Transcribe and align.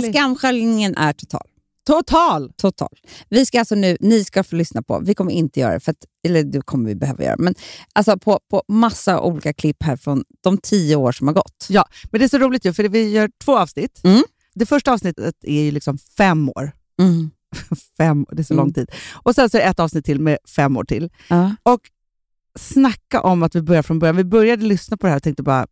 leva. 0.00 0.12
skamsköljningen 0.12 0.96
är 0.96 1.12
total. 1.12 1.46
Total. 1.86 2.52
total. 2.56 2.96
Vi 3.28 3.46
ska 3.46 3.58
alltså 3.58 3.74
nu, 3.74 3.96
ni 4.00 4.24
ska 4.24 4.44
få 4.44 4.56
lyssna 4.56 4.82
på, 4.82 5.00
vi 5.00 5.14
kommer 5.14 5.32
inte 5.32 5.60
göra 5.60 5.74
det, 5.74 5.80
för 5.80 5.90
att, 5.90 6.04
eller 6.26 6.42
det 6.42 6.60
kommer 6.60 6.88
vi 6.88 6.94
behöva 6.94 7.24
göra, 7.24 7.36
men 7.38 7.54
alltså 7.92 8.18
på, 8.18 8.40
på 8.50 8.62
massa 8.68 9.20
olika 9.20 9.52
klipp 9.52 9.82
här 9.82 9.96
från 9.96 10.24
de 10.40 10.58
tio 10.58 10.96
år 10.96 11.12
som 11.12 11.26
har 11.26 11.34
gått. 11.34 11.66
Ja, 11.68 11.84
men 12.10 12.18
det 12.18 12.24
är 12.24 12.28
så 12.28 12.38
roligt 12.38 12.64
ju, 12.64 12.72
för 12.72 12.88
vi 12.88 13.10
gör 13.10 13.30
två 13.44 13.58
avsnitt. 13.58 14.00
Mm. 14.04 14.22
Det 14.54 14.66
första 14.66 14.92
avsnittet 14.92 15.34
är 15.42 15.62
ju 15.62 15.70
liksom 15.70 15.98
fem 15.98 16.48
år. 16.48 16.72
Mm. 17.00 17.30
fem, 17.96 18.26
det 18.30 18.42
är 18.42 18.44
så 18.44 18.54
Mm. 18.54 18.64
lång 18.64 18.72
tid. 18.74 18.90
Och 19.14 19.34
sen 19.34 19.50
så 19.50 19.56
är 19.56 19.62
det 19.62 19.66
ett 19.68 19.80
avsnitt 19.80 20.04
till 20.04 20.20
med 20.20 20.38
fem 20.56 20.76
år 20.76 20.84
till. 20.84 21.10
Ja. 21.28 21.56
Och 21.62 21.80
snacka 22.58 23.20
om 23.20 23.42
att 23.42 23.54
vi 23.54 23.62
börjar 23.62 23.82
från 23.82 23.98
början. 23.98 24.16
Vi 24.16 24.24
började 24.24 24.64
lyssna 24.64 24.96
på 24.96 25.06
det 25.06 25.10
här 25.10 25.16
och 25.16 25.22
tänkte 25.22 25.42
bara, 25.42 25.66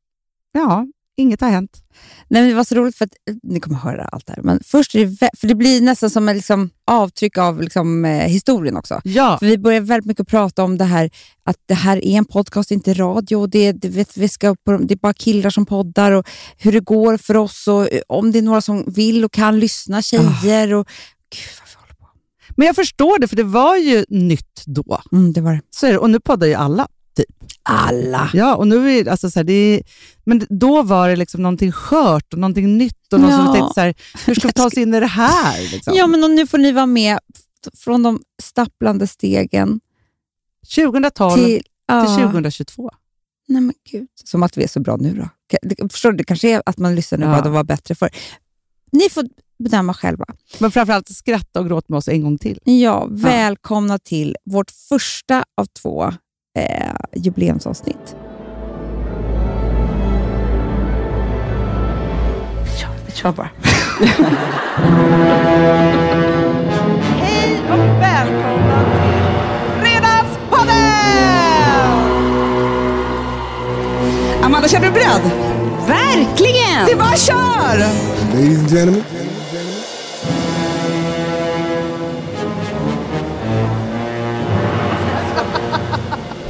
ja, 0.53 0.87
inget 1.17 1.41
har 1.41 1.49
hänt. 1.49 1.85
Nej, 2.29 2.43
men 2.43 2.51
det 2.51 2.57
var 2.57 2.65
så 2.65 2.75
roligt 2.75 2.97
för 2.97 3.05
att 3.05 3.15
eh, 3.31 3.35
ni 3.43 3.61
kommer 3.61 3.79
höra 3.79 4.05
allt 4.05 4.27
det 4.27 4.33
här. 4.33 4.43
Men 4.43 4.61
först 4.65 4.95
är 4.95 5.07
det, 5.07 5.31
för 5.39 5.47
det 5.47 5.55
blir 5.55 5.81
nästan 5.81 6.11
som 6.11 6.29
ett 6.29 6.37
liksom, 6.37 6.71
avtryck 6.87 7.39
av 7.39 7.61
liksom, 7.61 8.05
eh, 8.05 8.29
historien 8.29 8.77
också. 8.77 9.01
Ja, 9.05 9.39
För 9.39 9.47
vi 9.47 9.59
börjar 9.59 9.81
väldigt 9.81 10.07
mycket 10.07 10.29
prata 10.29 10.65
om 10.65 10.79
det 10.79 10.85
här 10.85 11.11
att 11.45 11.57
det 11.67 11.75
här 11.75 11.97
är 12.05 12.19
en 12.19 12.25
podcast, 12.25 12.71
inte 12.71 12.95
radio. 12.95 13.37
Och 13.37 13.51
det, 13.51 13.73
det, 13.73 13.89
vet, 13.89 14.17
vi 14.17 14.29
ska 14.29 14.57
på, 14.65 14.77
det 14.77 14.95
är 14.95 14.99
bara 14.99 15.13
killar 15.13 15.51
som 15.51 15.67
poddar 15.67 16.13
och 16.13 16.29
hur 16.59 16.73
det 16.73 16.81
går 16.81 17.17
för 17.17 17.37
oss 17.37 17.69
och 17.69 17.93
eh, 17.93 18.01
om 18.09 18.33
det 18.33 18.39
är 18.39 18.43
några 18.43 18.61
som 18.61 18.85
vill 18.87 19.25
och 19.25 19.33
kan 19.33 19.61
lyssna, 19.61 20.03
tjejer. 20.03 20.75
Och, 20.75 20.89
gud 21.31 21.51
vad 21.61 21.69
vi 21.69 21.75
håller 21.81 21.95
på. 21.95 22.07
men 22.57 22.67
jag 22.67 22.77
förstår 22.77 23.19
det, 23.19 23.29
för 23.29 23.37
det 23.37 23.43
var 23.43 23.77
ju 23.77 24.05
nytt 24.09 24.63
då. 24.67 25.01
Mm, 25.13 25.33
det 25.33 25.41
var 25.41 25.53
det. 25.53 25.61
Så 25.71 25.87
är 25.87 25.93
det. 25.93 25.99
Och 25.99 26.11
nu 26.11 26.21
poddar 26.21 26.47
ju 26.47 26.55
alla. 26.55 26.89
Alla. 27.63 28.31
Ja, 28.35 28.55
och 28.57 28.69
nu 28.69 28.91
är 28.99 29.09
alltså 29.09 29.31
så 29.31 29.39
här, 29.39 29.45
det 29.45 29.53
är, 29.53 29.83
men 30.25 30.47
då 30.51 30.83
var 30.83 31.09
det 31.09 31.17
liksom 31.17 31.43
någonting 31.43 31.73
skört 31.73 32.33
och 32.33 32.39
någonting 32.39 32.79
nytt 32.79 33.13
och 33.13 33.21
någon 33.21 33.31
Ja. 33.31 33.45
som 33.45 33.55
tänkte 33.55 33.75
så 33.75 33.81
här, 33.81 33.95
hur 34.27 34.35
ska 34.35 34.47
vi 34.49 34.53
ta 34.53 34.67
oss 34.67 34.75
in 34.77 34.95
i 34.95 35.01
det 35.01 35.07
här? 35.07 35.71
Liksom? 35.73 35.95
Ja, 35.97 36.07
men 36.07 36.35
nu 36.35 36.47
får 36.47 36.59
ni 36.59 36.73
vara 36.73 36.87
med 36.87 37.19
från 37.79 38.03
de 38.03 38.23
stapplande 38.43 39.07
stegen 39.07 39.81
2012 40.75 41.35
till, 41.35 41.45
till... 41.45 41.63
ja. 41.87 42.17
2022. 42.17 42.91
Nej 43.49 43.63
men 43.63 43.75
gud, 43.91 44.09
som 44.25 44.43
att 44.43 44.57
vi 44.59 44.65
är 44.65 44.69
så 44.69 44.81
bra 44.81 44.97
nu 44.97 45.15
då. 45.79 45.89
Förstår 45.89 46.11
du, 46.13 46.17
det 46.19 46.25
kanske 46.25 46.51
är 46.51 46.63
att 46.67 46.79
man 46.79 46.95
lyssnar 46.95 47.19
nu 47.19 47.25
Ja. 47.25 47.31
bara, 47.31 47.43
det 47.43 47.49
var 47.51 47.65
bättre 47.65 47.95
för. 47.95 48.11
Ni 48.93 49.09
får 49.11 49.25
bedöma 49.59 49.95
själva. 49.95 50.25
Men 50.59 50.71
framförallt 50.71 51.09
skratta 51.09 51.61
och 51.61 51.67
gråta 51.67 51.87
med 51.89 51.99
oss 51.99 52.09
en 52.09 52.23
gång 52.23 52.39
till. 52.39 52.59
Ja, 52.65 53.07
välkomna 53.11 53.99
till 53.99 54.37
vårt 54.45 54.71
första 54.71 55.45
av 55.57 55.65
två 55.67 56.13
eh, 56.59 56.95
jubileumsavsnitt. 57.13 58.17
Vi 63.07 63.13
kör 63.13 63.33
bara. 63.33 63.49
Hej 67.21 67.57
och 67.71 68.03
välkomna 68.03 68.85
till 68.85 69.23
Fredagspodden! 69.81 70.75
Amanda, 74.43 74.69
känner 74.69 74.87
du 74.87 74.93
beredd? 74.93 75.31
Verkligen! 75.89 76.87
Vi 76.87 76.95
bara 76.95 77.17
kör! 77.17 77.79
Ladies 78.35 78.59
and 78.59 78.71
gentlemen, 78.71 79.03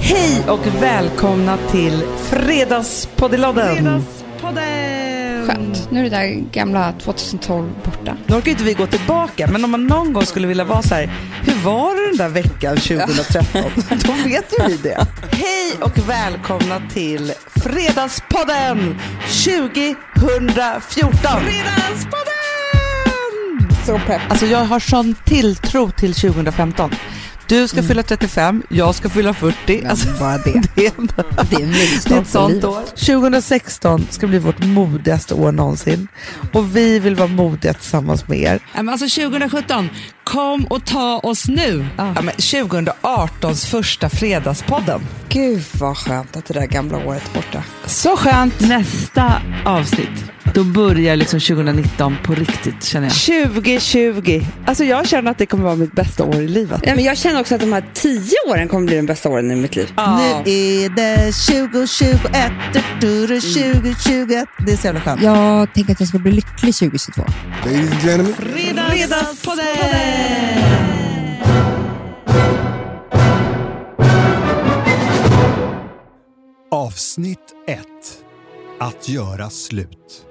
Hej 0.06 0.44
och 0.48 0.66
välkomna 0.82 1.58
till 1.70 2.02
Fredagspoddelodden. 2.30 4.04
Skönt. 5.46 5.90
Nu 5.90 6.00
är 6.00 6.02
det 6.04 6.10
där 6.10 6.44
gamla 6.52 6.92
2012 6.92 7.70
borta. 7.84 8.16
Nu 8.26 8.36
orkar 8.36 8.50
inte 8.50 8.64
vi 8.64 8.74
gå 8.74 8.86
tillbaka, 8.86 9.46
men 9.46 9.64
om 9.64 9.70
man 9.70 9.86
någon 9.86 10.12
gång 10.12 10.26
skulle 10.26 10.46
vilja 10.46 10.64
vara 10.64 10.82
så 10.82 10.94
här, 10.94 11.10
hur 11.42 11.54
var 11.54 11.94
det 11.94 12.06
den 12.06 12.16
där 12.16 12.28
veckan 12.28 12.76
2013? 12.76 13.62
Då 13.88 14.12
vet 14.28 14.54
ju 14.58 14.66
vi 14.66 14.76
det. 14.76 15.06
Hej 15.30 15.72
och 15.80 16.08
välkomna 16.08 16.82
till 16.92 17.32
Fredagspodden 17.46 18.98
2014. 19.44 21.18
Fredagspodden! 21.20 22.34
Så 23.86 23.98
pepp. 24.06 24.20
Alltså 24.28 24.46
jag 24.46 24.64
har 24.64 24.80
sån 24.80 25.14
tilltro 25.24 25.90
till 25.90 26.14
2015. 26.14 26.90
Du 27.48 27.68
ska 27.68 27.82
fylla 27.82 28.02
35, 28.02 28.62
jag 28.68 28.94
ska 28.94 29.08
fylla 29.08 29.34
40. 29.34 29.86
Alltså, 29.86 30.08
Bara 30.20 30.38
det. 30.38 30.62
det 30.74 30.86
är 30.86 30.92
Det 31.50 31.56
är 31.56 31.62
en 31.62 31.72
Det 32.04 32.14
är 32.14 32.20
ett 32.20 32.28
sånt 32.28 32.64
år. 32.64 32.82
2016 32.84 34.06
ska 34.10 34.26
bli 34.26 34.38
vårt 34.38 34.64
modigaste 34.64 35.34
år 35.34 35.52
någonsin. 35.52 36.08
Och 36.52 36.76
vi 36.76 36.98
vill 36.98 37.14
vara 37.14 37.28
modiga 37.28 37.74
tillsammans 37.74 38.28
med 38.28 38.38
er. 38.38 38.60
Men 38.74 38.88
alltså 38.88 39.22
2017, 39.22 39.88
kom 40.24 40.64
och 40.64 40.84
ta 40.84 41.18
oss 41.18 41.48
nu. 41.48 41.86
Ja, 41.96 42.14
men 42.22 42.34
2018s 42.34 43.66
första 43.70 44.08
Fredagspodden. 44.08 45.00
Gud 45.28 45.62
vad 45.72 45.96
skönt 45.96 46.36
att 46.36 46.44
det 46.44 46.54
där 46.54 46.66
gamla 46.66 47.06
året 47.06 47.22
är 47.30 47.34
borta. 47.34 47.62
Så 47.86 48.16
skönt. 48.16 48.60
Nästa 48.60 49.42
avsnitt, 49.64 50.24
då 50.54 50.64
börjar 50.64 51.16
liksom 51.16 51.40
2019 51.40 52.16
på 52.24 52.34
riktigt 52.34 52.84
känner 52.84 53.06
jag. 53.06 53.52
2020. 53.52 54.42
Alltså 54.66 54.84
jag 54.84 55.08
känner 55.08 55.30
att 55.30 55.38
det 55.38 55.46
kommer 55.46 55.64
vara 55.64 55.74
mitt 55.76 55.92
bästa 55.92 56.24
år 56.24 56.36
i 56.36 56.48
livet. 56.48 56.80
Ja, 56.84 56.94
men 56.94 57.04
jag 57.04 57.16
känner 57.16 57.40
också 57.40 57.54
att 57.54 57.60
de 57.60 57.72
här 57.72 57.84
tio 57.94 58.36
åren 58.48 58.68
kommer 58.68 58.86
bli 58.86 58.96
de 58.96 59.06
bästa 59.06 59.28
åren 59.28 59.50
i 59.50 59.56
mitt 59.56 59.76
liv. 59.76 59.92
Nu 59.96 60.52
är 60.52 60.88
det 60.88 61.32
2021, 61.32 62.52
du, 62.72 62.80
du, 63.00 63.26
du, 63.26 63.40
2021. 63.40 64.48
Det 64.66 64.72
är 64.72 64.76
så 64.76 64.86
jävla 64.86 65.00
skönt. 65.00 65.22
Jag 65.22 65.74
tänker 65.74 65.92
att 65.92 66.00
jag 66.00 66.08
ska 66.08 66.18
bli 66.18 66.32
lycklig 66.32 66.74
2022. 66.74 67.22
ladies 67.64 67.92
and 67.92 68.02
gentlemen, 68.02 68.34
Avsnitt 76.70 77.38
1. 77.68 77.80
Att 78.80 79.08
göra 79.08 79.50
slut. 79.50 80.26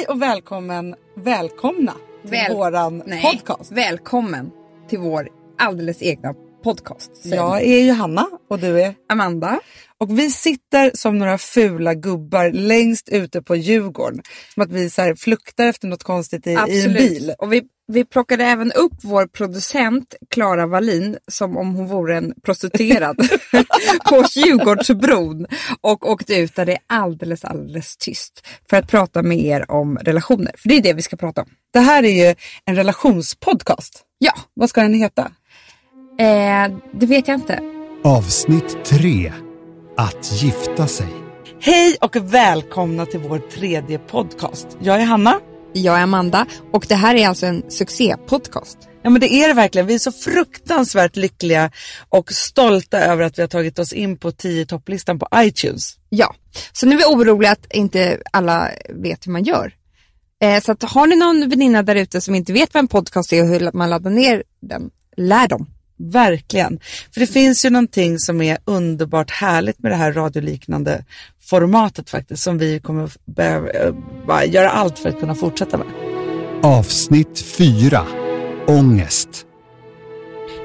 Hej 0.00 0.06
och 0.08 0.22
välkommen, 0.22 0.94
välkomna 1.16 1.94
till 2.22 2.30
Väl- 2.30 2.52
våran 2.52 3.02
Nej, 3.06 3.22
podcast. 3.22 3.72
välkommen 3.72 4.50
till 4.88 4.98
vår 4.98 5.28
alldeles 5.58 6.02
egna 6.02 6.34
podcast. 6.64 7.10
Jag 7.24 7.62
är 7.62 7.84
Johanna 7.84 8.26
och 8.50 8.58
du 8.58 8.82
är? 8.82 8.94
Amanda. 9.08 9.60
Och 9.98 10.18
vi 10.18 10.30
sitter 10.30 10.90
som 10.94 11.18
några 11.18 11.38
fula 11.38 11.94
gubbar 11.94 12.50
längst 12.50 13.08
ute 13.08 13.42
på 13.42 13.56
Djurgården. 13.56 14.22
Som 14.54 14.62
att 14.62 14.72
vi 14.72 14.90
så 14.90 15.02
här 15.02 15.14
fluktar 15.14 15.66
efter 15.66 15.88
något 15.88 16.02
konstigt 16.02 16.46
i, 16.46 16.50
i 16.68 16.84
en 16.84 16.92
bil. 16.92 17.34
Och 17.38 17.52
vi, 17.52 17.62
vi 17.90 18.04
plockade 18.04 18.44
även 18.44 18.72
upp 18.72 18.92
vår 19.02 19.26
producent 19.26 20.14
Klara 20.30 20.66
Wallin 20.66 21.16
som 21.28 21.56
om 21.56 21.74
hon 21.74 21.86
vore 21.86 22.16
en 22.16 22.34
prostituerad 22.42 23.16
på 24.08 24.24
Djurgårdsbron 24.34 25.46
och 25.80 26.10
åkte 26.10 26.34
ut 26.34 26.54
där 26.56 26.66
det 26.66 26.72
är 26.72 26.78
alldeles, 26.86 27.44
alldeles 27.44 27.96
tyst 27.96 28.46
för 28.70 28.76
att 28.76 28.88
prata 28.90 29.22
med 29.22 29.38
er 29.38 29.70
om 29.70 29.98
relationer. 29.98 30.52
För 30.58 30.68
det 30.68 30.76
är 30.76 30.82
det 30.82 30.92
vi 30.92 31.02
ska 31.02 31.16
prata 31.16 31.42
om. 31.42 31.48
Det 31.72 31.80
här 31.80 32.02
är 32.02 32.28
ju 32.28 32.34
en 32.64 32.76
relationspodcast. 32.76 34.02
Ja, 34.18 34.32
Vad 34.54 34.70
ska 34.70 34.82
den 34.82 34.94
heta? 34.94 35.22
eh, 36.18 36.76
det 37.00 37.06
vet 37.06 37.28
jag 37.28 37.34
inte. 37.34 37.60
Avsnitt 38.04 38.84
3. 38.84 39.32
Att 39.96 40.42
gifta 40.42 40.86
sig. 40.86 41.06
Hej 41.60 41.96
och 42.00 42.16
välkomna 42.16 43.06
till 43.06 43.20
vår 43.20 43.38
tredje 43.38 43.98
podcast. 43.98 44.66
Jag 44.80 45.00
är 45.00 45.04
Hanna. 45.04 45.40
Jag 45.72 45.98
är 45.98 46.02
Amanda 46.02 46.46
och 46.72 46.86
det 46.88 46.94
här 46.94 47.14
är 47.14 47.28
alltså 47.28 47.46
en 47.46 47.70
succépodcast. 47.70 48.78
Ja 49.02 49.10
men 49.10 49.20
det 49.20 49.32
är 49.32 49.48
det 49.48 49.54
verkligen. 49.54 49.86
Vi 49.86 49.94
är 49.94 49.98
så 49.98 50.12
fruktansvärt 50.12 51.16
lyckliga 51.16 51.70
och 52.08 52.32
stolta 52.32 52.98
över 52.98 53.22
att 53.24 53.38
vi 53.38 53.42
har 53.42 53.48
tagit 53.48 53.78
oss 53.78 53.92
in 53.92 54.18
på 54.18 54.32
10 54.32 54.66
topplistan 54.66 55.18
på 55.18 55.28
iTunes. 55.36 55.96
Ja, 56.08 56.34
så 56.72 56.86
nu 56.86 56.94
är 56.94 56.98
vi 56.98 57.04
oroliga 57.04 57.52
att 57.52 57.72
inte 57.74 58.22
alla 58.32 58.70
vet 58.88 59.26
hur 59.26 59.32
man 59.32 59.44
gör. 59.44 59.74
Eh, 60.42 60.60
så 60.60 60.72
att 60.72 60.82
har 60.82 61.06
ni 61.06 61.16
någon 61.16 61.48
väninna 61.48 61.82
där 61.82 61.96
ute 61.96 62.20
som 62.20 62.34
inte 62.34 62.52
vet 62.52 62.74
vad 62.74 62.80
en 62.80 62.88
podcast 62.88 63.32
är 63.32 63.42
och 63.42 63.48
hur 63.48 63.70
man 63.72 63.90
laddar 63.90 64.10
ner 64.10 64.42
den, 64.62 64.90
lär 65.16 65.48
dem. 65.48 65.66
Verkligen. 66.00 66.80
För 67.14 67.20
det 67.20 67.26
finns 67.26 67.64
ju 67.64 67.70
någonting 67.70 68.18
som 68.18 68.40
är 68.40 68.58
underbart 68.64 69.30
härligt 69.30 69.78
med 69.78 69.92
det 69.92 69.96
här 69.96 70.12
radioliknande 70.12 71.04
formatet 71.42 72.10
faktiskt 72.10 72.42
som 72.42 72.58
vi 72.58 72.80
kommer 72.80 73.10
behöva 73.24 74.44
eh, 74.44 74.52
göra 74.52 74.70
allt 74.70 74.98
för 74.98 75.08
att 75.08 75.20
kunna 75.20 75.34
fortsätta 75.34 75.78
med. 75.78 75.86
Avsnitt 76.62 77.40
4. 77.40 78.06
Ångest. 78.66 79.46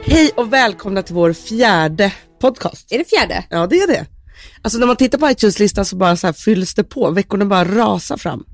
Hej 0.04 0.32
och 0.36 0.54
välkomna 0.54 1.02
till 1.02 1.16
vår 1.16 1.34
fjärde 1.34 2.14
podcast. 2.42 2.92
Är 2.92 2.98
det 2.98 3.10
fjärde? 3.10 3.46
Ja, 3.50 3.68
det 3.68 3.76
är 3.76 3.88
det. 3.88 4.06
Alltså 4.62 4.80
när 4.80 4.88
man 4.88 4.96
tittar 4.96 5.18
på 5.18 5.30
iTunes-listan 5.30 5.86
så 5.86 5.96
bara 5.96 6.18
så 6.18 6.28
här 6.28 6.34
fylls 6.34 6.74
det 6.76 6.84
på. 6.84 7.12
Veckorna 7.12 7.46
bara 7.46 7.66
rasar 7.66 8.18
fram. 8.18 8.46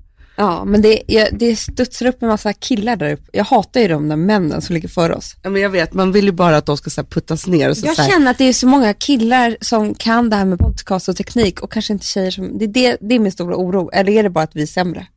Ja, 0.42 0.66
men 0.66 0.82
det, 0.82 1.02
jag, 1.08 1.28
det 1.32 1.56
studsar 1.56 2.06
upp 2.06 2.24
en 2.24 2.28
massa 2.28 2.54
killar 2.54 2.96
där 2.96 3.14
uppe. 3.14 3.24
Jag 3.34 3.44
hatar 3.44 3.82
ju 3.82 3.88
de 3.88 4.10
där 4.10 4.16
männen 4.16 4.62
som 4.62 4.74
ligger 4.74 4.88
före 4.88 5.16
oss. 5.16 5.36
Ja, 5.42 5.50
men 5.50 5.62
jag 5.62 5.70
vet, 5.70 5.94
man 5.94 6.12
vill 6.12 6.26
ju 6.26 6.32
bara 6.32 6.58
att 6.58 6.66
de 6.66 6.78
ska 6.78 6.90
så 6.90 7.02
här, 7.02 7.08
puttas 7.08 7.48
ner. 7.48 7.70
Och 7.70 7.78
så, 7.78 7.86
Jag 7.86 7.96
så 7.96 8.02
här, 8.02 8.10
känner 8.10 8.32
att 8.32 8.38
det 8.38 8.44
är 8.44 8.54
så 8.54 8.68
många 8.68 8.94
killar 8.94 9.58
som 9.62 9.96
kan 9.96 10.30
det 10.30 10.36
här 10.36 10.46
med 10.46 10.60
podcast 10.60 11.10
och 11.10 11.18
teknik 11.18 11.62
och 11.62 11.72
kanske 11.72 11.94
inte 11.94 12.06
tjejer 12.06 12.32
som, 12.32 12.58
det 12.58 12.66
är, 12.66 12.68
det, 12.68 12.98
det 13.02 13.16
är 13.16 13.20
min 13.20 13.32
stora 13.32 13.56
oro. 13.56 13.90
Eller 13.94 14.12
är 14.12 14.24
det 14.24 14.30
bara 14.30 14.44
att 14.44 14.56
vi 14.56 14.62
är 14.62 14.68
sämre? 14.68 15.08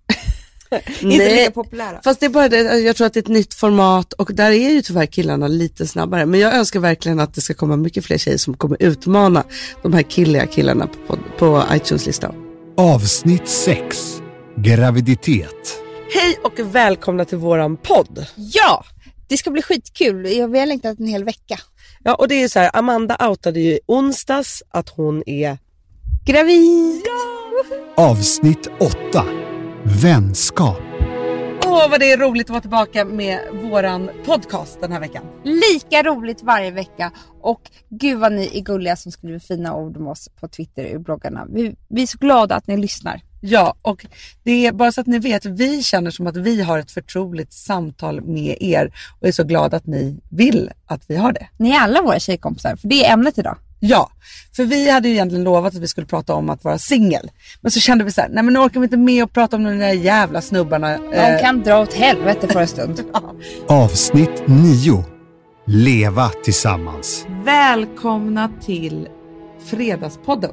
inte 1.01 1.07
Nej. 1.07 1.37
lika 1.37 1.51
populära. 1.51 2.01
Fast 2.05 2.21
det 2.21 2.27
är 2.27 2.31
bara 2.31 2.49
det, 2.49 2.79
jag 2.79 2.97
tror 2.97 3.07
att 3.07 3.15
det 3.15 3.21
är 3.21 3.23
ett 3.23 3.29
nytt 3.29 3.55
format 3.55 4.13
och 4.13 4.31
där 4.35 4.51
är 4.51 4.71
ju 4.71 4.83
tyvärr 4.83 5.07
killarna 5.07 5.49
lite 5.49 5.87
snabbare. 5.87 6.27
Men 6.27 6.41
jag 6.41 6.55
önskar 6.55 6.81
verkligen 6.81 7.21
att 7.21 7.35
det 7.35 7.41
ska 7.41 7.55
komma 7.55 7.77
mycket 7.77 8.05
fler 8.05 8.19
tjejer 8.19 8.39
som 8.39 8.55
kommer 8.55 8.77
utmana 8.81 9.45
de 9.83 9.93
här 9.93 10.03
killiga 10.03 10.47
killarna 10.47 10.89
på, 11.07 11.19
på 11.39 11.63
iTunes-listan. 11.73 12.35
Avsnitt 12.77 13.49
6. 13.49 14.24
Graviditet. 14.57 15.81
Hej 16.15 16.39
och 16.45 16.75
välkomna 16.75 17.25
till 17.25 17.39
våran 17.39 17.77
podd. 17.77 18.27
Ja, 18.37 18.85
det 19.29 19.37
ska 19.37 19.51
bli 19.51 19.63
skitkul. 19.63 20.27
Jag 20.27 20.49
vi 20.49 20.59
har 20.59 20.67
längtat 20.67 20.99
en 20.99 21.07
hel 21.07 21.25
vecka. 21.25 21.61
Ja 22.05 22.15
och 22.15 22.29
det 22.29 22.35
är 22.35 22.41
ju 22.41 22.49
så 22.49 22.59
här, 22.59 22.71
Amanda 22.73 23.29
outade 23.29 23.61
ju 23.61 23.71
i 23.71 23.81
onsdags 23.87 24.63
att 24.71 24.89
hon 24.89 25.23
är 25.27 25.59
Gravid! 26.27 27.03
Avsnitt 27.97 28.71
8. 28.81 29.25
Vänskap. 30.03 30.83
Åh 31.67 31.91
vad 31.91 32.01
det 32.01 32.13
är 32.13 32.19
roligt 32.19 32.47
att 32.47 32.51
vara 32.51 32.61
tillbaka 32.61 33.05
med 33.05 33.41
våran 33.63 34.11
podcast 34.27 34.81
den 34.81 34.93
här 34.93 35.01
veckan. 35.01 35.25
Lika 35.45 36.03
roligt 36.03 36.43
varje 36.43 36.71
vecka 36.71 37.13
och 37.41 37.61
gud 37.91 38.19
vad 38.19 38.33
ni 38.33 38.51
är 38.59 38.61
gulliga 38.61 38.97
som 38.97 39.13
skriver 39.13 39.39
fina 39.39 39.75
ord 39.75 39.97
om 39.97 40.07
oss 40.07 40.29
på 40.41 40.49
Twitter 40.49 40.95
och 40.95 41.01
bloggarna. 41.01 41.47
Vi, 41.51 41.77
vi 41.89 42.03
är 42.03 42.07
så 42.07 42.19
glada 42.19 42.55
att 42.55 42.67
ni 42.67 42.77
lyssnar. 42.77 43.21
Ja, 43.47 43.75
och 43.83 44.07
det 44.43 44.67
är 44.67 44.73
bara 44.73 44.93
så 44.93 45.01
att 45.01 45.07
ni 45.07 45.19
vet, 45.19 45.45
vi 45.45 45.83
känner 45.83 46.11
som 46.11 46.27
att 46.27 46.37
vi 46.37 46.63
har 46.63 46.79
ett 46.79 46.91
förtroligt 46.91 47.53
samtal 47.53 48.21
med 48.21 48.57
er 48.61 48.93
och 49.21 49.29
är 49.29 49.33
så 49.33 49.45
glada 49.45 49.77
att 49.77 49.87
ni 49.87 50.21
vill 50.31 50.71
att 50.87 51.03
vi 51.07 51.17
har 51.17 51.33
det. 51.33 51.49
Ni 51.57 51.71
är 51.71 51.81
alla 51.81 52.03
våra 52.03 52.19
tjejkompisar, 52.19 52.77
för 52.77 52.89
det 52.89 53.05
är 53.05 53.13
ämnet 53.13 53.39
idag. 53.39 53.57
Ja, 53.81 54.11
för 54.57 54.65
vi 54.65 54.91
hade 54.91 55.09
ju 55.09 55.15
egentligen 55.15 55.45
lovat 55.45 55.75
att 55.75 55.81
vi 55.81 55.89
skulle 55.89 56.07
prata 56.07 56.35
om 56.35 56.51
att 56.51 56.65
vara 56.65 56.79
singel. 56.79 57.31
Men 57.61 57.71
så 57.71 57.81
kände 57.81 58.05
vi 58.05 58.13
så 58.13 58.21
här, 58.21 58.29
nej 58.29 58.43
men 58.43 58.55
nu 58.55 58.61
orkar 58.61 58.81
vi 58.81 58.85
inte 58.85 58.97
med 58.97 59.25
att 59.25 59.33
prata 59.33 59.57
om 59.57 59.65
de 59.65 59.79
där 59.79 59.93
jävla 59.93 60.41
snubbarna. 60.41 60.99
De 60.99 61.39
kan 61.41 61.63
dra 61.63 61.79
åt 61.79 61.93
helvete 61.93 62.49
för 62.49 62.61
en 62.61 62.69
stund. 62.69 63.03
Avsnitt 63.69 64.43
9. 64.47 65.05
Leva 65.67 66.29
tillsammans. 66.29 67.27
Välkomna 67.45 68.51
till 68.65 69.09
Fredagspodden. 69.65 70.53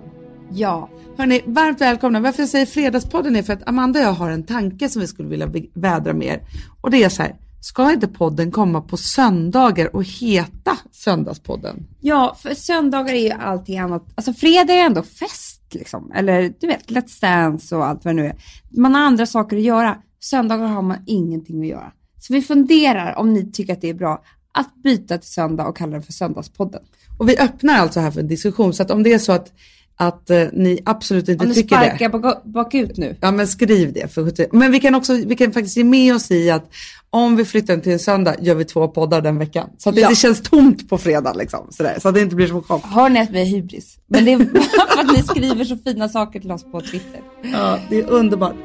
Ja, 0.54 0.90
Hörni, 1.22 1.42
varmt 1.46 1.82
välkomna. 1.82 2.20
Varför 2.20 2.42
jag 2.42 2.50
säger 2.50 2.66
Fredagspodden 2.66 3.36
är 3.36 3.44
för 3.44 3.54
att 3.54 3.68
Amanda 3.68 4.00
och 4.00 4.06
jag 4.06 4.14
har 4.14 4.30
en 4.30 4.44
tanke 4.44 4.90
som 4.90 5.02
vi 5.02 5.08
skulle 5.08 5.30
vilja 5.30 5.52
vädra 5.74 6.14
med 6.14 6.28
er. 6.28 6.42
Och 6.82 6.92
det 6.92 7.04
är 7.04 7.10
så 7.10 7.22
här, 7.22 7.36
ska 7.60 7.92
inte 7.92 8.08
podden 8.08 8.52
komma 8.52 8.82
på 8.82 8.98
söndagar 8.98 9.96
och 9.96 10.04
heta 10.04 10.78
Söndagspodden? 10.92 11.88
ja 12.00 12.38
för 12.42 12.54
söndagar 12.54 13.14
är 13.14 13.24
ju 13.24 13.32
allting 13.32 13.80
annat. 13.80 14.04
Alltså 14.16 14.34
fredag 14.34 14.74
är 14.74 14.86
ändå 14.86 15.04
fest 15.04 15.62
liksom. 15.72 16.12
Eller 16.12 16.54
du 16.60 16.68
vet, 16.68 16.90
Let's 16.90 17.22
Dance 17.22 17.76
och 17.76 17.86
allt 17.86 18.06
vad 18.06 18.16
det 18.16 18.22
nu 18.22 18.28
är. 18.28 18.36
Man 18.70 18.96
har 18.96 19.02
andra 19.02 19.26
saker 19.26 19.58
att 19.58 19.64
göra. 19.64 19.98
Söndagar 20.20 20.68
har 20.68 20.82
man 20.82 20.98
ingenting 21.08 21.62
att 21.62 21.68
göra. 21.68 21.92
Så 22.20 22.34
vi 22.34 22.42
funderar 22.42 23.16
om 23.16 23.34
ni 23.34 23.52
tycker 23.52 23.74
att 23.74 23.82
det 23.82 23.90
är 23.90 23.94
bra 23.94 24.24
att 24.52 24.76
byta 24.84 25.18
till 25.18 25.30
söndag 25.30 25.68
och 25.68 25.78
kalla 25.78 25.92
den 25.92 26.04
för 26.04 26.14
Söndagspodden. 26.14 26.82
Och 27.18 27.30
vi 27.30 27.38
öppnar 27.38 27.74
alltså 27.74 28.00
här 28.00 28.12
för 28.12 28.20
en 28.20 28.28
diskussion. 28.28 28.74
Så 28.74 28.84
att 28.84 28.92
om 28.92 29.04
det 29.04 29.14
är 29.14 29.20
så 29.20 29.32
att, 29.32 29.54
att 30.02 30.30
eh, 30.30 30.44
ni 30.54 30.80
absolut 30.86 31.30
inte 31.30 31.44
Om 31.44 31.50
ni 31.50 31.56
tycker 31.56 31.80
det. 31.80 31.86
sparkar 31.88 32.10
bak, 32.10 32.44
bakut 32.44 32.98
nu. 32.98 33.16
Ja 33.22 33.32
men 33.32 33.48
skriv 33.48 33.94
det. 33.94 34.14
För, 34.14 34.26
70 34.26 34.48
men 34.52 34.72
vi 34.72 34.80
kan 34.80 34.96
också, 34.96 35.14
vi 35.14 35.36
kan 35.36 35.52
faktiskt 35.52 35.78
ge 35.78 35.84
med 35.84 36.16
oss 36.16 36.32
i 36.32 36.50
att 36.52 36.66
om 37.10 37.36
vi 37.36 37.46
flyttar 37.46 37.78
till 37.78 37.92
en 37.92 38.00
söndag 38.00 38.36
gör 38.40 38.56
vi 38.56 38.66
två 38.66 38.88
poddar 38.88 39.22
den 39.22 39.38
veckan. 39.40 39.70
Så 39.78 39.90
att 39.90 39.96
det 39.96 40.02
Ja. 40.02 40.10
inte 40.10 40.22
känns 40.22 40.42
tomt 40.42 40.90
på 40.90 40.98
fredag 40.98 41.34
liksom. 41.34 41.68
Sådär, 41.72 41.98
så 42.02 42.08
att 42.10 42.16
det 42.16 42.22
inte 42.22 42.36
blir 42.36 42.48
som 42.48 42.64
chock. 42.64 42.84
Hör 42.86 43.10
ni 43.10 43.20
att 43.20 43.30
vi 43.30 43.42
är 43.42 43.46
hybris? 43.46 43.98
Men 44.08 44.26
det 44.26 44.34
är 44.34 44.38
för 44.96 45.02
att 45.02 45.18
ni 45.18 45.24
skriver 45.24 45.64
så 45.66 45.78
fina 45.78 46.10
saker 46.10 46.40
till 46.40 46.52
oss 46.52 46.64
på 46.72 46.82
Twitter. 46.82 47.22
Ja, 47.54 47.80
det 47.90 48.00
är 48.00 48.10
underbart. 48.10 48.56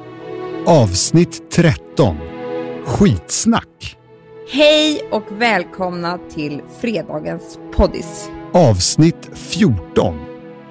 Avsnitt 0.66 1.50
13. 1.50 2.16
Skitsnack. 2.84 3.96
Hej 4.52 5.00
och 5.12 5.24
välkomna 5.38 6.18
till 6.34 6.60
fredagens 6.80 7.58
poddis. 7.74 8.28
Avsnitt 8.52 9.30
14. 9.34 10.14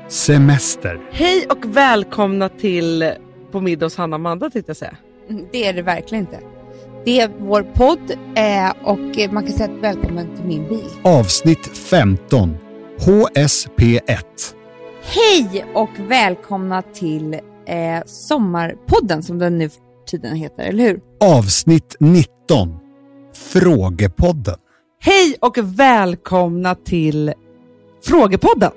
Semester. 0.10 1.02
Hej 1.12 1.46
och 1.50 1.66
välkomna 1.66 2.50
till 2.50 3.14
På 3.52 3.62
middag 3.62 3.86
hos 3.86 3.96
Hanna 3.98 4.16
Amanda 4.16 4.50
tänkte 4.50 4.70
jag 4.70 4.78
säga. 4.78 4.98
Mm, 5.30 5.46
Det 5.52 5.66
är 5.68 5.74
det 5.74 5.82
verkligen 5.82 6.24
inte. 6.24 6.40
Det 7.06 7.20
är 7.20 7.32
vår 7.40 7.62
podd 7.64 8.12
eh, 8.36 8.88
och 8.88 9.34
man 9.34 9.44
kan 9.44 9.54
säga 9.54 9.74
att 9.74 9.84
välkommen 9.84 10.36
till 10.36 10.46
min 10.46 10.68
bil. 10.68 10.90
Avsnitt 11.04 11.78
15. 11.78 12.58
HSP1. 13.00 14.24
Hej 15.04 15.66
och 15.74 15.90
välkomna 16.08 16.82
till 16.82 17.34
eh, 17.34 18.04
Sommarpodden 18.06 19.24
som 19.24 19.40
den 19.40 19.58
nu 19.58 19.70
för 19.70 19.82
tiden 20.08 20.36
heter, 20.36 20.64
eller 20.64 20.84
hur? 20.84 21.00
Avsnitt 21.24 21.96
19. 22.00 22.78
Frågepodden. 23.36 24.56
Hej 25.00 25.36
och 25.40 25.58
välkomna 25.62 26.76
till 26.76 27.34
Frågepodden. 28.04 28.72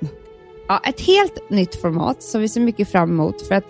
Ja, 0.69 0.81
ett 0.83 1.01
helt 1.01 1.49
nytt 1.49 1.81
format 1.81 2.23
som 2.23 2.41
vi 2.41 2.49
ser 2.49 2.61
mycket 2.61 2.91
fram 2.91 3.09
emot 3.09 3.47
för 3.47 3.55
att 3.55 3.65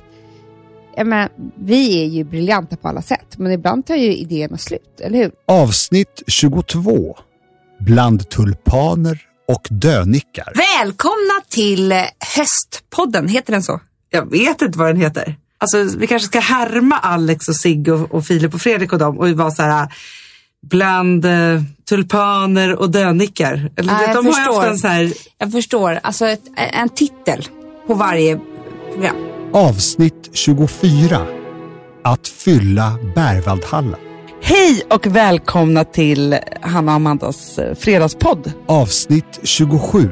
jag 0.96 1.08
menar, 1.08 1.30
vi 1.56 2.02
är 2.02 2.06
ju 2.06 2.24
briljanta 2.24 2.76
på 2.76 2.88
alla 2.88 3.02
sätt, 3.02 3.38
men 3.38 3.52
ibland 3.52 3.86
tar 3.86 3.96
ju 3.96 4.16
idéerna 4.16 4.58
slut, 4.58 5.00
eller 5.02 5.18
hur? 5.18 5.32
Avsnitt 5.48 6.24
22. 6.28 7.18
Bland 7.80 8.30
tulpaner 8.30 9.20
och 9.48 9.68
dönickar. 9.70 10.54
Välkomna 10.56 11.42
till 11.50 11.94
Höstpodden, 12.36 13.28
heter 13.28 13.54
den 13.54 13.64
så? 13.64 13.80
Jag 14.10 14.32
vet 14.32 14.62
inte 14.62 14.80
vad 14.80 14.88
den 14.88 15.02
heter. 15.02 15.36
Alltså 15.58 15.84
vi 15.98 16.08
kanske 16.08 16.28
ska 16.28 16.40
härma 16.40 16.98
Alex 16.98 17.50
och 17.50 17.56
Sigge 17.56 17.92
och, 17.92 18.12
och 18.12 18.26
Filip 18.26 18.54
och 18.54 18.62
Fredrik 18.62 18.94
och 18.94 19.00
dem 19.00 19.20
och 19.20 19.30
vara 19.30 19.52
så 19.52 19.62
här 19.62 19.94
bland 20.68 21.26
eh, 21.26 21.62
tulpaner 21.90 22.76
och 22.76 22.92
dönickar. 22.92 23.70
Eller, 23.76 23.94
Ja, 23.94 24.02
jag 24.08 24.16
de 24.16 24.26
har 24.26 24.34
ju 24.40 24.46
förstår. 24.46 24.72
ofta 24.74 24.88
här, 24.88 25.14
Jag 25.38 25.52
förstår, 25.52 26.00
alltså 26.04 26.26
ett, 26.28 26.42
en 26.74 26.90
titel 26.90 27.48
på 27.88 27.94
varje 27.94 28.40
program. 28.94 29.16
Avsnitt 29.54 30.30
24. 30.34 31.26
Att 32.04 32.28
fylla 32.28 33.00
Berwaldhallen. 33.16 33.96
Hej 34.42 34.84
och 34.90 35.08
välkomna 35.08 35.84
till 35.84 36.38
Hanna 36.62 36.92
och 36.92 36.96
Amandas 36.96 37.60
eh, 37.60 37.76
fredagspodd. 37.76 38.52
Avsnitt 38.68 39.40
27. 39.44 40.10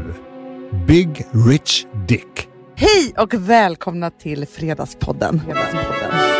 Big 0.88 1.26
Rich 1.50 1.86
Dick. 2.08 2.48
Hej 2.76 3.14
och 3.18 3.34
välkomna 3.34 4.10
till 4.10 4.46
Fredagspodden. 4.48 5.42
Fredagspodden. 5.46 6.37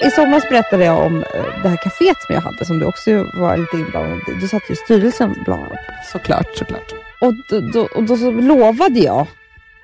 I 0.00 0.10
somras 0.10 0.48
berättade 0.48 0.84
jag 0.84 1.06
om 1.06 1.16
eh, 1.16 1.62
det 1.62 1.68
här 1.68 1.76
kaféet 1.76 2.16
som 2.26 2.34
jag 2.34 2.42
hade 2.42 2.64
som 2.64 2.78
du 2.78 2.84
också 2.86 3.10
var 3.34 3.56
lite 3.56 3.76
inblandad 3.76 4.18
i. 4.28 4.40
Du 4.40 4.48
satt 4.48 4.62
ju 4.70 4.74
i 4.74 4.76
styrelsen 4.76 5.34
bland 5.44 5.62
annat. 5.62 5.78
Såklart, 6.12 6.56
såklart. 6.56 6.92
Och 7.20 7.34
då, 7.50 7.60
då, 7.60 7.88
och 7.94 8.02
då 8.02 8.16
så 8.16 8.30
lovade 8.30 9.00
jag 9.00 9.26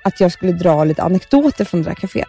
att 0.03 0.19
jag 0.19 0.31
skulle 0.31 0.51
dra 0.51 0.83
lite 0.83 1.03
anekdoter 1.03 1.65
från 1.65 1.83
det 1.83 1.89
där 1.89 1.95
kaféet. 1.95 2.27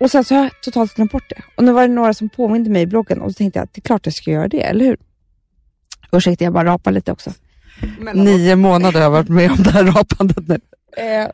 Och 0.00 0.10
sen 0.10 0.24
så 0.24 0.34
har 0.34 0.42
jag 0.42 0.60
totalt 0.62 0.94
glömt 0.94 1.12
bort 1.12 1.28
det. 1.28 1.42
Och 1.56 1.64
nu 1.64 1.72
var 1.72 1.82
det 1.82 1.94
några 1.94 2.14
som 2.14 2.28
påminde 2.28 2.70
mig 2.70 2.82
i 2.82 2.86
bloggen 2.86 3.20
och 3.20 3.30
så 3.30 3.34
tänkte 3.34 3.58
jag 3.58 3.64
att 3.64 3.74
det 3.74 3.78
är 3.78 3.82
klart 3.82 4.06
jag 4.06 4.14
ska 4.14 4.30
göra 4.30 4.48
det, 4.48 4.62
eller 4.62 4.84
hur? 4.84 4.96
Ursäkta, 6.12 6.44
jag 6.44 6.52
bara 6.52 6.64
rapar 6.64 6.92
lite 6.92 7.12
också. 7.12 7.32
Nio 8.14 8.56
månader 8.56 8.98
har 8.98 9.04
jag 9.04 9.10
varit 9.10 9.28
med 9.28 9.50
om 9.50 9.56
det 9.56 9.70
här 9.70 9.84
rapandet 9.84 10.48
nu. 10.48 10.54
Eh, 10.96 11.28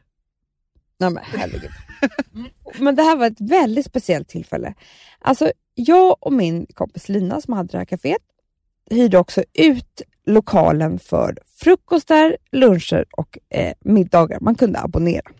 nej 0.98 1.10
men 1.10 1.18
herregud. 1.22 1.70
Men 2.78 2.96
det 2.96 3.02
här 3.02 3.16
var 3.16 3.26
ett 3.26 3.40
väldigt 3.40 3.86
speciellt 3.86 4.28
tillfälle. 4.28 4.74
Alltså, 5.26 5.52
jag 5.74 6.16
och 6.20 6.32
min 6.32 6.66
kompis 6.74 7.08
Lina 7.08 7.40
som 7.40 7.54
hade 7.54 7.68
det 7.68 7.78
här 7.78 7.84
kaféet 7.84 8.22
hyrde 8.90 9.18
också 9.18 9.44
ut 9.52 10.02
lokalen 10.26 10.98
för 10.98 11.38
frukostar, 11.56 12.36
luncher 12.52 13.04
och 13.10 13.38
eh, 13.50 13.72
middagar. 13.80 14.40
Man 14.40 14.54
kunde 14.54 14.80
abonnera. 14.80 15.30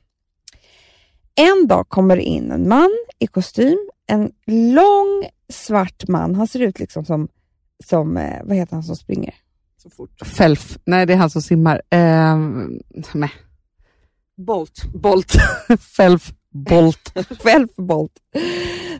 En 1.35 1.67
dag 1.67 1.89
kommer 1.89 2.17
det 2.17 2.23
in 2.23 2.51
en 2.51 2.69
man 2.69 2.91
i 3.19 3.27
kostym, 3.27 3.79
en 4.07 4.33
lång 4.75 5.29
svart 5.49 6.09
man. 6.09 6.35
Han 6.35 6.49
ser 6.49 6.61
ut 6.61 6.79
liksom 6.79 7.05
som, 7.05 7.29
som 7.85 8.17
eh, 8.17 8.45
vad 8.45 8.57
heter 8.57 8.73
han 8.73 8.83
som 8.83 8.97
springer? 8.97 9.35
Så 9.83 9.91
fort. 9.91 10.27
Felf. 10.27 10.79
Nej, 10.85 11.07
det 11.07 11.13
är 11.13 11.17
han 11.17 11.31
som 11.31 11.43
simmar. 11.43 11.83
Eh, 11.91 12.37
nej. 13.15 13.33
Bolt. 14.37 14.83
Bolt. 14.95 15.33
Felf. 15.97 16.33
Bolt. 16.65 17.13
själv 17.43 17.69
Bolt. 17.77 18.13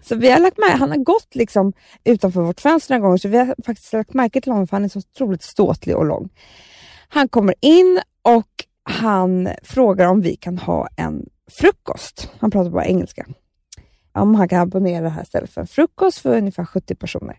Så 0.03 0.15
vi 0.15 0.31
har 0.31 0.41
lagt 0.41 0.59
märke, 0.59 0.77
han 0.77 0.91
har 0.91 0.97
gått 0.97 1.35
liksom 1.35 1.73
utanför 2.05 2.41
vårt 2.41 2.61
fönster 2.61 2.95
några 2.95 3.07
gånger, 3.07 3.19
så 3.19 3.29
vi 3.29 3.39
har 3.39 3.55
faktiskt 3.67 3.93
lagt 3.93 4.15
märke 4.15 4.41
till 4.41 4.53
honom 4.53 4.67
för 4.67 4.77
han 4.77 4.85
är 4.85 4.89
så 4.89 4.99
otroligt 4.99 5.43
ståtlig 5.43 5.97
och 5.97 6.07
lång. 6.07 6.29
Han 7.09 7.29
kommer 7.29 7.55
in 7.61 8.01
och 8.23 8.65
han 8.83 9.49
frågar 9.63 10.07
om 10.07 10.21
vi 10.21 10.37
kan 10.37 10.59
ha 10.59 10.89
en 10.97 11.27
frukost. 11.61 12.31
Han 12.39 12.51
pratar 12.51 12.71
bara 12.71 12.87
engelska. 12.87 13.27
Om 14.13 14.35
han 14.35 14.49
kan 14.49 14.61
abonnera 14.61 15.03
det 15.03 15.11
här 15.11 15.25
stället 15.25 15.51
för 15.51 15.61
en 15.61 15.67
frukost 15.67 16.19
för 16.19 16.37
ungefär 16.37 16.65
70 16.65 16.95
personer. 16.95 17.39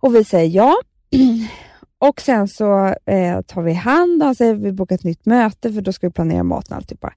Och 0.00 0.14
vi 0.14 0.24
säger 0.24 0.56
ja. 0.56 0.76
Och 1.98 2.20
sen 2.20 2.48
så 2.48 2.94
eh, 3.06 3.40
tar 3.40 3.62
vi 3.62 3.72
hand 3.72 4.22
och 4.22 4.26
han 4.26 4.34
säger 4.34 4.54
vi 4.54 4.72
bokar 4.72 4.94
ett 4.94 5.04
nytt 5.04 5.26
möte 5.26 5.72
för 5.72 5.80
då 5.80 5.92
ska 5.92 6.06
vi 6.06 6.12
planera 6.12 6.42
maten 6.42 6.72
och 6.72 6.76
alltihopa. 6.76 7.12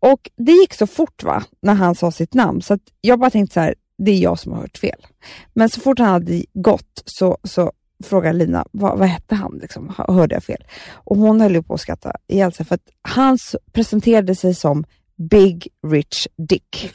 Och 0.00 0.30
det 0.36 0.52
gick 0.52 0.74
så 0.74 0.86
fort 0.86 1.22
va, 1.22 1.44
när 1.62 1.74
han 1.74 1.94
sa 1.94 2.10
sitt 2.10 2.34
namn, 2.34 2.62
så 2.62 2.78
jag 3.00 3.18
bara 3.18 3.30
tänkte 3.30 3.54
så 3.54 3.60
här, 3.60 3.74
det 3.98 4.10
är 4.10 4.18
jag 4.18 4.38
som 4.38 4.52
har 4.52 4.60
hört 4.60 4.78
fel. 4.78 5.06
Men 5.54 5.68
så 5.68 5.80
fort 5.80 5.98
han 5.98 6.08
hade 6.08 6.44
gått 6.54 7.02
så, 7.04 7.38
så 7.44 7.72
frågade 8.04 8.38
Lina, 8.38 8.66
vad, 8.70 8.98
vad 8.98 9.08
hette 9.08 9.34
han? 9.34 9.58
Liksom, 9.62 9.94
hörde 10.08 10.34
jag 10.34 10.44
fel? 10.44 10.64
Och 10.92 11.16
hon 11.16 11.40
höll 11.40 11.62
på 11.62 11.74
att 11.74 11.80
skratta 11.80 12.12
ihjäl 12.26 12.52
sig, 12.52 12.66
för 12.66 12.74
att 12.74 12.88
han 13.02 13.38
presenterade 13.72 14.34
sig 14.34 14.54
som 14.54 14.84
Big 15.16 15.68
Rich 15.86 16.26
Dick. 16.48 16.92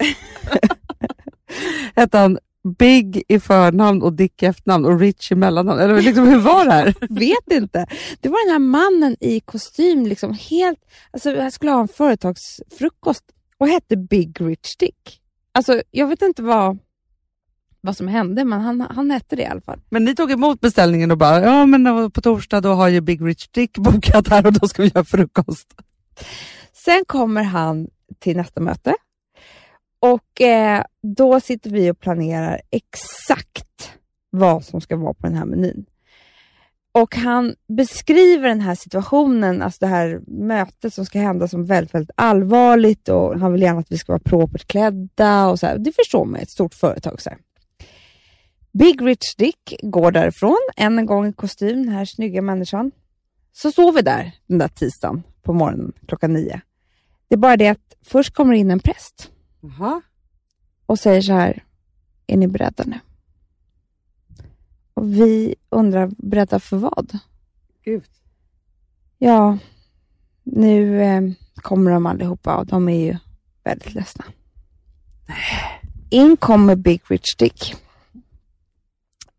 Hette 1.96 2.18
han 2.18 2.38
Big 2.78 3.22
i 3.28 3.40
förnamn 3.40 4.02
och 4.02 4.12
Dick 4.12 4.42
i 4.42 4.46
efternamn 4.46 4.84
och 4.84 5.00
Rich 5.00 5.32
i 5.32 5.34
mellannamn? 5.34 5.80
Eller 5.80 6.02
liksom, 6.02 6.28
hur 6.28 6.38
var 6.38 6.64
det 6.64 6.72
här? 6.72 6.94
Vet 7.10 7.52
inte. 7.52 7.86
Det 8.20 8.28
var 8.28 8.46
den 8.46 8.52
här 8.52 8.58
mannen 8.58 9.16
i 9.20 9.40
kostym, 9.40 10.06
liksom 10.06 10.34
helt... 10.34 10.78
Alltså, 11.10 11.30
jag 11.30 11.52
skulle 11.52 11.72
ha 11.72 11.80
en 11.80 11.88
företagsfrukost 11.88 13.24
och 13.58 13.68
hette 13.68 13.96
Big 13.96 14.40
Rich 14.40 14.76
Dick. 14.76 15.20
Alltså, 15.52 15.82
jag 15.90 16.06
vet 16.06 16.22
inte 16.22 16.42
vad, 16.42 16.78
vad 17.80 17.96
som 17.96 18.08
hände, 18.08 18.44
men 18.44 18.60
han, 18.60 18.80
han 18.80 19.10
hette 19.10 19.36
det 19.36 19.42
i 19.42 19.46
alla 19.46 19.60
fall. 19.60 19.80
Men 19.90 20.04
ni 20.04 20.14
tog 20.14 20.30
emot 20.30 20.60
beställningen 20.60 21.10
och 21.10 21.18
bara, 21.18 21.40
ja 21.40 21.66
men 21.66 22.10
på 22.10 22.20
torsdag 22.20 22.60
då 22.60 22.72
har 22.72 22.88
ju 22.88 23.00
Big 23.00 23.26
Rich 23.26 23.48
Dick 23.48 23.78
bokat 23.78 24.28
här 24.28 24.46
och 24.46 24.52
då 24.52 24.68
ska 24.68 24.82
vi 24.82 24.90
göra 24.94 25.04
frukost. 25.04 25.74
Sen 26.72 27.04
kommer 27.06 27.42
han 27.42 27.88
till 28.18 28.36
nästa 28.36 28.60
möte 28.60 28.94
och 30.00 30.40
eh, 30.40 30.84
då 31.02 31.40
sitter 31.40 31.70
vi 31.70 31.90
och 31.90 32.00
planerar 32.00 32.60
exakt 32.70 33.92
vad 34.30 34.64
som 34.64 34.80
ska 34.80 34.96
vara 34.96 35.14
på 35.14 35.26
den 35.26 35.36
här 35.36 35.44
menyn. 35.44 35.86
Och 36.92 37.16
han 37.16 37.54
beskriver 37.68 38.48
den 38.48 38.60
här 38.60 38.74
situationen, 38.74 39.62
alltså 39.62 39.78
det 39.80 39.86
här 39.86 40.20
mötet 40.26 40.94
som 40.94 41.06
ska 41.06 41.18
hända 41.18 41.48
som 41.48 41.64
väldigt, 41.64 41.94
väldigt 41.94 42.14
allvarligt 42.14 43.08
och 43.08 43.40
han 43.40 43.52
vill 43.52 43.62
gärna 43.62 43.80
att 43.80 43.92
vi 43.92 43.98
ska 43.98 44.12
vara 44.12 44.22
propert 44.24 44.66
klädda 44.66 45.46
och 45.46 45.58
så 45.58 45.66
här. 45.66 45.78
Det 45.78 45.92
förstår 45.92 46.24
man, 46.24 46.40
ett 46.40 46.50
stort 46.50 46.74
företag. 46.74 47.20
Så 47.20 47.30
här. 47.30 47.38
Big 48.72 49.02
Rich 49.02 49.34
Dick 49.36 49.74
går 49.82 50.12
därifrån, 50.12 50.58
än 50.76 50.98
en 50.98 51.06
gång 51.06 51.26
i 51.26 51.32
kostym, 51.32 51.84
den 51.84 51.94
här 51.94 52.04
snygga 52.04 52.42
människan. 52.42 52.90
Så 53.52 53.72
står 53.72 53.92
vi 53.92 54.02
där 54.02 54.32
den 54.46 54.58
där 54.58 54.68
tisdagen 54.68 55.22
på 55.42 55.52
morgonen 55.52 55.92
klockan 56.06 56.32
nio. 56.32 56.60
Det 57.28 57.34
är 57.34 57.38
bara 57.38 57.56
det 57.56 57.68
att 57.68 57.96
först 58.02 58.34
kommer 58.34 58.54
in 58.54 58.70
en 58.70 58.80
präst 58.80 59.30
Jaha. 59.60 60.02
och 60.86 60.98
säger 60.98 61.22
så 61.22 61.32
här, 61.32 61.64
är 62.26 62.36
ni 62.36 62.48
beredda 62.48 62.84
nu? 62.86 63.00
Och 64.94 65.12
vi 65.12 65.54
undrar, 65.68 66.10
beredda 66.18 66.60
för 66.60 66.76
vad? 66.76 67.18
Gud. 67.84 68.04
Ja, 69.18 69.58
nu 70.42 71.02
eh, 71.02 71.22
kommer 71.54 71.90
de 71.90 72.06
allihopa 72.06 72.56
och 72.56 72.66
de 72.66 72.88
är 72.88 73.06
ju 73.06 73.16
väldigt 73.64 73.94
ledsna. 73.94 74.24
In 76.10 76.36
kommer 76.36 76.76
Big 76.76 77.02
Rich 77.08 77.36
Dick. 77.36 77.74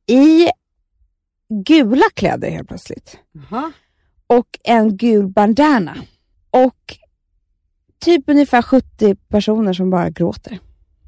I 0.08 0.48
gula 1.50 2.06
kläder 2.14 2.50
helt 2.50 2.68
plötsligt. 2.68 3.18
Jaha. 3.32 3.72
Och 4.28 4.60
en 4.64 4.98
gul 4.98 5.28
bandana. 5.28 5.98
Och 6.50 6.98
typ 8.02 8.24
ungefär 8.28 8.62
70 8.62 9.16
personer 9.16 9.74
som 9.74 9.90
bara 9.90 10.10
gråter. 10.10 10.60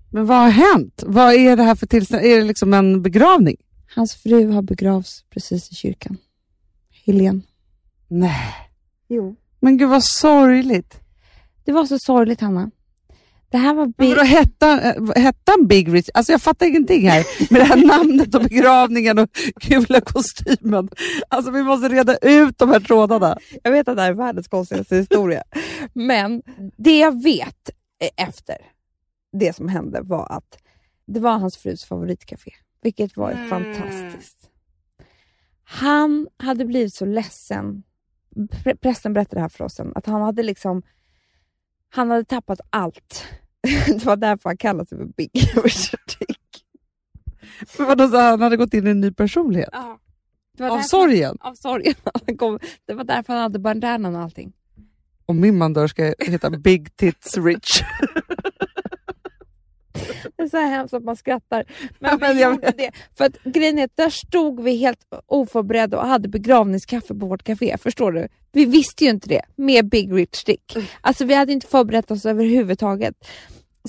Men 0.09 0.25
vad 0.25 0.37
har 0.37 0.49
hänt? 0.49 1.03
Vad 1.05 1.33
är 1.33 1.57
det 1.57 1.63
här 1.63 1.75
för 1.75 1.87
tillstånd? 1.87 2.23
Är 2.23 2.37
det 2.37 2.43
liksom 2.43 2.73
en 2.73 3.01
begravning? 3.01 3.57
Hans 3.95 4.15
fru 4.15 4.51
har 4.51 4.61
begravts 4.61 5.23
precis 5.29 5.71
i 5.71 5.75
kyrkan. 5.75 6.17
Helene. 7.05 7.41
Nej. 8.07 8.53
Jo. 9.07 9.35
Men 9.59 9.77
gud 9.77 9.89
vad 9.89 10.03
sorgligt. 10.03 10.99
Det 11.65 11.71
var 11.71 11.85
så 11.85 11.99
sorgligt, 11.99 12.41
Hanna. 12.41 12.71
Det 13.53 13.59
här 13.59 13.73
var 13.73 13.85
Big... 13.85 14.09
vadå, 14.09 14.21
hette 14.21 14.65
hette 15.15 15.51
han 15.51 15.67
Big 15.67 15.93
Rich? 15.93 16.09
Alltså 16.13 16.31
jag 16.31 16.41
fattar 16.41 16.65
ingenting 16.65 17.09
här 17.09 17.25
med 17.53 17.61
det 17.61 17.65
här 17.65 17.85
namnet 17.87 18.35
och 18.35 18.41
begravningen 18.41 19.19
och 19.19 19.29
gula 19.55 20.01
kostymen. 20.01 20.89
Alltså 21.27 21.51
vi 21.51 21.63
måste 21.63 21.89
reda 21.89 22.17
ut 22.17 22.57
de 22.57 22.69
här 22.69 22.79
trådarna. 22.79 23.37
Jag 23.63 23.71
vet 23.71 23.87
att 23.87 23.95
det 23.95 24.01
här 24.01 24.09
är 24.09 24.13
världens 24.13 24.47
konstigaste 24.47 24.95
historia, 24.95 25.43
men 25.93 26.41
det 26.77 26.99
jag 26.99 27.23
vet 27.23 27.69
eh, 27.99 28.25
efter 28.27 28.57
det 29.37 29.55
som 29.55 29.67
hände 29.69 30.01
var 30.01 30.27
att 30.31 30.57
det 31.07 31.19
var 31.19 31.37
hans 31.37 31.57
frus 31.57 31.85
favoritcafé, 31.85 32.51
vilket 32.81 33.17
var 33.17 33.31
Mm. 33.31 33.49
fantastiskt. 33.49 34.49
Han 35.63 36.27
hade 36.37 36.65
blivit 36.65 36.93
så 36.93 37.05
ledsen. 37.05 37.83
Pr- 38.35 38.77
Prästen 38.81 39.13
berättade 39.13 39.35
det 39.35 39.41
här 39.41 39.49
för 39.49 39.63
oss 39.63 39.73
sen, 39.75 39.91
att 39.95 40.05
han 40.05 40.21
hade 40.21 40.43
liksom 40.43 40.81
han 41.89 42.11
hade 42.11 42.23
tappat 42.25 42.59
allt. 42.69 43.23
Det 43.87 44.05
var 44.05 44.15
därför 44.15 44.49
han 44.49 44.57
kallade 44.57 44.89
sig 44.89 44.97
för 44.97 45.05
Big 45.05 45.29
Richard 45.63 45.99
Dick. 46.19 46.39
Men 47.77 47.87
vadå, 47.87 48.07
så 48.07 48.17
han 48.17 48.41
hade 48.41 48.57
gått 48.57 48.73
in 48.73 48.87
i 48.87 48.89
en 48.89 49.01
ny 49.01 49.11
personlighet? 49.11 49.69
Var 49.73 49.81
Av 50.69 50.77
därför- 50.77 50.83
sorgen? 50.89 51.37
Av 51.39 51.53
sorgen. 51.55 51.93
Kom, 52.37 52.59
det 52.85 52.93
var 52.93 53.03
därför 53.03 53.33
han 53.33 53.41
hade 53.41 53.59
bandanan 53.59 54.15
och 54.15 54.21
allting. 54.21 54.53
Om 55.25 55.39
min 55.39 55.57
man 55.57 55.73
dör 55.73 55.87
ska 55.87 56.13
heta 56.19 56.49
Big 56.49 56.95
Tits 56.95 57.37
Rich. 57.37 57.81
Det 60.35 60.43
är 60.43 60.47
så 60.47 60.57
hemskt 60.57 60.93
att 60.93 61.03
man 61.03 61.15
skrattar. 61.15 61.65
Men 61.99 62.17
Ja, 62.21 62.33
vi 62.33 62.41
jag 62.41 62.51
gjorde 62.51 62.73
det. 62.77 62.91
För 63.17 63.25
att 63.25 63.43
grejen 63.43 63.79
är 63.79 63.83
att 63.83 63.97
där 63.97 64.09
stod 64.09 64.63
vi 64.63 64.75
helt 64.75 64.99
oförberedda 65.25 65.99
och 65.99 66.07
hade 66.07 66.27
begravningskaffe 66.27 67.15
på 67.15 67.25
vårt 67.25 67.43
café. 67.43 67.77
Förstår 67.77 68.11
du? 68.11 68.27
Vi 68.51 68.65
visste 68.65 69.03
ju 69.03 69.09
inte 69.09 69.29
det 69.29 69.41
med 69.55 69.89
Big 69.89 70.13
Rich 70.13 70.43
Dick. 70.43 70.77
Alltså 71.01 71.25
vi 71.25 71.33
hade 71.33 71.53
inte 71.53 71.67
förberett 71.67 72.11
oss 72.11 72.25
överhuvudtaget. 72.25 73.15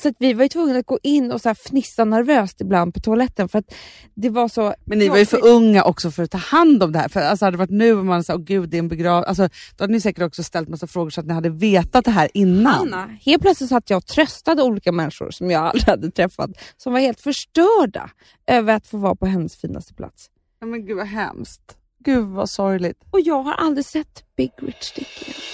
Så 0.00 0.08
att 0.08 0.14
vi 0.18 0.32
var 0.32 0.42
ju 0.42 0.48
tvungna 0.48 0.78
att 0.78 0.86
gå 0.86 0.98
in 1.02 1.32
och 1.32 1.40
så 1.40 1.48
här 1.48 1.54
fnissa 1.54 2.04
nervöst 2.04 2.60
ibland 2.60 2.94
på 2.94 3.00
toaletten 3.00 3.48
för 3.48 3.58
att 3.58 3.74
det 4.14 4.30
var 4.30 4.48
så... 4.48 4.74
Men 4.84 4.98
ni 4.98 5.08
var 5.08 5.18
ju 5.18 5.26
för 5.26 5.46
unga 5.46 5.84
också 5.84 6.10
för 6.10 6.22
att 6.22 6.30
ta 6.30 6.38
hand 6.38 6.82
om 6.82 6.92
det 6.92 6.98
här. 6.98 7.08
För 7.08 7.20
alltså, 7.20 7.44
hade 7.44 7.54
det 7.54 7.58
varit 7.58 7.70
nu 7.70 7.94
och 7.94 8.04
man 8.04 8.24
sa, 8.24 8.34
åh 8.34 8.40
gud 8.40 8.68
det 8.68 8.76
är 8.76 8.78
en 8.78 8.88
begravning. 8.88 9.28
Alltså, 9.28 9.48
då 9.76 9.82
hade 9.82 9.92
ni 9.92 10.00
säkert 10.00 10.22
också 10.22 10.42
ställt 10.42 10.68
massa 10.68 10.86
frågor 10.86 11.10
så 11.10 11.20
att 11.20 11.26
ni 11.26 11.34
hade 11.34 11.50
vetat 11.50 12.04
det 12.04 12.10
här 12.10 12.30
innan. 12.34 12.74
Hanna, 12.74 13.18
helt 13.20 13.42
plötsligt 13.42 13.70
satt 13.70 13.90
jag 13.90 13.96
och 13.96 14.06
tröstade 14.06 14.62
olika 14.62 14.92
människor 14.92 15.30
som 15.30 15.50
jag 15.50 15.62
aldrig 15.62 15.88
hade 15.88 16.10
träffat 16.10 16.50
som 16.76 16.92
var 16.92 17.00
helt 17.00 17.20
förstörda 17.20 18.10
över 18.46 18.74
att 18.74 18.86
få 18.86 18.96
vara 18.96 19.14
på 19.14 19.26
hennes 19.26 19.56
finaste 19.56 19.94
plats. 19.94 20.30
Ja, 20.60 20.66
men 20.66 20.86
gud 20.86 20.96
vad 20.96 21.06
hemskt. 21.06 21.76
Gud 22.04 22.24
vad 22.24 22.50
sorgligt. 22.50 22.98
Och 23.10 23.20
jag 23.20 23.42
har 23.42 23.52
aldrig 23.52 23.84
sett 23.84 24.24
Big 24.36 24.50
Rich 24.58 24.92
Dick 24.94 25.22
igen. 25.22 25.53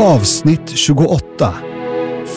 Avsnitt 0.00 0.68
28. 0.68 1.54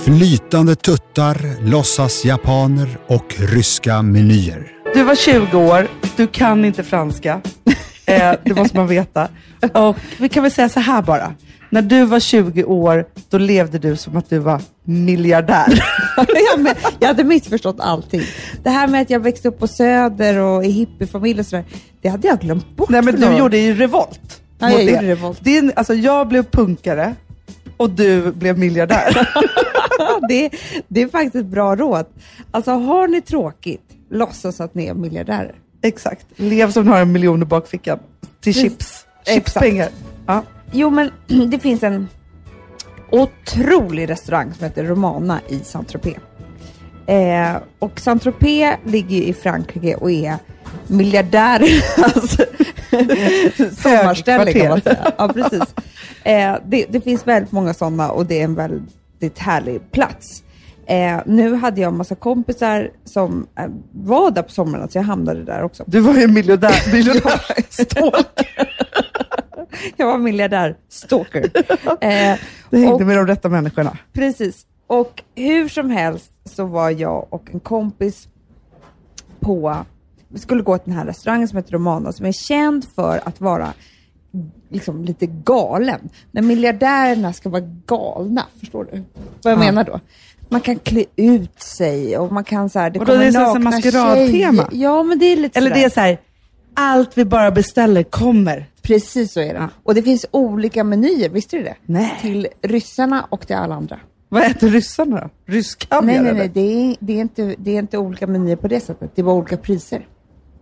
Flytande 0.03 0.75
tuttar, 0.75 1.65
låtsas 1.70 2.25
japaner 2.25 2.98
och 3.08 3.36
ryska 3.39 4.01
menyer. 4.01 4.72
Du 4.94 5.03
var 5.03 5.15
20 5.15 5.58
år, 5.58 5.88
du 6.18 6.27
kan 6.27 6.65
inte 6.65 6.84
franska. 6.84 7.41
Eh, 8.06 8.34
det 8.44 8.56
måste 8.56 8.77
man 8.77 8.88
veta. 8.88 9.27
Och 9.74 9.98
vi 10.20 10.30
kan 10.30 10.44
väl 10.44 10.51
säga 10.51 10.70
så 10.70 10.80
här 10.80 11.01
bara. 11.01 11.34
När 11.70 11.82
du 11.82 12.06
var 12.06 12.20
20 12.20 12.63
år, 12.63 13.06
då 13.30 13.38
levde 13.38 13.80
du 13.80 13.96
som 13.96 14.18
att 14.18 14.30
du 14.30 14.39
var 14.39 14.62
miljardär. 14.84 15.84
jag, 17.00 17.08
hade 17.08 17.24
missförstått 17.24 17.80
allting. 17.80 18.22
Det 18.63 18.70
här 18.70 18.88
med 18.88 19.01
att 19.01 19.10
jag 19.10 19.20
växte 19.20 19.48
upp 19.48 19.60
på 19.60 19.68
Söder 19.68 20.38
och 20.38 20.65
i 20.65 20.72
hippiefamilj 20.72 21.39
och 21.39 21.46
sådär, 21.46 21.65
det 22.01 22.10
hade 22.10 22.27
jag 22.27 22.39
glömt 22.39 22.75
bort. 22.75 22.89
Nej 22.89 23.01
men 23.01 23.15
du 23.15 23.38
gjorde 23.38 23.58
ju 23.58 23.75
revolt. 23.75 24.41
Ja, 24.60 24.70
jag 24.70 24.80
det. 24.80 24.91
gjorde 24.91 25.08
revolt. 25.08 25.44
Din, 25.44 25.72
alltså, 25.75 25.94
jag 25.94 26.27
blev 26.27 26.44
punkare 26.44 27.15
och 27.77 27.89
du 27.89 28.31
blev 28.31 28.60
miljardär. 28.60 29.27
det, 30.29 30.50
det 30.88 31.01
är 31.01 31.07
faktiskt 31.07 31.36
ett 31.36 31.45
bra 31.45 31.75
råd. 31.75 32.05
Alltså 32.51 32.71
har 32.71 33.07
ni 33.07 33.21
tråkigt, 33.21 33.83
låtsas 34.10 34.62
att 34.62 34.74
ni 34.74 34.86
är 34.86 34.93
miljardärer. 34.93 35.55
Exakt. 35.81 36.25
Lev 36.36 36.71
som 36.71 36.86
du 36.86 36.91
har 36.91 37.01
en 37.01 37.12
miljon 37.12 37.41
i 37.41 37.45
bakfickan. 37.45 38.00
Till 38.39 38.53
chips. 38.53 39.05
Chipspengar. 39.25 39.89
Ja. 40.27 40.43
Jo, 40.71 40.89
men 40.89 41.12
det 41.50 41.60
finns 41.60 41.83
en 41.83 42.07
otrolig 43.12 44.10
restaurang 44.10 44.53
som 44.53 44.63
heter 44.63 44.83
Romana 44.83 45.39
i 45.48 45.60
Saint-Tropez. 45.60 46.17
Eh, 47.05 47.57
och 47.79 48.00
Saint-Tropez 48.00 48.77
ligger 48.86 49.21
i 49.21 49.33
Frankrike 49.33 49.95
och 49.95 50.12
är 50.12 50.38
miljardär, 50.88 51.62
alltså, 51.98 52.45
sommarställe 53.81 54.53
kan 54.53 54.69
man 54.69 54.81
säga. 54.81 55.12
Ja, 55.17 55.27
precis. 55.27 55.75
Eh, 56.23 56.55
det, 56.65 56.85
det 56.89 57.01
finns 57.01 57.27
väldigt 57.27 57.51
många 57.51 57.73
sådana 57.73 58.11
och 58.11 58.25
det 58.25 58.39
är 58.39 58.43
en 58.43 58.55
väldigt 58.55 59.39
härlig 59.39 59.91
plats. 59.91 60.43
Eh, 60.85 61.19
nu 61.25 61.55
hade 61.55 61.81
jag 61.81 61.87
en 61.91 61.97
massa 61.97 62.15
kompisar 62.15 62.91
som 63.05 63.47
eh, 63.59 63.65
var 63.91 64.31
där 64.31 64.41
på 64.41 64.51
sommaren, 64.51 64.89
så 64.89 64.97
jag 64.97 65.03
hamnade 65.03 65.43
där 65.43 65.63
också. 65.63 65.83
Du 65.87 65.99
var 65.99 66.13
ju 66.13 66.23
en 66.23 66.33
miljardär, 66.33 66.73
miljardär 66.93 67.41
jag 69.97 70.05
var 70.07 70.17
miljardär 70.17 70.75
stalker. 70.89 71.49
Eh, 72.03 72.37
Du 72.69 72.77
hängde 72.77 72.93
och- 72.93 73.01
med 73.01 73.17
de 73.17 73.27
rätta 73.27 73.49
människorna. 73.49 73.97
Precis. 74.13 74.65
Och 74.87 75.23
hur 75.35 75.69
som 75.69 75.89
helst 75.89 76.31
så 76.45 76.65
var 76.65 76.89
jag 76.89 77.27
och 77.33 77.49
en 77.53 77.59
kompis 77.59 78.27
på, 79.39 79.77
vi 80.27 80.39
skulle 80.39 80.61
gå 80.63 80.77
till 80.77 80.89
den 80.89 80.99
här 80.99 81.05
restaurangen 81.05 81.47
som 81.47 81.57
heter 81.57 81.71
Romana 81.73 82.11
som 82.11 82.25
är 82.25 82.31
känd 82.31 82.85
för 82.95 83.21
att 83.25 83.41
vara 83.41 83.73
liksom 84.71 85.05
lite 85.05 85.25
galen. 85.27 86.09
När 86.31 86.41
miljardärerna 86.41 87.33
ska 87.33 87.49
vara 87.49 87.63
galna, 87.85 88.45
förstår 88.59 88.87
du 88.91 89.03
vad 89.43 89.53
jag 89.53 89.59
Ja. 89.59 89.63
menar 89.65 89.83
då? 89.83 89.99
Man 90.49 90.61
kan 90.61 90.75
klä 90.79 91.05
ut 91.15 91.61
sig 91.61 92.17
och 92.17 92.31
man 92.31 92.43
kan 92.43 92.69
så 92.69 92.79
här, 92.79 92.89
det 92.89 92.99
Och 92.99 93.05
då 93.05 93.11
kommer 93.11 93.25
är 93.25 93.31
det 93.31 93.39
här 93.39 93.45
nakna 93.47 93.59
maskeradtema? 93.69 94.69
Ja, 94.71 95.03
men 95.03 95.19
det 95.19 95.25
är 95.25 95.35
lite 95.35 95.59
Eller 95.59 95.69
sådär. 95.69 95.81
det 95.81 95.85
är 95.85 95.89
så 95.89 95.99
här, 95.99 96.17
allt 96.73 97.17
vi 97.17 97.25
bara 97.25 97.51
beställer 97.51 98.03
kommer. 98.03 98.65
Precis 98.81 99.33
så 99.33 99.39
är 99.39 99.53
det. 99.53 99.69
Och 99.83 99.95
det 99.95 100.03
finns 100.03 100.25
olika 100.31 100.83
menyer, 100.83 101.29
visste 101.29 101.57
du 101.57 101.63
det? 101.63 101.75
Nej. 101.85 102.17
Till 102.21 102.47
ryssarna 102.61 103.25
och 103.29 103.47
till 103.47 103.55
alla 103.55 103.75
andra. 103.75 103.99
Vad 104.29 104.43
äter 104.43 104.69
ryssarna 104.69 105.19
då? 105.21 105.53
Rysk 105.53 105.89
kaviar 105.89 106.05
Nej, 106.21 106.21
nej, 106.21 106.33
nej. 106.33 106.51
Det 106.53 106.61
är, 106.91 106.95
det, 106.99 107.13
är 107.13 107.21
inte, 107.21 107.55
det 107.57 107.71
är 107.75 107.79
inte 107.79 107.97
olika 107.97 108.27
menyer 108.27 108.55
på 108.55 108.67
det 108.67 108.79
sättet. 108.79 109.11
Det 109.15 109.21
är 109.21 109.23
bara 109.23 109.35
olika 109.35 109.57
priser. 109.57 110.05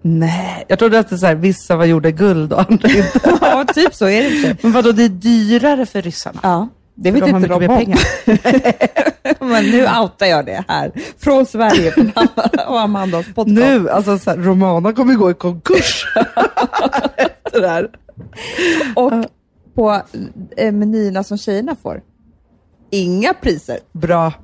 Nej, 0.01 0.65
jag 0.67 0.79
trodde 0.79 0.99
att 0.99 1.09
det 1.09 1.17
så 1.17 1.25
här, 1.25 1.35
vissa 1.35 1.75
var 1.75 1.85
gjorda 1.85 2.09
i 2.09 2.11
guld 2.11 2.53
och 2.53 2.59
andra 2.59 2.89
inte. 2.89 3.19
ja, 3.41 3.65
typ 3.73 3.95
så 3.95 4.05
är 4.05 4.21
det 4.23 4.29
inte. 4.35 4.57
Men 4.61 4.71
vadå, 4.71 4.91
det 4.91 5.03
är 5.03 5.09
dyrare 5.09 5.85
för 5.85 6.01
ryssarna? 6.01 6.39
Ja, 6.43 6.67
det 6.95 7.11
vet 7.11 7.25
de 7.25 7.29
inte 7.29 7.47
de 7.47 7.53
om. 7.53 7.77
pengar. 7.77 7.99
Men 9.49 9.65
nu 9.65 9.87
outar 10.01 10.25
jag 10.25 10.45
det 10.45 10.63
här. 10.67 10.91
Från 11.17 11.45
Sverige 11.45 11.91
från 11.91 12.11
och 12.67 12.79
Amandas 12.79 13.25
podcast. 13.25 13.47
Nu, 13.47 13.89
alltså 13.89 14.17
så 14.17 14.29
här, 14.29 14.37
Romana 14.37 14.93
kommer 14.93 15.13
gå 15.13 15.31
i 15.31 15.33
konkurs 15.33 16.05
efter 17.17 17.61
det 17.61 17.67
här. 17.67 17.89
Och 18.95 19.11
på 19.75 20.01
eh, 20.57 20.71
menyerna 20.71 21.23
som 21.23 21.37
tjejerna 21.37 21.75
får, 21.83 22.01
inga 22.91 23.33
priser. 23.33 23.79
Bra. 23.91 24.33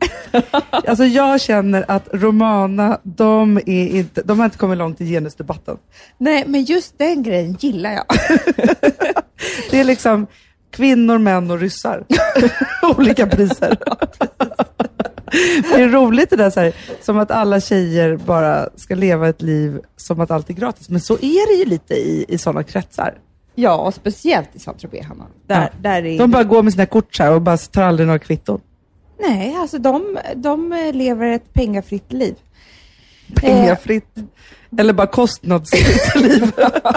Alltså 0.71 1.05
jag 1.05 1.41
känner 1.41 1.85
att 1.87 2.07
Romana, 2.13 2.99
de, 3.03 3.57
är 3.57 3.87
inte, 3.87 4.21
de 4.21 4.39
har 4.39 4.45
inte 4.45 4.57
kommit 4.57 4.77
långt 4.77 5.01
i 5.01 5.05
genusdebatten. 5.05 5.77
Nej, 6.17 6.43
men 6.47 6.63
just 6.63 6.97
den 6.97 7.23
grejen 7.23 7.57
gillar 7.59 7.91
jag. 7.91 8.05
Det 9.71 9.79
är 9.79 9.83
liksom 9.83 10.27
kvinnor, 10.71 11.17
män 11.17 11.51
och 11.51 11.59
ryssar. 11.59 12.05
Olika 12.97 13.27
priser. 13.27 13.77
Det 15.61 15.81
är 15.81 15.89
roligt 15.89 16.29
det 16.29 16.35
där, 16.35 16.49
så 16.49 16.59
här, 16.59 16.73
som 17.01 17.17
att 17.17 17.31
alla 17.31 17.61
tjejer 17.61 18.17
bara 18.17 18.69
ska 18.75 18.95
leva 18.95 19.29
ett 19.29 19.41
liv 19.41 19.79
som 19.95 20.19
att 20.19 20.31
allt 20.31 20.49
är 20.49 20.53
gratis. 20.53 20.89
Men 20.89 21.01
så 21.01 21.13
är 21.13 21.47
det 21.47 21.63
ju 21.63 21.65
lite 21.65 21.93
i, 21.93 22.25
i 22.27 22.37
sådana 22.37 22.63
kretsar. 22.63 23.13
Ja, 23.55 23.75
och 23.75 23.93
speciellt 23.93 24.49
i 24.55 24.59
Saint-Tropez, 24.59 25.05
Hanna. 25.05 25.25
Där, 25.47 25.61
Ja. 25.61 25.69
där 25.81 26.05
är... 26.05 26.17
De 26.19 26.31
bara 26.31 26.43
går 26.43 26.63
med 26.63 26.73
sina 26.73 26.85
kort 26.85 27.15
så 27.15 27.23
här 27.23 27.31
och 27.31 27.41
bara 27.41 27.57
tar 27.57 27.83
aldrig 27.83 28.07
några 28.07 28.19
kvitton. 28.19 28.61
Nej, 29.19 29.55
alltså 29.55 29.77
de, 29.77 30.17
de 30.35 30.73
eh, 30.73 30.93
lever 30.93 31.31
ett 31.31 31.53
pengafritt 31.53 32.13
liv. 32.13 32.35
Pengafritt. 33.35 34.15
Eller 34.77 34.93
bara 34.93 35.07
kostnadsfritt 35.07 36.15
liv. 36.21 36.51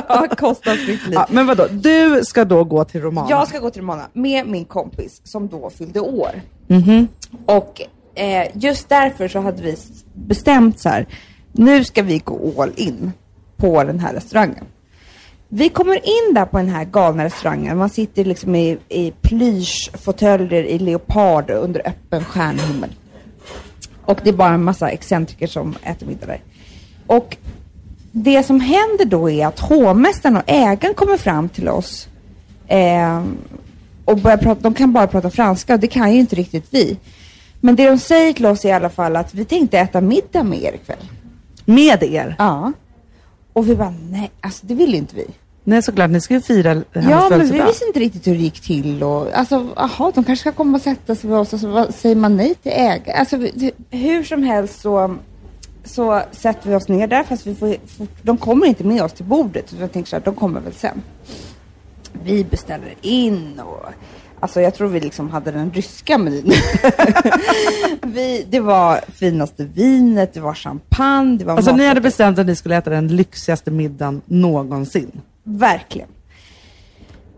Ja, 0.09 0.27
kostnadsfritt 0.39 1.05
liv. 1.07 1.15
Ja, 1.15 1.27
men 1.31 1.47
vadå, 1.47 1.67
du 1.71 2.21
ska 2.25 2.45
då 2.45 2.65
gå 2.65 2.85
till 2.85 3.01
Romana? 3.01 3.27
Jag 3.31 3.49
ska 3.49 3.59
gå 3.59 3.71
till 3.71 3.83
Romana 3.83 4.09
med 4.13 4.47
min 4.47 4.65
kompis 4.65 5.21
som 5.25 5.49
då 5.49 5.71
fyllde 5.71 6.01
år. 6.01 6.41
Mhm. 6.67 7.09
Och 7.47 7.83
eh, 8.15 8.49
just 8.55 8.89
därför 8.89 9.29
så 9.29 9.41
hade 9.41 9.63
vi 9.63 9.77
bestämt 10.15 10.81
så 10.81 10.89
här, 10.89 11.07
nu 11.53 11.85
ska 11.85 12.03
vi 12.03 12.19
gå 12.19 12.63
all 12.63 12.73
in 12.77 13.13
på 13.57 13.85
den 13.85 13.99
här 13.99 14.15
restaurangen. 14.15 14.65
Vi 15.49 15.69
kommer 15.69 15.95
in 15.95 16.35
där 16.35 16.45
på 16.45 16.57
den 16.57 16.69
här 16.69 16.85
galna 16.85 17.25
restaurangen. 17.25 17.79
Man 17.79 17.91
sitter 17.91 18.25
liksom 18.25 18.55
i, 18.55 18.79
i 18.89 19.11
plyschfåtöljer 19.11 20.63
i 20.63 20.79
leopard 20.79 21.51
under 21.51 21.89
öppen 21.89 22.25
stjärnhimmel. 22.25 22.91
Och 24.05 24.21
det 24.25 24.31
är 24.31 24.35
bara 24.35 24.55
en 24.55 24.65
massa 24.65 24.91
excentriker 24.91 25.47
som 25.47 25.75
äter 25.83 26.07
middag 26.07 26.27
där. 26.27 26.43
Och 27.07 27.37
det 28.13 28.43
som 28.43 28.61
händer 28.61 29.05
då 29.05 29.31
är 29.31 29.47
att 29.47 29.61
hovmästaren 29.61 30.37
och 30.37 30.43
ägaren 30.47 30.95
kommer 30.95 31.17
fram 31.17 31.49
till 31.49 31.69
oss 31.69 32.09
eh, 32.67 33.23
och 34.05 34.19
börjar 34.19 34.37
prata, 34.37 34.61
de 34.61 34.75
kan 34.75 34.93
bara 34.93 35.07
prata 35.07 35.31
franska 35.31 35.75
och 35.75 35.81
det 35.81 35.87
kan 35.87 36.13
ju 36.13 36.21
inte 36.21 36.37
riktigt 36.37 36.67
vi. 36.71 36.99
Men 37.61 37.77
det 37.77 37.89
de 37.89 37.99
säger 37.99 38.33
till 38.33 38.47
oss 38.47 38.65
är 38.65 38.69
i 38.69 38.73
alla 38.73 38.91
fall 38.91 39.17
att 39.17 39.35
vi 39.35 39.45
tänkte 39.45 39.79
äta 39.79 40.01
middag 40.01 40.43
med 40.43 40.63
er 40.63 40.73
ikväll. 40.75 41.11
Med 41.65 42.03
er? 42.03 42.35
Ja. 42.39 42.73
Och 43.53 43.69
vi 43.69 43.77
bara, 43.77 43.95
nej, 44.11 44.31
alltså 44.41 44.67
det 44.67 44.75
vill 44.75 44.95
inte 44.95 45.17
vi. 45.17 45.27
Nej 45.65 45.83
såklart, 45.83 46.11
ni 46.11 46.21
ska 46.21 46.35
ju 46.35 46.41
fira 46.41 46.69
hennes 46.71 46.85
Ja, 47.11 47.27
men 47.31 47.47
vi 47.49 47.61
visste 47.63 47.85
inte 47.87 48.01
riktigt 48.01 48.27
hur 48.27 48.33
det 48.35 48.39
gick 48.43 48.61
till 48.61 49.03
och 49.03 49.33
alltså, 49.39 49.67
aha, 49.77 50.13
de 50.15 50.25
kanske 50.25 50.41
ska 50.41 50.53
komma 50.53 50.77
och 50.77 50.83
sätta 50.83 51.15
sig 51.15 51.31
med 51.31 51.39
oss 51.39 51.53
och 51.53 51.61
så 51.61 51.69
vad- 51.69 51.95
säger 51.95 52.17
man 52.17 52.37
nej 52.37 52.55
till 52.55 52.73
ägare. 52.73 53.13
Alltså 53.19 53.37
vi- 53.37 53.73
hur 53.91 54.25
som 54.25 54.43
helst 54.43 54.81
så, 54.81 55.17
så 55.85 56.23
sätter 56.33 56.71
vi 56.71 56.77
oss 56.77 56.89
ner 56.89 57.07
där 57.07 57.23
fast 57.25 57.47
vi 57.47 57.55
får, 57.55 57.77
får, 57.87 58.07
de 58.23 58.37
kommer 58.37 58.67
inte 58.67 58.85
med 58.85 59.03
oss 59.03 59.13
till 59.13 59.25
bordet. 59.25 59.69
Så 59.71 59.77
jag 59.81 59.93
tänker 59.93 60.09
så 60.11 60.17
här, 60.17 60.23
de 60.25 60.35
kommer 60.35 60.61
väl 60.61 60.73
sen. 60.75 61.03
Vi 62.25 62.45
beställer 62.45 62.95
in 63.03 63.61
och 63.61 63.87
Alltså 64.41 64.61
jag 64.61 64.75
tror 64.75 64.89
vi 64.89 65.01
liksom 65.01 65.31
hade 65.31 65.51
den 65.51 65.73
ryska 65.73 66.19
menyn. 66.19 66.53
vi, 68.03 68.47
det 68.51 68.61
var 68.61 69.01
finaste 69.09 69.65
vinet, 69.65 70.35
det 70.35 70.41
var 70.41 70.55
champagne, 70.55 71.39
det 71.39 71.45
var 71.45 71.57
Alltså 71.57 71.77
ni 71.77 71.87
hade 71.87 72.01
bestämt 72.01 72.39
att 72.39 72.47
ni 72.47 72.57
skulle 72.57 72.77
äta 72.77 72.91
den 72.91 73.09
lyxigaste 73.17 73.71
middagen 73.71 74.23
någonsin. 74.27 75.21
Verkligen. 75.43 76.09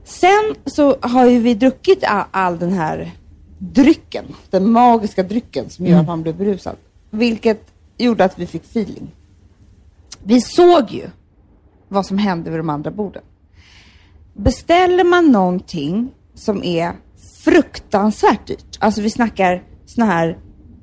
Sen 0.04 0.54
så 0.66 0.96
har 1.00 1.26
ju 1.26 1.38
vi 1.38 1.54
druckit 1.54 2.04
all, 2.04 2.24
all 2.30 2.58
den 2.58 2.72
här 2.72 3.10
drycken, 3.58 4.24
den 4.50 4.70
magiska 4.70 5.22
drycken 5.22 5.70
som 5.70 5.86
gör 5.86 5.92
Mm. 5.92 6.00
att 6.00 6.06
man 6.06 6.22
blir 6.22 6.32
berusad. 6.32 6.76
Vilket 7.10 7.66
gjorde 7.98 8.24
att 8.24 8.38
vi 8.38 8.46
fick 8.46 8.64
feeling. 8.64 9.10
Vi 10.24 10.40
såg 10.40 10.90
ju 10.90 11.06
vad 11.88 12.06
som 12.06 12.18
hände 12.18 12.50
vid 12.50 12.58
de 12.58 12.70
andra 12.70 12.90
borden. 12.90 13.22
Beställer 14.34 15.04
man 15.04 15.32
någonting 15.32 16.10
som 16.40 16.64
är 16.64 16.92
fruktansvärt 17.44 18.46
dyrt, 18.46 18.78
alltså 18.78 19.00
vi 19.00 19.10
snackar 19.10 19.62
såna 19.86 20.06
här 20.06 20.38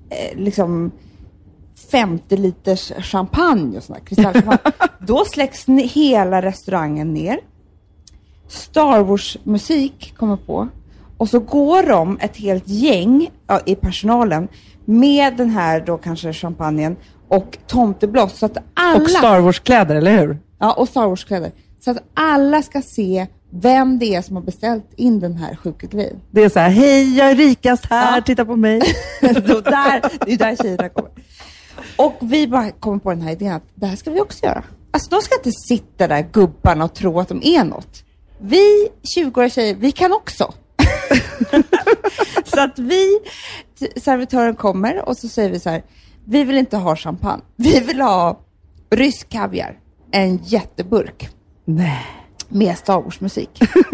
eh, 0.10 0.40
liksom 0.40 0.92
50 1.92 2.38
liters 2.38 2.92
champagne 3.00 3.78
och 3.78 3.84
sådär, 3.84 4.02
kristallchampagne. 4.02 4.72
Då 5.00 5.26
släcks 5.26 5.66
hela 5.70 6.42
restaurangen 6.42 7.14
ner. 7.14 7.40
Star 8.48 9.04
Wars-musik 9.04 10.14
kommer 10.18 10.38
på. 10.38 10.68
Och 11.18 11.30
så 11.30 11.40
går 11.40 11.84
de, 11.84 12.18
ett 12.22 12.38
helt 12.38 12.68
gäng 12.68 13.30
ja, 13.48 13.60
i 13.66 13.76
personalen, 13.76 14.48
med 14.86 15.38
den 15.38 15.50
här 15.50 15.82
då 15.82 15.98
kanske 15.98 16.34
champagnen 16.34 16.96
och 17.28 17.58
tomtebloss. 17.68 18.38
Så 18.38 18.46
att 18.46 18.58
alla... 18.74 19.02
Och 19.02 19.10
Star 19.10 19.40
Wars-kläder, 19.40 19.96
eller 19.96 20.18
hur? 20.18 20.40
Ja, 20.60 20.74
och 20.74 20.90
Star 20.90 21.08
Wars-kläder. 21.08 21.52
Så 21.80 21.92
att 21.92 22.04
alla 22.14 22.62
ska 22.62 22.82
se 22.82 23.28
vem 23.62 24.00
det 24.00 24.16
är 24.16 24.22
som 24.22 24.36
har 24.36 24.44
beställt 24.44 24.94
in 24.96 25.20
den 25.20 25.38
här 25.38 25.56
sjuka 25.56 25.88
grejen. 25.88 26.22
Det 26.32 26.44
är 26.44 26.50
så 26.50 26.60
här, 26.60 26.70
hej 26.70 27.18
jag 27.18 27.32
är 27.32 27.36
rikast 27.36 27.86
här, 27.86 28.16
Ja. 28.18 28.22
titta 28.22 28.46
på 28.46 28.56
mig. 28.56 28.82
Då 29.22 29.62
där, 29.62 30.26
det 30.26 30.34
är 30.34 30.38
där 30.38 30.56
tjejerna 30.56 30.90
kommer. 30.90 31.12
Och 31.96 32.18
vi 32.22 32.48
bara 32.48 32.72
kommer 32.72 33.00
på 33.00 33.10
den 33.10 33.22
här 33.22 33.32
idén 33.32 33.54
att 33.54 33.64
det 33.76 33.86
här 33.86 33.96
ska 33.96 34.12
vi 34.12 34.22
också 34.22 34.46
göra. 34.46 34.64
Alltså 34.92 35.10
de 35.10 35.22
ska 35.22 35.36
inte 35.36 35.52
sitta 35.52 36.08
där 36.08 36.28
gubbarna 36.32 36.84
och 36.86 36.94
tro 36.94 37.20
att 37.20 37.30
de 37.30 37.42
är 37.44 37.64
något. 37.64 38.04
Vi 38.42 38.90
20-åriga 39.18 39.50
tjejer, 39.50 39.76
vi 39.76 39.92
kan 39.92 40.14
också. 40.14 40.54
så 42.46 42.62
att 42.62 42.80
vi, 42.80 43.20
servitören 43.96 44.56
kommer 44.56 45.10
och 45.10 45.18
så 45.18 45.28
säger 45.28 45.50
vi 45.50 45.60
så 45.60 45.70
här, 45.70 45.84
vi 46.26 46.44
vill 46.44 46.58
inte 46.58 46.78
ha 46.78 46.96
champagne. 46.96 47.44
Vi 47.56 47.80
vill 47.80 48.02
ha 48.02 48.40
rysk 48.90 49.30
kaviar, 49.30 49.80
en 50.12 50.38
jätteburk 50.44 51.30
Nej. 51.66 52.06
Med 52.50 52.78
Star 52.78 53.02
Wars-musik. 53.02 53.50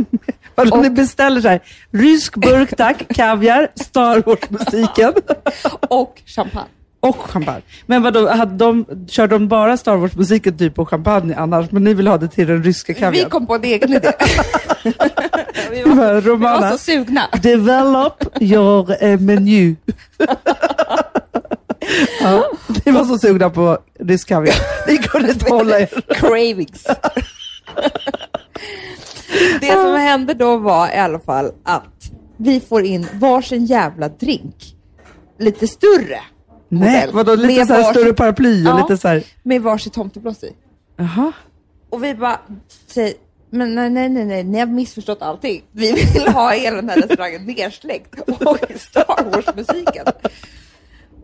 Vadå, 0.56 0.78
ni 0.78 0.90
beställer 0.90 1.42
så 1.42 1.48
här, 1.48 1.60
rysk 1.92 2.36
burk 2.36 2.76
tack, 2.78 3.04
kaviar, 3.16 3.68
Star 3.76 4.24
Wars-musiken 4.26 5.14
Och 5.90 6.22
champagne. 6.26 6.70
och 7.00 7.18
champagne. 7.18 7.62
Men 7.86 8.04
vadå, 8.04 8.30
hade 8.30 8.56
de, 8.56 8.86
körde 9.10 9.36
de 9.36 9.48
bara 9.48 9.78
Star 9.78 9.96
Wars-musiken 9.98 10.58
typ 10.58 10.80
och 10.80 10.90
champagne 10.90 11.36
annars, 11.36 11.72
men 11.72 11.84
ni 11.84 11.94
vill 11.94 12.08
ha 12.08 12.18
det 12.18 12.28
till 12.28 12.48
den 12.48 12.64
ryska 12.64 12.94
Vi 12.94 13.00
kaviaren? 13.00 13.30
kom 13.30 13.48
på 13.48 13.56
en 13.56 13.64
egen 13.64 13.94
idé. 13.94 14.12
vi, 14.84 14.92
var, 14.92 15.10
Men 15.72 15.72
vi 15.72 15.84
var 15.96 16.22
Romana, 16.22 16.72
så 16.72 16.78
sugna. 16.78 17.30
develop 17.42 18.24
your 18.42 19.04
eh, 19.04 19.20
menu. 19.20 19.76
ja, 22.22 22.50
ni 22.86 22.92
var 22.92 23.04
så 23.06 23.18
sugna 23.18 23.50
på 23.50 23.78
rysk 24.00 24.28
kaviar. 24.28 24.56
Ni 24.88 24.98
kunde 24.98 25.32
inte 25.32 25.50
hålla 25.54 25.80
er. 25.80 25.90
Cravings. 26.14 26.88
Det 29.62 29.72
som 29.72 29.96
hände 29.96 30.34
då 30.34 30.58
var 30.58 30.88
i 30.90 30.98
alla 30.98 31.20
fall 31.20 31.52
att 31.64 32.12
vi 32.38 32.60
får 32.60 32.84
in 32.84 33.08
varsin 33.14 33.66
jävla 33.66 34.10
drink. 34.10 34.76
Lite 35.40 35.68
större. 35.68 36.20
Nej, 36.70 37.10
vadå, 37.14 37.36
lite 37.36 37.48
Med 37.58 37.68
så 37.68 37.74
här 37.74 37.82
varsin- 37.84 37.94
större 37.94 38.14
paraply 38.14 38.64
och 38.66 38.70
Ja. 38.70 38.78
lite 38.88 39.02
så 39.02 39.08
här, 39.08 39.24
Med 39.44 39.62
varsitt 39.62 39.94
tomteblås 39.94 40.44
i. 40.44 40.54
jaha. 40.98 41.32
Och 41.90 42.04
vi 42.04 42.16
bara 42.16 42.40
säger, 42.88 43.14
men 43.50 43.76
nej, 43.76 43.90
nej, 43.90 44.10
nej, 44.10 44.26
nej, 44.26 44.44
ni 44.44 44.60
har 44.60 44.66
missförstått 44.68 45.22
allting. 45.22 45.64
Vi 45.72 45.92
vill 45.92 46.28
ha 46.34 46.52
hela 46.52 46.76
den 46.76 46.90
här 46.90 46.96
restaurangen 47.02 47.46
nersläckt 47.46 48.20
och 48.30 48.58
Star 48.78 49.24
Wars-musiken. 49.32 50.06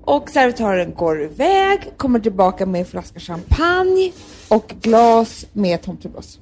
Och 0.01 0.29
servitören 0.29 0.93
går 0.93 1.21
iväg, 1.23 1.79
kommer 1.97 2.19
tillbaka 2.19 2.65
med 2.65 2.79
en 2.79 2.85
flaska 2.85 3.19
champagne 3.19 4.11
och 4.47 4.73
glas 4.81 5.45
med 5.53 5.81
tomteblås. 5.81 6.39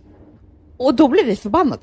Och 0.78 0.94
då 0.96 1.08
blir 1.08 1.24
vi 1.24 1.36
förbannade. 1.36 1.82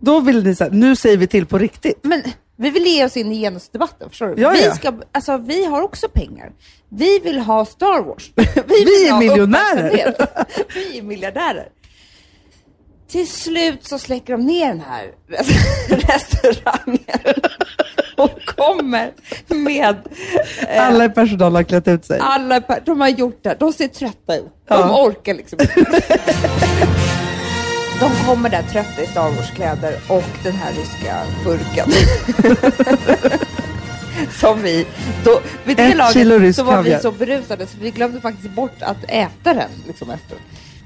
Då 0.00 0.20
vill 0.20 0.44
ni 0.44 0.54
säga, 0.54 0.70
nu 0.72 0.96
säger 0.96 1.16
vi 1.16 1.26
till 1.26 1.46
på 1.46 1.58
riktigt. 1.58 1.98
Men 2.02 2.22
vi 2.56 2.70
vill 2.70 2.86
ge 2.86 3.04
oss 3.04 3.16
in 3.16 3.32
i 3.32 3.40
genusdebatten, 3.40 4.10
förstår 4.10 4.26
du? 4.26 4.42
Ja, 4.42 4.50
vi, 4.50 4.64
ja. 4.64 4.74
ska, 4.74 4.92
alltså, 5.12 5.38
vi 5.38 5.64
har 5.64 5.82
också 5.82 6.08
pengar. 6.08 6.52
Vi 6.88 7.18
vill 7.18 7.38
ha 7.38 7.64
Star 7.64 8.02
Wars. 8.02 8.30
Vi, 8.36 8.44
Vi 8.84 9.08
är 9.08 9.18
miljonärer. 9.18 10.14
Vi 10.74 10.98
är 10.98 11.02
miljardärer. 11.02 11.68
Till 13.08 13.28
slut 13.28 13.86
så 13.86 13.98
släcker 13.98 14.32
de 14.32 14.46
ner 14.46 14.68
den 14.68 14.80
här 14.80 15.10
restaurangen 15.88 17.34
och 18.16 18.30
kommer 18.56 19.12
med 19.54 19.96
eh, 20.68 20.88
Alla 20.88 21.04
i 21.04 21.08
personalen 21.08 21.54
har 21.54 21.62
klätt 21.62 21.88
ut 21.88 22.04
sig. 22.04 22.18
alla, 22.22 22.60
de 22.86 23.00
har 23.00 23.08
gjort 23.08 23.42
det. 23.42 23.56
De 23.60 23.72
ser 23.72 23.88
trötta 23.88 24.36
ut. 24.36 24.44
De 24.68 24.74
Ja. 24.74 25.04
orkar 25.06 25.34
liksom 25.34 25.58
inte. 25.60 26.02
De 28.00 28.10
kommer 28.26 28.50
där 28.50 28.62
trötta 28.62 29.02
i 29.02 29.06
Star 29.06 29.30
Wars-kläder 29.30 29.94
och 30.08 30.24
den 30.42 30.52
här 30.52 30.72
ryska 30.72 31.22
burken. 31.44 31.88
Som 34.40 34.62
vi, 34.62 34.86
då, 35.24 35.40
vid 35.64 35.76
det 35.76 35.82
Ett 35.82 36.12
kilo 36.12 36.28
laget 36.30 36.42
rysk 36.42 36.58
så 36.58 36.64
var 36.64 36.76
vi 36.82 36.90
kaviar. 36.90 36.98
så 37.00 37.12
berusade 37.12 37.66
så 37.66 37.76
vi 37.80 37.90
glömde 37.90 38.20
faktiskt 38.20 38.54
bort 38.54 38.82
att 38.82 39.04
äta 39.08 39.54
den 39.54 39.70
liksom 39.86 40.10
efteråt. 40.10 40.40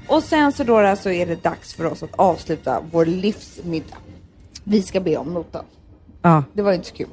Och 0.07 0.23
sen 0.23 0.51
så 0.51 0.63
då 0.63 0.95
så 0.95 1.09
är 1.09 1.25
det 1.25 1.43
dags 1.43 1.73
för 1.73 1.85
oss 1.85 2.03
att 2.03 2.09
avsluta 2.15 2.81
vår 2.91 3.05
livsmiddag. 3.05 3.97
Vi 4.63 4.81
ska 4.81 4.99
be 4.99 5.17
om 5.17 5.33
notan. 5.33 5.65
Ja, 6.21 6.43
Det 6.53 6.61
var 6.61 6.71
ju 6.71 6.75
inte 6.77 6.89
så 6.89 6.95
kul. 6.95 7.07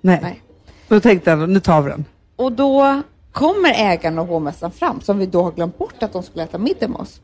nej. 0.00 0.18
Nej. 0.22 0.40
Då 0.88 1.00
tänkte 1.00 1.30
jag, 1.30 1.48
nu 1.48 1.60
tar 1.60 1.82
vi 1.82 1.90
den. 1.90 2.04
Och 2.36 2.52
då 2.52 3.02
kommer 3.32 3.70
ägaren 3.74 4.18
och 4.18 4.26
hovmästaren 4.26 4.72
fram, 4.72 5.00
som 5.00 5.18
vi 5.18 5.26
då 5.26 5.42
har 5.42 5.52
glömt 5.52 5.78
bort 5.78 6.02
att 6.02 6.12
de 6.12 6.22
skulle 6.22 6.44
äta 6.44 6.58
middag 6.58 6.88
med 6.88 7.00
oss. 7.00 7.20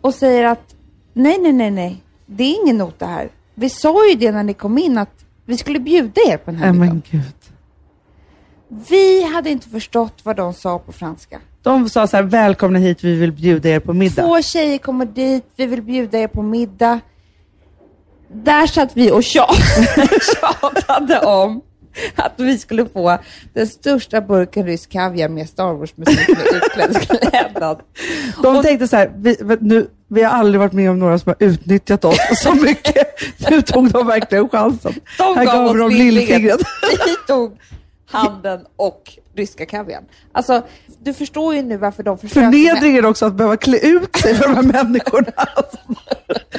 Och 0.00 0.14
säger 0.14 0.44
att 0.44 0.74
nej, 1.12 1.38
nej, 1.40 1.52
nej, 1.52 1.70
nej, 1.70 2.02
det 2.26 2.44
är 2.44 2.62
ingen 2.62 2.78
nota 2.78 3.06
här. 3.06 3.28
Vi 3.54 3.70
sa 3.70 4.08
ju 4.08 4.14
det 4.14 4.32
när 4.32 4.42
ni 4.44 4.54
kom 4.54 4.78
in 4.78 4.98
att 4.98 5.24
vi 5.46 5.56
skulle 5.56 5.78
bjuda 5.78 6.20
er 6.28 6.36
på 6.36 6.50
den 6.50 6.60
här 6.60 6.72
middagen. 6.72 7.02
Vi 8.88 9.22
hade 9.24 9.50
inte 9.50 9.68
förstått 9.68 10.20
vad 10.22 10.36
de 10.36 10.54
sa 10.54 10.78
på 10.78 10.92
franska. 10.92 11.40
De 11.62 11.88
sa 11.88 12.06
så 12.06 12.16
här, 12.16 12.24
välkomna 12.24 12.78
hit, 12.78 13.04
vi 13.04 13.14
vill 13.14 13.32
bjuda 13.32 13.68
er 13.68 13.80
på 13.80 13.92
middag. 13.92 14.22
Två 14.22 14.42
tjejer 14.42 14.78
kommer 14.78 15.06
dit, 15.06 15.44
vi 15.56 15.66
vill 15.66 15.82
bjuda 15.82 16.18
er 16.18 16.26
på 16.28 16.42
middag. 16.42 17.00
Där 18.34 18.66
satt 18.66 18.96
vi 18.96 19.10
och 19.10 19.22
tjat- 19.22 19.56
tjatade 20.40 21.20
om 21.20 21.60
att 22.16 22.32
vi 22.36 22.58
skulle 22.58 22.86
få 22.86 23.18
den 23.54 23.66
största 23.66 24.20
burken 24.20 24.66
rysk 24.66 24.90
kaviar 24.90 25.28
med 25.28 25.48
Star 25.48 25.72
Wars-musik 25.72 26.28
med 26.28 26.46
utländsk 26.62 27.20
klädnad. 27.30 27.80
De 28.42 28.62
tänkte 28.62 28.88
så 28.88 28.96
här, 28.96 29.12
vi, 29.16 29.36
nu, 29.60 29.86
vi 30.14 30.22
har 30.22 30.30
aldrig 30.32 30.60
varit 30.60 30.72
med 30.72 30.90
om 30.90 30.98
några 30.98 31.18
som 31.18 31.30
har 31.38 31.46
utnyttjat 31.48 32.04
oss 32.04 32.18
så 32.42 32.54
mycket. 32.54 33.06
Nu 33.50 33.62
tog 33.62 33.90
de 33.90 34.06
verkligen 34.06 34.48
chansen. 34.48 34.92
De 35.18 35.36
här 35.36 35.44
gav 35.44 35.66
gav 35.66 35.76
de 35.76 35.90
lillfingret. 35.90 36.60
Vi 37.06 37.16
tog 37.26 37.56
handen 38.10 38.60
och 38.76 39.02
ryska 39.36 39.66
kaviarn. 39.66 40.04
Alltså, 40.32 40.62
du 41.04 41.14
förstår 41.14 41.54
ju 41.54 41.62
nu 41.62 41.76
varför 41.76 42.02
de 42.02 42.18
försöker... 42.18 42.40
med- 42.40 42.52
Förnedringen 42.52 43.04
också 43.04 43.26
att 43.26 43.34
behöva 43.34 43.56
klä 43.56 43.78
ut 43.78 44.16
sig 44.16 44.34
för 44.34 44.48
de 44.48 44.54
här 44.54 44.82
människorna 44.84 45.32
som 45.84 45.96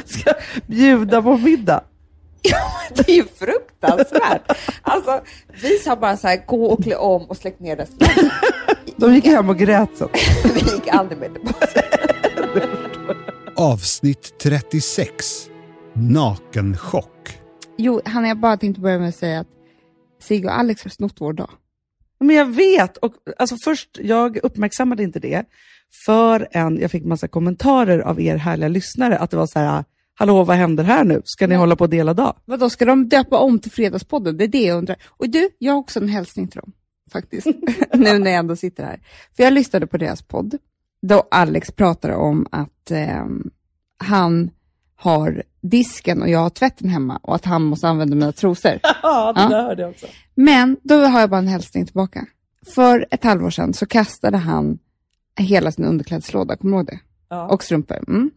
ska 0.06 0.34
bjuda 0.68 1.22
på 1.22 1.38
middag. 1.38 1.82
Det 2.96 3.10
är 3.12 3.16
ju 3.16 3.24
fruktansvärt. 3.40 4.52
Alltså, 4.82 5.22
vi 5.62 5.78
sa 5.78 5.96
bara 5.96 6.18
så 6.18 6.28
här, 6.28 6.46
gå 6.46 6.66
och 6.66 6.84
klä 6.84 6.96
om 6.96 7.24
och 7.26 7.38
släck 7.38 7.60
ner 7.60 7.76
restaurangen. 7.76 8.32
De 8.98 9.14
gick 9.16 9.26
hem 9.26 9.50
och 9.50 9.58
grät 9.58 9.90
sen. 9.98 10.08
Vi 10.44 10.60
gick 10.60 10.88
aldrig 10.88 11.20
mer 11.20 11.30
tillbaka. 11.30 11.82
Avsnitt 13.56 14.40
36. 14.40 15.50
Nakenchock. 15.94 17.40
Jo, 17.78 18.02
Hanna, 18.06 18.28
jag 18.28 18.40
bara 18.40 18.58
tänkte 18.58 18.82
börja 18.82 19.00
med 19.00 19.10
att 19.10 19.16
säga 19.16 19.40
att 19.40 19.48
Sigge 20.22 20.48
och 20.48 20.58
Alex 20.58 20.84
har 20.84 20.90
snott 20.90 21.16
vår 21.20 21.34
dag. 21.34 21.50
Men 22.20 22.36
jag 22.36 22.46
vet, 22.46 22.98
och 22.98 23.14
alltså 23.38 23.56
först, 23.64 23.90
jag 24.02 24.38
uppmärksammade 24.44 25.04
inte 25.04 25.20
det 25.20 25.46
förrän 26.06 26.78
jag 26.78 26.92
fick 26.92 27.06
massa 27.06 27.28
kommentarer 27.28 28.00
av 28.00 28.22
er 28.22 28.36
härliga 28.36 28.68
lyssnare, 28.68 29.18
att 29.18 29.32
det 29.32 29.38
var 29.38 29.48
så 29.48 29.60
här, 29.60 29.84
hallå 30.14 30.44
vad 30.44 30.58
händer 30.58 30.84
här 30.84 31.04
nu? 31.04 31.22
Ska 31.26 31.48
ni 31.48 31.56
hålla 31.56 31.76
på 31.76 31.84
och 31.84 31.90
dela 31.90 32.14
dag? 32.14 32.36
Vadå, 32.46 32.70
ska 32.70 32.86
de 32.86 33.10
döpa 33.10 33.38
om 33.38 33.60
till 33.60 33.72
Fredagspodden? 33.72 34.38
Det 34.38 34.44
är 34.44 34.48
det 34.48 34.64
jag 34.64 34.78
undrar. 34.78 34.98
Och 35.08 35.30
du, 35.30 35.50
jag 35.58 35.74
har 35.74 35.80
också 35.80 36.00
en 36.00 36.10
hälsning 36.10 36.48
till 36.48 36.60
dem, 36.60 36.72
faktiskt. 37.12 37.48
nu 37.94 38.20
när 38.20 38.32
jag 38.32 38.40
ändå 38.40 38.56
sitter 38.56 38.84
här. 38.84 39.00
För 39.36 39.44
jag 39.44 39.54
lyssnade 39.54 39.88
på 39.88 39.98
deras 39.98 40.22
podd, 40.22 40.58
då 41.08 41.24
Alex 41.32 41.72
pratade 41.72 42.16
om 42.16 42.48
att 42.52 42.92
ehm, 42.92 43.50
han 43.98 44.50
har 44.96 45.44
disken 45.62 46.22
och 46.22 46.30
jag 46.30 46.40
har 46.40 46.50
tvätten 46.50 46.90
hemma 46.90 47.20
och 47.24 47.36
att 47.36 47.46
han 47.46 47.64
måste 47.64 47.88
använda 47.88 48.16
mina 48.16 48.32
trosor. 48.32 48.80
Ja, 49.04 49.34
det 49.34 49.42
Ja. 49.42 49.50
där 49.50 49.64
hörde 49.64 49.82
jag 49.82 49.92
också. 49.92 50.06
Men 50.36 50.78
då 50.84 50.96
har 50.96 51.20
jag 51.20 51.30
bara 51.30 51.38
en 51.38 51.48
hälsning 51.48 51.86
tillbaka. 51.86 52.26
För 52.76 53.06
ett 53.12 53.24
halvår 53.24 53.50
sedan 53.50 53.74
så 53.74 53.86
kastade 53.86 54.38
han 54.38 54.80
hela 55.40 55.72
sin 55.72 55.86
underklädeslåda, 55.86 56.56
kommer 56.56 56.72
du 56.72 56.78
ihåg 56.78 56.86
det? 56.88 57.00
Ja. 57.30 57.48
Och 57.48 57.64
strumpor. 57.64 57.98
Mm. 58.08 58.32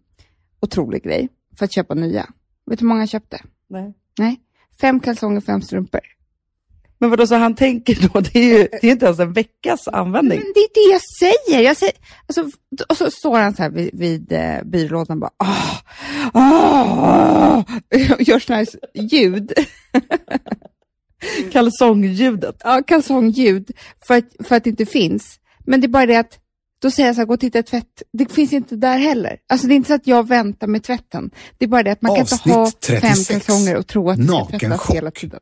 Otrolig 0.60 1.02
grej, 1.02 1.28
för 1.58 1.64
att 1.64 1.72
köpa 1.72 1.94
nya. 1.94 2.26
Vet 2.66 2.78
du 2.78 2.82
hur 2.82 2.88
många 2.88 3.00
han 3.00 3.06
köpte? 3.06 3.40
Nej. 3.68 3.94
Nej. 4.18 4.40
Fem 4.80 5.00
kalsonger, 5.00 5.40
fem 5.40 5.62
strumpor. 5.62 6.00
Men 6.98 7.10
vadå, 7.10 7.26
så 7.26 7.34
han 7.34 7.54
tänker 7.54 8.08
då, 8.08 8.20
det 8.20 8.38
är 8.38 8.58
ju 8.58 8.68
det 8.80 8.86
är 8.86 8.92
inte 8.92 9.06
ens 9.06 9.18
en 9.18 9.32
veckas 9.32 9.88
användning. 9.88 10.38
Men 10.38 10.52
det 10.54 10.60
är 10.60 10.74
det 10.74 10.92
jag 10.92 11.02
säger. 11.20 11.64
Jag 11.64 11.76
säger 11.76 11.94
alltså, 12.26 12.58
och 12.88 12.96
så 12.96 13.10
står 13.10 13.38
han 13.38 13.54
så 13.54 13.62
här 13.62 13.70
vid, 13.70 13.90
vid 13.92 14.32
eh, 14.32 14.62
byrålådan 14.64 15.16
och 15.16 15.20
bara 15.20 15.30
ah, 15.36 15.80
ah, 16.32 17.64
och 18.14 18.20
gör 18.28 18.38
sådana 18.38 18.64
här 18.64 18.68
ljud. 18.94 19.52
Kalsongljudet. 21.52 22.56
Ja, 22.64 22.82
kalsongljud 22.86 23.70
för 24.06 24.14
att, 24.14 24.24
för 24.48 24.56
att 24.56 24.64
det 24.64 24.70
inte 24.70 24.86
finns. 24.86 25.38
Men 25.66 25.80
det 25.80 25.86
är 25.86 25.88
bara 25.88 26.06
det 26.06 26.16
att 26.16 26.38
då 26.86 26.90
säger 26.90 27.08
jag 27.08 27.14
så 27.16 27.20
här, 27.20 27.26
gå 27.26 27.34
och 27.34 27.40
titta 27.40 27.58
i 27.58 27.62
tvätt. 27.62 28.02
Det 28.12 28.32
finns 28.32 28.52
inte 28.52 28.76
där 28.76 28.98
heller. 28.98 29.36
Alltså 29.48 29.66
det 29.66 29.74
är 29.74 29.76
inte 29.76 29.88
så 29.88 29.94
att 29.94 30.06
jag 30.06 30.28
väntar 30.28 30.66
med 30.66 30.82
tvätten. 30.82 31.30
Det 31.58 31.64
är 31.64 31.68
bara 31.68 31.82
det 31.82 31.90
att 31.90 32.02
man 32.02 32.14
kan 32.14 32.20
inte 32.20 32.50
ha 32.50 32.60
Avsnitt 32.60 32.86
fem 32.86 33.00
36. 33.00 33.46
kalsonger 33.46 33.76
och 33.76 33.86
tro 33.86 34.10
att 34.10 34.16
det 34.16 34.24
ska 34.24 34.58
tvättas 34.58 34.90
hela 34.90 35.10
tiden. 35.10 35.40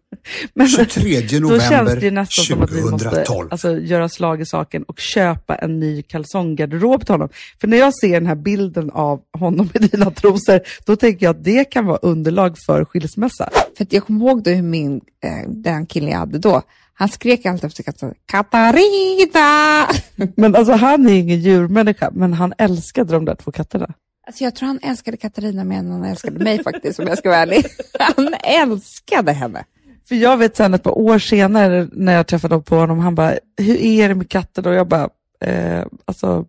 Men 0.54 0.68
23 0.68 1.20
då 1.20 1.38
november 1.38 1.70
känns 1.70 1.94
det 1.94 2.00
ju 2.00 2.10
nästan 2.10 2.44
som 2.44 2.62
att 2.62 2.70
vi 2.70 2.82
måste 2.82 3.08
2012. 3.08 3.48
alltså, 3.50 3.78
göra 3.78 4.08
slag 4.08 4.40
i 4.40 4.46
saken 4.46 4.82
och 4.82 4.98
köpa 4.98 5.54
en 5.54 5.80
ny 5.80 6.02
kalsonggarderob 6.02 7.06
till 7.06 7.14
honom. 7.14 7.28
För 7.60 7.68
när 7.68 7.76
jag 7.76 7.94
ser 7.94 8.12
den 8.12 8.26
här 8.26 8.34
bilden 8.34 8.90
av 8.90 9.20
honom 9.38 9.70
med 9.74 9.90
dina 9.90 10.10
trosor, 10.10 10.60
då 10.86 10.96
tänker 10.96 11.26
jag 11.26 11.36
att 11.36 11.44
det 11.44 11.64
kan 11.64 11.86
vara 11.86 11.98
underlag 11.98 12.56
för 12.66 12.84
skilsmässa. 12.84 13.50
För 13.76 13.84
att 13.84 13.92
jag 13.92 14.06
kommer 14.06 14.26
ihåg 14.26 14.42
då 14.42 14.50
hur 14.50 14.62
min, 14.62 15.00
eh, 15.24 15.48
den 15.48 15.86
killen 15.86 16.10
jag 16.10 16.18
hade 16.18 16.38
då, 16.38 16.62
han 16.94 17.08
skrek 17.08 17.46
alltid 17.46 17.64
efter 17.64 17.82
katten, 17.82 18.14
Katarina! 18.26 19.88
Men 20.36 20.56
alltså 20.56 20.72
han 20.72 21.08
är 21.08 21.12
ingen 21.12 21.40
djurmänniska, 21.40 22.10
men 22.12 22.32
han 22.32 22.52
älskade 22.58 23.12
de 23.12 23.24
där 23.24 23.34
två 23.34 23.52
katterna. 23.52 23.94
Alltså 24.26 24.44
jag 24.44 24.54
tror 24.54 24.66
han 24.66 24.78
älskade 24.82 25.16
Katarina 25.16 25.64
mer 25.64 25.78
än 25.78 25.90
han 25.90 26.04
älskade 26.04 26.44
mig 26.44 26.62
faktiskt, 26.62 26.98
om 26.98 27.06
jag 27.06 27.18
ska 27.18 27.28
vara 27.28 27.38
ärlig. 27.38 27.64
Han 27.98 28.34
älskade 28.42 29.32
henne. 29.32 29.64
För 30.08 30.14
jag 30.14 30.36
vet 30.36 30.56
sen 30.56 30.74
ett 30.74 30.82
par 30.82 30.98
år 30.98 31.18
senare 31.18 31.88
när 31.92 32.12
jag 32.12 32.26
träffade 32.26 32.60
på 32.60 32.76
honom, 32.76 32.98
han 32.98 33.14
bara, 33.14 33.34
hur 33.58 33.76
är 33.76 34.08
det 34.08 34.14
med 34.14 34.30
katterna? 34.30 34.70
Och 34.70 34.76
jag 34.76 34.88
bara, 34.88 35.08
eh, 35.44 35.84
alltså, 36.04 36.46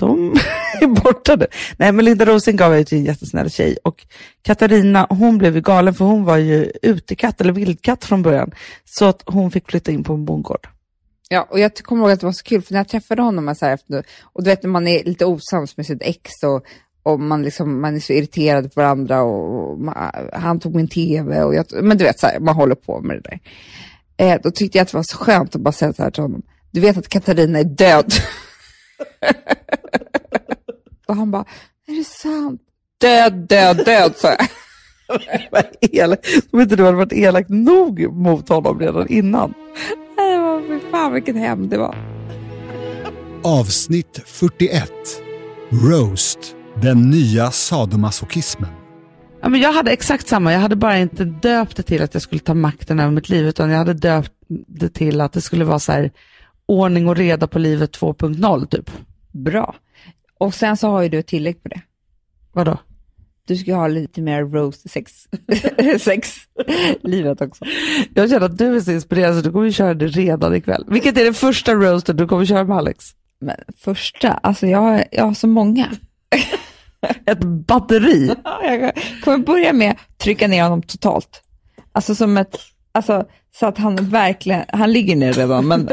de 0.00 0.36
är 0.80 0.86
borta 0.86 1.36
nu. 1.36 1.46
Nej, 1.76 1.92
men 1.92 2.04
Linda 2.04 2.24
Rosing 2.24 2.56
var 2.56 2.74
ju 2.74 2.84
till 2.84 2.98
en 2.98 3.04
jättesnäll 3.04 3.50
tjej 3.50 3.76
och 3.84 4.06
Katarina, 4.42 5.06
hon 5.10 5.38
blev 5.38 5.54
ju 5.54 5.60
galen 5.60 5.94
för 5.94 6.04
hon 6.04 6.24
var 6.24 6.36
ju 6.36 6.72
utekatt 6.82 7.40
eller 7.40 7.52
vildkatt 7.52 8.04
från 8.04 8.22
början. 8.22 8.50
Så 8.84 9.04
att 9.04 9.22
hon 9.26 9.50
fick 9.50 9.70
flytta 9.70 9.92
in 9.92 10.04
på 10.04 10.12
en 10.12 10.24
bondgård. 10.24 10.68
Ja, 11.28 11.46
och 11.50 11.60
jag 11.60 11.74
kommer 11.74 12.02
ihåg 12.02 12.10
att 12.10 12.20
det 12.20 12.26
var 12.26 12.32
så 12.32 12.44
kul, 12.44 12.62
för 12.62 12.72
när 12.72 12.80
jag 12.80 12.88
träffade 12.88 13.22
honom, 13.22 13.54
så 13.54 13.66
här, 13.66 13.74
efter, 13.74 14.04
och 14.22 14.44
du 14.44 14.50
vet 14.50 14.62
när 14.62 14.70
man 14.70 14.86
är 14.86 15.04
lite 15.04 15.24
osams 15.24 15.76
med 15.76 15.86
sitt 15.86 16.02
ex 16.02 16.30
och, 16.42 16.64
och 17.02 17.20
man, 17.20 17.42
liksom, 17.42 17.80
man 17.80 17.96
är 17.96 18.00
så 18.00 18.12
irriterad 18.12 18.74
på 18.74 18.80
varandra 18.80 19.22
och, 19.22 19.70
och 19.70 19.80
man, 19.80 20.10
han 20.32 20.60
tog 20.60 20.74
min 20.74 20.88
tv 20.88 21.42
och 21.42 21.54
jag, 21.54 21.66
men 21.82 21.98
du 21.98 22.04
vet, 22.04 22.20
så 22.20 22.26
här, 22.26 22.40
man 22.40 22.54
håller 22.54 22.74
på 22.74 23.00
med 23.00 23.16
det 23.16 23.30
där. 23.30 23.40
Eh, 24.16 24.40
då 24.42 24.50
tyckte 24.50 24.78
jag 24.78 24.82
att 24.82 24.90
det 24.90 24.96
var 24.96 25.02
så 25.02 25.16
skönt 25.16 25.54
att 25.54 25.60
bara 25.60 25.72
säga 25.72 25.92
så 25.92 26.02
här 26.02 26.10
till 26.10 26.22
honom, 26.22 26.42
du 26.70 26.80
vet 26.80 26.96
att 26.96 27.08
Katarina 27.08 27.58
är 27.58 27.64
död. 27.64 28.12
och 31.06 31.16
han 31.16 31.30
bara, 31.30 31.44
är 31.86 31.96
det 31.96 32.04
sant? 32.04 32.60
Död, 33.00 33.32
död, 33.32 33.84
död, 33.84 34.14
sa 34.16 34.28
jag. 34.28 34.48
Som 36.50 36.60
inte 36.60 36.76
du 36.76 36.84
hade 36.84 36.96
varit 36.96 37.12
elak 37.12 37.48
nog 37.48 38.12
mot 38.12 38.48
honom 38.48 38.78
redan 38.78 39.08
innan. 39.08 39.54
Nej, 40.16 40.36
det 40.36 40.38
var, 40.38 40.62
fy 40.68 40.80
fan 40.90 41.12
vilket 41.12 41.36
hem 41.36 41.68
det 41.68 41.78
var. 41.78 41.96
Avsnitt 43.42 44.22
41. 44.26 44.92
Roast. 45.70 46.56
Den 46.82 47.10
nya 47.10 47.50
sadomasochismen. 47.50 48.70
Ja, 49.42 49.48
men 49.48 49.60
jag 49.60 49.72
hade 49.72 49.90
exakt 49.90 50.28
samma, 50.28 50.52
jag 50.52 50.60
hade 50.60 50.76
bara 50.76 50.98
inte 50.98 51.24
döpt 51.24 51.76
det 51.76 51.82
till 51.82 52.02
att 52.02 52.14
jag 52.14 52.22
skulle 52.22 52.40
ta 52.40 52.54
makten 52.54 53.00
över 53.00 53.10
mitt 53.10 53.28
liv, 53.28 53.46
utan 53.46 53.70
jag 53.70 53.78
hade 53.78 53.94
döpt 53.94 54.32
det 54.66 54.88
till 54.88 55.20
att 55.20 55.32
det 55.32 55.40
skulle 55.40 55.64
vara 55.64 55.78
så 55.78 55.92
här 55.92 56.10
ordning 56.70 57.08
och 57.08 57.16
reda 57.16 57.46
på 57.46 57.58
livet 57.58 57.98
2.0 57.98 58.66
typ. 58.66 58.90
Bra. 59.32 59.74
Och 60.38 60.54
sen 60.54 60.76
så 60.76 60.88
har 60.90 61.02
ju 61.02 61.08
du 61.08 61.18
ett 61.18 61.26
tillägg 61.26 61.62
på 61.62 61.68
det. 61.68 61.80
Vadå? 62.52 62.78
Du 63.46 63.56
ska 63.56 63.70
ju 63.70 63.76
ha 63.76 63.88
lite 63.88 64.20
mer 64.22 64.42
roast 64.44 64.90
sex, 64.90 65.12
sex 66.00 66.34
livet 67.02 67.40
också. 67.40 67.64
Jag 68.14 68.30
känner 68.30 68.46
att 68.46 68.58
du 68.58 68.76
är 68.76 68.80
så 68.80 68.90
inspirerad 68.92 69.34
så 69.36 69.40
du 69.40 69.52
kommer 69.52 69.70
köra 69.70 69.94
det 69.94 70.06
redan 70.06 70.54
ikväll. 70.54 70.84
Vilket 70.88 71.18
är 71.18 71.24
det 71.24 71.32
första 71.32 71.74
roasten 71.74 72.16
du 72.16 72.26
kommer 72.28 72.44
köra 72.44 72.64
med 72.64 72.76
Alex? 72.76 73.10
Men 73.40 73.56
första, 73.76 74.32
alltså 74.32 74.66
jag, 74.66 74.78
har- 74.78 75.04
jag 75.12 75.24
har 75.24 75.34
så 75.34 75.46
många. 75.46 75.86
Ett 77.26 77.44
batteri. 77.44 78.34
Ja, 78.44 78.64
Jag 78.64 78.92
kommer 79.24 79.38
börja 79.38 79.72
med 79.72 79.90
att 79.90 80.18
trycka 80.18 80.48
ner 80.48 80.62
honom 80.62 80.82
totalt. 80.82 81.42
Alltså 81.92 82.14
som 82.14 82.36
ett, 82.36 82.56
alltså 82.92 83.24
så 83.54 83.66
att 83.66 83.78
han 83.78 83.96
verkligen, 83.96 84.64
han 84.68 84.92
ligger 84.92 85.16
ner 85.16 85.32
redan 85.32 85.68
men 85.68 85.88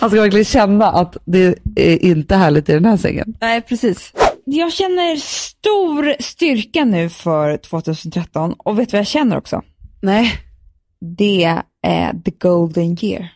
Han 0.00 0.10
ska 0.10 0.20
verkligen 0.20 0.44
känna 0.44 0.86
att 0.86 1.16
det 1.24 1.58
är 1.76 2.04
inte 2.04 2.36
härligt 2.36 2.68
i 2.68 2.72
den 2.72 2.84
här 2.84 2.96
sängen. 2.96 3.34
Nej, 3.40 3.60
precis. 3.60 4.12
Jag 4.44 4.72
känner 4.72 5.16
stor 5.16 6.22
styrka 6.22 6.84
nu 6.84 7.08
för 7.08 7.56
2013 7.56 8.52
och 8.58 8.78
vet 8.78 8.88
du 8.88 8.92
vad 8.92 9.00
jag 9.00 9.06
känner 9.06 9.36
också? 9.36 9.62
Nej. 10.00 10.32
Det 11.16 11.58
är 11.82 12.22
the 12.24 12.30
golden 12.30 12.96
year. 13.04 13.28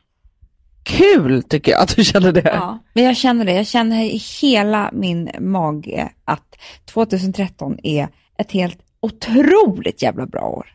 Kul 0.82 1.42
tycker 1.42 1.72
jag 1.72 1.80
att 1.80 1.96
du 1.96 2.04
känner 2.04 2.32
det. 2.32 2.42
Ja, 2.54 2.78
men 2.94 3.04
jag 3.04 3.16
känner 3.16 3.44
det. 3.44 3.52
Jag 3.52 3.66
känner 3.66 4.04
i 4.04 4.20
hela 4.40 4.90
min 4.92 5.30
mage 5.40 6.12
att 6.24 6.56
2013 6.84 7.78
är 7.82 8.08
ett 8.38 8.52
helt 8.52 8.78
otroligt 9.00 10.02
jävla 10.02 10.26
bra 10.26 10.42
år. 10.42 10.73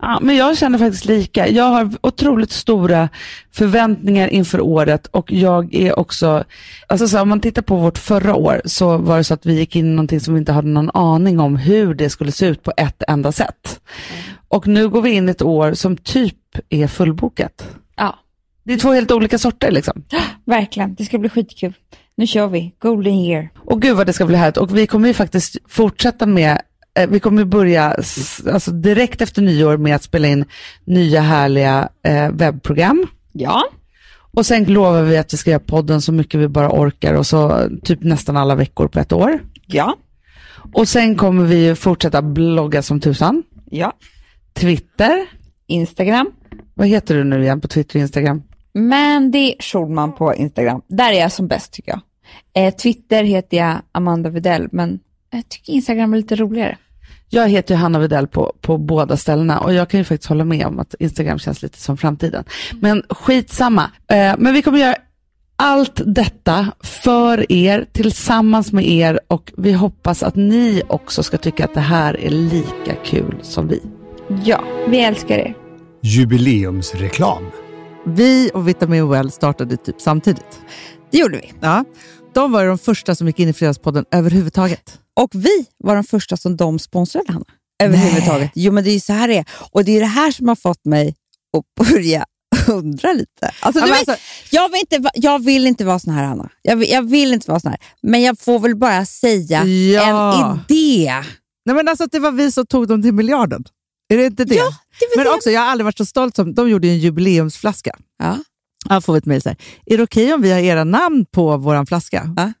Ja, 0.00 0.18
men 0.22 0.36
jag 0.36 0.58
känner 0.58 0.78
faktiskt 0.78 1.04
lika. 1.04 1.48
Jag 1.48 1.64
har 1.64 1.92
otroligt 2.00 2.50
stora 2.52 3.08
förväntningar 3.52 4.28
inför 4.28 4.60
året 4.60 5.06
och 5.06 5.32
jag 5.32 5.74
är 5.74 5.98
också, 5.98 6.44
alltså 6.86 7.08
så 7.08 7.16
här, 7.16 7.22
om 7.22 7.28
man 7.28 7.40
tittar 7.40 7.62
på 7.62 7.76
vårt 7.76 7.98
förra 7.98 8.34
år 8.34 8.60
så 8.64 8.98
var 8.98 9.16
det 9.16 9.24
så 9.24 9.34
att 9.34 9.46
vi 9.46 9.54
gick 9.58 9.76
in 9.76 9.86
i 9.86 9.90
någonting 9.90 10.20
som 10.20 10.34
vi 10.34 10.40
inte 10.40 10.52
hade 10.52 10.68
någon 10.68 10.90
aning 10.90 11.40
om 11.40 11.56
hur 11.56 11.94
det 11.94 12.10
skulle 12.10 12.32
se 12.32 12.46
ut 12.46 12.62
på 12.62 12.72
ett 12.76 13.02
enda 13.08 13.32
sätt. 13.32 13.80
Och 14.48 14.66
nu 14.66 14.88
går 14.88 15.02
vi 15.02 15.10
in 15.10 15.28
i 15.28 15.30
ett 15.30 15.42
år 15.42 15.74
som 15.74 15.96
typ 15.96 16.36
är 16.68 16.86
fullbokat. 16.86 17.66
Ja, 17.96 18.18
Det 18.64 18.72
är 18.72 18.78
två 18.78 18.92
helt 18.92 19.10
olika 19.10 19.38
sorter 19.38 19.70
liksom. 19.70 20.04
verkligen. 20.44 20.94
Det 20.94 21.04
ska 21.04 21.18
bli 21.18 21.28
skitkul. 21.28 21.72
Nu 22.16 22.26
kör 22.26 22.46
vi. 22.46 22.74
Golden 22.78 23.14
year. 23.14 23.48
Och 23.56 23.82
gud 23.82 23.96
vad 23.96 24.06
det 24.06 24.12
ska 24.12 24.26
bli 24.26 24.36
härligt. 24.36 24.56
Och 24.56 24.76
vi 24.76 24.86
kommer 24.86 25.08
ju 25.08 25.14
faktiskt 25.14 25.56
fortsätta 25.68 26.26
med, 26.26 26.60
vi 27.08 27.20
kommer 27.20 27.44
börja 27.44 27.96
alltså 28.52 28.70
direkt 28.70 29.20
efter 29.20 29.42
nyår 29.42 29.76
med 29.76 29.96
att 29.96 30.02
spela 30.02 30.28
in 30.28 30.44
nya 30.84 31.20
härliga 31.20 31.88
eh, 32.02 32.30
webbprogram. 32.30 33.06
Ja. 33.32 33.64
Och 34.36 34.46
sen 34.46 34.64
lovar 34.64 35.02
vi 35.02 35.16
att 35.16 35.32
vi 35.32 35.36
ska 35.36 35.50
göra 35.50 35.60
podden 35.60 36.02
så 36.02 36.12
mycket 36.12 36.40
vi 36.40 36.48
bara 36.48 36.70
orkar 36.70 37.14
och 37.14 37.26
så 37.26 37.68
typ 37.82 38.02
nästan 38.02 38.36
alla 38.36 38.54
veckor 38.54 38.88
på 38.88 38.98
ett 38.98 39.12
år. 39.12 39.38
Ja. 39.66 39.96
Och 40.72 40.88
sen 40.88 41.16
kommer 41.16 41.44
vi 41.44 41.74
fortsätta 41.74 42.22
blogga 42.22 42.82
som 42.82 43.00
tusan. 43.00 43.42
Ja. 43.70 43.92
Twitter. 44.52 45.26
Instagram. 45.66 46.30
Vad 46.74 46.88
heter 46.88 47.14
du 47.14 47.24
nu 47.24 47.42
igen 47.42 47.60
på 47.60 47.68
Twitter 47.68 47.98
och 47.98 48.00
Instagram? 48.00 48.42
Mandy 48.74 49.54
Schulman 49.60 50.12
på 50.12 50.34
Instagram. 50.34 50.82
Där 50.88 51.12
är 51.12 51.20
jag 51.20 51.32
som 51.32 51.48
bäst 51.48 51.72
tycker 51.72 51.90
jag. 51.90 52.00
Eh, 52.64 52.74
Twitter 52.74 53.24
heter 53.24 53.56
jag 53.56 53.76
Amanda 53.92 54.30
Videll, 54.30 54.68
men 54.72 54.98
jag 55.30 55.48
tycker 55.48 55.72
Instagram 55.72 56.12
är 56.12 56.16
lite 56.16 56.36
roligare. 56.36 56.78
Jag 57.28 57.48
heter 57.48 57.74
Hanna 57.74 57.98
Widell 57.98 58.26
på, 58.26 58.52
på 58.60 58.78
båda 58.78 59.16
ställena 59.16 59.60
och 59.60 59.74
jag 59.74 59.90
kan 59.90 60.00
ju 60.00 60.04
faktiskt 60.04 60.28
hålla 60.28 60.44
med 60.44 60.66
om 60.66 60.78
att 60.78 60.94
Instagram 60.98 61.38
känns 61.38 61.62
lite 61.62 61.78
som 61.80 61.96
framtiden. 61.96 62.44
Men 62.80 63.02
skitsamma. 63.10 63.90
Eh, 64.10 64.34
men 64.38 64.54
vi 64.54 64.62
kommer 64.62 64.78
göra 64.78 64.96
allt 65.56 66.00
detta 66.04 66.72
för 66.80 67.52
er, 67.52 67.86
tillsammans 67.92 68.72
med 68.72 68.88
er 68.88 69.20
och 69.28 69.52
vi 69.56 69.72
hoppas 69.72 70.22
att 70.22 70.36
ni 70.36 70.82
också 70.88 71.22
ska 71.22 71.38
tycka 71.38 71.64
att 71.64 71.74
det 71.74 71.80
här 71.80 72.20
är 72.20 72.30
lika 72.30 72.94
kul 73.04 73.38
som 73.42 73.68
vi. 73.68 73.82
Ja, 74.44 74.64
vi 74.88 75.00
älskar 75.00 75.38
er. 75.38 75.54
Jubileumsreklam. 76.02 77.44
Vi 78.06 78.50
och 78.54 78.68
Vitamin 78.68 79.08
Well 79.08 79.30
startade 79.30 79.76
typ 79.76 80.00
samtidigt. 80.00 80.60
Det 81.10 81.18
gjorde 81.18 81.36
vi. 81.36 81.52
Ja. 81.60 81.84
De 82.34 82.52
var 82.52 82.62
ju 82.62 82.68
de 82.68 82.78
första 82.78 83.14
som 83.14 83.26
gick 83.26 83.40
in 83.40 83.48
i 83.48 83.52
Fredagspodden 83.52 84.04
överhuvudtaget. 84.10 85.00
Och 85.20 85.30
vi 85.34 85.66
var 85.84 85.94
de 85.94 86.04
första 86.04 86.36
som 86.36 86.56
de 86.56 86.78
sponsrade, 86.78 87.32
Hanna. 87.32 87.44
Överhuvudtaget. 87.82 88.50
Jo, 88.54 88.72
men 88.72 88.84
det 88.84 88.90
är 88.90 88.94
ju 88.94 89.00
så 89.00 89.12
här 89.12 89.28
det 89.28 89.36
är. 89.38 89.44
Och 89.70 89.84
det 89.84 89.92
är 89.96 90.00
det 90.00 90.06
här 90.06 90.30
som 90.30 90.48
har 90.48 90.56
fått 90.56 90.84
mig 90.84 91.14
att 91.56 91.86
börja 91.88 92.24
undra 92.68 93.12
lite. 93.12 93.50
Alltså, 93.60 93.80
Ja, 93.80 93.86
men 93.86 93.94
alltså- 93.94 94.16
jag, 94.50 94.68
vill 94.68 94.80
inte, 94.80 95.10
jag 95.14 95.44
vill 95.44 95.66
inte 95.66 95.84
vara 95.84 95.98
sån 95.98 96.14
här, 96.14 96.24
Hanna. 96.24 96.50
Jag 96.62 96.76
vill, 96.76 96.90
jag 96.90 97.02
vill 97.10 97.32
inte 97.32 97.50
vara 97.50 97.60
sån 97.60 97.70
här. 97.70 97.80
Men 98.02 98.22
jag 98.22 98.38
får 98.38 98.58
väl 98.58 98.76
bara 98.76 99.06
säga 99.06 99.64
Ja. 99.64 100.50
en 100.68 100.74
idé. 100.76 101.12
Nej, 101.66 101.76
men 101.76 101.88
alltså 101.88 102.04
att 102.04 102.12
det 102.12 102.18
var 102.18 102.32
vi 102.32 102.52
som 102.52 102.66
tog 102.66 102.88
dem 102.88 103.02
till 103.02 103.12
miljarden. 103.14 103.64
Är 104.08 104.16
det 104.16 104.26
inte 104.26 104.44
det? 104.44 104.54
Ja, 104.54 104.70
det 105.00 105.06
men 105.16 105.24
det. 105.24 105.30
också, 105.30 105.50
jag 105.50 105.60
har 105.60 105.68
aldrig 105.68 105.84
varit 105.84 105.98
så 105.98 106.04
stolt 106.04 106.36
som, 106.36 106.54
de 106.54 106.68
gjorde 106.70 106.88
en 106.88 106.98
jubileumsflaska. 106.98 107.96
Ja. 108.22 108.38
Jag 108.88 109.04
får 109.04 109.16
ett 109.16 109.24
mejl 109.26 109.42
så 109.42 109.48
här. 109.48 109.58
Är 109.86 109.96
det 109.96 110.02
okej 110.02 110.34
om 110.34 110.42
vi 110.42 110.52
har 110.52 110.58
era 110.58 110.84
namn 110.84 111.24
på 111.30 111.56
vår 111.56 111.86
flaska? 111.86 112.34
Ja. 112.36 112.52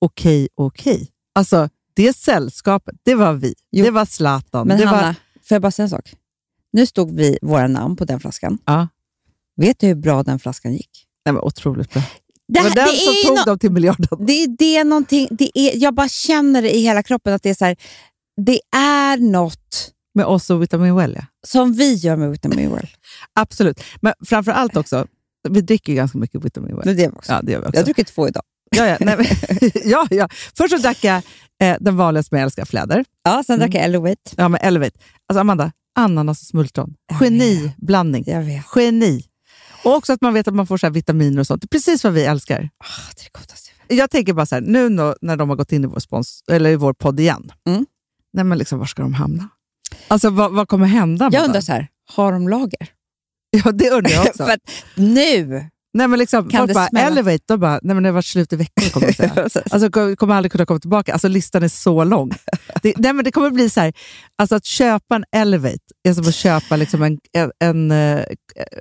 Okej, 0.00 0.48
okej. 0.56 1.08
Alltså, 1.34 1.68
det 1.96 2.16
sällskapet, 2.16 2.94
det 3.04 3.14
var 3.14 3.32
vi. 3.34 3.54
Jo. 3.72 3.84
Det 3.84 3.90
var 3.90 4.04
Zlatan. 4.04 4.68
Men 4.68 4.78
det 4.78 4.86
Hanna, 4.86 5.02
var, 5.02 5.14
får 5.48 5.54
jag 5.54 5.62
bara 5.62 5.70
säga 5.70 5.84
en 5.84 5.90
sak? 5.90 6.14
Nu 6.72 6.86
stod 6.86 7.16
vi 7.16 7.38
våra 7.42 7.66
namn 7.68 7.96
på 7.96 8.04
den 8.04 8.20
flaskan. 8.20 8.58
ja. 8.64 8.88
Vet 9.56 9.78
du 9.80 9.86
hur 9.86 9.94
bra 9.94 10.22
den 10.22 10.38
flaskan 10.38 10.72
gick? 10.72 10.90
Nej, 11.26 11.32
men 11.32 11.42
otroligt 11.42 11.92
bra. 11.92 12.02
Det, 12.48 12.58
Det 12.60 12.60
var 12.68 12.74
den 12.74 12.86
det 12.86 12.96
som 12.96 13.12
är 13.12 13.26
tog 13.28 13.36
nå- 13.36 13.44
dem 13.44 13.58
till 13.58 13.72
miljarden. 13.72 14.26
Det 14.26 14.32
är 14.32 14.48
det 14.58 14.84
någonting, 14.84 15.28
det 15.30 15.58
är, 15.58 15.76
jag 15.82 15.94
bara 15.94 16.08
känner 16.08 16.62
det 16.62 16.76
i 16.76 16.80
hela 16.82 17.02
kroppen 17.02 17.34
att 17.34 17.42
det 17.42 17.50
är 17.50 17.54
så 17.54 17.64
här, 17.64 17.76
det 18.46 18.60
är 18.76 19.16
något 19.16 19.92
Med 20.14 20.26
oss 20.26 20.50
och 20.50 20.62
Vitamin 20.62 20.94
Well, 20.96 21.14
ja. 21.16 21.26
som 21.46 21.72
vi 21.72 21.94
gör 21.94 22.16
med 22.16 22.30
Vitamin 22.30 22.70
Well. 22.74 22.88
Absolut. 23.32 23.80
Men 24.00 24.12
framför 24.26 24.52
allt 24.52 24.76
också, 24.76 25.06
vi 25.48 25.60
dricker 25.60 25.92
ju 25.92 25.96
ganska 25.96 26.18
mycket 26.18 26.44
Vitamin 26.44 26.76
Well. 26.76 26.84
Det 26.84 26.90
är 27.04 27.08
det 27.08 27.16
också. 27.16 27.32
Ja, 27.32 27.42
det 27.42 27.52
gör 27.52 27.60
vi 27.60 27.66
också. 27.66 27.76
Jag 27.76 27.80
har 27.80 27.84
druckit 27.84 28.06
två 28.06 28.28
idag. 28.28 28.42
Ja, 28.76 28.86
ja, 28.86 28.96
nej, 29.00 29.16
men, 29.16 29.26
ja, 29.84 30.06
ja. 30.10 30.28
Först 30.56 30.70
så 30.76 30.78
drack 30.82 30.98
jag 31.04 31.22
eh, 31.62 31.76
den 31.80 31.96
vanligaste 31.96 32.28
som 32.28 32.38
jag 32.38 32.44
älskar, 32.44 32.64
fläder. 32.64 33.04
Ja, 33.24 33.42
sen 33.46 33.58
drack 33.58 33.74
jag 33.74 33.84
Elevate. 33.84 34.30
Ja, 34.36 34.48
men 34.48 34.60
Elevate. 34.60 34.98
Alltså 35.28 35.40
Amanda, 35.40 35.72
ananas 35.98 36.40
och 36.40 36.46
smultron. 36.46 36.94
Geniblandning. 37.20 38.24
Jag 38.26 38.42
vet. 38.42 38.64
Geni. 38.76 39.24
Och 39.84 39.94
också 39.94 40.12
att 40.12 40.20
man 40.20 40.34
vet 40.34 40.48
att 40.48 40.54
man 40.54 40.66
får 40.66 40.78
så 40.78 40.90
vitaminer 40.90 41.40
och 41.40 41.46
sånt. 41.46 41.62
Det 41.62 41.66
är 41.66 41.68
precis 41.78 42.04
vad 42.04 42.12
vi 42.12 42.24
älskar. 42.24 42.70
Ah, 42.78 43.12
det 43.16 43.22
är 43.26 43.40
godaste 43.40 43.70
jag 43.88 44.10
tänker 44.10 44.32
bara 44.32 44.46
så 44.46 44.54
här, 44.54 44.62
nu 44.62 44.88
när 44.88 45.36
de 45.36 45.48
har 45.48 45.56
gått 45.56 45.72
in 45.72 45.84
i 45.84 45.86
vår, 45.86 46.00
spons, 46.00 46.42
eller 46.52 46.70
i 46.70 46.76
vår 46.76 46.92
podd 46.92 47.20
igen, 47.20 47.52
Mm. 47.68 47.86
nej, 48.32 48.44
men 48.44 48.58
liksom, 48.58 48.78
var 48.78 48.86
ska 48.86 49.02
de 49.02 49.14
hamna? 49.14 49.48
Alltså 50.08 50.30
vad, 50.30 50.52
vad 50.52 50.68
kommer 50.68 50.86
hända? 50.86 51.28
Jag 51.32 51.44
undrar 51.44 51.60
så 51.60 51.72
här, 51.72 51.88
har 52.14 52.32
de 52.32 52.48
lager? 52.48 52.88
Ja, 53.50 53.72
det 53.72 53.90
undrar 53.90 54.10
jag 54.10 54.26
också. 54.28 54.44
För 54.44 54.52
att 54.52 54.60
nu, 54.94 55.66
nej, 55.94 56.08
men 56.08 56.18
liksom, 56.18 56.48
kan 56.50 56.58
folk 56.58 56.68
det 56.68 56.74
bara, 56.74 56.86
smälla? 56.88 57.06
Elevate, 57.06 57.44
de 57.46 57.60
bara, 57.60 57.80
nej 57.82 57.94
men 57.94 58.02
det 58.02 58.08
har 58.08 58.14
varit 58.14 58.24
slut 58.26 58.52
i 58.52 58.56
veckan 58.56 58.90
kommer 58.90 59.06
de 59.06 59.12
säga. 59.12 59.32
Alltså 59.70 59.90
ko- 59.90 60.16
kommer 60.16 60.34
aldrig 60.34 60.52
kunna 60.52 60.66
komma 60.66 60.80
tillbaka. 60.80 61.12
Alltså 61.12 61.28
listan 61.28 61.62
är 61.62 61.68
så 61.68 62.04
lång. 62.04 62.30
Det, 62.82 62.94
nej, 62.98 63.12
men 63.12 63.24
det 63.24 63.32
kommer 63.32 63.50
bli 63.50 63.70
så 63.70 63.80
här, 63.80 63.92
alltså 64.38 64.54
att 64.54 64.64
köpa 64.64 65.16
en 65.16 65.24
Elevate 65.36 65.78
är 66.08 66.14
som 66.14 66.28
att 66.28 66.34
köpa 66.34 66.76
liksom 66.76 67.02
en, 67.02 67.18
en, 67.32 67.50
en, 67.60 67.90
eh, 67.90 68.24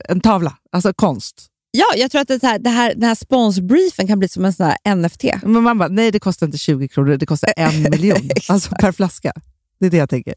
en 0.09 0.21
tavla, 0.21 0.53
alltså 0.71 0.93
konst. 0.93 1.47
Ja, 1.71 1.85
jag 1.95 2.11
tror 2.11 2.21
att 2.21 2.27
det 2.27 2.43
här, 2.43 2.59
det 2.59 2.69
här, 2.69 2.93
den 2.95 3.03
här 3.03 3.15
sponsbriefen 3.15 4.07
kan 4.07 4.19
bli 4.19 4.27
som 4.29 4.45
en 4.45 4.53
sån 4.53 4.65
här 4.65 4.95
NFT. 4.95 5.23
Men 5.43 5.63
man 5.63 5.77
bara, 5.77 5.89
nej 5.89 6.11
det 6.11 6.19
kostar 6.19 6.45
inte 6.45 6.57
20 6.57 6.87
kronor, 6.87 7.17
det 7.17 7.25
kostar 7.25 7.53
en 7.57 7.81
miljon. 7.91 8.29
alltså 8.47 8.75
per 8.79 8.91
flaska. 8.91 9.33
Det 9.79 9.85
är 9.85 9.89
det 9.89 9.97
jag 9.97 10.09
tänker. 10.09 10.33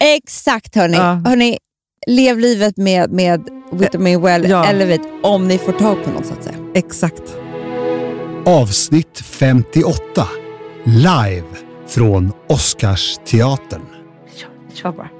Exakt 0.00 0.74
hörni. 0.74 0.96
Ja. 0.96 1.22
hörni 1.26 1.58
lev 2.06 2.38
livet 2.38 2.76
med, 2.76 3.10
med 3.12 3.40
Vitamin 3.74 4.20
Well 4.22 4.50
Ja. 4.50 4.64
Elevate 4.64 5.08
om 5.22 5.48
ni 5.48 5.58
får 5.58 5.72
tag 5.72 6.04
på 6.04 6.10
något 6.10 6.26
så 6.26 6.32
att 6.34 6.44
säga. 6.44 6.56
Exakt. 6.74 7.36
Avsnitt 8.46 9.18
58. 9.24 10.26
Live 10.84 11.44
från 11.86 12.32
Oscarsteatern. 12.48 13.82
Kör 14.74 14.92
bara. 14.92 15.08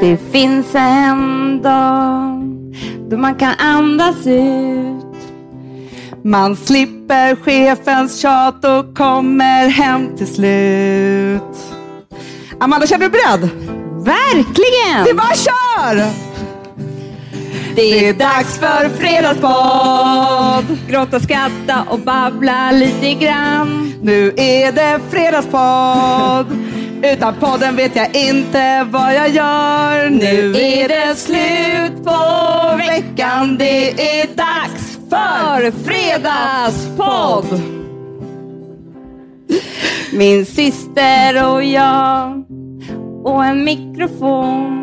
Det 0.00 0.16
finns 0.16 0.74
en 0.74 1.62
dag 1.62 2.42
då 3.10 3.16
man 3.16 3.34
kan 3.34 3.52
andas 3.58 4.26
ut. 4.26 4.95
Man 6.24 6.56
slipper 6.56 7.36
chefens 7.36 8.20
tjat 8.20 8.64
och 8.64 8.96
kommer 8.96 9.68
hem 9.68 10.16
till 10.16 10.34
slut. 10.34 11.56
Amanda, 12.60 12.86
känner 12.86 13.04
du 13.04 13.10
beredd? 13.10 13.50
Verkligen! 14.04 15.04
Det 15.04 15.14
bara 15.14 15.34
kör! 15.34 16.26
Det 17.76 18.08
är 18.08 18.14
dags 18.14 18.58
för 18.58 18.88
fredagspodd. 18.88 20.78
Gråta, 20.88 21.20
skratta 21.20 21.84
och 21.90 21.98
babbla 21.98 22.70
lite 22.72 23.14
grann. 23.14 23.94
Nu 24.02 24.34
är 24.36 24.72
det 24.72 25.00
fredagspodd. 25.10 26.46
Utan 27.02 27.34
podden 27.34 27.76
vet 27.76 27.96
jag 27.96 28.16
inte 28.16 28.86
vad 28.90 29.14
jag 29.14 29.28
gör. 29.28 30.10
Nu 30.10 30.56
är 30.56 30.88
det 30.88 31.14
slut 31.16 32.04
på 32.04 32.76
veckan. 32.76 33.58
Det 33.58 33.90
är 34.20 34.26
dags 34.36 34.85
för 35.10 35.70
fredagspodd. 35.84 37.60
Min 40.12 40.46
syster 40.46 41.52
och 41.52 41.64
jag 41.64 42.44
och 43.24 43.44
en 43.44 43.64
mikrofon. 43.64 44.82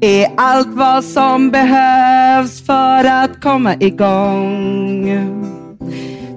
Är 0.00 0.32
allt 0.36 0.68
vad 0.68 1.04
som 1.04 1.50
behövs 1.50 2.66
för 2.66 3.04
att 3.04 3.40
komma 3.42 3.74
igång. 3.74 5.06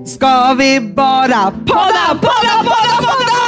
Ska 0.06 0.54
vi 0.54 0.82
bara 0.82 1.52
podda, 1.52 2.19
podda, 2.21 2.58
podda, 2.62 2.97
podda! 2.97 3.39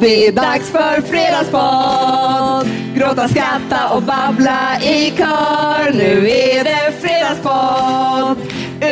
Det 0.00 0.26
är 0.26 0.32
dags 0.32 0.70
för 0.70 1.00
fredagspodd. 1.00 2.77
Gråta, 2.94 3.28
skratta 3.28 3.88
och 3.94 4.02
babbla 4.02 4.80
i 4.82 5.12
kör. 5.16 5.92
Nu 5.92 6.30
är 6.30 6.64
det 6.64 6.92
fredagspodd. 7.00 8.38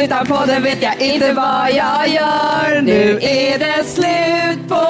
Utan 0.02 0.26
podden 0.26 0.62
vet 0.62 0.82
jag 0.82 1.00
inte 1.00 1.32
vad 1.32 1.70
jag 1.70 2.08
gör. 2.08 2.80
Nu 2.82 3.18
är 3.22 3.58
det 3.58 3.84
slut 3.84 4.68
på 4.68 4.84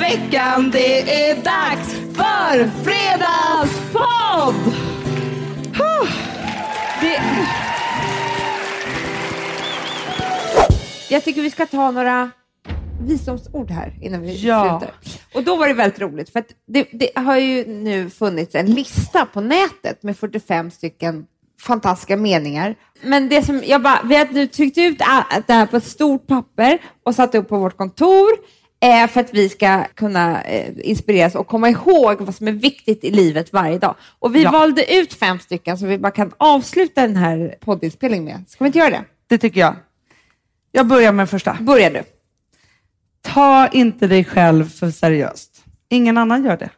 veckan. 0.00 0.70
Det 0.70 1.30
är 1.30 1.34
dags 1.34 1.94
för 2.14 2.70
fredagspodd. 2.84 4.54
Det... 7.00 7.20
Jag 11.08 11.24
tycker 11.24 11.42
vi 11.42 11.50
ska 11.50 11.66
ta 11.66 11.90
några 11.90 12.30
visdomsord 13.06 13.70
här 13.70 13.98
innan 14.02 14.22
vi 14.22 14.34
Ja. 14.46 14.78
slutar. 14.80 14.94
Och 15.34 15.42
då 15.44 15.56
var 15.56 15.68
det 15.68 15.74
väldigt 15.74 16.00
roligt, 16.00 16.30
för 16.30 16.38
att 16.40 16.48
det, 16.66 16.86
det 16.92 17.10
har 17.14 17.36
ju 17.38 17.66
nu 17.66 18.10
funnits 18.10 18.54
en 18.54 18.66
lista 18.66 19.26
på 19.26 19.40
nätet 19.40 20.02
med 20.02 20.16
45 20.16 20.70
stycken 20.70 21.26
fantastiska 21.60 22.16
meningar. 22.16 22.74
Men 23.02 23.28
det 23.28 23.42
som 23.42 23.62
jag 23.66 23.82
bara, 23.82 24.00
vi 24.04 24.16
har 24.16 24.26
nu 24.32 24.46
tryckt 24.46 24.78
ut 24.78 24.98
det 24.98 25.52
här 25.52 25.66
på 25.66 25.76
ett 25.76 25.84
stort 25.84 26.26
papper 26.26 26.78
och 27.02 27.14
satt 27.14 27.34
upp 27.34 27.48
på 27.48 27.58
vårt 27.58 27.76
kontor 27.76 28.28
eh, 28.80 29.06
för 29.08 29.20
att 29.20 29.34
vi 29.34 29.48
ska 29.48 29.84
kunna 29.94 30.42
eh, 30.42 30.70
inspireras 30.76 31.34
och 31.34 31.46
komma 31.46 31.68
ihåg 31.70 32.20
vad 32.20 32.34
som 32.34 32.48
är 32.48 32.52
viktigt 32.52 33.04
i 33.04 33.10
livet 33.10 33.52
varje 33.52 33.78
dag. 33.78 33.94
Och 34.18 34.34
vi 34.34 34.42
Ja. 34.42 34.50
valde 34.50 34.94
ut 34.94 35.14
fem 35.14 35.38
stycken 35.38 35.78
som 35.78 35.88
vi 35.88 35.98
bara 35.98 36.12
kan 36.12 36.32
avsluta 36.36 37.00
den 37.00 37.16
här 37.16 37.54
poddinspelningen 37.60 38.24
med. 38.24 38.44
Ska 38.48 38.64
vi 38.64 38.66
inte 38.66 38.78
göra 38.78 38.90
det? 38.90 39.04
Det 39.28 39.38
tycker 39.38 39.60
jag. 39.60 39.74
Jag 40.72 40.86
börjar 40.86 41.12
med 41.12 41.20
den 41.20 41.26
första. 41.28 41.56
Börja 41.60 41.90
du. 41.90 42.02
Ta 43.22 43.68
inte 43.68 44.06
dig 44.06 44.24
själv 44.24 44.68
för 44.68 44.90
seriöst. 44.90 45.64
Ingen 45.88 46.18
annan 46.18 46.44
gör 46.44 46.56
det. 46.56 46.70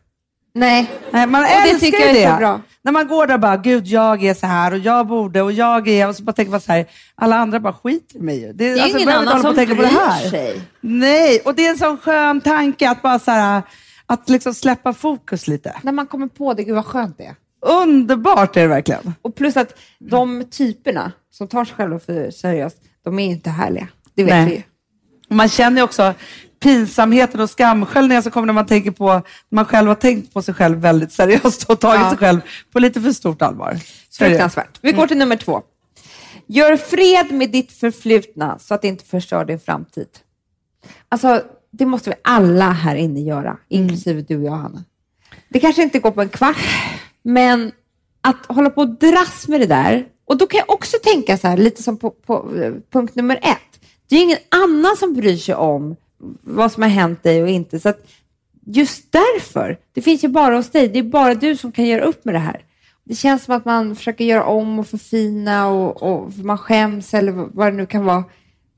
Nej. 0.54 0.90
Nej, 1.10 1.26
man 1.26 1.42
Och 1.42 1.48
det 1.64 1.78
tycker 1.78 2.00
jag 2.06 2.14
det. 2.14 2.24
är 2.24 2.32
så 2.32 2.38
bra. 2.38 2.60
När 2.82 2.92
man 2.92 3.08
går 3.08 3.26
där 3.26 3.34
och 3.34 3.40
bara, 3.40 3.56
gud 3.56 3.86
jag 3.86 4.24
är 4.24 4.34
så 4.34 4.46
här 4.46 4.72
och 4.72 4.78
jag 4.78 5.06
borde 5.06 5.42
och 5.42 5.52
jag 5.52 5.88
är, 5.88 6.08
och 6.08 6.16
så 6.16 6.22
bara 6.22 6.32
tänker 6.32 6.50
man 6.50 6.60
så 6.60 6.72
här, 6.72 6.86
alla 7.14 7.36
andra 7.36 7.60
bara 7.60 7.72
skiter 7.72 8.16
i 8.16 8.20
mig 8.22 8.40
ju. 8.40 8.52
Det 8.52 8.68
är 8.70 8.82
alltså, 8.82 8.98
ingen 8.98 9.08
annan 9.08 9.42
som 9.42 9.54
tänka 9.54 9.74
på 9.74 9.82
det 9.82 9.88
bryr 9.88 9.98
här. 9.98 10.30
sig. 10.30 10.60
Nej, 10.80 11.40
och 11.44 11.54
det 11.54 11.66
är 11.66 11.70
en 11.70 11.78
sån 11.78 11.96
skön 11.98 12.40
tanke 12.40 12.90
att 12.90 13.02
bara 13.02 13.18
så 13.18 13.30
här, 13.30 13.62
att 14.06 14.28
liksom 14.28 14.54
släppa 14.54 14.92
fokus 14.92 15.48
lite. 15.48 15.74
När 15.82 15.92
man 15.92 16.06
kommer 16.06 16.26
på 16.26 16.54
det, 16.54 16.64
gud 16.64 16.74
vad 16.74 16.86
skönt 16.86 17.18
det 17.18 17.24
är. 17.24 17.34
Underbart 17.66 18.56
är 18.56 18.60
det 18.60 18.66
verkligen. 18.68 19.14
Och 19.22 19.34
plus 19.34 19.56
att 19.56 19.78
de 19.98 20.44
typerna 20.50 21.12
som 21.30 21.48
tar 21.48 21.64
sig 21.64 21.74
själva 21.74 21.98
för 21.98 22.30
seriöst, 22.30 22.76
de 23.04 23.18
är 23.18 23.26
inte 23.26 23.50
härliga. 23.50 23.88
Det 24.14 24.24
vet 24.24 24.34
Nej. 24.34 24.44
vi 24.46 24.54
ju. 24.56 24.62
Man 25.28 25.48
känner 25.48 25.76
ju 25.76 25.82
också 25.84 26.14
pinsamheten 26.60 27.40
och 27.40 27.50
skamsköljningen 27.50 28.22
som 28.22 28.32
kommer 28.32 28.46
när 28.46 28.52
man 28.52 28.66
tänker 28.66 28.90
på, 28.90 29.22
man 29.50 29.64
själv 29.64 29.88
har 29.88 29.94
tänkt 29.94 30.32
på 30.34 30.42
sig 30.42 30.54
själv 30.54 30.78
väldigt 30.78 31.12
seriöst 31.12 31.64
och 31.70 31.80
tagit 31.80 32.00
Ja. 32.00 32.08
sig 32.10 32.18
själv 32.18 32.40
på 32.72 32.78
lite 32.78 33.00
för 33.00 33.12
stort 33.12 33.42
allvar. 33.42 33.76
Fruktansvärt. 34.18 34.78
Vi 34.80 34.92
går 34.92 35.06
till 35.06 35.16
nummer 35.18 35.36
två. 35.36 35.62
Gör 36.46 36.76
fred 36.76 37.32
med 37.32 37.50
ditt 37.50 37.72
förflutna 37.72 38.58
så 38.58 38.74
att 38.74 38.82
det 38.82 38.88
inte 38.88 39.04
förstör 39.04 39.44
din 39.44 39.60
framtid. 39.60 40.08
Alltså, 41.08 41.42
det 41.70 41.86
måste 41.86 42.10
vi 42.10 42.16
alla 42.24 42.70
här 42.70 42.96
inne 42.96 43.20
göra, 43.20 43.56
inklusive 43.68 44.22
du 44.22 44.36
och 44.36 44.44
jag, 44.44 44.50
Hanna. 44.52 44.84
Det 45.48 45.60
kanske 45.60 45.82
inte 45.82 45.98
går 45.98 46.10
på 46.10 46.22
en 46.22 46.28
kvart, 46.28 46.56
men 47.22 47.72
att 48.20 48.46
hålla 48.48 48.70
på 48.70 48.80
och 48.80 48.88
dras 48.98 49.48
med 49.48 49.60
det 49.60 49.66
där. 49.66 50.06
Och 50.26 50.36
då 50.36 50.46
kan 50.46 50.58
jag 50.58 50.70
också 50.70 50.96
tänka 51.02 51.38
så 51.38 51.48
här, 51.48 51.56
lite 51.56 51.82
som 51.82 51.96
på, 51.96 52.10
på 52.10 52.56
eh, 52.62 52.72
punkt 52.92 53.14
nummer 53.14 53.38
ett. 53.42 53.58
Det 54.08 54.16
är 54.16 54.22
ingen 54.22 54.38
annan 54.48 54.96
som 54.96 55.14
bryr 55.14 55.36
sig 55.36 55.54
om 55.54 55.96
vad 56.40 56.72
som 56.72 56.82
har 56.82 56.90
hänt 56.90 57.22
dig 57.22 57.42
och 57.42 57.48
inte. 57.48 57.80
Så 57.80 57.88
att 57.88 58.06
just 58.66 59.12
därför, 59.12 59.78
det 59.92 60.02
finns 60.02 60.24
ju 60.24 60.28
bara 60.28 60.56
hos 60.56 60.70
dig. 60.70 60.88
Det 60.88 60.98
är 60.98 61.02
bara 61.02 61.34
du 61.34 61.56
som 61.56 61.72
kan 61.72 61.84
göra 61.84 62.04
upp 62.04 62.24
med 62.24 62.34
det 62.34 62.38
här. 62.38 62.64
Det 63.04 63.14
känns 63.14 63.44
som 63.44 63.54
att 63.54 63.64
man 63.64 63.96
försöker 63.96 64.24
göra 64.24 64.44
om 64.44 64.78
och 64.78 64.86
förfina 64.86 65.68
och, 65.68 66.02
och 66.02 66.32
man 66.38 66.58
skäms 66.58 67.14
eller 67.14 67.32
vad 67.32 67.66
det 67.66 67.76
nu 67.76 67.86
kan 67.86 68.04
vara. 68.04 68.24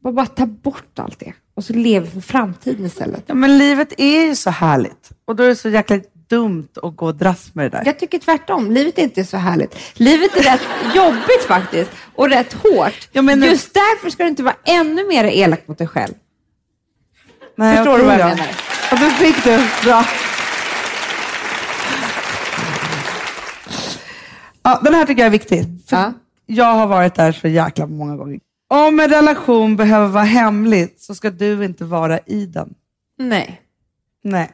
Bara, 0.01 0.13
bara 0.13 0.27
ta 0.27 0.47
bort 0.47 0.99
allt 0.99 1.19
det 1.19 1.33
och 1.55 1.65
så 1.65 1.73
lever 1.73 2.07
för 2.07 2.21
framtiden 2.21 2.87
istället. 2.87 3.25
Ja, 3.27 3.35
men 3.35 3.59
livet 3.59 3.93
är 4.01 4.27
ju 4.27 4.35
så 4.35 4.51
härligt 4.51 5.11
och 5.25 5.37
då 5.37 5.43
är 5.43 5.49
det 5.49 5.57
så 5.57 5.69
jäkla 5.69 6.01
dumt 6.29 6.69
att 6.83 6.97
gå 6.97 7.07
och 7.07 7.15
dras 7.15 7.55
med 7.55 7.65
det 7.65 7.69
där. 7.79 7.83
Jag 7.87 7.99
tycker 7.99 8.19
tvärtom. 8.19 8.71
Livet 8.71 8.99
är 8.99 9.03
inte 9.03 9.25
så 9.25 9.37
härligt. 9.37 9.77
Livet 9.95 10.37
är 10.37 10.43
rätt 10.43 10.61
jobbigt 10.95 11.43
faktiskt 11.49 11.91
och 12.15 12.29
rätt 12.29 12.53
hårt. 12.53 13.09
Ja, 13.13 13.23
men- 13.23 13.43
Just 13.43 13.75
därför 13.75 14.11
ska 14.11 14.23
du 14.23 14.29
inte 14.29 14.43
vara 14.43 14.57
ännu 14.65 15.07
mer 15.09 15.25
elak 15.25 15.69
mot 15.69 15.79
dig 15.79 15.87
själv. 15.87 16.15
Nej, 17.57 17.77
Förstår 17.77 17.93
okej 17.93 18.01
du 18.05 18.07
vad 18.11 18.19
jag 18.21 18.29
menar? 18.29 18.49
Ja, 18.91 18.97
då 19.01 19.07
fick 19.11 19.45
du. 19.45 19.59
Bra. 19.85 20.05
Ja, 24.63 24.81
den 24.85 24.95
här 24.95 25.07
tycker 25.07 25.23
jag 25.23 25.27
är 25.27 25.31
viktig. 25.31 25.65
För 25.87 25.97
Ja. 25.97 26.13
Jag 26.47 26.65
har 26.75 26.87
varit 26.87 27.15
där 27.15 27.33
så 27.33 27.49
jäkla 27.49 27.87
många 27.87 28.17
gånger. 28.17 28.41
Om 28.69 29.01
en 29.01 29.09
relation 29.11 29.77
behöver 29.77 30.07
vara 30.07 30.25
hemlig 30.25 30.95
så 30.99 31.15
ska 31.15 31.31
du 31.31 31.65
inte 31.65 31.85
vara 31.85 32.19
i 32.19 32.47
den. 32.47 32.75
Nej. 33.19 33.61
Nej. 34.25 34.51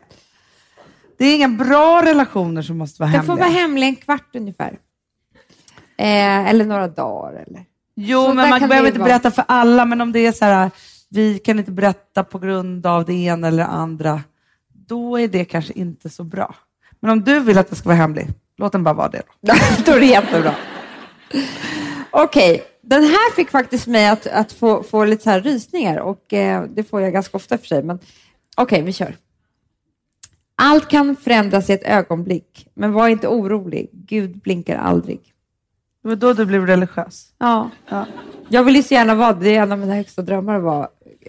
Det 1.23 1.27
är 1.27 1.35
inga 1.37 1.49
bra 1.49 2.03
relationer 2.05 2.63
som 2.63 2.79
måste 2.79 3.03
vara 3.03 3.11
Den 3.11 3.21
hemliga. 3.21 3.37
får 3.37 3.41
vara 3.41 3.51
hemlig 3.61 3.87
en 3.87 3.97
kvart 3.97 4.37
ungefär. 4.37 4.79
Eh, 5.97 6.49
eller 6.49 6.65
några 6.65 6.89
dagar. 6.89 7.45
Eller. 7.47 7.65
Jo, 7.97 8.23
Så 8.23 8.35
men 8.35 8.51
man 8.51 8.69
behöver 8.69 8.89
inte 8.89 8.99
vara. 8.99 9.09
berätta 9.09 9.31
för 9.31 9.45
alla, 9.49 9.85
men 9.85 10.01
om 10.01 10.13
det 10.13 10.27
är 10.27 10.33
så 10.33 10.45
här, 10.45 10.71
vi 11.11 11.39
kan 11.39 11.59
inte 11.59 11.71
berätta 11.71 12.25
på 12.25 12.39
grund 12.39 12.87
av 12.87 13.05
det 13.05 13.13
ena 13.13 13.49
eller 13.49 13.65
andra, 13.65 14.21
då 14.89 15.21
är 15.21 15.29
det 15.29 15.45
kanske 15.45 15.73
inte 15.73 16.11
så 16.11 16.25
bra. 16.25 16.55
Men 17.01 17.11
om 17.11 17.25
du 17.25 17.41
vill 17.41 17.59
att 17.59 17.71
det 17.71 17.77
ska 17.77 17.89
vara 17.89 17.97
hemlig, 17.97 18.29
låt 18.57 18.73
den 18.73 18.85
bara 18.85 18.95
vara 18.95 19.09
det. 19.09 19.23
Då. 19.41 19.53
Då 19.87 19.93
är 19.93 20.01
det 20.01 20.07
jättebra. 20.07 20.55
Okej, 22.11 22.63
den 22.83 23.03
här 23.03 23.35
fick 23.35 23.51
faktiskt 23.51 23.87
mig 23.87 24.09
att, 24.09 24.27
att 24.27 24.53
få, 24.53 24.83
få 24.83 25.05
lite 25.05 25.23
så 25.23 25.31
här 25.31 25.41
rysningar 25.41 25.97
och 25.99 26.33
eh, 26.33 26.65
det 26.65 26.85
får 26.85 27.01
jag 27.01 27.13
ganska 27.13 27.37
ofta 27.37 27.59
för 27.59 27.67
sig. 27.67 27.83
Men 27.83 27.99
okej, 28.57 28.83
vi 28.83 28.93
kör. 28.93 29.17
Allt 30.57 30.89
kan 30.89 31.17
förändras 31.17 31.71
i 31.71 31.73
ett 31.73 31.85
ögonblick, 31.85 32.69
men 32.75 32.93
var 32.93 33.09
inte 33.09 33.29
orolig. 33.29 33.91
Gud 33.93 34.41
blinkar 34.41 34.77
aldrig. 34.77 35.21
Det 36.03 36.09
var 36.09 36.17
då 36.17 36.33
du 36.33 36.45
blev 36.45 36.67
religiös. 36.67 37.27
Ja. 37.39 37.71
Jag 38.49 38.65
vill 38.65 38.77
ju 38.77 38.83
så 38.83 38.95
gärna 38.95 39.15
vara 39.15 39.33
det. 39.33 39.57
Är 39.57 39.63
en 39.63 39.73
av 39.73 39.79
mina 39.79 39.95
högsta 39.95 40.23
drömmar 40.23 40.57
att 40.57 40.63
vara 40.63 40.89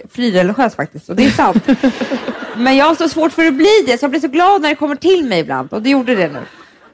frireligiös 0.10 0.76
faktiskt, 0.76 1.10
och 1.10 1.16
det 1.16 1.26
är 1.26 1.30
sant. 1.30 1.64
Men 2.58 2.76
jag 2.76 2.86
har 2.86 2.96
så 2.96 3.10
svårt 3.10 3.32
för 3.32 3.46
att 3.46 3.54
bli 3.54 3.84
det, 3.86 3.98
så 3.98 4.04
jag 4.04 4.12
blir 4.12 4.22
så 4.22 4.28
glad 4.28 4.62
när 4.62 4.70
det 4.70 4.76
kommer 4.76 4.96
till 4.96 5.26
mig 5.26 5.40
ibland, 5.40 5.74
och 5.74 5.82
det 5.82 5.90
gjorde 5.90 6.16
det 6.16 6.28
nu. 6.28 6.40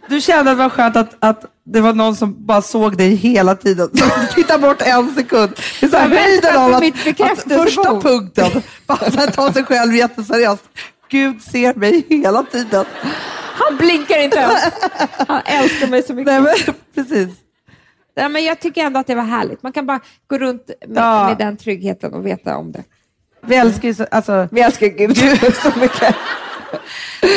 Du 0.10 0.22
kände 0.22 0.52
att 0.52 0.58
det 0.58 0.64
var 0.64 0.70
skönt 0.70 0.96
att, 0.96 1.16
att 1.20 1.46
det 1.66 1.82
var 1.82 1.94
någon 1.94 2.16
som 2.16 2.46
bara 2.46 2.62
såg 2.62 2.98
dig 2.98 3.16
hela 3.16 3.56
tiden. 3.56 3.90
Titta 4.36 4.58
bort 4.58 4.82
en 4.82 5.16
sekund. 5.16 5.52
Det 5.80 5.86
är 5.86 5.90
så 5.90 5.98
här 5.98 6.10
Jag 6.10 6.22
höjden 6.22 6.58
av 6.58 6.74
att, 6.74 7.32
att 7.32 7.66
första 7.66 8.02
punkten, 8.02 8.62
bara 8.88 9.28
ta 9.28 9.54
sig 9.54 9.64
själv 9.64 9.96
jätteseriöst. 9.96 10.64
Gud 11.10 11.42
ser 11.42 11.74
mig 11.74 12.06
hela 12.10 12.44
tiden. 12.44 12.86
Han 13.54 13.78
blinkar 13.78 14.24
inte 14.24 14.38
ens. 14.38 14.64
Han 15.28 15.42
älskar 15.46 15.88
mig 15.88 16.04
så 16.04 16.14
mycket. 16.14 16.34
Nej, 16.34 16.42
men, 16.42 16.76
precis. 16.96 17.30
Nej, 18.16 18.30
men 18.30 18.44
jag 18.44 18.60
tycker 18.60 18.86
ändå 18.86 19.00
att 19.00 19.08
det 19.08 19.16
var 19.16 19.24
härligt. 19.24 19.64
Man 19.64 19.72
kan 19.72 19.86
bara 19.86 20.00
gå 20.28 20.38
runt 20.38 20.68
med, 20.88 20.98
Ja. 21.04 21.28
med 21.28 21.38
den 21.38 21.58
tryggheten 21.58 22.14
och 22.14 22.26
veta 22.26 22.58
om 22.58 22.72
det. 22.72 22.84
Vi 23.42 23.56
älskar 23.56 23.88
ju 23.88 23.94
så, 23.94 24.06
alltså, 24.12 24.48
Vi 24.52 24.62
älskar 24.62 24.88
Gud 24.88 25.18
så 25.56 25.80
mycket. 25.80 26.16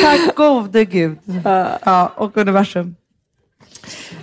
tack 0.03 0.35
gode 0.35 0.85
Gud. 0.85 1.17
Ja, 1.85 2.07
och 2.15 2.37
universum. 2.37 2.95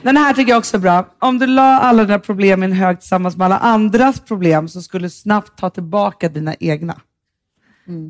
Den 0.03 0.17
här 0.17 0.35
tycker 0.35 0.51
jag 0.53 0.59
också 0.59 0.77
är 0.77 0.81
bra. 0.81 1.07
Om 1.19 1.39
du 1.39 1.47
la 1.47 1.79
alla 1.79 2.05
dina 2.05 2.19
problem 2.19 2.63
i 2.63 2.67
en 2.67 2.73
hög 2.73 3.01
tillsammans 3.01 3.37
med 3.37 3.45
alla 3.45 3.59
andras 3.59 4.21
problem 4.21 4.69
så 4.69 4.83
skulle 4.83 5.07
du 5.07 5.11
snabbt 5.11 5.59
ta 5.59 5.71
tillbaka 5.71 6.29
dina 6.29 6.55
egna. 6.61 7.01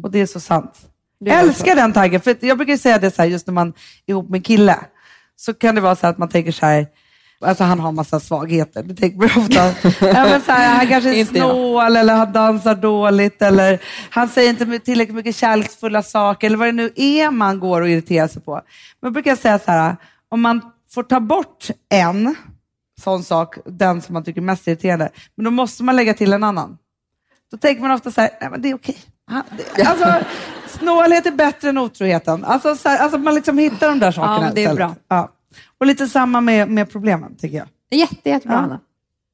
Och 0.03 0.11
det 0.11 0.21
är 0.21 0.27
så 0.27 0.41
sant. 0.41 0.81
Jag 1.25 1.41
älskar 1.41 1.77
den 1.77 1.93
tanken, 1.93 2.21
för 2.21 2.37
jag 2.41 2.59
brukar 2.59 2.77
säga 2.77 2.99
det 2.99 3.11
så 3.11 3.23
här, 3.23 3.29
just 3.29 3.47
när 3.47 3.55
man 3.55 3.69
är 4.07 4.13
ihop 4.13 4.29
med 4.29 4.39
en 4.39 4.43
kille, 4.43 4.79
så 5.37 5.55
kan 5.55 5.75
det 5.75 5.81
vara 5.81 5.97
så 5.97 6.07
att 6.07 6.19
man 6.19 6.29
tänker 6.29 6.53
så 6.53 6.67
här, 6.67 6.87
alltså 7.41 7.65
han 7.65 7.81
har 7.81 7.93
massa 7.93 8.21
svagheter, 8.21 8.83
det 8.83 8.95
tänker 8.95 9.19
man 9.19 9.45
ofta. 9.45 9.65
ja, 10.07 10.25
men 10.25 10.41
så 10.41 10.53
här, 10.53 10.77
han 10.77 10.87
kanske 10.87 11.21
är 11.21 11.25
snål 11.25 11.97
eller 11.97 12.15
han 12.15 12.33
dansar 12.33 12.75
dåligt 12.75 13.43
eller 13.43 13.83
han 14.11 14.29
säger 14.29 14.51
inte 14.51 14.79
tillräckligt 14.79 15.17
mycket 15.17 15.37
kärleksfulla 15.37 16.03
saker 16.03 16.47
eller 16.47 16.57
vad 16.57 16.69
det 16.69 16.73
nu 16.73 16.93
är 16.97 17.31
man 17.31 17.61
går 17.61 17.81
och 17.81 17.89
irriterar 17.89 18.29
sig 18.29 18.43
på. 18.43 18.53
Men 18.53 19.07
jag 19.07 19.13
brukar 19.13 19.37
säga 19.37 19.59
så 19.59 19.71
här, 19.71 19.97
om 20.29 20.41
man 20.41 20.61
får 20.91 21.03
ta 21.03 21.21
bort 21.21 21.71
en 21.89 22.35
sån 23.01 23.25
sak, 23.25 23.57
den 23.67 24.03
som 24.03 24.13
man 24.13 24.25
tycker 24.25 24.41
är 24.41 24.45
mest 24.45 24.67
irriterande, 24.67 25.11
men 25.35 25.45
då 25.45 25.51
måste 25.51 25.83
man 25.83 25.97
lägga 25.97 26.15
till 26.15 26.33
en 26.33 26.45
annan. 26.45 26.79
Då 27.51 27.57
tänker 27.57 27.83
man 27.83 27.91
ofta 27.91 28.11
så 28.11 28.21
här, 28.21 28.31
nej 28.41 28.51
men 28.51 28.63
det 28.63 28.71
är 28.71 28.75
okej. 28.75 28.99
Alltså, 29.87 30.15
snålhet 30.69 31.27
är 31.27 31.31
bättre 31.31 31.69
än 31.69 31.79
otroheten. 31.79 32.45
Alltså, 32.45 32.77
så 32.77 32.89
här, 32.89 32.99
alltså 32.99 33.19
man 33.19 33.35
liksom 33.35 33.59
hittar 33.59 33.89
de 33.89 33.99
där 33.99 34.13
sakerna 34.13 34.41
men 34.41 34.55
det 34.55 34.65
är 34.65 34.75
bra. 34.75 34.95
Ja. 35.09 35.33
Och 35.79 35.87
lite 35.87 36.07
samma 36.07 36.41
med, 36.41 36.69
med 36.69 36.91
problemen, 36.93 37.37
tycker 37.37 37.57
jag. 37.57 37.69
Jätte, 37.91 38.31
jättebra, 38.31 38.57
Ja. 38.57 38.63
Anna. 38.63 38.81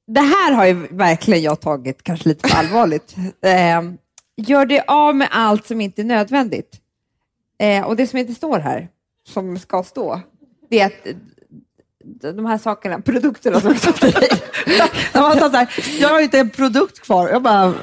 Det 0.07 0.21
här 0.21 0.53
har 0.53 0.65
ju 0.67 0.87
verkligen 0.91 1.43
jag 1.43 1.61
tagit 1.61 2.03
kanske 2.03 2.29
lite 2.29 2.49
för 2.49 2.59
allvarligt. 2.59 3.15
Eh, 3.43 3.83
gör 4.37 4.67
det 4.67 4.85
av 4.87 5.17
med 5.17 5.29
allt 5.31 5.67
som 5.67 5.81
inte 5.81 6.03
är 6.03 6.05
nödvändigt. 6.05 6.81
Eh, 7.59 7.85
och 7.85 7.97
det 7.97 8.07
som 8.07 8.19
inte 8.19 8.35
står 8.35 8.59
här, 8.59 8.89
som 9.29 9.59
ska 9.59 9.83
stå, 9.83 10.21
det 10.71 10.81
är 10.81 10.87
att 10.87 11.07
eh, 11.07 12.33
de 12.35 12.47
här 12.47 12.59
sakerna, 12.59 13.01
produkterna 13.01 13.61
som 13.61 13.71
jag 13.71 13.81
sa 13.81 13.93
till 13.93 14.13
dig. 14.13 14.29
Jag, 16.01 16.09
har 16.09 16.21
inte 16.21 16.39
en 16.39 16.51
produkt 16.51 17.01
kvar. 17.01 17.29
Jag 17.29 17.43
bara, 17.43 17.75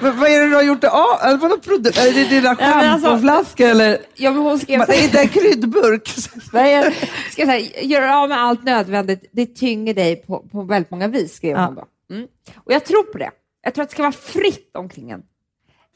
"Men 0.00 0.18
vad 0.18 0.30
är 0.30 0.40
det 0.40 0.46
du 0.48 0.54
har 0.54 0.62
gjort 0.62 0.80
det 0.80 0.90
av? 0.90 1.20
Eller 1.22 1.38
vadå 1.38 1.58
produkt? 1.58 1.98
Är 1.98 2.12
det 2.12 2.24
dina 2.28 2.48
Ja, 2.48 2.54
men 2.76 2.90
alltså- 2.90 3.08
schampoflaskor 3.08 3.66
eller? 3.66 3.98
Ja, 4.14 4.30
men 4.30 4.42
hon 4.42 4.58
skrev 4.58 4.86
så 4.86 4.92
här- 4.92 5.04
inte 5.04 5.20
en 5.20 5.28
kryddburk? 5.28 6.10
Jag 6.52 6.92
ska 7.32 7.46
säga, 7.46 7.82
gör 7.82 8.08
av 8.22 8.28
med 8.28 8.38
allt 8.42 8.64
nödvändigt, 8.64 9.24
det 9.32 9.46
tynger 9.46 9.94
dig 9.94 10.16
på, 10.16 10.38
på 10.52 10.62
väldigt 10.62 10.90
många 10.90 11.08
vis, 11.08 11.34
skrev 11.36 11.56
Ja. 11.56 11.64
hon 11.66 11.74
då. 11.74 11.84
Mm. 12.14 12.26
Och 12.64 12.72
jag 12.72 12.84
tror 12.84 13.02
på 13.02 13.18
det. 13.18 13.30
Jag 13.62 13.74
tror 13.74 13.82
att 13.82 13.88
det 13.88 13.94
ska 13.94 14.02
vara 14.02 14.12
fritt 14.12 14.70
omkring 14.78 15.10
en. 15.10 15.22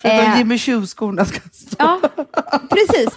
Förutom 0.03 0.21
Eh. 0.21 0.39
Jimmy 0.39 0.59
Choo-skorna 0.59 1.25
ska 1.25 1.41
stå. 1.53 1.77
Ja, 1.79 2.01
precis. 2.71 3.09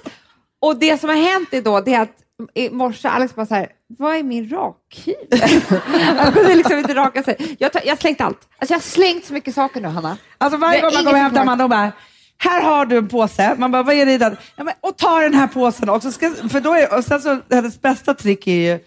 Och 0.61 0.79
det 0.79 0.97
som 1.01 1.09
har 1.09 1.15
hänt 1.15 1.47
är 1.51 1.61
då, 1.61 1.79
det 1.81 1.93
är 1.93 2.01
att 2.01 2.17
i 2.53 2.69
morse 2.69 3.07
Alex 3.07 3.35
bara 3.35 3.45
så 3.45 3.55
här, 3.55 3.69
vad 3.87 4.15
är 4.15 4.23
min 4.23 4.49
rakhyvel? 4.49 5.61
Han 6.17 6.33
kunde 6.33 6.55
liksom 6.55 6.77
inte 6.77 6.95
raka 6.95 7.23
sig. 7.23 7.55
Jag, 7.59 7.71
tar, 7.71 7.81
jag 7.85 7.91
har 7.91 7.97
slängt 7.97 8.21
allt. 8.21 8.47
Alltså 8.59 8.73
jag 8.73 8.79
har 8.79 8.83
slängt 8.83 9.25
så 9.25 9.33
mycket 9.33 9.55
saker 9.55 9.81
nu, 9.81 9.87
Hanna. 9.87 10.17
Alltså 10.37 10.57
varje 10.59 10.81
gång 10.81 10.93
man 10.93 11.03
kommer 11.03 11.19
hem 11.19 11.31
till. 11.31 11.39
Amanda 11.39 11.63
och 11.63 11.69
bara, 11.69 11.91
här 12.37 12.61
har 12.61 12.85
du 12.85 12.97
en 12.97 13.07
påse. 13.07 13.55
Man 13.57 13.71
bara, 13.71 13.83
vad 13.83 13.95
är 13.95 14.05
det 14.05 14.13
i 14.13 14.17
den? 14.17 14.37
Ja, 14.55 14.63
men, 14.63 14.73
och 14.81 14.97
ta 14.97 15.19
den 15.19 15.33
här 15.33 15.47
påsen 15.47 15.89
också. 15.89 16.11
Ska, 16.11 16.31
för 16.49 16.61
då 16.61 16.73
är, 16.73 16.97
och 16.97 17.03
sen 17.03 17.21
så, 17.21 17.39
hennes 17.51 17.81
bästa 17.81 18.13
trick 18.13 18.47
är 18.47 18.73
ju 18.73 18.79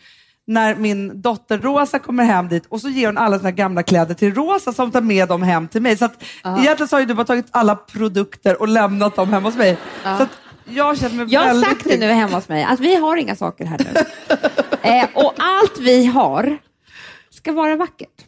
när 0.47 0.75
min 0.75 1.23
dotter 1.23 1.59
Rosa 1.59 1.99
kommer 1.99 2.25
hem 2.25 2.49
dit 2.49 2.67
och 2.69 2.81
så 2.81 2.89
ger 2.89 3.07
hon 3.07 3.19
alla 3.19 3.39
sina 3.39 3.51
gamla 3.51 3.83
kläder 3.83 4.15
till 4.15 4.35
Rosa 4.35 4.73
som 4.73 4.91
tar 4.91 5.01
med 5.01 5.29
dem 5.29 5.43
hem 5.43 5.69
till 5.69 5.83
mig. 5.83 5.97
Så 5.97 6.05
att, 6.05 6.23
egentligen 6.45 6.89
så 6.89 6.97
har 6.97 7.01
ju 7.01 7.07
du 7.07 7.15
bara 7.15 7.27
tagit 7.27 7.47
alla 7.51 7.77
produkter 7.77 8.61
och 8.61 8.69
lämnat 8.69 9.17
dem 9.17 9.33
hemma 9.33 9.49
hos 9.49 9.57
mig. 9.57 9.79
Så 10.03 10.23
att, 10.23 10.31
jag 10.71 10.99
känner 10.99 11.15
mig 11.15 11.27
Jag 11.29 11.41
har 11.41 11.47
väldigt 11.47 11.69
sagt 11.69 11.85
det 11.85 11.97
nu 11.97 12.07
hemma 12.07 12.37
hos 12.37 12.49
mig, 12.49 12.65
att 12.65 12.81
vi 12.81 12.95
har 12.97 13.17
inga 13.17 13.37
saker 13.37 13.65
här 13.65 13.79
nu. 13.79 14.01
eh, 14.91 15.09
och 15.15 15.35
allt 15.39 15.79
vi 15.79 16.07
har 16.07 16.59
ska 17.31 17.53
vara 17.53 17.77
vackert. 17.77 18.25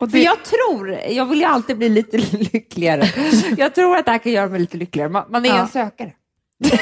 Och 0.00 0.10
För 0.10 0.18
jag 0.18 0.36
tror, 0.44 0.90
jag 1.08 1.26
vill 1.26 1.38
ju 1.38 1.44
alltid 1.44 1.78
bli 1.78 1.88
lite 1.88 2.16
lyckligare. 2.52 3.08
Jag 3.56 3.74
tror 3.74 3.96
att 3.96 4.04
det 4.04 4.10
här 4.10 4.18
kan 4.18 4.32
göra 4.32 4.48
mig 4.48 4.60
lite 4.60 4.76
lyckligare. 4.76 5.08
Man, 5.08 5.24
man 5.28 5.44
är 5.44 5.48
Ja. 5.48 5.58
en 5.60 5.68
sökare. 5.68 6.12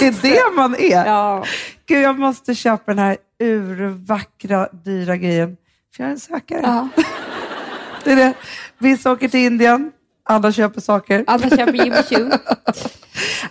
Det 0.00 0.06
är 0.06 0.22
det 0.22 0.56
man 0.56 0.74
är. 0.74 1.06
Ja. 1.06 1.44
Gud, 1.86 2.02
jag 2.02 2.18
måste 2.18 2.54
köpa 2.54 2.82
den 2.94 2.98
här 2.98 3.16
urvackra, 3.42 4.68
dyra 4.72 5.16
grejen. 5.16 5.56
För 5.96 6.02
jag 6.02 6.08
är 6.08 6.12
en 6.12 6.20
sökare. 6.20 6.60
Ja. 6.62 6.88
Det 8.04 8.12
är 8.12 8.16
det. 8.16 8.34
Vissa 8.78 9.12
åker 9.12 9.28
till 9.28 9.40
Indien, 9.40 9.92
andra 10.28 10.52
köper 10.52 10.80
saker. 10.80 11.24
Andra 11.26 11.50
köper 11.50 11.72
Jimmy 11.72 12.02
Choo. 12.02 12.30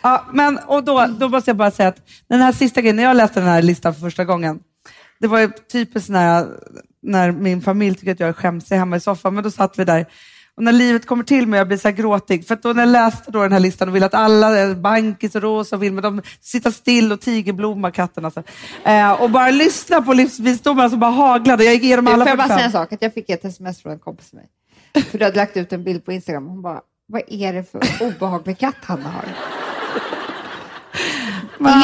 Ja, 0.01 0.25
men, 0.33 0.57
och 0.57 0.83
då, 0.83 1.05
då 1.19 1.29
måste 1.29 1.49
jag 1.49 1.57
bara 1.57 1.71
säga 1.71 1.89
att 1.89 2.01
den 2.29 2.41
här 2.41 2.51
sista 2.51 2.81
grejen, 2.81 2.95
när 2.95 3.03
jag 3.03 3.17
läste 3.17 3.39
den 3.39 3.49
här 3.49 3.61
listan 3.61 3.93
för 3.93 4.01
första 4.01 4.25
gången, 4.25 4.59
det 5.19 5.27
var 5.27 5.39
ju 5.39 5.49
typiskt 5.71 6.09
när, 6.09 6.47
när 7.01 7.31
min 7.31 7.61
familj 7.61 7.95
tycker 7.95 8.11
att 8.11 8.19
jag 8.19 8.29
är 8.29 8.33
skämsig 8.33 8.75
hemma 8.75 8.95
i 8.95 8.99
soffan, 8.99 9.35
men 9.35 9.43
då 9.43 9.51
satt 9.51 9.79
vi 9.79 9.83
där 9.83 10.05
och 10.57 10.63
när 10.63 10.71
livet 10.71 11.05
kommer 11.05 11.23
till 11.23 11.47
mig 11.47 11.57
jag 11.57 11.67
blir 11.67 11.77
så 11.77 11.91
gråtig, 11.91 12.47
för 12.47 12.53
att 12.53 12.63
då 12.63 12.73
när 12.73 12.81
jag 12.81 12.91
läste 12.91 13.31
då 13.31 13.41
den 13.41 13.51
här 13.51 13.59
listan 13.59 13.89
och 13.89 13.95
ville 13.95 14.05
att 14.05 14.13
alla, 14.13 14.61
eh, 14.61 14.75
Bankis 14.75 15.35
och 15.35 15.41
Rosa 15.41 15.75
och 15.75 15.83
Wilmer, 15.83 16.01
de 16.01 16.21
sitta 16.41 16.71
still 16.71 17.11
och 17.11 17.21
tigerblomma 17.21 17.91
katterna. 17.91 18.31
Så. 18.31 18.43
Eh, 18.83 19.11
och 19.11 19.29
bara 19.29 19.49
lyssna 19.49 20.01
på 20.01 20.13
livsvisdomarna 20.13 20.89
som 20.89 20.99
bara 20.99 21.11
haglade. 21.11 21.63
Jag 21.63 21.73
gick 21.73 21.83
igenom 21.83 22.07
alla 22.07 22.25
Får 22.25 22.29
jag 22.29 22.37
bara 22.37 22.47
45. 22.47 22.57
säga 22.57 22.65
en 22.65 22.71
sak? 22.71 22.93
Att 22.93 23.01
jag 23.01 23.13
fick 23.13 23.29
ett 23.29 23.45
sms 23.45 23.81
från 23.81 23.91
en 23.91 23.99
kompis 23.99 24.29
till 24.29 24.37
mig. 24.37 24.47
För 25.11 25.17
du 25.17 25.25
hade 25.25 25.37
lagt 25.37 25.57
ut 25.57 25.73
en 25.73 25.83
bild 25.83 26.05
på 26.05 26.11
Instagram. 26.11 26.47
Hon 26.47 26.61
bara, 26.61 26.81
vad 27.07 27.21
är 27.27 27.53
det 27.53 27.63
för 27.71 27.81
obehaglig 28.01 28.57
katt 28.57 28.75
Hanna 28.83 29.09
har? 29.09 29.23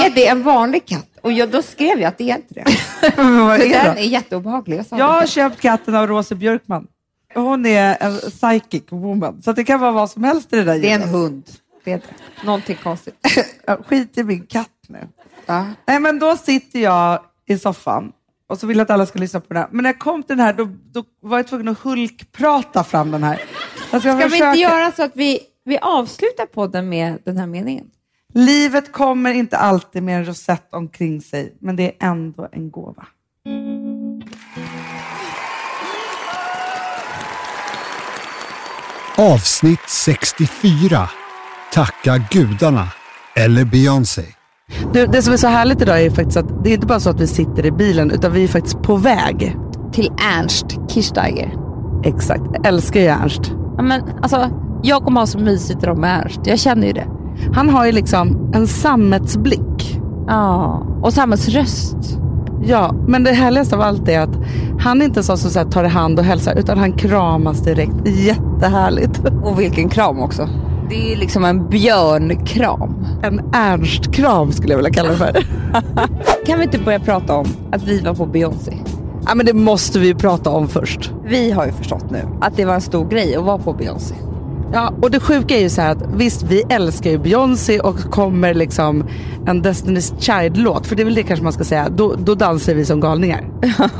Är 0.06 0.10
det 0.16 0.28
en 0.28 0.44
vanlig 0.44 0.86
katt? 0.86 1.08
Och 1.22 1.32
jag, 1.32 1.50
då 1.50 1.62
skrev 1.62 2.00
jag 2.00 2.08
att 2.08 2.18
det 2.18 2.32
är 2.32 2.36
inte 2.36 2.54
det. 2.54 2.66
För 3.16 3.54
är 3.54 3.58
det 3.58 3.68
den 3.70 3.96
då? 3.96 4.02
är 4.02 4.06
jätteobehaglig. 4.06 4.78
Jag 4.78 5.00
Jag 5.00 5.06
har 5.08 5.22
det. 5.22 5.28
köpt 5.28 5.62
katten 5.62 5.96
av 5.96 6.08
Rosa 6.08 6.36
Björkman. 6.36 6.88
Hon 7.36 7.66
är 7.66 7.98
en 8.00 8.18
psychic 8.18 8.84
woman, 8.90 9.42
så 9.42 9.52
det 9.54 9.64
kan 9.64 9.80
vara 9.80 9.92
vad 9.92 10.10
som 10.10 10.24
helst 10.24 10.54
i 10.54 10.56
det 10.56 10.64
där 10.64 10.80
Det 10.80 10.92
är 10.92 10.96
en 10.96 11.10
hund. 11.10 11.44
Det 11.84 11.92
är 11.92 11.98
det. 11.98 12.46
Någonting 12.46 12.78
konstigt. 12.84 13.16
Skit 13.88 14.18
i 14.18 14.24
min 14.24 14.46
katt 14.46 14.70
nu. 14.88 15.08
Ja. 15.46 15.66
Nej, 15.88 16.00
men 16.00 16.20
då 16.20 16.38
sitter 16.38 16.80
jag 16.80 17.20
i 17.48 17.58
soffan 17.58 18.12
och 18.50 18.60
så 18.60 18.68
vill 18.68 18.78
jag 18.78 18.86
att 18.86 18.90
alla 18.92 19.06
ska 19.06 19.20
lyssna 19.20 19.40
på 19.40 19.54
den 19.54 19.58
här. 19.58 19.70
Men 19.72 19.84
när 19.84 19.90
jag 19.90 20.00
kom 20.00 20.24
till 20.24 20.38
den 20.38 20.46
här, 20.46 20.54
då, 20.54 20.70
då 20.94 21.04
var 21.22 21.38
jag 21.38 21.48
tvungen 21.48 21.68
att 21.68 21.80
hulkprata 21.80 22.84
fram 22.84 23.12
den 23.12 23.24
här. 23.24 23.42
Jag 23.92 24.02
ska 24.02 24.18
Ska 24.18 24.28
vi 24.28 24.36
inte 24.36 24.60
göra 24.60 24.92
så 24.92 25.04
att 25.04 25.12
vi, 25.16 25.40
vi 25.66 25.78
avslutar 25.78 26.46
podden 26.46 26.90
med 26.90 27.20
den 27.26 27.38
här 27.38 27.48
meningen? 27.48 27.86
Livet 28.34 28.92
kommer 28.92 29.34
inte 29.34 29.58
alltid 29.58 30.04
med 30.04 30.18
en 30.18 30.26
rosett 30.26 30.74
omkring 30.74 31.22
sig, 31.22 31.58
men 31.60 31.76
det 31.76 31.84
är 31.84 32.08
ändå 32.08 32.50
en 32.52 32.72
gåva. 32.72 33.06
Avsnitt 39.18 39.90
64. 39.90 41.10
Tacka 41.72 42.18
gudarna. 42.32 42.88
Eller 43.36 43.66
Beyoncé. 43.66 44.43
Du, 44.94 45.06
det 45.06 45.22
som 45.22 45.34
är 45.34 45.38
så 45.38 45.48
härligt 45.48 45.82
idag 45.82 46.02
är 46.02 46.10
faktiskt 46.10 46.38
att 46.38 46.64
det 46.64 46.70
är 46.70 46.74
inte 46.74 46.88
bara 46.88 47.00
så 47.00 47.10
att 47.10 47.22
vi 47.22 47.28
sitter 47.28 47.66
i 47.66 47.72
bilen, 47.72 48.12
utan 48.12 48.32
vi 48.32 48.44
är 48.44 48.48
faktiskt 48.48 48.82
på 48.82 48.96
väg. 48.96 49.58
Till 49.92 50.12
Ernst 50.38 50.66
Kirchsteiger. 50.90 51.54
Exakt. 52.04 52.44
Jag 52.54 52.68
älskar 52.68 53.00
ju 53.00 53.06
Ernst. 53.06 53.52
Ja, 53.78 53.84
men, 53.84 54.02
alltså, 54.22 54.50
jag 54.84 55.04
kommer 55.04 55.20
ha 55.20 55.28
så 55.28 55.40
mysigt 55.40 55.82
med 55.82 56.22
Ernst. 56.22 56.40
Jag 56.44 56.60
känner 56.60 56.88
ju 56.88 56.94
det. 56.94 57.08
Han 57.54 57.70
har 57.70 57.86
ju 57.86 57.92
liksom 57.92 58.52
en 58.54 58.68
sammetsblick. 58.68 60.00
Ja, 60.28 60.86
och 61.02 61.14
samhällsröst. 61.14 62.20
Ja, 62.66 62.96
men 63.08 63.24
det 63.24 63.32
härligaste 63.32 63.76
av 63.76 63.82
allt 63.82 64.10
är 64.10 64.20
att 64.20 64.38
han 64.80 65.02
är 65.02 65.06
inte 65.06 65.24
så 65.24 65.38
som 65.38 65.52
så 65.52 65.60
här, 65.60 65.66
tar 65.66 65.84
i 65.84 65.88
hand 65.88 66.20
och 66.20 66.26
hälsar, 66.26 66.56
utan 66.56 66.78
han 66.78 66.92
kramas 66.92 67.60
direkt. 67.60 67.96
Jättehärligt. 68.06 69.22
Och 69.44 69.60
vilken 69.60 69.90
kram 69.90 70.20
också. 70.20 70.50
Det 70.94 71.14
är 71.14 71.16
liksom 71.16 71.46
en 71.46 71.70
björnkram. 71.70 73.06
En 73.24 73.42
Ernst-kram 73.54 74.52
skulle 74.52 74.74
jag 74.74 74.78
vilja 74.78 74.94
kalla 74.94 75.10
det 75.10 75.18
för. 75.18 75.46
Kan 76.46 76.60
vi 76.60 76.66
inte 76.66 76.80
börja 76.80 77.00
prata 77.00 77.36
om 77.36 77.48
att 77.72 77.84
vi 77.84 78.00
var 78.00 78.14
på 78.14 78.26
Beyoncé? 78.26 78.74
ja, 79.26 79.36
men 79.36 79.46
det 79.46 79.54
måste 79.54 80.00
vi 80.00 80.08
ju 80.08 80.16
prata 80.16 80.50
om 80.50 80.68
först. 80.68 81.12
Vi 81.26 81.44
vi 81.44 81.52
har 81.52 81.66
ju 81.66 81.72
förstått 81.72 82.12
nu 82.12 82.22
att 82.42 82.58
det 82.58 82.66
var 82.66 82.74
en 82.74 82.82
stor 82.82 83.10
grej 83.10 83.36
att 83.36 83.44
vara 83.44 83.58
på 83.58 83.74
Beyoncé. 83.74 84.16
Ja, 84.74 84.94
och 85.02 85.12
det 85.12 85.20
sjuka 85.20 85.58
är 85.58 85.62
ju 85.62 85.70
så 85.70 85.82
här 85.82 85.92
att 85.92 86.04
visst, 86.16 86.44
vi 86.44 86.64
älskar 86.70 87.10
ju 87.10 87.18
Beyoncé 87.18 87.80
och 87.80 88.00
kommer 88.00 88.54
liksom 88.54 89.04
en 89.46 89.64
Destiny's 89.64 90.14
Child-låt, 90.20 90.88
för 90.88 90.96
det 90.96 91.04
är 91.04 91.06
väl 91.06 91.16
det 91.16 91.24
kanske 91.24 91.44
man 91.44 91.54
ska 91.54 91.64
säga, 91.64 91.90
då, 91.90 92.16
då 92.16 92.36
dansar 92.36 92.74
vi 92.74 92.86
som 92.86 93.00
galningar. 93.00 93.50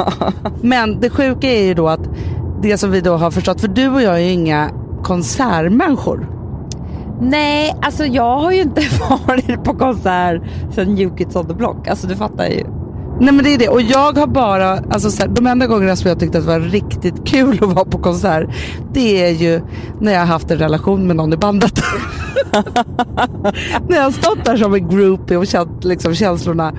Men 0.62 1.00
det 1.00 1.10
sjuka 1.10 1.52
är 1.52 1.64
ju 1.64 1.74
då 1.74 1.88
att 1.88 2.10
det 2.62 2.78
som 2.78 2.92
vi 2.92 3.02
då 3.02 3.16
har 3.16 3.32
förstått, 3.32 3.62
för 3.62 3.68
du 3.68 3.90
och 3.90 4.02
jag 4.02 4.14
är 4.14 4.20
ju 4.20 4.32
inga 4.32 4.72
konsertmänniskor. 5.04 6.43
Nej, 7.24 7.76
alltså 7.82 8.06
jag 8.06 8.40
har 8.40 8.52
ju 8.52 8.62
inte 8.62 8.82
varit 9.28 9.64
på 9.64 9.74
konsert 9.74 10.42
sedan 10.76 10.96
New 10.96 11.18
Kids 11.18 11.36
on 11.36 11.48
the 11.48 11.54
Block. 11.54 11.88
Alltså 11.88 12.08
du 12.08 12.16
fattar 12.16 12.46
ju. 12.46 12.64
Nej 13.20 13.34
men 13.34 13.44
det 13.44 13.54
är 13.54 13.58
det 13.58 13.70
och 13.70 13.82
jag 13.82 14.18
har 14.18 14.28
bara, 14.28 14.70
alltså 14.70 15.12
så 15.12 15.22
här, 15.22 15.30
de 15.30 15.48
enda 15.48 15.68
gångerna 15.68 15.96
som 15.96 16.10
jag 16.10 16.20
tyckte 16.20 16.38
att 16.38 16.44
det 16.44 16.52
var 16.52 16.60
riktigt 16.60 17.28
kul 17.28 17.60
att 17.64 17.74
vara 17.74 17.86
på 17.86 17.98
konsert 17.98 18.50
det 18.94 19.26
är 19.26 19.30
ju 19.30 19.62
när 20.00 20.12
jag 20.12 20.20
har 20.20 20.28
haft 20.28 20.52
en 20.52 20.58
relation 20.58 21.08
med 21.08 21.16
någon 21.16 21.34
i 21.34 21.38
bandet. 21.38 21.84
när 23.88 23.96
jag 23.96 24.04
har 24.04 24.12
stått 24.12 24.46
där 24.46 24.58
som 24.58 24.74
en 24.74 24.90
groupie 24.90 25.38
och 25.38 25.48
känt 25.48 25.84
liksom, 25.84 26.16
känslorna 26.16 26.74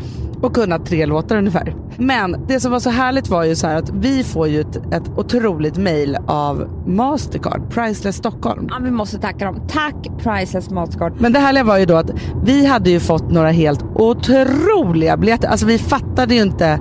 och 0.45 0.55
kunnat 0.55 0.86
tre 0.86 1.07
låtar 1.07 1.36
ungefär. 1.36 1.74
Men 1.97 2.36
det 2.49 2.61
som 2.61 2.72
var 2.72 2.80
så 2.80 2.90
härligt 2.90 3.28
var 3.28 3.45
ju 3.45 3.57
så 3.57 3.66
att 3.66 3.90
vi 3.90 4.24
får 4.24 4.49
ju 4.49 4.61
ett, 4.61 4.76
ett 4.76 5.11
otroligt 5.16 5.76
mail 5.76 6.18
av 6.26 6.68
Mastercard, 6.86 7.70
Priceless 7.70 8.16
Stockholm. 8.16 8.68
Ja, 8.70 8.76
vi 8.82 8.90
måste 8.90 9.18
tacka 9.18 9.45
dem. 9.45 9.62
Tack 9.68 9.95
Priceless 10.18 10.70
Mastercard. 10.70 11.12
Men 11.18 11.32
det 11.32 11.38
härliga 11.38 11.64
var 11.64 11.78
ju 11.78 11.84
då 11.84 11.97
att 11.97 12.11
vi 12.45 12.66
hade 12.66 12.90
ju 12.90 13.01
fått 13.01 13.30
några 13.30 13.51
helt 13.51 13.84
otroliga 13.95 15.16
biljetter. 15.16 15.49
Alltså 15.49 15.66
vi 15.66 15.78
fattade 15.78 16.34
ju 16.34 16.42
inte 16.42 16.80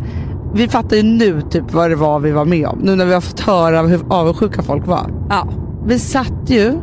vi 0.55 0.67
fattar 0.67 0.97
ju 0.97 1.03
nu 1.03 1.41
typ 1.41 1.73
vad 1.73 1.89
det 1.89 1.95
var 1.95 2.19
vi 2.19 2.31
var 2.31 2.45
med 2.45 2.67
om. 2.67 2.79
Nu 2.83 2.95
när 2.95 3.05
vi 3.05 3.13
har 3.13 3.21
fått 3.21 3.39
höra 3.39 3.81
hur 3.81 4.01
avundsjuka 4.09 4.61
folk 4.61 4.87
var. 4.87 5.11
Ja. 5.29 5.47
Vi 5.85 5.99
satt 5.99 6.49
ju, 6.49 6.73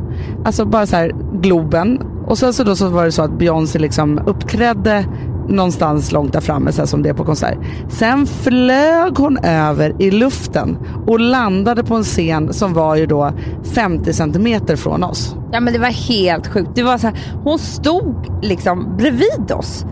alltså 0.45 0.65
bara 0.65 0.87
så 0.87 0.97
här 0.97 1.13
Globen 1.41 1.99
och 2.27 2.39
sen 2.39 2.53
så 2.53 2.65
då 2.65 2.77
så 2.77 2.89
var 2.89 3.05
det 3.05 3.13
så 3.13 3.23
att 3.23 3.39
Beyoncé 3.39 3.79
liksom 3.79 4.21
uppträdde 4.27 5.05
någonstans 5.51 6.13
långt 6.13 6.33
där 6.33 6.41
framme 6.41 6.73
så 6.73 6.81
här 6.81 6.87
som 6.87 7.03
det 7.03 7.09
är 7.09 7.15
på 7.15 7.25
konsert. 7.25 7.59
Sen 7.89 8.27
flög 8.27 9.19
hon 9.19 9.39
över 9.39 10.03
i 10.03 10.11
luften 10.11 10.79
och 11.07 11.21
landade 11.21 11.85
på 11.85 11.95
en 11.95 12.05
scen 12.05 12.53
som 12.53 12.75
var 12.75 12.97
ju 12.97 13.07
då 13.07 13.33
50 13.75 14.13
centimeter 14.13 14.77
från 14.77 15.05
oss. 15.05 15.37
Ja 15.53 15.61
men 15.61 15.73
det 15.73 15.79
var 15.79 16.09
helt 16.09 16.47
sjukt. 16.47 16.71
Det 16.75 16.83
var 16.83 16.99
så 16.99 17.07
här, 17.07 17.17
hon 17.45 17.59
stod 17.59 18.27
liksom 18.43 18.97
bredvid 18.97 19.53
oss 19.53 19.85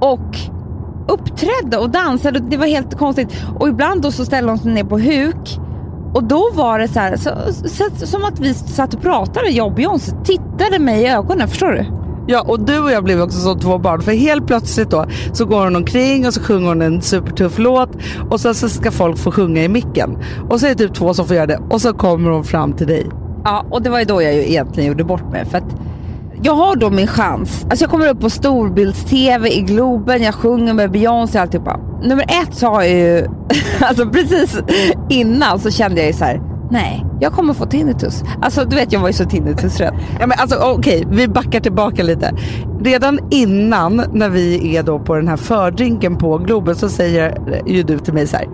och 0.00 0.36
uppträdde 1.08 1.78
och 1.78 1.90
dansade. 1.90 2.38
Det 2.38 2.56
var 2.56 2.66
helt 2.66 2.98
konstigt. 2.98 3.28
Och 3.58 3.68
ibland 3.68 4.02
då 4.02 4.10
så 4.10 4.24
ställde 4.24 4.50
hon 4.50 4.58
sig 4.58 4.72
ner 4.72 4.84
på 4.84 4.98
huk 4.98 5.58
och 6.14 6.24
då 6.24 6.50
var 6.54 6.78
det 6.78 6.88
så 6.88 7.00
här, 7.00 7.16
så, 7.16 7.30
så, 7.68 8.06
som 8.06 8.24
att 8.24 8.40
vi 8.40 8.54
satt 8.54 8.94
och 8.94 9.02
pratade, 9.02 9.48
jag 9.48 9.66
och 9.66 9.74
Beyoncé, 9.74 10.12
tittade 10.24 10.78
mig 10.78 11.02
i 11.02 11.08
ögonen, 11.08 11.48
förstår 11.48 11.72
du? 11.72 12.05
Ja 12.28 12.40
och 12.40 12.60
du 12.60 12.78
och 12.78 12.90
jag 12.90 13.04
blev 13.04 13.22
också 13.22 13.38
som 13.38 13.60
två 13.60 13.78
barn 13.78 14.02
för 14.02 14.12
helt 14.12 14.46
plötsligt 14.46 14.90
då 14.90 15.06
så 15.32 15.44
går 15.44 15.64
hon 15.64 15.76
omkring 15.76 16.26
och 16.26 16.34
så 16.34 16.40
sjunger 16.40 16.68
hon 16.68 16.82
en 16.82 17.02
supertuff 17.02 17.58
låt 17.58 17.90
och 18.30 18.40
sen 18.40 18.54
så 18.54 18.68
ska 18.68 18.90
folk 18.90 19.18
få 19.18 19.30
sjunga 19.30 19.64
i 19.64 19.68
micken. 19.68 20.18
Och 20.50 20.60
så 20.60 20.66
är 20.66 20.70
det 20.70 20.76
typ 20.76 20.94
två 20.94 21.14
som 21.14 21.26
får 21.26 21.36
göra 21.36 21.46
det 21.46 21.60
och 21.70 21.80
så 21.80 21.92
kommer 21.92 22.30
hon 22.30 22.44
fram 22.44 22.72
till 22.72 22.86
dig. 22.86 23.06
Ja 23.44 23.66
och 23.70 23.82
det 23.82 23.90
var 23.90 23.98
ju 23.98 24.04
då 24.04 24.22
jag 24.22 24.34
ju 24.34 24.40
egentligen 24.40 24.88
gjorde 24.88 25.04
bort 25.04 25.32
mig 25.32 25.44
för 25.44 25.58
att 25.58 25.76
jag 26.42 26.52
har 26.52 26.76
då 26.76 26.90
min 26.90 27.06
chans. 27.06 27.66
Alltså 27.70 27.84
jag 27.84 27.90
kommer 27.90 28.08
upp 28.08 28.20
på 28.20 28.30
storbilds-tv 28.30 29.48
i 29.48 29.60
Globen, 29.60 30.22
jag 30.22 30.34
sjunger 30.34 30.74
med 30.74 30.90
Beyoncé 30.90 31.38
och 31.38 31.42
alltihopa. 31.42 31.80
Nummer 32.02 32.24
ett 32.24 32.54
så 32.54 32.66
har 32.66 32.82
jag 32.82 32.92
ju, 32.92 33.26
alltså 33.80 34.06
precis 34.06 34.60
innan 35.08 35.58
så 35.58 35.70
kände 35.70 36.00
jag 36.00 36.06
ju 36.06 36.12
så 36.12 36.24
här, 36.24 36.55
nej, 36.70 37.06
jag 37.20 37.32
kommer 37.32 37.54
få 37.54 37.66
tinnitus. 37.66 38.24
Alltså 38.42 38.64
du 38.64 38.76
vet 38.76 38.92
jag 38.92 39.00
var 39.00 39.08
ju 39.08 39.12
så 39.12 39.24
tinnitusrädd. 39.24 39.94
Ja, 40.20 40.26
men 40.26 40.38
alltså 40.38 40.56
okej, 40.56 41.06
okay, 41.06 41.16
vi 41.16 41.28
backar 41.28 41.60
tillbaka 41.60 42.02
lite. 42.02 42.32
Redan 42.80 43.18
innan 43.30 44.04
när 44.12 44.28
vi 44.28 44.76
är 44.76 44.82
då 44.82 44.98
på 44.98 45.14
den 45.14 45.28
här 45.28 45.36
fördrinken 45.36 46.16
på 46.16 46.38
Globen 46.38 46.74
så 46.74 46.88
säger 46.88 47.38
ju 47.66 47.82
du 47.82 47.98
till 47.98 48.14
mig 48.14 48.26
så 48.26 48.36
här. 48.36 48.46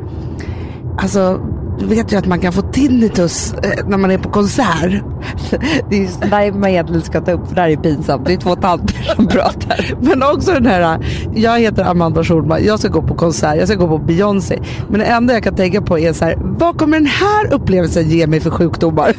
Alltså 0.98 1.40
du 1.78 1.86
vet 1.86 2.12
ju 2.12 2.16
att 2.16 2.26
man 2.26 2.40
kan 2.40 2.52
få 2.52 2.62
tinnitus 2.62 3.54
eh, 3.54 3.86
när 3.86 3.98
man 3.98 4.10
är 4.10 4.18
på 4.18 4.30
konsert. 4.30 5.02
Det 5.90 5.96
är 5.96 6.00
just 6.00 6.20
där 6.20 6.52
man 6.52 6.70
egentligen 6.70 7.02
ska 7.02 7.20
ta 7.20 7.32
upp 7.32 7.48
för 7.48 7.54
det 7.54 7.60
här 7.60 7.68
är 7.68 7.76
pinsamt. 7.76 8.26
Det 8.26 8.32
är 8.32 8.36
två 8.36 8.56
tanter 8.56 9.14
som 9.16 9.26
pratar. 9.26 9.94
Men 10.00 10.22
också 10.22 10.52
den 10.52 10.66
här, 10.66 10.98
jag 11.34 11.60
heter 11.60 11.84
Amanda 11.84 12.24
Schulman, 12.24 12.64
jag 12.64 12.78
ska 12.78 12.88
gå 12.88 13.02
på 13.02 13.14
konsert, 13.14 13.56
jag 13.58 13.68
ska 13.68 13.76
gå 13.76 13.88
på 13.88 13.98
Beyoncé. 13.98 14.58
Men 14.88 15.00
det 15.00 15.06
enda 15.06 15.34
jag 15.34 15.42
kan 15.42 15.56
tänka 15.56 15.82
på 15.82 15.98
är 15.98 16.12
så 16.12 16.24
här, 16.24 16.38
vad 16.40 16.78
kommer 16.78 16.96
den 16.96 17.06
här 17.06 17.52
upplevelsen 17.52 18.08
ge 18.08 18.26
mig 18.26 18.40
för 18.40 18.50
sjukdomar? 18.50 19.12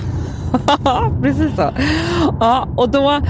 Precis 1.22 1.56
så. 1.56 1.72
Ja, 2.40 2.68
och 2.76 2.90
då 2.90 3.22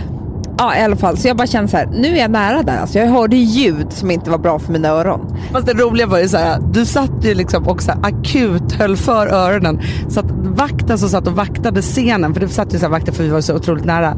Ja 0.58 0.78
i 0.78 0.82
alla 0.82 0.96
fall, 0.96 1.18
så 1.18 1.28
jag 1.28 1.38
bara 1.38 1.48
kände 1.48 1.72
så 1.72 1.78
här, 1.78 1.86
nu 1.86 2.08
är 2.08 2.22
jag 2.22 2.32
nära 2.32 2.64
där. 2.64 2.78
Alltså 2.78 3.00
jag 3.00 3.08
hörde 3.08 3.36
ljud 3.36 3.94
som 3.94 4.12
inte 4.12 4.30
var 4.30 4.38
bra 4.38 4.60
för 4.60 4.74
mina 4.74 4.88
öron. 4.88 5.38
Fast 5.52 5.68
det 5.68 5.74
roliga 5.74 6.08
var 6.08 6.20
ju 6.20 6.28
så 6.28 6.38
här, 6.38 6.60
du 6.74 6.86
satt 6.86 7.12
ju 7.22 7.34
liksom 7.34 7.68
också 7.68 7.92
akut 8.04 8.72
höll 8.72 8.98
för 8.98 9.28
öronen. 9.28 9.82
Så 10.10 10.20
att 10.20 10.26
vakten 10.44 10.98
som 10.98 11.10
satt 11.10 11.28
och 11.28 11.34
vaktade 11.34 11.82
scenen, 11.82 12.34
för 12.34 12.42
det 12.42 12.48
satt 12.48 12.74
ju 12.74 12.78
så 12.80 12.86
här 12.86 12.92
vakter 12.92 13.12
för 13.12 13.24
vi 13.24 13.30
var 13.30 13.42
så 13.42 13.56
otroligt 13.56 13.86
nära. 13.86 14.18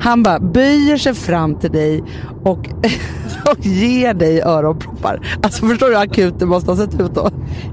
Han 0.00 0.22
bara 0.22 0.40
böjer 0.40 0.96
sig 0.96 1.14
fram 1.14 1.54
till 1.54 1.70
dig 1.70 2.04
och, 2.42 2.58
och 3.50 3.66
ger 3.66 4.14
dig 4.14 4.42
öronproppar. 4.42 5.38
Alltså 5.42 5.66
förstår 5.66 5.86
du 5.86 5.92
hur 5.96 6.02
akut 6.02 6.38
det 6.38 6.46
måste 6.46 6.70
ha 6.70 6.76
sett 6.76 7.00
ut 7.00 7.14
då? 7.14 7.30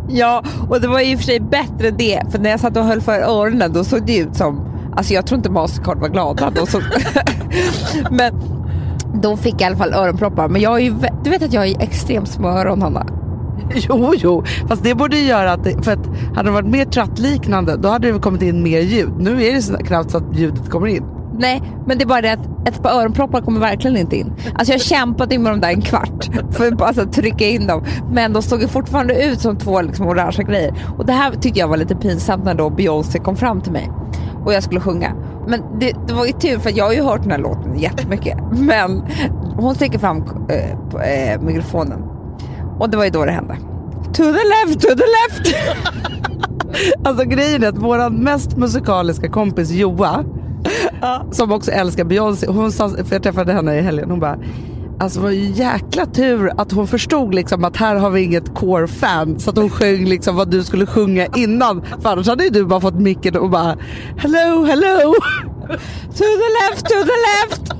Ja, 0.09 0.43
och 0.69 0.81
det 0.81 0.87
var 0.87 0.99
ju 0.99 1.11
i 1.11 1.15
och 1.15 1.19
för 1.19 1.25
sig 1.25 1.39
bättre 1.39 1.91
det, 1.91 2.21
för 2.31 2.39
när 2.39 2.49
jag 2.49 2.59
satt 2.59 2.77
och 2.77 2.83
höll 2.83 3.01
för 3.01 3.19
öronen 3.19 3.73
då 3.73 3.83
såg 3.83 4.05
det 4.05 4.17
ut 4.17 4.35
som 4.35 4.70
Alltså 4.95 5.13
jag 5.13 5.25
tror 5.25 5.37
inte 5.37 5.51
Mastercard 5.51 5.99
var 5.99 6.09
glada 6.09 6.49
då. 6.49 6.65
Så 6.65 6.81
men 8.11 8.33
då 9.21 9.37
fick 9.37 9.53
jag 9.53 9.61
i 9.61 9.65
alla 9.65 9.77
fall 9.77 9.93
öronproppar. 9.93 10.47
Men 10.47 10.61
jag 10.61 10.75
är 10.75 10.79
ju, 10.79 10.93
du 11.23 11.29
vet 11.29 11.43
att 11.43 11.53
jag 11.53 11.67
är 11.67 11.81
extremt 11.81 12.27
små 12.27 12.47
öron 12.47 12.81
Hanna. 12.81 13.05
Jo, 13.75 14.13
jo, 14.17 14.43
fast 14.67 14.83
det 14.83 14.95
borde 14.95 15.17
ju 15.17 15.23
göra 15.25 15.51
att, 15.51 15.63
det, 15.63 15.83
för 15.83 15.91
att 15.91 16.07
hade 16.35 16.49
det 16.49 16.53
varit 16.53 16.69
mer 16.69 16.85
trattliknande 16.85 17.77
då 17.77 17.89
hade 17.89 18.11
det 18.11 18.19
kommit 18.19 18.41
in 18.41 18.63
mer 18.63 18.79
ljud. 18.79 19.11
Nu 19.19 19.43
är 19.43 19.53
det 19.53 19.61
så 19.61 19.77
knappt 19.77 20.11
så 20.11 20.17
att 20.17 20.37
ljudet 20.37 20.69
kommer 20.69 20.87
in. 20.87 21.03
Nej, 21.41 21.61
men 21.87 21.97
det 21.97 22.03
är 22.03 22.07
bara 22.07 22.21
det 22.21 22.31
att 22.31 22.67
ett 22.67 22.83
par 22.83 22.89
öronproppar 22.89 23.41
kommer 23.41 23.59
verkligen 23.59 23.97
inte 23.97 24.15
in. 24.15 24.33
Alltså 24.53 24.73
jag 24.73 24.81
in 25.33 25.43
med 25.43 25.51
dem 25.51 25.61
där 25.61 25.69
en 25.69 25.81
kvart 25.81 26.29
för 26.51 26.67
att 26.67 26.81
alltså, 26.81 27.05
trycka 27.05 27.47
in 27.47 27.67
dem. 27.67 27.83
Men 28.11 28.33
de 28.33 28.41
såg 28.41 28.69
fortfarande 28.69 29.23
ut 29.25 29.41
som 29.41 29.57
två 29.57 29.81
liksom, 29.81 30.07
orangea 30.07 30.43
grejer. 30.43 30.73
Och 30.97 31.05
det 31.05 31.13
här 31.13 31.31
tyckte 31.31 31.59
jag 31.59 31.67
var 31.67 31.77
lite 31.77 31.95
pinsamt 31.95 32.43
när 32.43 32.53
då 32.53 32.69
Beyoncé 32.69 33.19
kom 33.19 33.35
fram 33.35 33.61
till 33.61 33.71
mig 33.71 33.91
och 34.45 34.53
jag 34.53 34.63
skulle 34.63 34.79
sjunga. 34.79 35.15
Men 35.47 35.79
det, 35.79 35.95
det, 36.07 36.13
var 36.13 36.25
ju 36.25 36.31
tur 36.31 36.59
för 36.59 36.77
jag 36.77 36.85
har 36.85 36.93
ju 36.93 37.03
hört 37.03 37.21
den 37.21 37.31
här 37.31 37.37
låten 37.37 37.79
jättemycket. 37.79 38.37
Men 38.51 39.03
hon 39.55 39.75
sticker 39.75 39.99
fram 39.99 40.23
äh, 40.49 41.33
äh, 41.33 41.41
mikrofonen 41.41 42.01
och 42.79 42.89
det 42.89 42.97
var 42.97 43.03
ju 43.03 43.09
då 43.09 43.25
det 43.25 43.31
hände. 43.31 43.57
To 44.03 44.23
the 44.23 44.31
left, 44.31 44.81
to 44.81 44.87
the 44.87 45.05
left! 45.17 45.55
alltså 47.03 47.25
grejen 47.25 47.63
är 47.63 47.67
att 47.67 47.77
vår 47.77 48.09
mest 48.09 48.57
musikaliska 48.57 49.29
kompis 49.29 49.71
Joa, 49.71 50.23
som 51.31 51.51
också 51.51 51.71
älskar 51.71 52.03
Beyoncé, 52.03 52.47
hon 52.47 52.71
sa, 52.71 52.89
för 52.89 53.15
jag 53.15 53.23
träffade 53.23 53.53
henne 53.53 53.77
i 53.77 53.81
helgen, 53.81 54.09
hon 54.09 54.19
bara 54.19 54.37
Alltså 55.01 55.19
det 55.19 55.23
var 55.23 55.31
ju 55.31 55.45
jäkla 55.45 56.05
tur 56.05 56.51
att 56.57 56.71
hon 56.71 56.87
förstod 56.87 57.35
liksom 57.35 57.63
att 57.63 57.77
här 57.77 57.95
har 57.95 58.09
vi 58.09 58.21
inget 58.21 58.53
core-fan 58.53 59.39
så 59.39 59.49
att 59.49 59.57
hon 59.57 59.69
sjöng 59.69 60.05
liksom 60.05 60.35
vad 60.35 60.51
du 60.51 60.63
skulle 60.63 60.85
sjunga 60.85 61.25
innan. 61.35 61.81
För 62.01 62.09
annars 62.09 62.27
hade 62.27 62.43
ju 62.43 62.49
du 62.49 62.65
bara 62.65 62.81
fått 62.81 62.99
micken 62.99 63.37
och 63.37 63.49
bara 63.49 63.77
hello, 64.17 64.63
hello. 64.65 65.13
To 66.07 66.23
the 66.23 66.49
left, 66.61 66.85
to 66.85 66.95
the 67.03 67.17
left. 67.27 67.71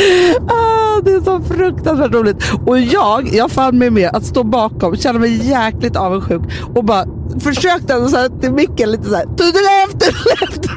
ah, 0.50 1.00
det 1.04 1.12
är 1.12 1.20
så 1.24 1.40
fruktansvärt 1.40 2.12
roligt. 2.12 2.52
Och 2.66 2.78
jag, 2.78 3.28
jag 3.32 3.50
fann 3.50 3.78
mig 3.78 3.90
med 3.90 4.10
att 4.12 4.24
stå 4.24 4.44
bakom, 4.44 4.96
känna 4.96 5.18
mig 5.18 5.48
jäkligt 5.48 5.96
avundsjuk 5.96 6.42
och 6.74 6.84
bara 6.84 7.04
försökte 7.38 8.08
så 8.08 8.16
här 8.16 8.40
till 8.40 8.52
micken 8.52 8.90
lite 8.90 9.04
så 9.04 9.14
här 9.14 9.24
to 9.24 9.36
the 9.36 9.42
left, 9.44 10.00
to 10.00 10.12
the 10.12 10.46
left. 10.46 10.70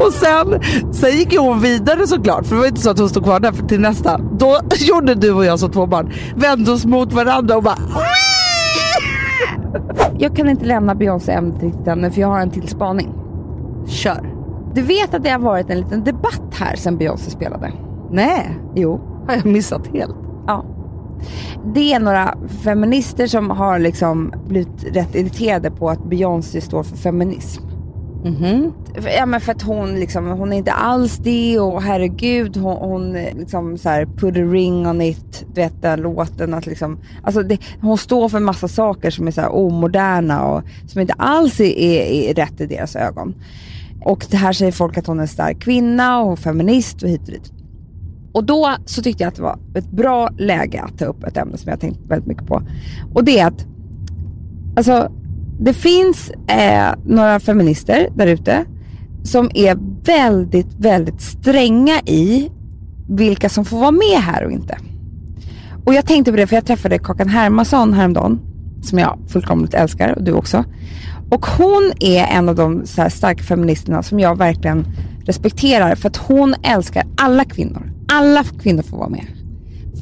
Och 0.00 0.12
sen, 0.12 0.62
sen 0.92 1.10
gick 1.10 1.32
ju 1.32 1.38
hon 1.38 1.60
vidare 1.60 2.06
såklart, 2.06 2.46
för 2.46 2.54
det 2.54 2.60
var 2.60 2.68
inte 2.68 2.80
så 2.80 2.90
att 2.90 2.98
hon 2.98 3.08
stod 3.08 3.24
kvar 3.24 3.40
där 3.40 3.52
till 3.68 3.80
nästa. 3.80 4.18
Då 4.18 4.60
gjorde 4.78 5.14
du 5.14 5.32
och 5.32 5.44
jag 5.44 5.58
som 5.58 5.70
två 5.70 5.86
barn, 5.86 6.12
vände 6.36 6.72
oss 6.72 6.84
mot 6.84 7.12
varandra 7.12 7.56
och 7.56 7.62
bara 7.62 7.78
Jag 10.18 10.36
kan 10.36 10.48
inte 10.48 10.64
lämna 10.64 10.94
Beyoncé-ämnet 10.94 11.86
ännu 11.86 12.10
för 12.10 12.20
jag 12.20 12.28
har 12.28 12.40
en 12.40 12.50
till 12.50 12.68
spaning. 12.68 13.14
Kör. 13.86 14.30
Du 14.74 14.82
vet 14.82 15.14
att 15.14 15.22
det 15.22 15.30
har 15.30 15.38
varit 15.38 15.70
en 15.70 15.80
liten 15.80 16.04
debatt 16.04 16.54
här 16.54 16.76
sen 16.76 16.96
Beyoncé 16.96 17.30
spelade? 17.30 17.72
Nej. 18.10 18.58
Jo. 18.74 19.00
Har 19.26 19.34
jag 19.34 19.46
missat 19.46 19.86
helt? 19.86 20.16
Ja. 20.46 20.64
Det 21.74 21.92
är 21.92 22.00
några 22.00 22.38
feminister 22.64 23.26
som 23.26 23.50
har 23.50 23.78
liksom 23.78 24.32
blivit 24.48 24.84
rätt 24.92 25.14
irriterade 25.14 25.70
på 25.70 25.90
att 25.90 26.04
Beyoncé 26.04 26.60
står 26.60 26.82
för 26.82 26.96
feminism. 26.96 27.62
Ja 29.18 29.26
men 29.26 29.40
för 29.40 29.52
att 29.52 29.62
hon 29.62 29.94
liksom, 30.00 30.26
hon 30.26 30.52
är 30.52 30.56
inte 30.56 30.72
alls 30.72 31.16
det 31.16 31.58
och 31.58 31.82
herregud 31.82 32.56
hon, 32.56 32.76
hon 32.76 33.12
liksom 33.12 33.78
så 33.78 33.88
här 33.88 34.06
put 34.06 34.36
a 34.36 34.40
ring 34.40 34.86
on 34.86 35.00
it, 35.00 35.46
du 35.54 35.60
vet 35.60 35.82
den 35.82 36.00
låten 36.00 36.54
att 36.54 36.66
liksom, 36.66 36.98
alltså 37.22 37.42
det, 37.42 37.58
hon 37.80 37.98
står 37.98 38.28
för 38.28 38.40
massa 38.40 38.68
saker 38.68 39.10
som 39.10 39.26
är 39.26 39.30
så 39.30 39.40
här 39.40 39.54
omoderna 39.54 40.44
och 40.44 40.62
som 40.86 41.00
inte 41.00 41.12
alls 41.12 41.60
är, 41.60 41.78
är, 41.78 42.30
är 42.30 42.34
rätt 42.34 42.60
i 42.60 42.66
deras 42.66 42.96
ögon. 42.96 43.34
Och 44.04 44.26
det 44.30 44.36
här 44.36 44.52
säger 44.52 44.72
folk 44.72 44.98
att 44.98 45.06
hon 45.06 45.18
är 45.18 45.22
en 45.22 45.28
stark 45.28 45.60
kvinna 45.60 46.20
och 46.20 46.38
feminist 46.38 47.02
och 47.02 47.08
hit 47.08 47.20
och 47.20 47.32
dit. 47.32 47.52
Och 48.34 48.44
då 48.44 48.76
så 48.86 49.02
tyckte 49.02 49.22
jag 49.22 49.28
att 49.28 49.36
det 49.36 49.42
var 49.42 49.58
ett 49.74 49.90
bra 49.90 50.28
läge 50.38 50.82
att 50.82 50.98
ta 50.98 51.04
upp 51.04 51.24
ett 51.24 51.36
ämne 51.36 51.56
som 51.56 51.70
jag 51.70 51.80
tänkt 51.80 52.00
väldigt 52.06 52.26
mycket 52.26 52.46
på. 52.46 52.62
Och 53.14 53.24
det 53.24 53.38
är 53.38 53.46
att, 53.46 53.66
alltså 54.76 55.12
det 55.60 55.72
finns 55.74 56.30
eh, 56.46 56.94
några 57.04 57.40
feminister 57.40 58.08
där 58.16 58.26
ute 58.26 58.64
som 59.22 59.50
är 59.54 59.78
väldigt, 60.04 60.74
väldigt 60.78 61.20
stränga 61.20 62.00
i 62.00 62.50
vilka 63.08 63.48
som 63.48 63.64
får 63.64 63.78
vara 63.78 63.90
med 63.90 64.18
här 64.20 64.44
och 64.44 64.52
inte. 64.52 64.78
Och 65.84 65.94
jag 65.94 66.06
tänkte 66.06 66.30
på 66.30 66.36
det 66.36 66.46
för 66.46 66.56
jag 66.56 66.66
träffade 66.66 66.98
Kakan 66.98 67.28
Hermansson 67.28 67.92
häromdagen, 67.92 68.40
som 68.82 68.98
jag 68.98 69.18
fullkomligt 69.28 69.74
älskar 69.74 70.14
och 70.14 70.22
du 70.22 70.32
också. 70.32 70.64
Och 71.30 71.46
hon 71.46 71.92
är 72.00 72.24
en 72.24 72.48
av 72.48 72.54
de 72.54 72.86
så 72.86 73.02
här 73.02 73.08
starka 73.08 73.42
feministerna 73.42 74.02
som 74.02 74.20
jag 74.20 74.38
verkligen 74.38 74.86
respekterar 75.24 75.94
för 75.94 76.08
att 76.08 76.16
hon 76.16 76.54
älskar 76.62 77.04
alla 77.16 77.44
kvinnor. 77.44 77.93
Alla 78.14 78.44
kvinnor 78.44 78.82
får 78.82 78.98
vara 78.98 79.08
med. 79.08 79.26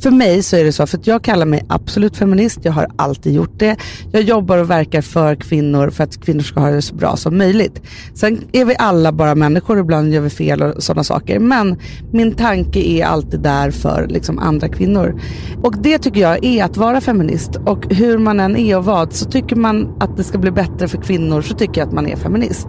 För 0.03 0.11
mig 0.11 0.43
så 0.43 0.57
är 0.57 0.65
det 0.65 0.73
så, 0.73 0.87
för 0.87 0.99
att 0.99 1.07
jag 1.07 1.23
kallar 1.23 1.47
mig 1.47 1.65
absolut 1.69 2.17
feminist. 2.17 2.59
Jag 2.63 2.73
har 2.73 2.87
alltid 2.97 3.35
gjort 3.35 3.59
det. 3.59 3.77
Jag 4.13 4.23
jobbar 4.23 4.59
och 4.59 4.71
verkar 4.71 5.03
för 5.03 5.35
kvinnor 5.35 5.91
för 5.91 6.05
att 6.05 6.25
kvinnor 6.25 6.43
ska 6.43 6.61
ha 6.61 6.71
det 6.71 6.83
så 6.83 6.95
bra 6.95 7.17
som 7.17 7.39
möjligt. 7.39 7.83
Sen 8.15 8.45
är 8.53 8.65
vi 8.65 8.77
alla 8.79 9.13
bara 9.13 9.35
människor, 9.35 9.79
ibland 9.79 10.13
gör 10.13 10.21
vi 10.21 10.31
fel 10.31 10.63
och 10.63 10.83
sådana 10.83 11.05
saker. 11.05 11.39
Men 11.39 11.79
min 12.13 12.33
tanke 12.35 12.81
är 12.81 13.05
alltid 13.05 13.41
där 13.41 13.71
för 13.71 14.07
liksom 14.09 14.39
andra 14.39 14.69
kvinnor. 14.69 15.21
Och 15.63 15.75
det 15.83 15.99
tycker 15.99 16.21
jag 16.21 16.45
är 16.45 16.65
att 16.65 16.77
vara 16.77 17.01
feminist. 17.01 17.57
Och 17.67 17.95
hur 17.95 18.19
man 18.19 18.41
än 18.41 18.57
är 18.57 18.79
och 18.79 18.85
vad, 18.85 19.13
så 19.13 19.31
tycker 19.31 19.57
man 19.57 19.97
att 20.01 20.17
det 20.17 20.25
ska 20.25 20.39
bli 20.39 20.51
bättre 20.51 20.89
för 20.89 20.99
kvinnor 20.99 21.43
så 21.43 21.55
tycker 21.55 21.81
jag 21.81 21.89
att 21.89 21.95
man 21.95 22.07
är 22.07 22.17
feminist. 22.17 22.67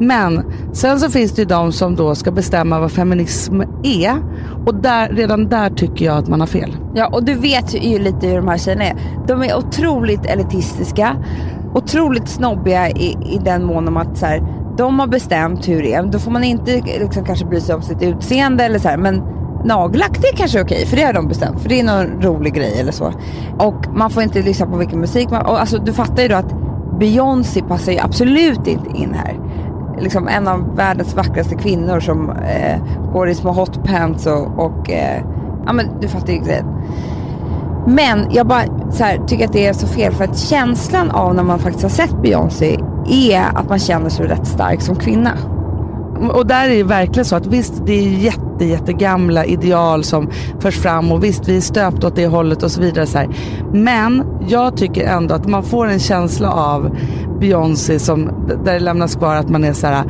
Men 0.00 0.42
sen 0.72 1.00
så 1.00 1.10
finns 1.10 1.32
det 1.32 1.42
ju 1.42 1.48
de 1.48 1.72
som 1.72 1.96
då 1.96 2.14
ska 2.14 2.30
bestämma 2.30 2.80
vad 2.80 2.92
feminism 2.92 3.60
är. 3.82 4.22
Och 4.66 4.74
där, 4.74 5.08
redan 5.08 5.48
där 5.48 5.70
tycker 5.70 6.04
jag 6.04 6.16
att 6.16 6.28
man 6.28 6.40
har 6.40 6.46
fel. 6.46 6.73
Ja, 6.94 7.08
och 7.12 7.24
du 7.24 7.34
vet 7.34 7.74
ju 7.74 7.98
lite 7.98 8.26
hur 8.26 8.36
de 8.36 8.48
här 8.48 8.58
tjejerna 8.58 8.84
är. 8.84 8.96
De 9.26 9.42
är 9.42 9.56
otroligt 9.56 10.26
elitistiska, 10.26 11.16
otroligt 11.74 12.28
snobbiga 12.28 12.90
i, 12.90 13.16
i 13.30 13.40
den 13.44 13.64
mån 13.64 13.88
om 13.88 13.96
att 13.96 14.18
så 14.18 14.26
här, 14.26 14.42
de 14.76 14.98
har 14.98 15.06
bestämt 15.06 15.68
hur 15.68 15.82
det 15.82 15.94
är. 15.94 16.02
Då 16.02 16.18
får 16.18 16.30
man 16.30 16.44
inte 16.44 16.80
liksom, 16.80 17.24
kanske 17.24 17.44
bry 17.46 17.60
sig 17.60 17.74
om 17.74 17.82
sitt 17.82 18.02
utseende 18.02 18.64
eller 18.64 18.78
så 18.78 18.88
här, 18.88 18.96
men 18.96 19.22
nagellack 19.64 20.18
det 20.20 20.28
är 20.28 20.36
kanske 20.36 20.58
är 20.58 20.64
okej, 20.64 20.86
för 20.86 20.96
det 20.96 21.02
har 21.02 21.12
de 21.12 21.28
bestämt. 21.28 21.60
För 21.60 21.68
det 21.68 21.80
är 21.80 21.84
någon 21.84 22.22
rolig 22.22 22.54
grej 22.54 22.80
eller 22.80 22.92
så. 22.92 23.12
Och 23.58 23.94
man 23.94 24.10
får 24.10 24.22
inte 24.22 24.42
lyssna 24.42 24.66
på 24.66 24.76
vilken 24.76 25.00
musik 25.00 25.30
man... 25.30 25.46
Och 25.46 25.60
alltså, 25.60 25.78
du 25.78 25.92
fattar 25.92 26.22
ju 26.22 26.28
då 26.28 26.34
att 26.34 26.54
Beyoncé 26.98 27.62
passar 27.62 27.92
ju 27.92 27.98
absolut 27.98 28.66
inte 28.66 28.98
in 28.98 29.14
här. 29.14 29.40
Liksom 30.00 30.28
en 30.28 30.48
av 30.48 30.76
världens 30.76 31.14
vackraste 31.14 31.54
kvinnor 31.54 32.00
som 32.00 32.30
eh, 32.30 32.80
går 33.12 33.28
i 33.28 33.34
små 33.34 33.52
hotpants 33.52 34.26
och, 34.26 34.58
och 34.58 34.90
eh, 34.90 35.22
ja 35.66 35.72
men 35.72 36.00
du 36.00 36.08
fattar 36.08 36.32
ju 36.32 36.38
grejen. 36.38 36.66
Men 37.86 38.26
jag 38.30 38.46
bara 38.46 38.92
så 38.92 39.04
här, 39.04 39.26
tycker 39.26 39.46
att 39.46 39.52
det 39.52 39.66
är 39.66 39.72
så 39.72 39.86
fel 39.86 40.12
för 40.12 40.24
att 40.24 40.38
känslan 40.38 41.10
av 41.10 41.34
när 41.34 41.42
man 41.42 41.58
faktiskt 41.58 41.82
har 41.82 41.90
sett 41.90 42.22
Beyoncé 42.22 42.78
är 43.08 43.42
att 43.54 43.68
man 43.68 43.78
känner 43.78 44.10
sig 44.10 44.26
rätt 44.26 44.46
stark 44.46 44.80
som 44.80 44.96
kvinna. 44.96 45.32
Och 46.32 46.46
där 46.46 46.68
är 46.68 46.76
det 46.76 46.82
verkligen 46.82 47.24
så 47.24 47.36
att 47.36 47.46
visst, 47.46 47.86
det 47.86 47.92
är 47.92 48.08
jätte, 48.08 48.64
jättegamla 48.64 49.44
ideal 49.44 50.04
som 50.04 50.30
förs 50.60 50.78
fram 50.78 51.12
och 51.12 51.24
visst, 51.24 51.48
vi 51.48 51.56
är 51.56 51.60
stöpta 51.60 52.06
åt 52.06 52.16
det 52.16 52.26
hållet 52.26 52.62
och 52.62 52.70
så 52.70 52.80
vidare. 52.80 53.06
Så 53.06 53.18
här. 53.18 53.28
Men 53.72 54.24
jag 54.48 54.76
tycker 54.76 55.06
ändå 55.06 55.34
att 55.34 55.48
man 55.48 55.62
får 55.62 55.86
en 55.86 55.98
känsla 55.98 56.52
av 56.52 56.96
Beyoncé 57.40 57.98
som, 57.98 58.30
där 58.64 58.72
det 58.72 58.80
lämnas 58.80 59.16
kvar 59.16 59.34
att 59.34 59.48
man 59.48 59.64
är 59.64 59.72
så 59.72 59.86
här, 59.86 60.04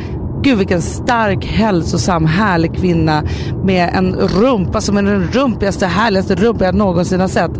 gud 0.44 0.58
vilken 0.58 0.82
stark, 0.82 1.44
hälsosam, 1.44 2.26
härlig 2.26 2.76
kvinna 2.76 3.24
med 3.64 3.90
en 3.94 4.14
rumpa 4.14 4.80
som 4.80 4.96
är 4.96 5.02
den 5.02 5.28
rumpigaste, 5.32 5.86
härligaste 5.86 6.34
rumpa 6.34 6.64
jag 6.64 6.74
någonsin 6.74 7.20
har 7.20 7.28
sett. 7.28 7.50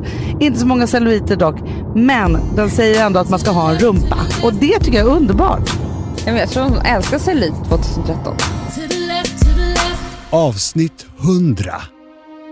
Inte 0.40 0.60
så 0.60 0.66
många 0.66 0.86
celluliter 0.86 1.36
dock, 1.36 1.56
men 1.94 2.38
den 2.56 2.70
säger 2.70 3.06
ändå 3.06 3.20
att 3.20 3.30
man 3.30 3.38
ska 3.38 3.50
ha 3.50 3.70
en 3.70 3.78
rumpa. 3.78 4.16
Och 4.42 4.54
det 4.54 4.78
tycker 4.78 4.98
jag 4.98 5.08
är 5.08 5.16
underbart. 5.16 5.70
Ja, 6.26 6.32
jag 6.32 6.50
tror 6.50 6.62
hon 6.62 6.78
älskar 6.78 7.18
cellulit 7.18 7.54
2013. 7.68 8.36
Avsnitt 10.30 11.06
100. 11.20 11.74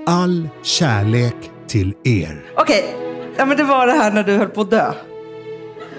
All 0.07 0.49
kärlek 0.63 1.37
till 1.69 1.95
er. 2.05 2.45
Okej, 2.57 2.85
ja, 3.37 3.47
men 3.47 3.57
det 3.57 3.65
var 3.65 3.87
det 3.87 3.93
här 3.93 4.13
när 4.13 4.23
du 4.23 4.37
höll 4.37 4.49
på 4.49 4.61
att 4.61 4.71
dö. 4.71 4.93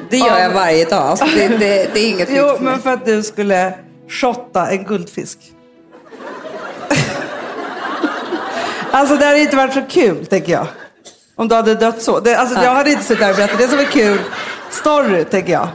Det 0.09 0.17
gör 0.17 0.39
jag 0.39 0.53
varje 0.53 0.85
dag. 0.85 1.01
Alltså, 1.01 1.25
det, 1.35 1.47
det, 1.47 1.57
det 1.93 1.99
är 1.99 2.09
inget 2.09 2.29
Jo, 2.31 2.57
men 2.59 2.79
för 2.79 2.93
att 2.93 3.05
du 3.05 3.23
skulle 3.23 3.73
shotta 4.09 4.71
en 4.71 4.83
guldfisk. 4.83 5.39
alltså 8.91 9.15
det 9.15 9.25
hade 9.25 9.39
inte 9.39 9.55
varit 9.55 9.73
så 9.73 9.81
kul, 9.89 10.25
tänker 10.25 10.51
jag. 10.51 10.67
Om 11.35 11.47
du 11.47 11.55
hade 11.55 11.75
dött 11.75 12.01
så. 12.01 12.19
Det, 12.19 12.35
alltså, 12.35 12.63
Jag 12.63 12.75
hade 12.75 12.91
inte 12.91 13.03
suttit 13.03 13.19
där 13.19 13.29
och 13.29 13.35
berättat 13.35 13.57
det 13.57 13.67
som 13.67 13.79
en 13.79 13.85
kul 13.85 14.19
story, 14.69 15.23
tänker 15.25 15.53
jag. 15.53 15.67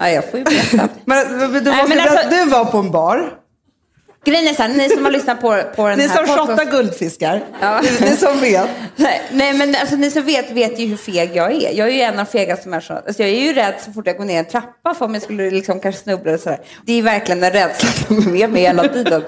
Ja, 0.00 0.08
jag 0.08 0.30
får 0.30 0.38
ju 0.38 0.44
berätta. 0.44 0.88
Men, 1.04 1.38
men 1.38 1.52
du, 1.52 1.60
Nej, 1.70 1.84
men 1.88 2.00
alltså- 2.00 2.28
du 2.30 2.44
var 2.44 2.64
på 2.64 2.78
en 2.78 2.90
bar. 2.90 3.32
Grejen 4.24 4.48
är 4.48 4.54
så 4.54 4.62
här, 4.62 4.68
ni 4.68 4.88
som 4.88 5.04
har 5.04 5.12
lyssnat 5.12 5.40
på, 5.40 5.62
på 5.76 5.88
den 5.88 5.98
Ni 5.98 6.06
här 6.06 6.16
som 6.16 6.24
podcasten- 6.26 6.46
shottar 6.56 6.70
guldfiskar. 6.70 7.42
Ja. 7.60 7.80
Ni, 7.80 8.10
ni 8.10 8.16
som 8.16 8.40
vet. 8.40 8.68
Nej, 8.96 9.22
nej 9.32 9.52
men 9.54 9.74
alltså, 9.80 9.96
ni 9.96 10.10
som 10.10 10.22
vet 10.24 10.50
vet 10.50 10.78
ju 10.78 10.86
hur 10.86 10.96
feg 10.96 11.30
jag 11.34 11.52
är. 11.52 11.72
Jag 11.72 11.88
är 11.88 11.92
ju 11.92 12.00
en 12.00 12.18
av 12.18 12.24
fegaste 12.24 12.68
människorna. 12.68 13.02
Alltså, 13.06 13.22
jag 13.22 13.30
är 13.30 13.40
ju 13.40 13.52
rädd 13.52 13.74
så 13.84 13.92
fort 13.92 14.06
jag 14.06 14.16
går 14.16 14.24
ner 14.24 14.38
en 14.38 14.44
trappa 14.44 14.94
för 14.94 15.04
om 15.04 15.14
jag 15.14 15.22
skulle 15.22 15.50
liksom 15.50 15.80
kanske 15.80 16.02
snubbla 16.02 16.32
och 16.32 16.40
sådär. 16.40 16.58
Det 16.86 16.92
är 16.98 17.02
verkligen 17.02 17.42
en 17.44 17.50
rädsla 17.50 17.88
som 18.06 18.16
är 18.18 18.30
med 18.30 18.50
mig 18.50 18.62
hela 18.62 18.88
tiden. 18.88 19.22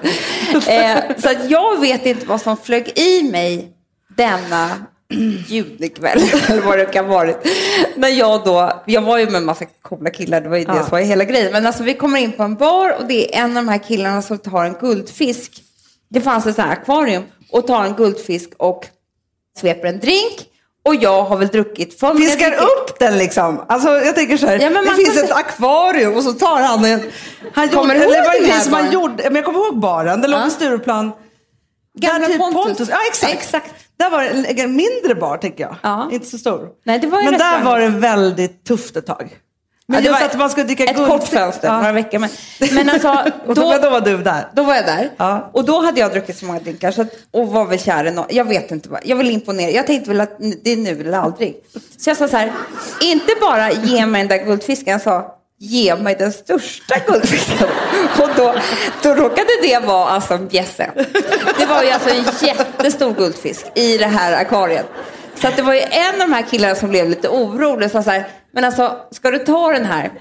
eh, 0.67 0.97
så 1.17 1.29
att 1.29 1.49
jag 1.49 1.79
vet 1.81 2.05
inte 2.05 2.25
vad 2.25 2.41
som 2.41 2.57
flög 2.57 2.99
i 2.99 3.23
mig 3.31 3.67
denna 4.17 4.69
junikväll, 5.47 6.19
eller 6.49 6.61
vad 6.61 6.77
det 6.77 6.85
kan 6.85 7.05
ha 7.05 7.13
varit. 7.13 7.37
När 7.95 8.09
jag 8.09 8.43
då, 8.43 8.83
jag 8.85 9.01
var 9.01 9.17
ju 9.17 9.25
med 9.25 9.35
en 9.35 9.45
massa 9.45 9.65
coola 9.81 10.09
killar, 10.09 10.41
det 10.41 10.49
var 10.49 10.57
ju 10.57 10.65
det 10.65 10.73
som 10.81 10.89
var 10.91 10.99
hela 10.99 11.23
grejen. 11.23 11.51
Men 11.51 11.65
alltså 11.65 11.83
vi 11.83 11.93
kommer 11.93 12.19
in 12.19 12.31
på 12.31 12.43
en 12.43 12.55
bar 12.55 12.95
och 12.99 13.05
det 13.05 13.35
är 13.35 13.41
en 13.43 13.57
av 13.57 13.63
de 13.65 13.69
här 13.69 13.77
killarna 13.77 14.21
som 14.21 14.37
tar 14.37 14.65
en 14.65 14.73
guldfisk. 14.73 15.61
Det 16.09 16.21
fanns 16.21 16.45
ett 16.47 16.55
sånt 16.55 16.67
här 16.67 16.73
akvarium 16.73 17.23
och 17.51 17.67
tar 17.67 17.83
en 17.85 17.93
guldfisk 17.93 18.49
och 18.57 18.87
sveper 19.59 19.87
en 19.87 19.99
drink. 19.99 20.33
Och 20.87 20.95
jag 20.95 21.23
har 21.23 21.37
väl 21.37 21.47
druckit 21.47 21.99
för 21.99 22.07
många 22.07 22.19
Fiskar 22.19 22.49
drinkar. 22.49 22.65
upp 22.65 22.99
den 22.99 23.17
liksom. 23.17 23.61
Alltså 23.67 23.89
jag 23.89 24.15
tänker 24.15 24.37
så 24.37 24.45
här, 24.47 24.59
Ja, 24.59 24.69
det 24.69 24.95
finns 24.95 25.15
kan- 25.15 25.23
ett 25.25 25.31
akvarium 25.31 26.13
och 26.17 26.23
så 26.23 26.33
tar 26.33 26.61
han 26.61 26.85
en... 26.85 26.99
Han 27.53 27.69
Kommer 27.69 27.95
gjorde, 27.95 28.05
eller 28.05 28.15
ihåg 28.17 28.33
det 28.41 28.47
var 28.47 28.53
här 28.53 28.61
som 28.63 28.73
han 28.73 28.91
gjorde, 28.91 29.23
men 29.23 29.35
jag 29.35 29.45
kommer 29.45 29.59
ihåg 29.59 29.79
baren, 29.79 30.21
det 30.21 30.27
låg 30.27 30.39
Ja. 30.39 30.43
på 30.45 30.49
Stureplan. 30.51 31.11
Där 31.97 32.25
typ 32.27 32.37
Pontus. 32.53 32.89
Ja 32.89 32.97
exakt. 33.09 33.33
Exakt. 33.33 33.73
Där 33.97 34.09
var 34.09 34.21
det 34.23 34.61
en, 34.61 34.75
mindre 34.75 35.15
bar 35.15 35.37
tänker 35.37 35.63
jag. 35.63 35.75
Ja. 35.83 36.09
Inte 36.11 36.25
så 36.25 36.37
stor. 36.37 36.69
Nej, 36.83 36.99
det 36.99 37.07
var 37.07 37.23
men 37.23 37.33
där 37.37 37.63
var 37.63 37.79
det 37.79 37.89
väldigt 37.89 38.63
tufft 38.63 38.95
ett 38.97 39.05
tag. 39.05 39.37
Men 39.87 40.03
Ja, 40.03 40.11
det 40.11 40.19
var 40.19 40.25
att 40.25 40.37
man 40.37 40.49
skulle 40.49 40.65
dricka 40.65 40.83
ett 40.83 40.95
guld- 40.95 41.07
kort 41.09 41.27
fönster, 41.27 41.67
Ja. 41.67 41.77
några 41.77 41.91
veckor. 41.91 42.19
Men, 42.19 42.29
men 42.71 42.89
alltså, 42.89 43.09
Och 43.47 43.55
då, 43.55 43.61
då, 43.61 43.77
då 43.81 43.89
var 43.89 44.01
du 44.01 44.17
där. 44.17 44.47
Då 44.55 44.63
var 44.63 44.75
jag 44.75 44.85
där. 44.85 45.09
Ja. 45.17 45.49
Och 45.53 45.65
då 45.65 45.81
hade 45.81 45.99
jag 45.99 46.11
druckit 46.11 46.37
så 46.37 46.45
många 46.45 46.59
drinkar 46.59 46.91
så 46.91 47.01
att, 47.01 47.09
och 47.31 47.47
var 47.47 47.65
väl 47.65 47.79
kär 47.79 48.05
i 48.05 48.11
någon. 48.11 48.25
Jag 48.29 48.45
vet 48.45 48.71
inte 48.71 48.89
vad. 48.89 48.99
Jag 49.03 49.15
vill 49.15 49.29
imponera. 49.29 49.71
Jag 49.71 49.87
tänkte 49.87 50.09
väl 50.09 50.21
att 50.21 50.37
det 50.63 50.71
är 50.71 50.77
nu 50.77 50.89
eller 51.01 51.17
aldrig. 51.17 51.55
Så 51.97 52.09
jag 52.09 52.17
sa 52.17 52.27
så 52.27 52.37
här, 52.37 52.51
inte 53.01 53.31
bara 53.41 53.71
ge 53.71 54.05
mig 54.05 54.27
den 54.27 54.37
där 54.39 54.45
guldfisken. 54.45 54.91
Jag 54.91 55.01
sa, 55.01 55.34
ge 55.59 55.95
mig 55.95 56.15
den 56.15 56.31
största 56.31 56.95
guldfisken. 57.07 57.67
Och 58.21 58.29
då, 58.35 58.55
då 59.03 59.13
råkade 59.13 59.49
det 59.61 59.79
vara 59.79 60.09
alltså 60.09 60.33
en 60.33 60.47
bjässe. 60.47 60.91
Det 61.57 61.65
var 61.65 61.83
ju 61.83 61.89
alltså 61.89 62.09
en 62.09 62.23
jättestor 62.47 63.13
guldfisk 63.13 63.65
i 63.75 63.97
det 63.97 64.05
här 64.05 64.33
akvariet. 64.33 64.85
Så 65.35 65.47
att 65.47 65.55
det 65.55 65.61
var 65.61 65.73
ju 65.73 65.81
en 65.81 66.21
av 66.21 66.27
de 66.27 66.33
här 66.33 66.41
killarna 66.41 66.75
som 66.75 66.89
blev 66.89 67.09
lite 67.09 67.29
orolig 67.29 67.85
och 67.85 67.91
sa 67.91 68.03
så 68.03 68.11
här, 68.11 68.27
men 68.51 68.63
alltså 68.63 68.97
ska 69.11 69.31
du 69.31 69.39
ta 69.39 69.71
den 69.71 69.85
här 69.85 70.11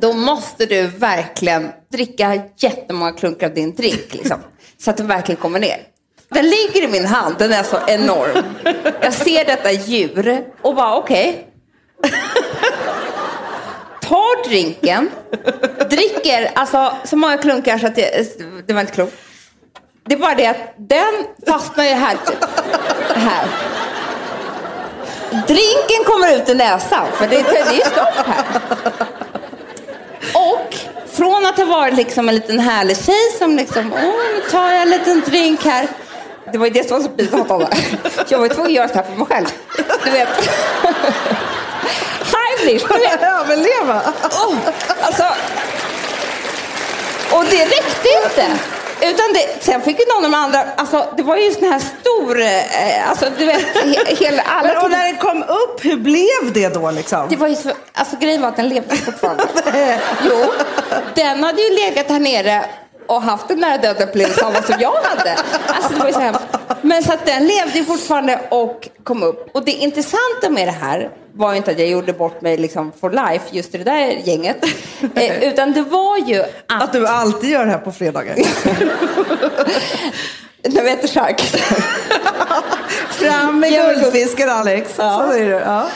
då 0.00 0.12
måste 0.12 0.66
du 0.66 0.86
verkligen 0.86 1.68
dricka 1.92 2.42
jättemånga 2.56 3.12
klunkar 3.12 3.46
av 3.46 3.54
din 3.54 3.74
drink. 3.74 4.14
Liksom, 4.14 4.38
så 4.78 4.90
att 4.90 4.96
den 4.96 5.06
verkligen 5.06 5.40
kommer 5.40 5.60
ner. 5.60 5.82
Den 6.28 6.44
ligger 6.44 6.82
i 6.82 6.88
min 6.88 7.04
hand, 7.04 7.34
den 7.38 7.52
är 7.52 7.62
så 7.62 7.78
enorm. 7.86 8.44
Jag 9.00 9.12
ser 9.12 9.44
detta 9.44 9.72
djur 9.72 10.44
och 10.62 10.74
bara 10.74 10.96
okej. 10.96 11.48
Tar 14.12 14.48
drinken, 14.48 15.10
dricker 15.90 16.50
alltså 16.54 16.96
så 17.04 17.16
många 17.16 17.38
klunkar 17.38 17.78
så 17.78 17.86
att 17.86 17.94
det, 17.94 18.38
det 18.66 18.72
var 18.72 18.80
inte 18.80 18.92
klokt. 18.92 19.16
Det 20.04 20.14
är 20.14 20.18
bara 20.18 20.34
det 20.34 20.46
att 20.46 20.74
den 20.76 21.12
fastnar 21.46 21.84
ju 21.84 21.90
här. 21.90 22.16
Typ. 22.26 22.44
Här. 23.14 23.46
Drinken 25.30 26.04
kommer 26.06 26.36
ut 26.36 26.48
i 26.48 26.54
näsan, 26.54 27.06
för 27.14 27.26
det, 27.26 27.42
det 27.42 27.58
är 27.58 27.72
ju 27.72 27.80
stopp 27.80 28.26
här. 28.26 28.44
Och 30.34 30.74
från 31.12 31.46
att 31.46 31.56
ha 31.56 31.64
varit 31.64 31.94
liksom 31.94 32.28
en 32.28 32.34
liten 32.34 32.60
härlig 32.60 32.96
tjej 32.96 33.30
som 33.38 33.56
liksom, 33.56 33.92
åh, 33.92 34.34
nu 34.34 34.50
tar 34.50 34.72
jag 34.72 34.82
en 34.82 34.90
liten 34.90 35.20
drink 35.20 35.64
här. 35.64 35.88
Det 36.52 36.58
var 36.58 36.66
ju 36.66 36.72
det 36.72 36.88
som 36.88 36.96
var 36.96 37.04
så 37.04 37.10
pinsamt. 37.10 37.50
Jag 38.28 38.38
var 38.38 38.46
ju 38.46 38.54
tvungen 38.54 38.70
att 38.70 38.76
göra 38.76 38.88
så 38.88 38.94
här 38.94 39.02
för 39.02 39.12
mig 39.12 39.26
själv. 39.26 39.46
Du 40.04 40.10
vet. 40.10 40.28
Du 42.94 42.98
vet. 42.98 43.22
Överleva. 43.22 44.00
Oh, 44.22 44.56
alltså, 45.00 45.24
och 47.30 47.44
det 47.44 47.64
räckte 47.64 48.08
inte. 48.24 48.58
Utan 49.02 49.32
det, 49.34 49.64
sen 49.64 49.82
fick 49.82 49.98
ju 49.98 50.04
någon 50.06 50.24
av 50.24 50.30
de 50.30 50.36
andra, 50.36 50.72
alltså 50.76 51.06
det 51.16 51.22
var 51.22 51.36
ju 51.36 51.46
en 51.46 51.54
sån 51.54 51.64
här 51.64 51.78
stor, 51.78 52.40
eh, 52.40 53.10
alltså 53.10 53.26
du 53.38 53.46
vet, 53.46 53.76
he, 53.76 54.14
hela, 54.14 54.42
alla 54.42 54.68
Men, 54.68 54.84
och 54.84 54.90
när 54.90 55.04
den 55.04 55.16
kom 55.16 55.42
upp, 55.42 55.84
hur 55.84 55.96
blev 55.96 56.52
det 56.52 56.68
då 56.68 56.90
liksom? 56.90 57.28
det 57.28 57.36
var 57.36 57.48
ju 57.48 57.54
så, 57.54 57.70
alltså 57.92 58.16
grejen 58.16 58.42
var 58.42 58.48
att 58.48 58.56
den 58.56 58.68
levde 58.68 58.96
fortfarande. 58.96 59.44
jo, 60.24 60.52
den 61.14 61.44
hade 61.44 61.62
ju 61.62 61.74
legat 61.74 62.08
här 62.08 62.20
nere 62.20 62.64
och 63.14 63.22
haft 63.22 63.50
en 63.50 63.58
nära 63.60 63.78
döden 63.78 64.08
upplevelse 64.08 64.40
samma 64.40 64.62
som 64.62 64.74
jag 64.80 64.92
hade. 65.02 65.36
Alltså 65.66 65.92
det 65.92 65.98
var 65.98 66.06
ju 66.06 66.12
så 66.12 66.20
hemskt. 66.20 66.42
Men 66.82 67.02
så 67.02 67.12
att 67.12 67.26
den 67.26 67.46
levde 67.46 67.78
ju 67.78 67.84
fortfarande 67.84 68.40
och 68.48 68.88
kom 69.04 69.22
upp. 69.22 69.50
Och 69.54 69.64
det 69.64 69.72
intressanta 69.72 70.50
med 70.50 70.68
det 70.68 70.72
här 70.72 71.10
var 71.34 71.50
ju 71.50 71.56
inte 71.56 71.70
att 71.70 71.78
jag 71.78 71.88
gjorde 71.88 72.12
bort 72.12 72.40
mig 72.40 72.56
liksom 72.56 72.92
for 73.00 73.10
life 73.10 73.44
just 73.50 73.74
i 73.74 73.78
det 73.78 73.84
där 73.84 74.06
gänget. 74.06 74.64
Eh, 75.14 75.44
utan 75.44 75.72
det 75.72 75.82
var 75.82 76.18
ju 76.18 76.42
att... 76.42 76.82
Att 76.82 76.92
du 76.92 77.06
alltid 77.06 77.50
gör 77.50 77.64
det 77.64 77.70
här 77.70 77.78
på 77.78 77.92
fredagar. 77.92 78.36
När 80.62 80.82
vi 80.82 80.90
äter 80.90 81.08
chark. 81.08 81.40
Fram 83.10 83.60
med 83.60 83.70
guldfisken 83.70 84.50
Alex. 84.50 84.94
Ja. 84.98 85.18
Så 85.26 85.32
säger 85.32 85.50
du. 85.50 85.56
Ja. 85.56 85.86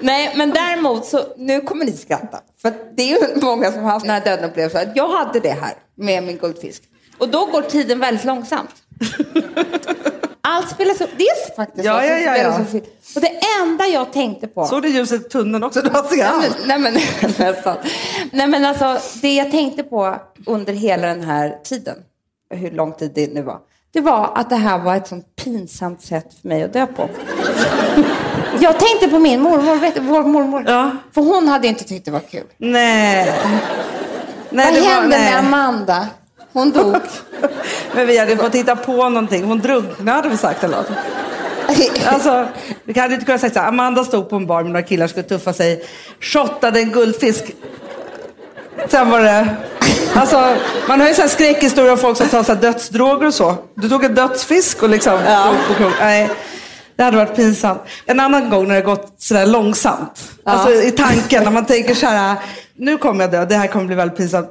Nej, 0.00 0.32
men 0.36 0.50
däremot 0.50 1.04
så, 1.06 1.24
nu 1.36 1.60
kommer 1.60 1.84
ni 1.84 1.92
skratta. 1.92 2.40
För 2.62 2.72
det 2.96 3.02
är 3.02 3.06
ju 3.08 3.40
många 3.40 3.72
som 3.72 3.82
har 3.82 3.90
haft 3.90 4.06
den 4.06 4.14
här 4.14 4.24
döden 4.24 4.50
upplevelsen. 4.50 4.88
Jag 4.94 5.08
hade 5.08 5.40
det 5.40 5.50
här 5.50 5.74
med 5.94 6.22
min 6.22 6.36
guldfisk. 6.36 6.82
Och 7.18 7.28
då 7.28 7.46
går 7.46 7.62
tiden 7.62 8.00
väldigt 8.00 8.24
långsamt. 8.24 8.70
Allt 10.42 10.70
spelas 10.70 11.00
upp. 11.00 11.10
Det 11.16 11.24
är 11.24 11.56
faktiskt 11.56 11.84
Ja, 11.84 12.04
ja, 12.04 12.16
som 12.16 12.24
ja, 12.24 12.36
ja. 12.72 12.78
upp. 12.78 12.86
Och 13.14 13.20
det 13.20 13.40
enda 13.62 13.86
jag 13.86 14.12
tänkte 14.12 14.46
på. 14.46 14.64
Såg 14.66 14.82
du 14.82 14.88
ljuset 14.88 15.26
i 15.26 15.28
tunneln 15.28 15.64
också? 15.64 15.82
Du 15.82 15.90
har 15.90 16.16
Nej 16.16 16.50
nej, 16.66 16.78
men, 16.78 16.94
nästan. 17.38 17.76
nej 18.32 18.46
men 18.46 18.64
alltså, 18.64 18.98
det 19.22 19.34
jag 19.34 19.50
tänkte 19.50 19.82
på 19.82 20.16
under 20.46 20.72
hela 20.72 21.06
den 21.06 21.22
här 21.24 21.58
tiden, 21.64 21.96
hur 22.50 22.70
lång 22.70 22.92
tid 22.92 23.12
det 23.14 23.34
nu 23.34 23.42
var, 23.42 23.58
det 23.92 24.00
var 24.00 24.32
att 24.34 24.50
det 24.50 24.56
här 24.56 24.78
var 24.78 24.96
ett 24.96 25.08
sånt 25.08 25.36
pinsamt 25.44 26.02
sätt 26.02 26.26
för 26.42 26.48
mig 26.48 26.62
att 26.62 26.72
dö 26.72 26.86
på. 26.86 27.08
Jag 28.60 28.78
tänkte 28.78 29.08
på 29.08 29.18
min 29.18 29.40
mormor, 29.40 29.76
vet 29.76 29.98
vår 29.98 30.22
mormor. 30.24 30.64
Ja. 30.66 30.90
För 31.14 31.20
hon 31.22 31.48
hade 31.48 31.68
inte 31.68 31.84
tyckt 31.84 32.04
det 32.04 32.10
var 32.10 32.20
kul. 32.20 32.44
Nej. 32.58 33.32
Nej, 34.50 34.66
Vad 34.66 34.74
det 34.74 34.80
var- 34.80 34.86
hände 34.88 35.08
nej. 35.18 35.30
med 35.30 35.38
Amanda? 35.38 36.06
Hon 36.52 36.70
dog. 36.70 36.96
Men 37.94 38.06
vi 38.06 38.18
hade 38.18 38.36
fått 38.36 38.54
hitta 38.54 38.76
på 38.76 38.92
någonting. 39.08 39.44
Hon 39.44 39.58
drunknade 39.58 40.10
hade 40.16 40.28
vi 40.28 40.36
sagt 40.36 40.64
eller 40.64 40.76
något. 40.76 40.90
Alltså, 42.06 42.48
vi 42.84 43.00
hade 43.00 43.14
inte 43.14 43.26
kunnat 43.26 43.40
säga 43.40 43.52
så 43.52 43.60
här. 43.60 43.68
Amanda 43.68 44.04
stod 44.04 44.30
på 44.30 44.36
en 44.36 44.46
bar 44.46 44.62
med 44.62 44.72
några 44.72 44.86
killar 44.86 45.06
skulle 45.06 45.22
tuffa 45.22 45.52
sig. 45.52 45.84
Shottade 46.20 46.80
en 46.80 46.90
guldfisk. 46.90 47.44
Sen 48.88 49.10
var 49.10 49.20
det... 49.20 49.56
Alltså, 50.14 50.56
man 50.88 51.00
har 51.00 51.08
ju 51.08 51.14
skräckhistorier 51.14 51.92
om 51.92 51.98
folk 51.98 52.16
som 52.16 52.28
tar 52.28 52.42
så 52.42 52.54
dödsdroger 52.54 53.26
och 53.26 53.34
så. 53.34 53.56
Du 53.74 53.88
tog 53.88 54.04
en 54.04 54.14
dödsfisk 54.14 54.82
och 54.82 54.88
liksom 54.88 55.18
krok. 55.76 55.92
Nej, 56.00 56.30
det 56.96 57.02
hade 57.02 57.16
varit 57.16 57.36
pinsamt. 57.36 57.80
En 58.06 58.20
annan 58.20 58.50
gång 58.50 58.68
när 58.68 58.74
det 58.74 58.80
gått 58.80 59.14
sådär 59.18 59.46
långsamt. 59.46 60.30
Alltså 60.44 60.72
i 60.72 60.90
tanken, 60.90 61.44
när 61.44 61.50
man 61.50 61.64
tänker 61.64 61.94
så 61.94 62.06
här, 62.06 62.36
nu 62.76 62.98
kommer 62.98 63.24
jag 63.24 63.30
dö, 63.30 63.44
det 63.44 63.54
här 63.54 63.66
kommer 63.66 63.84
bli 63.86 63.94
väldigt 63.96 64.16
pinsamt. 64.18 64.48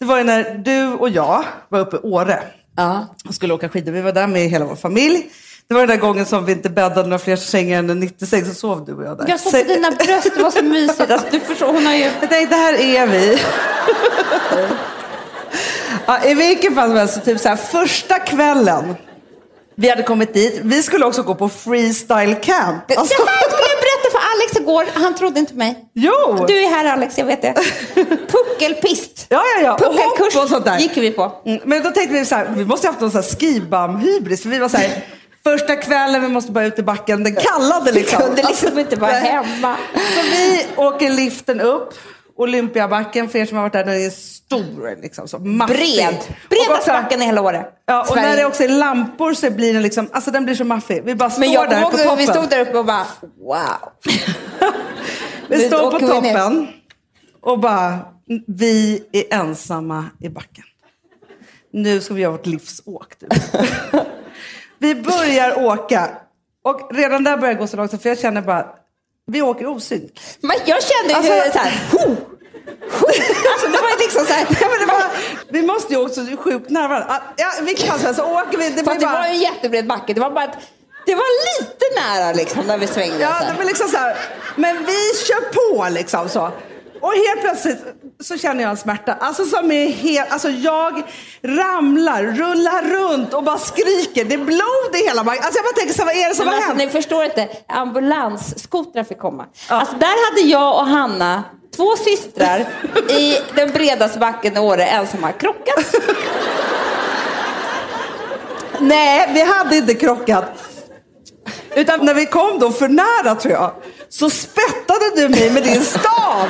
Det 0.00 0.06
var 0.06 0.18
ju 0.18 0.24
när 0.24 0.54
du 0.54 0.86
och 0.86 1.08
jag 1.08 1.44
var 1.68 1.80
uppe 1.80 1.96
i 1.96 2.00
Åre 2.02 2.38
Ja. 2.76 3.06
och 3.28 3.34
skulle 3.34 3.54
åka 3.54 3.68
skidor. 3.68 3.92
Vi 3.92 4.00
var 4.00 4.12
där 4.12 4.26
med 4.26 4.42
hela 4.50 4.64
vår 4.64 4.76
familj. 4.76 5.26
Det 5.68 5.74
var 5.74 5.80
den 5.80 5.88
där 5.88 5.96
gången 5.96 6.26
som 6.26 6.44
vi 6.44 6.52
inte 6.52 6.70
bäddade 6.70 7.02
några 7.02 7.18
fler 7.18 7.36
sängar 7.36 7.78
än 7.78 7.90
en 7.90 8.00
96 8.00 8.48
så 8.48 8.54
sov 8.54 8.84
du 8.84 8.94
och 8.94 9.04
jag 9.04 9.18
där. 9.18 9.28
Jag 9.28 9.40
Så- 9.40 9.50
på 9.50 9.56
dina 9.56 9.90
bröst, 9.90 10.30
det 10.36 10.42
var 10.42 10.50
så 10.50 10.62
mysigt. 10.62 11.10
Alltså, 11.10 11.26
du 11.30 11.40
förstår, 11.40 11.66
hon 11.66 11.86
har 11.86 11.94
ju... 11.94 12.00
jag 12.20 12.30
tänkte, 12.30 12.56
här 12.56 12.74
är 12.74 13.06
vi. 13.06 13.38
ja, 16.06 16.24
I 16.24 16.34
vilken 16.34 16.74
fall 16.74 16.88
som 16.88 16.96
helst, 16.96 17.14
så 17.14 17.20
typ 17.20 17.40
så 17.40 17.48
här, 17.48 17.56
första 17.56 18.18
kvällen 18.18 18.94
vi 19.74 19.88
hade 19.90 20.02
kommit 20.02 20.34
dit, 20.34 20.60
vi 20.64 20.82
skulle 20.82 21.04
också 21.06 21.22
gå 21.22 21.34
på 21.34 21.48
freestyle 21.48 22.34
camp. 22.34 22.98
Alltså, 22.98 23.22
Det 23.24 23.30
här 23.30 23.42
skulle 23.50 23.68
jag 23.68 23.80
berätta 23.80 24.10
för 24.12 24.20
Alex 24.34 24.56
igår. 24.56 25.00
Han 25.02 25.14
trodde 25.14 25.40
inte 25.40 25.54
mig. 25.54 25.88
jo! 25.94 26.44
Du 26.48 26.58
är 26.64 26.68
här 26.70 26.84
Alex, 26.84 27.18
jag 27.18 27.24
vet 27.26 27.42
det. 27.42 27.54
Puckelpist. 28.28 29.26
Ja, 29.28 29.42
ja, 29.56 29.62
ja. 29.64 29.72
Och 29.74 29.80
Puckelkurs 29.80 30.34
hopp 30.34 30.44
och 30.44 30.50
sånt 30.50 30.64
där. 30.64 30.78
gick 30.78 30.96
vi 30.96 31.10
på. 31.10 31.32
Mm, 31.46 31.60
Men 31.64 31.82
då 31.82 31.90
tänkte 31.90 32.14
vi 32.14 32.24
så 32.24 32.34
här, 32.34 32.48
vi 32.56 32.64
måste 32.64 32.86
ha 32.86 32.92
haft 32.92 33.00
någon 33.14 33.22
skibam-hybris. 33.22 34.42
För 34.42 34.48
vi 34.48 34.58
var 34.58 34.68
så 34.68 34.76
här, 34.76 35.04
första 35.50 35.76
kvällen, 35.76 36.22
vi 36.22 36.28
måste 36.28 36.52
bara 36.52 36.64
ut 36.64 36.78
i 36.78 36.82
backen. 36.82 37.24
Den 37.24 37.34
kallade 37.34 37.92
liksom. 37.92 38.18
Vi 38.18 38.26
kunde 38.26 38.42
liksom 38.42 38.78
inte 38.78 38.96
vara 38.96 39.12
nej. 39.12 39.30
hemma. 39.30 39.76
Så 39.94 40.22
vi 40.22 40.66
åker 40.76 41.10
liften 41.10 41.60
upp. 41.60 41.94
Olympiabacken, 42.36 43.28
för 43.28 43.38
er 43.38 43.46
som 43.46 43.56
har 43.56 43.64
varit 43.64 43.72
där, 43.72 43.84
den 43.84 43.94
är 43.94 44.10
stor. 44.10 45.02
Liksom, 45.02 45.28
så 45.28 45.38
massiv. 45.38 45.76
Bred. 45.76 46.16
Bredaste 46.50 46.90
backen 46.90 47.22
i 47.22 47.24
hela 47.24 47.42
Åre. 47.42 47.66
Ja, 47.86 48.00
och 48.00 48.06
Sverige. 48.06 48.28
när 48.28 48.36
det 48.36 48.44
också 48.44 48.62
är 48.62 48.68
lampor 48.68 49.34
så 49.34 49.50
blir 49.50 49.72
den 49.72 49.82
liksom, 49.82 50.08
alltså 50.12 50.30
den 50.30 50.44
blir 50.44 50.54
så 50.54 50.64
maffig. 50.64 51.02
Vi 51.04 51.14
bara 51.14 51.30
står 51.30 51.40
Men 51.40 51.52
jag 51.52 51.70
där 51.70 51.82
på 51.82 51.90
toppen. 51.90 52.16
vi 52.18 52.26
stod 52.26 52.48
där 52.50 52.60
uppe 52.60 52.78
och 52.78 52.84
bara 52.84 53.06
wow. 53.38 53.92
Vi 55.48 55.66
står 55.66 55.90
på 55.90 55.98
toppen 55.98 56.68
och 57.42 57.58
bara, 57.58 57.98
vi 58.46 59.04
är 59.12 59.34
ensamma 59.34 60.04
i 60.20 60.28
backen. 60.28 60.64
Nu 61.72 62.00
ska 62.00 62.14
vi 62.14 62.22
göra 62.22 62.32
vårt 62.32 62.46
livsåk. 62.46 63.14
Du. 63.18 63.26
vi 64.78 64.94
börjar 64.94 65.64
åka 65.64 66.08
och 66.64 66.94
redan 66.96 67.24
där 67.24 67.36
börjar 67.36 67.54
det 67.54 67.60
gå 67.60 67.66
så 67.66 67.76
långsamt 67.76 68.02
för 68.02 68.08
jag 68.08 68.18
känner 68.18 68.40
bara, 68.40 68.66
vi 69.26 69.42
åker 69.42 69.66
osynk. 69.66 70.20
Men 70.40 70.56
jag 70.64 70.78
kände 70.82 71.16
Alltså- 71.16 71.32
hur 71.32 71.50
så 71.50 71.58
här, 71.58 71.72
ho, 71.92 71.98
ho. 72.90 73.06
Alltså 73.52 73.66
det 73.66 73.78
var 73.78 73.98
liksom 74.00 74.24
så 74.26 74.32
här. 74.32 74.46
Ja, 74.60 74.68
men 74.68 74.86
det 74.86 74.92
var, 74.92 75.02
vi 75.48 75.62
måste 75.62 75.92
ju 75.94 76.00
också 76.00 76.20
sjukt 76.38 76.70
nära 76.70 76.88
varandra. 76.88 77.14
Ah, 77.14 77.20
Ja, 77.36 77.46
vi 77.62 77.74
kan 77.74 77.98
så, 77.98 78.14
så 78.14 78.22
åker 78.40 78.58
vi. 78.58 78.68
Det 78.68 78.84
Fast 78.84 79.00
det 79.00 79.06
bara, 79.06 79.20
var 79.20 79.26
en 79.26 79.38
jättebred 79.38 79.86
backe. 79.86 80.14
Det 80.14 80.20
var 80.20 80.30
bara 80.30 80.44
att 80.44 80.56
det 81.06 81.14
var 81.14 81.60
lite 81.60 81.84
nära 82.00 82.32
liksom 82.32 82.66
när 82.66 82.78
vi 82.78 82.86
svängde. 82.86 83.18
Ja, 83.20 83.28
här. 83.28 83.54
men, 83.58 83.66
liksom 83.66 83.88
så 83.88 83.96
här, 83.96 84.16
men 84.56 84.76
vi 84.84 85.14
kör 85.26 85.40
på 85.52 85.88
liksom 85.94 86.28
så. 86.28 86.50
Och 87.00 87.12
helt 87.12 87.40
plötsligt 87.40 87.78
så 88.20 88.36
känner 88.38 88.62
jag 88.62 88.70
en 88.70 88.76
smärta. 88.76 89.14
Alltså 89.20 89.44
som 89.44 89.72
är 89.72 89.88
helt, 89.88 90.32
alltså 90.32 90.50
jag 90.50 91.02
ramlar, 91.42 92.22
rullar 92.22 92.82
runt 92.82 93.34
och 93.34 93.44
bara 93.44 93.58
skriker. 93.58 94.24
Det 94.24 94.34
är 94.34 94.38
blod 94.38 95.02
i 95.02 95.06
hela 95.08 95.24
magen. 95.24 95.42
Alltså 95.44 95.58
jag 95.58 95.64
bara 95.64 95.78
tänker 95.78 95.94
så 95.94 96.04
vad 96.04 96.14
är 96.14 96.28
det 96.28 96.34
som 96.34 96.44
Men 96.44 96.54
har 96.54 96.60
alltså, 96.60 96.78
hänt? 96.78 96.92
ni 96.92 97.00
förstår 97.00 97.24
inte, 97.24 97.48
ambulansskotrar 97.68 99.04
fick 99.04 99.18
komma. 99.18 99.46
Alltså, 99.68 99.96
där 99.96 100.30
hade 100.30 100.40
jag 100.40 100.74
och 100.74 100.86
Hanna, 100.86 101.44
två 101.76 101.96
systrar, 101.96 102.58
i 103.08 103.38
den 103.54 103.70
bredaste 103.72 104.18
backen 104.18 104.56
i 104.56 104.60
Åre 104.60 104.84
ensamma 104.84 105.32
krockat. 105.32 105.94
Nej, 108.80 109.30
vi 109.34 109.42
hade 109.42 109.76
inte 109.76 109.94
krockat. 109.94 110.44
Utan 111.74 112.04
när 112.04 112.14
vi 112.14 112.26
kom 112.26 112.58
då 112.58 112.70
för 112.70 112.88
nära 112.88 113.34
tror 113.34 113.54
jag, 113.54 113.72
så 114.10 114.30
spettade 114.30 115.10
du 115.16 115.28
mig 115.28 115.50
med 115.50 115.62
din 115.62 115.82
stav. 115.82 116.48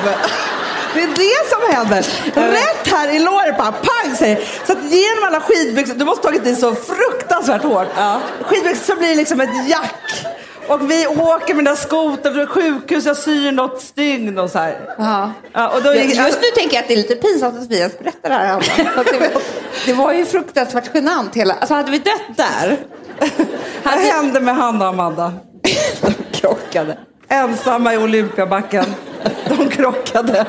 Det 0.93 1.01
är 1.01 1.07
det 1.07 1.49
som 1.49 1.75
händer. 1.75 2.05
Rätt 2.51 2.93
här 2.93 3.15
i 3.15 3.19
låret 3.19 3.57
bara 3.57 3.71
pang 3.71 4.15
säger 4.15 4.39
Så 4.65 4.71
att 4.73 4.83
genom 4.83 5.23
alla 5.23 5.39
skidbyxor, 5.39 5.95
du 5.95 6.05
måste 6.05 6.23
tagit 6.23 6.47
i 6.47 6.55
så 6.55 6.75
fruktansvärt 6.75 7.63
hårt. 7.63 7.87
Skidbyxor 8.41 8.93
så 8.93 8.99
blir 8.99 9.09
det 9.09 9.15
liksom 9.15 9.41
ett 9.41 9.69
jack. 9.69 10.25
Och 10.67 10.91
vi 10.91 11.07
åker 11.07 11.55
med 11.55 11.65
den 11.65 11.75
där 11.75 11.81
skotern 11.81 12.33
från 12.33 12.47
sjukhus, 12.47 13.05
jag 13.05 13.17
syr 13.17 13.51
något 13.51 13.81
stygn 13.81 14.37
och 14.37 14.49
så 14.49 14.59
här. 14.59 14.95
Ja. 14.97 15.31
Ja, 15.53 15.67
och 15.67 15.83
då 15.83 15.93
Just 15.93 16.41
nu 16.41 16.47
tänker 16.55 16.75
jag 16.75 16.81
att 16.81 16.87
det 16.87 16.93
är 16.93 16.97
lite 16.97 17.15
pinsamt 17.15 17.59
att 17.59 17.67
vi 17.71 17.77
ens 17.77 17.99
berättar 17.99 18.29
det 18.29 18.35
här. 18.35 18.53
Anna. 18.53 19.03
Det, 19.19 19.31
det 19.85 19.93
var 19.93 20.13
ju 20.13 20.25
fruktansvärt 20.25 20.89
genant 20.93 21.35
hela... 21.35 21.53
Alltså 21.53 21.73
hade 21.73 21.91
vi 21.91 21.97
dött 21.97 22.37
där... 22.37 22.77
Vad 23.83 23.93
hände 23.93 24.39
med 24.39 24.55
Hanna 24.55 24.85
och 24.85 24.93
Amanda? 24.93 25.33
krockade. 26.31 26.97
Ensamma 27.29 27.93
i 27.93 27.97
Olympiabacken. 27.97 28.95
De 29.49 29.69
krockade. 29.69 30.45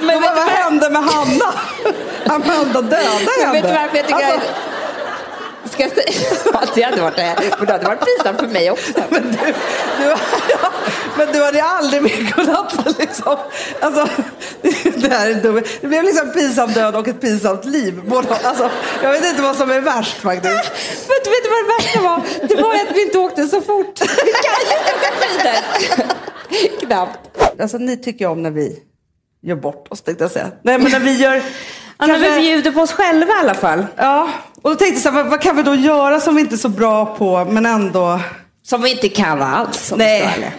Men 0.00 0.22
vad 0.22 0.34
vad- 0.34 0.44
hände 0.48 0.90
med 0.90 1.02
Hanna? 1.02 1.54
Amanda 2.26 2.82
dödade 2.82 2.96
henne. 3.44 3.52
vet 3.52 3.62
du 3.62 3.68
varför 3.74 3.96
jag 3.96 4.06
tycker 4.06 4.14
Alltså. 4.32 4.40
Ska 5.70 5.82
jag 5.82 5.92
säga? 5.92 6.12
Ja, 6.52 6.60
det 6.74 6.82
hade 6.82 7.00
varit 7.00 7.16
det. 7.16 7.36
Men 7.58 7.66
det 7.66 7.72
hade 7.72 7.84
varit 7.84 8.00
pinsamt 8.00 8.40
för 8.40 8.46
mig 8.46 8.70
också. 8.70 8.92
men, 9.10 9.22
du, 9.22 9.54
du, 9.98 10.14
men 11.16 11.32
du 11.32 11.44
hade 11.44 11.62
aldrig 11.62 12.02
mer 12.02 12.30
kunnat 12.30 12.98
liksom... 12.98 13.36
Alltså, 13.80 14.08
det, 14.96 15.08
här 15.08 15.30
är 15.30 15.34
dumt. 15.34 15.62
det 15.80 15.86
blev 15.86 16.04
liksom 16.04 16.30
pinsam 16.32 16.72
död 16.72 16.96
och 16.96 17.08
ett 17.08 17.20
pinsamt 17.20 17.64
liv. 17.64 18.00
Alltså, 18.44 18.70
jag 19.02 19.12
vet 19.12 19.24
inte 19.24 19.42
vad 19.42 19.56
som 19.56 19.70
är 19.70 19.80
värst 19.80 20.16
faktiskt. 20.16 20.54
Vet, 20.54 21.26
vet 21.26 21.44
du 21.44 21.50
vad 21.50 21.64
det 21.64 21.82
värsta 21.82 22.00
var? 22.00 22.48
Det 22.48 22.62
var 22.62 22.74
att 22.74 22.96
vi 22.96 23.02
inte 23.02 23.18
åkte 23.18 23.46
så 23.46 23.60
fort. 23.60 24.00
Vi 24.00 24.32
kan 24.32 24.58
ju 24.60 24.78
inte 24.78 24.92
åka 24.94 25.12
skidor. 25.20 26.86
Knappt. 26.86 27.60
Alltså, 27.60 27.78
ni 27.78 27.96
tycker 27.96 28.26
om 28.26 28.42
när 28.42 28.50
vi 28.50 28.78
gör 29.42 29.56
bort 29.56 29.86
oss 29.90 30.02
tänkte 30.02 30.24
jag 30.24 30.30
säga. 30.30 30.50
Nej, 30.62 30.78
men 30.78 30.92
när 30.92 31.00
vi 31.00 31.16
gör... 31.16 31.42
Ja, 31.98 32.06
men 32.06 32.20
vi 32.20 32.40
bjuder 32.40 32.72
på 32.72 32.80
oss 32.80 32.92
själva 32.92 33.32
i 33.32 33.38
alla 33.40 33.54
fall. 33.54 33.86
Ja, 33.96 34.28
och 34.62 34.70
då 34.70 34.76
tänkte 34.76 34.94
jag 34.94 35.02
så 35.02 35.10
här, 35.10 35.22
vad, 35.22 35.30
vad 35.30 35.40
kan 35.40 35.56
vi 35.56 35.62
då 35.62 35.74
göra 35.74 36.20
som 36.20 36.34
vi 36.34 36.40
inte 36.40 36.54
är 36.54 36.58
så 36.58 36.68
bra 36.68 37.16
på, 37.16 37.44
men 37.44 37.66
ändå... 37.66 38.20
Som 38.64 38.82
vi 38.82 38.90
inte 38.90 39.08
kan 39.08 39.42
alls. 39.42 39.92
Om 39.92 39.98
Nej, 39.98 40.52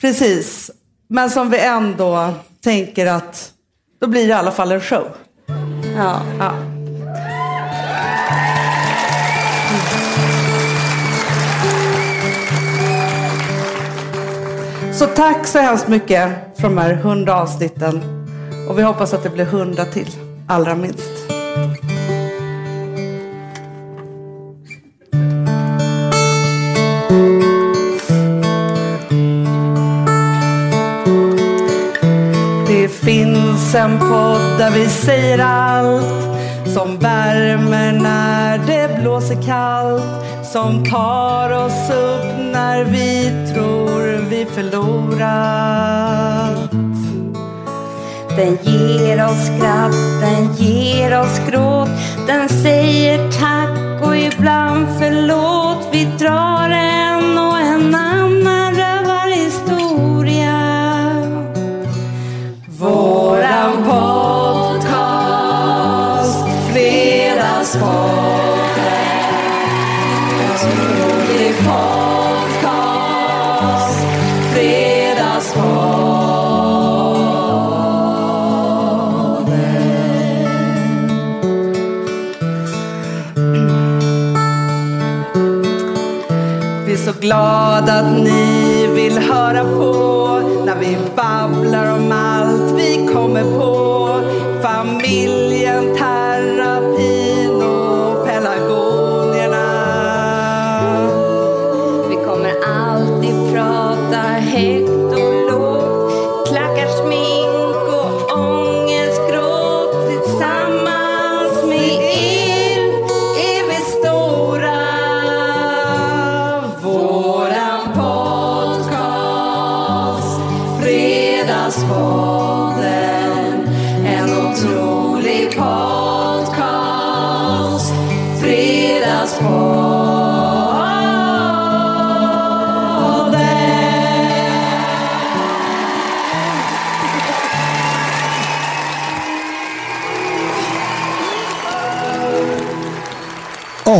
precis. 0.00 0.70
Men 1.08 1.30
som 1.30 1.50
vi 1.50 1.58
ändå 1.58 2.34
tänker 2.64 3.06
att 3.06 3.52
då 4.00 4.06
blir 4.06 4.22
det 4.22 4.28
i 4.28 4.32
alla 4.32 4.50
fall 4.50 4.72
en 4.72 4.80
show. 4.80 5.08
Ja. 5.96 6.20
Ja. 6.38 6.52
Så 14.92 15.06
tack 15.06 15.46
så 15.46 15.58
hemskt 15.58 15.88
mycket 15.88 16.30
för 16.56 16.62
de 16.62 16.78
här 16.78 16.94
hundra 16.94 17.34
avsnitten. 17.34 18.00
Och 18.68 18.78
vi 18.78 18.82
hoppas 18.82 19.14
att 19.14 19.22
det 19.22 19.30
blir 19.30 19.44
hundra 19.44 19.84
till, 19.84 20.10
allra 20.46 20.74
minst. 20.74 21.10
En 33.74 33.98
podd 33.98 34.58
där 34.58 34.70
vi 34.70 34.88
säger 34.88 35.38
allt 35.38 36.38
som 36.74 36.98
värmer 36.98 37.92
när 37.92 38.58
det 38.58 39.00
blåser 39.00 39.42
kallt 39.42 40.02
som 40.52 40.84
tar 40.84 41.50
oss 41.50 41.90
upp 41.90 42.52
när 42.52 42.84
vi 42.84 43.30
tror 43.52 44.28
vi 44.30 44.46
förlorat. 44.54 45.78
Den 48.36 48.58
ger 48.62 49.24
oss 49.24 49.46
skratt, 49.46 50.20
den 50.20 50.54
ger 50.54 51.20
oss 51.20 51.40
gråt. 51.50 51.88
Den 52.26 52.48
säger 52.48 53.18
tack 53.30 54.08
och 54.08 54.16
ibland 54.16 54.86
förlåt. 54.98 55.88
Vi 55.92 56.04
drar 56.04 56.70
en 56.70 57.07
Podcast, 67.58 67.78
Vi 86.86 86.92
är 86.92 86.96
så 86.96 87.12
glada 87.20 87.92
att 87.92 88.18
ni 88.22 88.86
vill 88.94 89.18
höra 89.18 89.64
på 89.64 90.40
när 90.66 90.76
vi 90.80 90.96
bara 91.16 91.27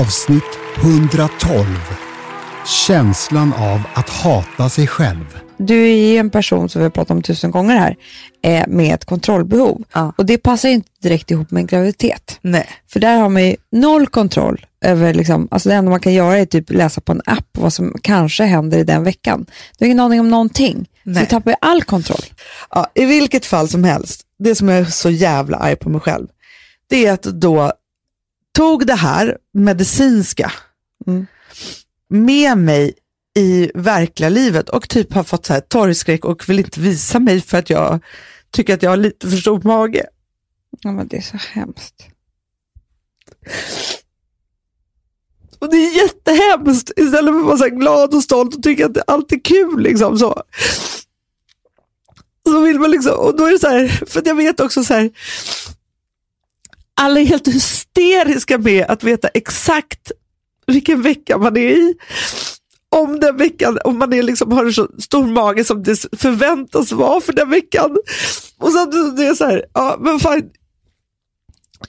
Avsnitt 0.08 0.58
112. 0.76 1.66
Känslan 2.86 3.52
av 3.52 3.80
att 3.94 4.08
hata 4.08 4.68
sig 4.68 4.86
själv. 4.86 5.38
Du 5.56 5.90
är 5.90 6.20
en 6.20 6.30
person 6.30 6.68
som 6.68 6.80
vi 6.80 6.84
har 6.84 6.90
pratat 6.90 7.10
om 7.10 7.22
tusen 7.22 7.50
gånger 7.50 7.76
här, 7.76 7.96
eh, 8.42 8.66
med 8.68 8.94
ett 8.94 9.04
kontrollbehov. 9.04 9.84
Och 10.16 10.26
det 10.26 10.38
passar 10.38 10.68
ju 10.68 10.74
inte 10.74 10.88
direkt 11.02 11.30
ihop 11.30 11.50
med 11.50 11.60
en 11.60 11.66
graviditet. 11.66 12.38
Nej. 12.40 12.68
För 12.86 13.00
där 13.00 13.16
har 13.16 13.28
man 13.28 13.44
ju 13.44 13.56
noll 13.72 14.06
kontroll 14.06 14.66
över, 14.84 15.14
liksom, 15.14 15.48
alltså 15.50 15.68
det 15.68 15.74
enda 15.74 15.90
man 15.90 16.00
kan 16.00 16.14
göra 16.14 16.38
är 16.38 16.46
typ 16.46 16.70
läsa 16.70 17.00
på 17.00 17.12
en 17.12 17.22
app 17.26 17.48
vad 17.52 17.72
som 17.72 17.94
kanske 18.02 18.44
händer 18.44 18.78
i 18.78 18.84
den 18.84 19.04
veckan. 19.04 19.46
Du 19.78 19.84
har 19.84 19.86
ingen 19.86 20.00
aning 20.00 20.20
om 20.20 20.30
någonting. 20.30 20.88
Så 21.04 21.10
Nej. 21.10 21.22
du 21.22 21.26
tappar 21.26 21.50
ju 21.50 21.56
all 21.60 21.82
kontroll. 21.82 22.24
Ja, 22.70 22.86
I 22.94 23.04
vilket 23.04 23.46
fall 23.46 23.68
som 23.68 23.84
helst, 23.84 24.22
det 24.38 24.54
som 24.54 24.68
jag 24.68 24.78
är 24.78 24.84
så 24.84 25.10
jävla 25.10 25.56
arg 25.56 25.76
på 25.76 25.90
mig 25.90 26.00
själv, 26.00 26.26
det 26.90 27.06
är 27.06 27.12
att 27.12 27.22
då 27.22 27.72
tog 28.58 28.86
det 28.86 28.94
här 28.94 29.38
medicinska 29.54 30.52
Mm. 31.06 31.26
med 32.08 32.58
mig 32.58 32.94
i 33.38 33.70
verkliga 33.74 34.28
livet 34.28 34.68
och 34.68 34.88
typ 34.88 35.12
har 35.12 35.24
fått 35.24 35.46
så 35.46 35.52
här 35.52 35.60
torgskräck 35.60 36.24
och 36.24 36.48
vill 36.48 36.58
inte 36.58 36.80
visa 36.80 37.18
mig 37.18 37.40
för 37.40 37.58
att 37.58 37.70
jag 37.70 38.00
tycker 38.50 38.74
att 38.74 38.82
jag 38.82 38.90
har 38.90 38.96
lite 38.96 39.30
för 39.30 39.36
stor 39.36 39.60
mage. 39.64 40.06
Ja, 40.80 40.92
men 40.92 41.08
det 41.08 41.16
är 41.16 41.20
så 41.20 41.36
hemskt. 41.36 42.06
Och 45.58 45.70
det 45.70 45.76
är 45.76 46.02
jättehemskt 46.02 46.90
istället 46.96 47.34
för 47.34 47.40
att 47.40 47.46
vara 47.46 47.58
så 47.58 47.68
glad 47.68 48.14
och 48.14 48.22
stolt 48.22 48.54
och 48.56 48.62
tycka 48.62 48.86
att 48.86 48.98
allt 49.06 49.32
är 49.32 49.44
kul. 49.44 49.82
Liksom, 49.82 50.18
så. 50.18 50.42
så 52.46 52.60
vill 52.60 52.80
man 52.80 52.90
liksom, 52.90 53.18
och 53.18 53.36
då 53.36 53.44
är 53.44 53.52
det 53.52 53.58
så 53.58 53.68
här, 53.68 53.88
för 54.06 54.22
jag 54.24 54.34
vet 54.34 54.60
också 54.60 54.84
så 54.84 54.94
här, 54.94 55.10
alla 56.98 57.20
är 57.20 57.24
helt 57.24 57.48
hysteriska 57.48 58.58
med 58.58 58.84
att 58.88 59.04
veta 59.04 59.28
exakt 59.28 60.12
vilken 60.66 61.02
vecka 61.02 61.38
man 61.38 61.56
är 61.56 61.70
i. 61.70 61.94
Om 62.90 63.20
den 63.20 63.36
veckan, 63.36 63.78
om 63.84 63.98
man 63.98 64.12
är 64.12 64.22
liksom, 64.22 64.52
har 64.52 64.64
en 64.64 64.72
så 64.72 64.88
stor 64.98 65.26
mage 65.26 65.64
som 65.64 65.82
det 65.82 65.96
förväntas 66.16 66.92
vara 66.92 67.20
för 67.20 67.32
den 67.32 67.50
veckan. 67.50 67.96
Och 68.58 68.72
så, 68.72 68.84
det 69.16 69.26
är 69.26 69.34
så 69.34 69.44
här, 69.44 69.64
ja 69.74 69.96
men 70.00 70.20
fan, 70.20 70.42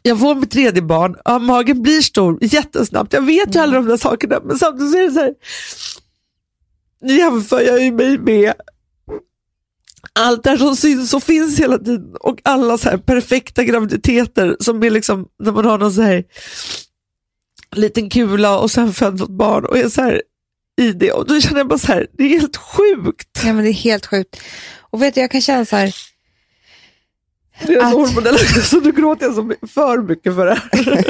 jag 0.02 0.20
får 0.20 0.36
mitt 0.36 0.52
tredje 0.52 0.82
barn, 0.82 1.16
ja, 1.26 1.40
magen 1.40 1.82
blir 1.82 2.02
stor 2.02 2.38
jättesnabbt. 2.42 3.14
Jag 3.14 3.22
vet 3.22 3.56
ju 3.56 3.60
alla 3.60 3.76
de 3.76 3.86
där 3.86 3.98
sakerna, 3.98 4.40
men 4.44 4.58
samtidigt 4.58 4.92
så 4.92 4.98
är 4.98 5.04
det 5.04 5.12
så 5.12 5.20
här, 5.20 5.34
jämför 7.18 7.62
jag 7.62 7.84
ju 7.84 7.92
mig 7.92 8.18
med 8.18 8.54
allt 10.14 10.44
det 10.44 10.50
här 10.50 10.58
som 10.58 10.76
syns 10.76 11.14
och 11.14 11.24
finns 11.24 11.60
hela 11.60 11.78
tiden 11.78 12.16
och 12.20 12.40
alla 12.44 12.78
så 12.78 12.90
här 12.90 12.98
perfekta 12.98 13.64
graviditeter 13.64 14.58
som 14.60 14.84
är 14.84 14.90
liksom 14.90 15.28
när 15.44 15.52
man 15.52 15.66
har 15.66 15.78
någon 15.78 15.94
så 15.94 16.02
här 16.02 16.24
liten 17.76 18.10
kula 18.10 18.60
och 18.60 18.72
sen 18.72 18.94
född 18.94 19.20
något 19.20 19.30
barn 19.30 19.66
och 19.66 19.78
är 19.78 19.90
så 19.90 20.02
här 20.02 20.22
i 20.82 20.92
det 20.92 21.12
och 21.12 21.28
då 21.28 21.42
känner 21.42 21.58
jag 21.58 21.68
bara 21.68 21.80
så 21.80 21.88
här, 21.88 22.08
det 22.14 22.24
är 22.24 22.40
helt 22.40 22.58
sjukt. 22.58 23.42
Ja, 23.46 23.54
men 23.54 23.64
det 23.64 23.70
är 23.70 23.74
helt 23.74 24.06
sjukt. 24.06 24.42
Och 24.80 25.02
vet 25.02 25.16
du, 25.16 25.22
jag 25.22 25.32
kan 25.32 25.42
känna 25.42 25.66
så 25.66 25.76
här, 25.76 25.96
är 27.60 27.78
Att- 27.78 27.92
så 27.92 28.00
hormonellt 28.00 28.66
så 28.66 28.80
nu 28.80 28.92
gråter 28.92 29.26
jag 29.26 29.36
så 29.36 29.68
för 29.68 30.02
mycket 30.02 30.36
för 30.36 30.46
det 30.46 30.62
här. 30.72 31.04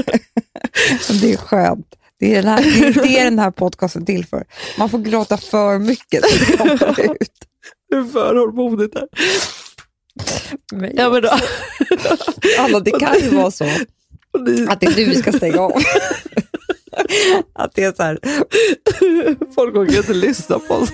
det 1.22 1.34
är 1.34 1.38
skönt. 1.38 1.96
Det 2.20 2.36
är, 2.36 2.44
den 2.44 2.52
här, 2.52 2.94
det 3.04 3.20
är 3.20 3.24
den 3.24 3.40
här 3.40 3.52
podcasten 3.52 4.06
till 4.06 4.26
för. 4.26 4.44
Man 4.78 4.90
får 4.90 5.00
gråta 5.00 5.38
för 5.38 5.80
mycket. 5.80 6.26
så 6.26 6.64
det 6.64 6.78
kommer 6.78 7.14
ut. 7.22 7.32
Det 7.90 7.96
är 7.96 8.04
för 8.04 8.36
hormonigt 8.36 8.96
här. 8.96 9.08
Men, 10.72 10.92
Ja, 10.96 11.10
men 11.10 11.22
då, 11.22 11.30
Anna, 12.60 12.80
det 12.80 12.92
kan 12.92 13.20
ju 13.20 13.30
vara 13.30 13.52
så 13.52 13.64
att 14.70 14.80
det 14.80 14.86
är 14.86 14.96
du 14.96 15.06
vi 15.06 15.16
ska 15.16 15.32
stänga 15.32 15.60
av. 15.60 15.72
Att 17.54 17.76
det 17.76 17.84
är 17.84 17.92
så 17.92 18.04
här, 18.04 18.20
folk 19.56 19.76
orkar 19.76 19.98
inte 19.98 20.14
lyssna 20.14 20.60
på 20.60 20.74
oss. 20.74 20.90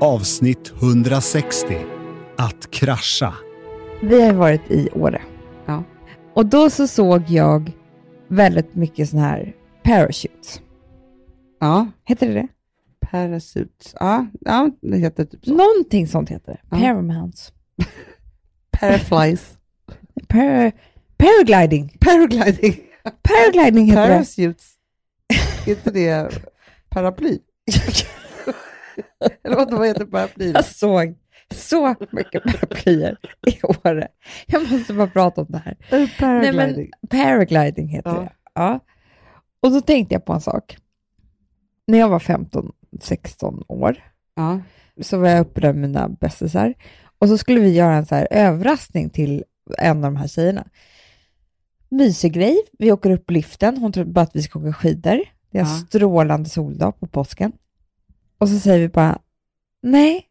Avsnitt 0.00 0.72
160. 0.82 1.76
Att 2.38 2.70
krascha. 2.70 3.34
Vi 4.02 4.22
har 4.22 4.32
varit 4.32 4.70
i 4.70 4.88
Åre. 4.92 5.22
Ja. 5.66 5.84
Och 6.34 6.46
då 6.46 6.70
så 6.70 6.86
såg 6.86 7.22
jag 7.28 7.72
väldigt 8.28 8.74
mycket 8.74 9.08
sån 9.08 9.18
här 9.18 9.54
parachutes. 9.84 10.60
Ja, 11.60 11.86
Heter 12.04 12.28
det 12.28 12.34
det? 12.34 12.48
Parasuits. 13.10 13.94
Ja, 14.00 14.26
ja, 14.40 14.70
det 14.80 14.96
heter 14.98 15.24
typ 15.24 15.44
så. 15.44 15.54
Någonting 15.54 16.06
sånt 16.08 16.28
heter 16.30 16.52
det. 16.52 16.58
Ja. 16.70 16.78
Paramounts. 16.82 17.52
Paraflies. 18.70 19.56
Para, 20.28 20.72
Paragliding. 21.16 21.96
Paragliding. 22.00 22.76
Paragliding 23.22 23.86
heter 23.86 24.02
det. 24.02 24.08
Parachutes. 24.08 24.74
Är 25.66 25.70
inte 25.70 25.90
det 25.90 26.30
paraply? 26.88 27.38
Eller 29.44 29.56
vad, 29.56 29.86
heter 29.86 30.04
paraply? 30.04 30.52
Jag 30.52 30.64
såg 30.64 31.14
så 31.54 31.94
mycket 32.10 32.42
paraplyer 32.42 33.16
i 33.46 33.62
Åre. 33.62 34.08
Jag 34.46 34.72
måste 34.72 34.92
bara 34.94 35.06
prata 35.06 35.40
om 35.40 35.46
det 35.50 35.58
här. 35.58 35.76
Nej, 35.90 36.00
men 36.00 36.08
Paragliding. 36.18 36.90
paragliding 37.10 37.88
heter 37.88 38.10
Ja. 38.10 38.20
det. 38.20 38.32
Ja. 38.54 38.80
Och 39.60 39.70
då 39.70 39.80
tänkte 39.80 40.14
jag 40.14 40.24
på 40.24 40.32
en 40.32 40.40
sak. 40.40 40.76
När 41.86 41.98
jag 41.98 42.08
var 42.08 42.18
15-16 43.00 43.64
år 43.68 43.96
Ja. 44.34 44.60
så 45.02 45.18
var 45.18 45.28
jag 45.28 45.40
uppe 45.40 45.60
där 45.60 45.72
med 45.72 45.82
mina 45.90 46.08
bästisar 46.08 46.74
och 47.18 47.28
så 47.28 47.38
skulle 47.38 47.60
vi 47.60 47.70
göra 47.74 47.94
en 47.94 48.06
så 48.06 48.14
här 48.14 48.28
överraskning 48.30 49.10
till 49.10 49.44
en 49.78 49.96
av 49.96 50.02
de 50.02 50.16
här 50.16 50.28
tjejerna. 50.28 50.66
Mysig 51.88 52.32
grej. 52.32 52.56
Vi 52.78 52.92
åker 52.92 53.10
upp 53.10 53.30
liften. 53.30 53.76
Hon 53.78 53.92
trodde 53.92 54.10
bara 54.10 54.20
att 54.20 54.36
vi 54.36 54.42
ska 54.42 54.58
åka 54.58 54.72
skidor. 54.72 55.20
Det 55.50 55.58
är 55.58 55.62
en 55.62 55.68
Ja. 55.68 55.76
strålande 55.88 56.48
soldag 56.48 57.00
på 57.00 57.06
påsken. 57.06 57.52
Och 58.38 58.48
så 58.48 58.58
säger 58.58 58.78
vi 58.78 58.88
bara, 58.88 59.18
nej, 59.82 60.26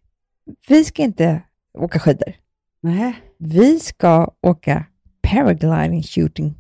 vi 0.68 0.84
ska 0.86 1.04
inte 1.04 1.42
åka 1.78 2.00
skidor. 2.00 2.34
Nej. 2.82 3.14
Vi 3.38 3.80
ska 3.80 4.32
åka 4.42 4.86
paragliding 5.22 6.04
shooting. 6.04 6.56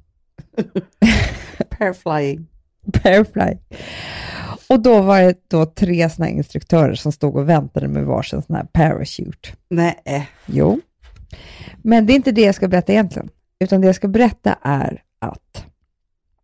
Paraflying. 1.69 2.47
Parafly. 2.93 3.57
Och 4.69 4.79
då 4.79 5.01
var 5.01 5.21
det 5.21 5.35
då 5.47 5.65
tre 5.65 6.09
såna 6.09 6.29
instruktörer 6.29 6.95
som 6.95 7.11
stod 7.11 7.35
och 7.35 7.49
väntade 7.49 7.87
med 7.87 8.05
varsin 8.05 8.41
sån 8.41 8.55
här 8.55 8.63
parachute. 8.73 9.49
Nej. 9.69 10.29
Jo. 10.45 10.81
Men 11.77 12.05
det 12.05 12.13
är 12.13 12.15
inte 12.15 12.31
det 12.31 12.41
jag 12.41 12.55
ska 12.55 12.67
berätta 12.67 12.91
egentligen. 12.91 13.29
Utan 13.59 13.81
det 13.81 13.87
jag 13.87 13.95
ska 13.95 14.07
berätta 14.07 14.57
är 14.61 15.03
att 15.19 15.65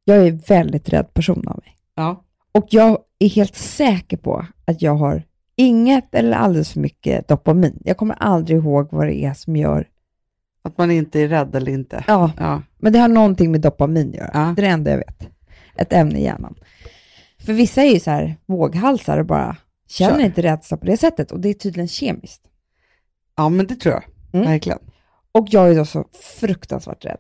jag 0.06 0.28
är 0.28 0.32
väldigt 0.32 0.90
rädd 0.90 1.14
person 1.14 1.48
av 1.48 1.56
mig. 1.66 1.78
Ja. 1.96 2.24
Och 2.52 2.68
jag 2.70 2.98
är 3.20 3.30
helt 3.30 3.56
säker 3.56 4.18
på 4.18 4.46
att 4.66 4.82
jag 4.82 4.96
har 4.96 5.24
inget 5.56 6.16
eller 6.16 6.38
alldeles 6.38 6.74
för 6.74 6.80
mycket 6.80 7.28
dopamin. 7.28 7.80
Jag 7.86 7.98
kommer 7.98 8.16
aldrig 8.16 8.58
ihåg 8.58 8.88
vad 8.92 9.08
det 9.08 9.16
är 9.26 9.34
som 9.34 9.56
gör... 9.56 9.88
Att 10.64 10.78
man 10.78 10.92
inte 10.92 11.20
är 11.22 11.28
rädd 11.28 11.56
eller 11.56 11.72
inte. 11.72 12.04
Ja, 12.08 12.32
Ja. 12.38 12.62
men 12.78 12.94
det 12.94 13.00
har 13.00 13.08
någonting 13.08 13.52
med 13.52 13.62
dopamin 13.62 14.10
att 14.10 14.16
göra. 14.16 14.30
Ja. 14.34 14.54
Det 14.56 14.62
är 14.62 14.66
det 14.66 14.72
enda 14.72 14.92
jag 14.92 14.98
vet. 14.98 15.28
Ett 15.76 15.94
ämne 15.94 16.20
i 16.20 16.24
hjärnan. 16.24 16.56
För 17.46 17.54
vissa 17.54 17.82
är 17.84 17.94
ju 17.94 18.00
så 18.00 18.12
här 18.12 18.36
våghalsar 18.46 19.18
och 19.18 19.26
bara 19.26 19.58
känner 19.88 20.18
Kör. 20.20 20.26
inte 20.26 20.42
rädsla 20.42 20.78
på 20.78 20.86
det 20.86 20.98
sättet. 20.98 21.32
Och 21.32 21.40
det 21.40 21.50
är 21.50 21.54
tydligen 21.54 21.88
kemiskt. 21.88 22.42
ja, 23.38 23.50
men 23.50 23.68
det 23.68 23.76
tror 23.76 23.94
jag. 23.94 24.04
Mm. 24.34 24.46
Verkligen. 24.52 24.80
Och 25.32 25.48
jag 25.50 25.70
är 25.72 25.76
då 25.76 25.86
så 25.86 26.06
fruktansvärt 26.40 27.06
rädd. 27.06 27.18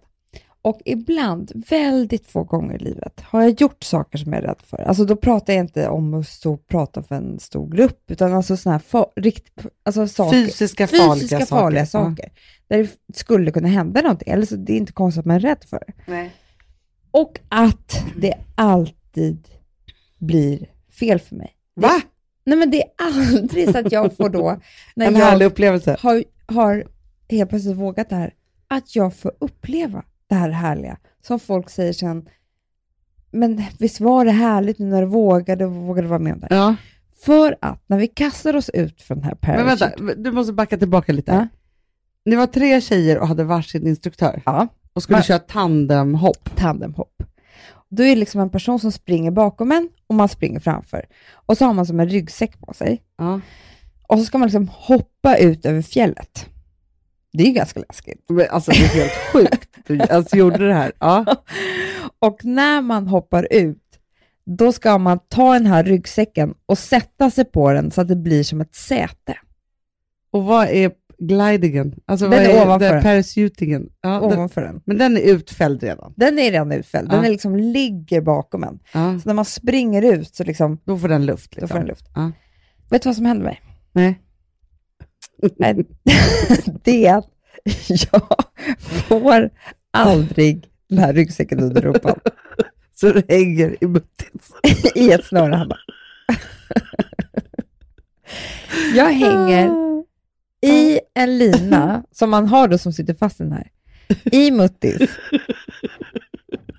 Och 0.63 0.79
ibland, 0.85 1.51
väldigt 1.69 2.27
få 2.27 2.43
gånger 2.43 2.75
i 2.75 2.79
livet, 2.79 3.21
har 3.21 3.41
jag 3.41 3.61
gjort 3.61 3.83
saker 3.83 4.17
som 4.17 4.33
jag 4.33 4.43
är 4.43 4.47
rädd 4.47 4.61
för. 4.63 4.77
Alltså 4.81 5.05
då 5.05 5.15
pratar 5.15 5.53
jag 5.53 5.59
inte 5.63 5.87
om 5.89 6.13
att 6.13 6.27
stå 6.27 6.53
och 6.53 6.67
prata 6.67 7.03
för 7.03 7.15
en 7.15 7.39
stor 7.39 7.69
grupp, 7.71 8.11
utan 8.11 8.33
alltså 8.33 8.57
sådana 8.57 8.77
här 8.77 8.99
fa- 8.99 9.09
rikt, 9.15 9.53
alltså 9.83 10.07
saker, 10.07 10.45
Fysiska 10.45 10.87
farliga 10.87 11.13
fysiska 11.15 11.39
saker. 11.45 11.61
farliga 11.61 11.81
Ja. 11.81 11.85
saker. 11.85 12.31
Där 12.67 12.77
det 13.07 13.17
skulle 13.17 13.51
kunna 13.51 13.67
hända 13.67 14.01
någonting. 14.01 14.33
Eller 14.33 14.45
så 14.45 14.55
det 14.55 14.73
är 14.73 14.77
inte 14.77 14.93
konstigt 14.93 15.19
att 15.19 15.25
man 15.25 15.35
är 15.35 15.39
rädd 15.39 15.63
för 15.69 15.83
det. 16.05 16.29
Och 17.11 17.39
att 17.49 18.03
det 18.17 18.33
alltid 18.55 19.47
blir 20.21 20.65
fel 20.99 21.19
för 21.19 21.35
mig. 21.35 21.55
Det- 21.75 21.81
Va? 21.81 22.01
Nej 22.45 22.57
men 22.57 22.71
det 22.71 22.81
är 22.83 22.89
aldrig 22.97 23.69
så 23.69 23.77
att 23.77 23.91
jag 23.91 24.17
får 24.17 24.29
då, 24.29 24.59
när 24.95 25.07
En 25.07 25.15
jag 25.15 25.41
upplevelse. 25.41 25.97
har, 25.99 26.23
har 26.47 26.83
helt 27.29 27.49
plötsligt 27.49 27.75
vågat 27.77 28.09
det 28.09 28.15
här, 28.15 28.33
att 28.67 28.95
jag 28.95 29.15
får 29.15 29.31
uppleva 29.39 30.03
det 30.27 30.35
här 30.35 30.49
härliga. 30.49 30.97
Som 31.21 31.39
folk 31.39 31.69
säger 31.69 31.93
sen, 31.93 32.29
men 33.31 33.63
visst 33.79 33.99
var 33.99 34.25
det 34.25 34.31
härligt 34.31 34.79
nu 34.79 34.85
när 34.85 35.01
du 35.01 35.07
vågade 35.07 35.65
och 35.65 35.71
vågade 35.71 36.07
vara 36.07 36.19
med 36.19 36.33
om 36.33 36.39
det? 36.39 36.47
Ja. 36.49 36.75
För 37.25 37.57
att 37.61 37.83
när 37.87 37.97
vi 37.97 38.07
kastar 38.07 38.55
oss 38.55 38.69
ut 38.69 39.01
från 39.01 39.17
den 39.17 39.23
här 39.25 39.37
Men 39.41 39.65
parachute, 39.65 40.03
vänta, 40.03 40.21
du 40.21 40.31
måste 40.31 40.53
backa 40.53 40.77
tillbaka 40.77 41.13
lite. 41.13 41.31
Ja. 41.31 41.47
Ni 42.25 42.35
var 42.35 42.47
tre 42.47 42.81
tjejer 42.81 43.17
och 43.19 43.27
hade 43.27 43.43
varsin 43.43 43.87
instruktör 43.87 44.41
ja, 44.45 44.67
och 44.93 45.03
skulle 45.03 45.15
Men- 45.17 45.23
köra 45.23 45.39
tandemhopp. 45.39 46.55
tandemhopp. 46.55 47.23
Då 47.89 48.03
är 48.03 48.07
det 48.07 48.15
liksom 48.15 48.41
en 48.41 48.49
person 48.49 48.79
som 48.79 48.91
springer 48.91 49.31
bakom 49.31 49.71
en 49.71 49.89
och 50.11 50.15
man 50.15 50.29
springer 50.29 50.59
framför. 50.59 51.05
Och 51.33 51.57
så 51.57 51.65
har 51.65 51.73
man 51.73 51.85
som 51.85 51.99
en 51.99 52.09
ryggsäck 52.09 52.59
på 52.59 52.73
sig. 52.73 53.03
Ja. 53.17 53.41
Och 54.07 54.19
så 54.19 54.25
ska 54.25 54.37
man 54.37 54.47
liksom 54.47 54.67
hoppa 54.67 55.37
ut 55.37 55.65
över 55.65 55.81
fjället. 55.81 56.45
Det 57.33 57.43
är 57.43 57.47
ju 57.47 57.53
ganska 57.53 57.79
läskigt. 57.79 58.25
Men 58.29 58.47
Alltså 58.49 58.71
det 58.71 58.77
är 58.77 58.87
helt 58.87 59.11
sjukt. 59.33 59.69
Du 59.87 60.01
alltså, 60.01 60.37
gjorde 60.37 60.67
det 60.67 60.73
här. 60.73 60.91
Ja. 60.99 61.25
Och 62.19 62.45
när 62.45 62.81
man 62.81 63.07
hoppar 63.07 63.47
ut, 63.51 63.83
då 64.45 64.71
ska 64.71 64.97
man 64.97 65.19
ta 65.27 65.53
den 65.53 65.65
här 65.65 65.83
ryggsäcken 65.83 66.53
och 66.65 66.77
sätta 66.77 67.31
sig 67.31 67.45
på 67.45 67.71
den 67.71 67.91
så 67.91 68.01
att 68.01 68.07
det 68.07 68.15
blir 68.15 68.43
som 68.43 68.61
ett 68.61 68.75
säte. 68.75 69.37
Och 70.31 70.43
vad 70.43 70.67
är 70.67 70.91
glidingen? 71.27 71.95
Alltså, 72.05 72.29
Den 72.29 72.39
är 72.45 72.49
är 72.49 72.65
ovanför 72.65 72.93
den. 72.93 73.03
parachutingen? 73.03 73.89
Ja, 74.01 74.09
den, 74.09 74.23
ovanför 74.23 74.61
den. 74.61 74.81
men 74.85 74.97
den 74.97 75.17
är 75.17 75.21
utfälld 75.21 75.83
redan. 75.83 76.13
Den 76.17 76.39
är 76.39 76.51
redan 76.51 76.71
utfälld. 76.71 77.09
Den 77.09 77.19
Ja. 77.19 77.25
är 77.25 77.29
liksom 77.31 77.55
ligger 77.55 78.21
bakom 78.21 78.63
en. 78.63 78.79
Ja. 78.93 79.19
Så 79.19 79.29
när 79.29 79.33
man 79.33 79.45
springer 79.45 80.01
ut 80.13 80.35
så 80.35 80.43
liksom, 80.43 80.77
Då 80.85 80.97
får 80.97 81.07
den 81.07 81.25
luft. 81.25 81.51
då 81.51 81.55
Liksom. 81.55 81.67
får 81.67 81.75
den 81.79 81.87
luft. 81.87 82.05
Ja. 82.15 82.31
Vet 82.89 83.01
du 83.03 83.09
vad 83.09 83.15
som 83.15 83.25
hände 83.25 83.43
mig? 83.43 83.61
Nej. 83.91 84.19
Nej, 85.57 85.75
det 86.83 87.05
är 87.05 87.17
att 87.17 87.29
jag 88.11 88.21
får 89.07 89.49
aldrig 89.91 90.67
den 90.89 90.97
här 90.99 91.13
ryggsäcken 91.13 91.59
under 91.59 91.81
rumpan 91.81 92.19
Så 92.95 93.11
det 93.13 93.23
hänger 93.31 93.75
i 93.83 93.87
muttis. 93.87 94.51
i 94.95 95.11
ett 95.11 95.25
snöre 95.25 95.55
hemma. 95.55 95.77
Jag 98.95 99.05
hänger 99.11 99.71
i 100.61 100.99
en 101.13 101.37
lina 101.37 102.03
som 102.11 102.29
man 102.29 102.47
har 102.47 102.67
då 102.67 102.77
som 102.77 102.93
sitter 102.93 103.13
fast 103.13 103.39
i 103.39 103.43
den 103.43 103.51
här, 103.51 103.67
i 104.23 104.51
muttis, 104.51 105.09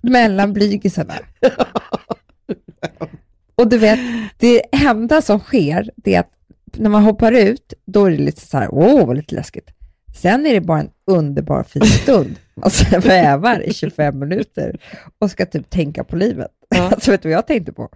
mellan 0.03 0.53
blygisarna. 0.53 1.14
Och 3.55 3.68
du 3.68 3.78
vet, 3.78 4.01
det 4.39 4.62
enda 4.87 5.22
som 5.22 5.41
sker, 5.41 5.91
det 5.97 6.14
är 6.14 6.20
att 6.20 6.33
när 6.76 6.91
man 6.91 7.03
hoppar 7.03 7.33
ut, 7.33 7.72
då 7.85 8.05
är 8.05 8.11
det 8.11 8.18
lite 8.18 8.41
så 8.41 8.59
här, 8.59 8.68
åh, 8.70 9.07
vad 9.07 9.16
lite 9.16 9.35
läskigt. 9.35 9.70
Sen 10.14 10.47
är 10.47 10.55
det 10.55 10.61
bara 10.61 10.80
en 10.80 10.91
underbar 11.07 11.62
fin 11.62 11.83
stund. 12.03 12.37
Man 12.55 12.70
svävar 12.70 13.68
i 13.68 13.74
25 13.74 14.18
minuter 14.18 14.80
och 15.18 15.30
ska 15.30 15.47
typ 15.47 15.70
tänka 15.70 16.05
på 16.05 16.16
livet. 16.16 16.51
Alltså 16.76 17.11
vet 17.11 17.22
du 17.22 17.28
vad 17.28 17.37
jag 17.37 17.47
tänkte 17.47 17.72
på? 17.72 17.89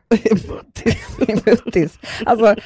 I 1.29 1.35
muttis. 1.47 1.99
Alltså, 2.27 2.57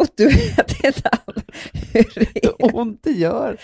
och 0.00 0.06
du 0.16 0.28
vet 0.28 0.84
inte 0.84 1.10
hur 1.92 2.14
det 2.14 2.44
är. 2.44 2.76
Ont 2.76 3.00
det 3.02 3.10
gör 3.10 3.56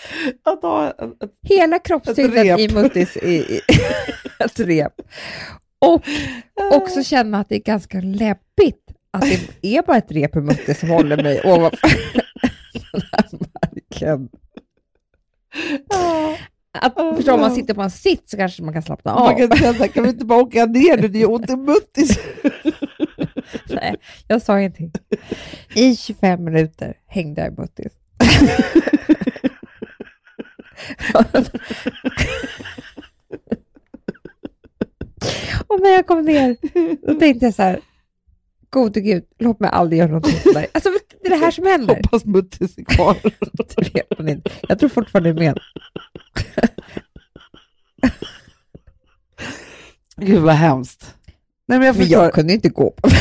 att 0.43 0.61
ha 0.61 0.89
ett, 0.89 1.23
ett, 1.23 1.31
Hela 1.41 1.77
rep. 1.77 2.59
i 2.59 2.73
muttis 2.73 3.17
i, 3.17 3.29
i 3.29 3.61
ett 4.39 4.59
rep. 4.59 4.93
Och 5.79 6.03
också 6.73 7.03
känna 7.03 7.39
att 7.39 7.49
det 7.49 7.55
är 7.55 7.59
ganska 7.59 8.01
läbbigt 8.01 8.85
att 9.11 9.21
det 9.61 9.77
är 9.77 9.81
bara 9.81 9.97
ett 9.97 10.11
rep 10.11 10.35
i 10.35 10.39
muttis 10.39 10.79
som 10.79 10.89
håller 10.89 11.23
mig 11.23 11.41
ovanför 11.43 11.89
den 12.91 13.01
här 13.11 13.29
marken. 13.31 14.29
Att, 16.81 17.15
förstå, 17.15 17.33
om 17.33 17.39
man 17.39 17.55
sitter 17.55 17.73
på 17.73 17.81
en 17.81 17.91
sitt 17.91 18.29
så 18.29 18.37
kanske 18.37 18.63
man 18.63 18.73
kan 18.73 18.83
slappna 18.83 19.13
av. 19.13 19.25
Man 19.25 19.35
kan 19.35 19.57
säga 19.57 19.73
så 19.73 19.79
här, 19.79 19.87
kan 19.87 20.03
vi 20.03 20.09
inte 20.09 20.25
bara 20.25 20.39
åka 20.39 20.65
ner 20.65 20.97
nu? 20.97 21.07
Det 21.07 21.19
gör 21.19 21.31
ont 21.31 21.49
i 21.49 21.55
muttis. 21.55 22.19
Nej, 23.69 23.95
jag 24.27 24.41
sa 24.41 24.59
ingenting. 24.59 24.91
I 25.75 25.95
25 25.95 26.43
minuter 26.43 26.93
hängde 27.07 27.41
jag 27.41 27.53
i 27.53 27.55
muttis. 27.61 27.91
Och 35.67 35.81
när 35.81 35.89
jag 35.89 36.07
kom 36.07 36.21
ner, 36.25 36.57
då 37.07 37.13
tänkte 37.13 37.45
jag 37.45 37.53
så 37.53 37.61
här, 37.61 37.79
gode 38.69 39.01
gud, 39.01 39.23
låt 39.39 39.59
mig 39.59 39.69
aldrig 39.69 39.99
göra 39.99 40.07
någonting 40.11 40.39
sådär. 40.39 40.67
Alltså, 40.71 40.89
det 41.21 41.27
är 41.27 41.29
det 41.29 41.45
här 41.45 41.51
som 41.51 41.65
händer. 41.65 41.95
Hoppas 41.95 42.25
muttis 42.25 42.77
är 42.77 42.83
kvar. 42.83 43.17
Det 43.75 43.95
vet 43.95 44.19
man 44.19 44.29
inte. 44.29 44.51
Jag 44.67 44.79
tror 44.79 44.89
fortfarande 44.89 45.33
det 45.33 45.45
är 45.45 45.45
med. 45.45 45.59
Gud 50.21 50.41
vad 50.41 50.55
hemskt. 50.55 51.15
Nej, 51.67 51.79
men 51.79 51.87
jag 51.87 51.97
Men 51.97 52.07
jag 52.07 52.33
kunde 52.33 52.53
inte 52.53 52.69
gå 52.69 52.91
på. 52.91 53.09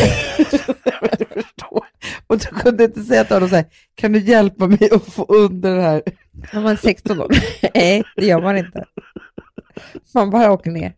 Och 2.27 2.39
du 2.39 2.47
kunde 2.47 2.85
inte 2.85 3.03
säga 3.03 3.25
till 3.25 3.37
honom 3.37 3.49
så 3.49 3.57
här, 3.57 3.65
kan 3.95 4.13
du 4.13 4.19
hjälpa 4.19 4.67
mig 4.67 4.91
att 4.93 5.05
få 5.05 5.25
under 5.25 5.77
det 5.77 5.83
här? 5.83 6.03
när 6.53 6.61
man 6.61 6.73
är 6.73 6.77
16 6.77 7.21
år. 7.21 7.29
Nej, 7.75 8.03
det 8.17 8.27
gör 8.27 8.43
man 8.43 8.57
inte. 8.57 8.85
Man 10.15 10.31
bara 10.31 10.53
åker 10.53 10.71
ner. 10.71 10.95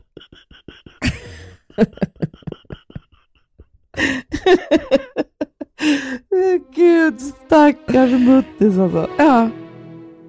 Gud, 6.74 7.20
stackars 7.20 8.10
muttis 8.10 8.78
alltså. 8.78 9.10
Ja. 9.18 9.50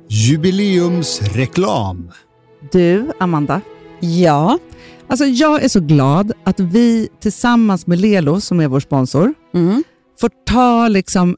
Jubileumsreklam. 0.10 2.12
Du, 2.72 3.12
Amanda. 3.20 3.62
Ja. 4.00 4.60
Alltså 5.08 5.26
jag 5.26 5.64
är 5.64 5.68
så 5.68 5.80
glad 5.80 6.32
att 6.44 6.60
vi 6.60 7.10
tillsammans 7.22 7.88
med 7.88 8.00
Lelo, 8.00 8.42
som 8.42 8.60
är 8.60 8.68
vår 8.68 8.80
sponsor, 8.80 9.34
Mm. 9.54 9.84
får 10.22 10.30
ta 10.46 10.88
liksom 10.88 11.38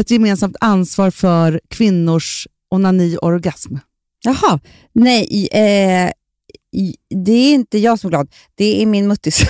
ett 0.00 0.10
gemensamt 0.10 0.56
ansvar 0.60 1.10
för 1.10 1.60
kvinnors 1.68 2.48
onani 2.70 3.16
och 3.16 3.28
orgasm. 3.28 3.74
Jaha, 4.24 4.60
nej, 4.92 5.48
eh, 5.52 6.10
det 7.24 7.32
är 7.32 7.54
inte 7.54 7.78
jag 7.78 7.98
som 7.98 8.08
är 8.08 8.10
glad, 8.10 8.28
det 8.54 8.82
är 8.82 8.86
min 8.86 9.08
muttis. 9.08 9.42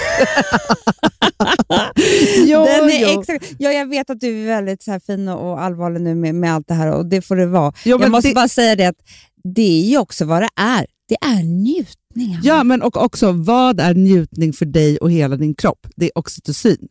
Jo, 2.47 2.65
Den 2.65 2.91
är 2.91 3.01
jo. 3.13 3.21
extra, 3.21 3.39
ja, 3.59 3.71
jag 3.73 3.87
vet 3.89 4.11
att 4.11 4.21
du 4.21 4.43
är 4.43 4.47
väldigt 4.47 4.83
så 4.83 4.91
här 4.91 5.01
fin 5.01 5.29
och 5.29 5.63
allvarlig 5.63 6.01
nu 6.01 6.15
med, 6.15 6.35
med 6.35 6.55
allt 6.55 6.69
det 6.69 6.75
här 6.75 6.93
och 6.93 7.07
det 7.07 7.23
får 7.23 7.37
det 7.37 7.47
vara. 7.47 7.73
Jo, 7.85 7.99
jag 8.01 8.11
måste 8.11 8.29
det- 8.29 8.35
bara 8.35 8.49
säga 8.49 8.77
det 8.77 8.85
att 8.87 8.97
det 9.55 9.83
är 9.83 9.89
ju 9.91 9.99
också 9.99 10.25
vad 10.25 10.43
det 10.43 10.49
är. 10.57 10.87
Det 11.09 11.15
är 11.15 11.43
njutning. 11.43 12.39
Ja, 12.43 12.65
men 12.65 12.83
och 12.83 12.97
också 13.05 13.33
vad 13.33 13.81
är 13.81 13.95
njutning 13.95 14.53
för 14.53 14.67
dig 14.67 14.99
och 14.99 15.11
hela 15.11 15.37
din 15.37 15.55
kropp? 15.55 15.87
Det 15.97 16.05
är 16.07 16.19
oxytocin. 16.19 16.89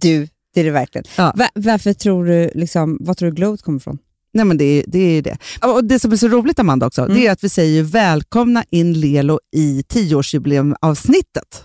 Du, 0.00 0.28
det 0.54 0.60
är 0.60 0.64
det 0.64 0.70
verkligen. 0.70 1.04
Ja. 1.16 1.32
Va- 1.36 1.50
varför 1.54 1.92
tror 1.92 2.24
du, 2.24 2.50
liksom, 2.54 2.98
vad 3.00 3.16
tror 3.16 3.30
du 3.30 3.34
glowet 3.36 3.62
kommer 3.62 3.78
ifrån? 3.78 3.98
Nej, 4.34 4.44
men 4.44 4.58
det, 4.58 4.64
är, 4.64 4.84
det 4.86 4.98
är 4.98 5.22
det. 5.22 5.36
Och 5.62 5.84
det 5.84 5.98
som 5.98 6.12
är 6.12 6.16
så 6.16 6.28
roligt, 6.28 6.58
Amanda, 6.58 6.86
också, 6.86 7.02
Mm. 7.02 7.14
det 7.16 7.26
är 7.26 7.32
att 7.32 7.44
vi 7.44 7.48
säger 7.48 7.82
välkomna 7.82 8.64
in 8.70 8.92
Lelo 9.00 9.38
i 9.56 9.82
tioårsjubileumavsnittet. 9.88 11.64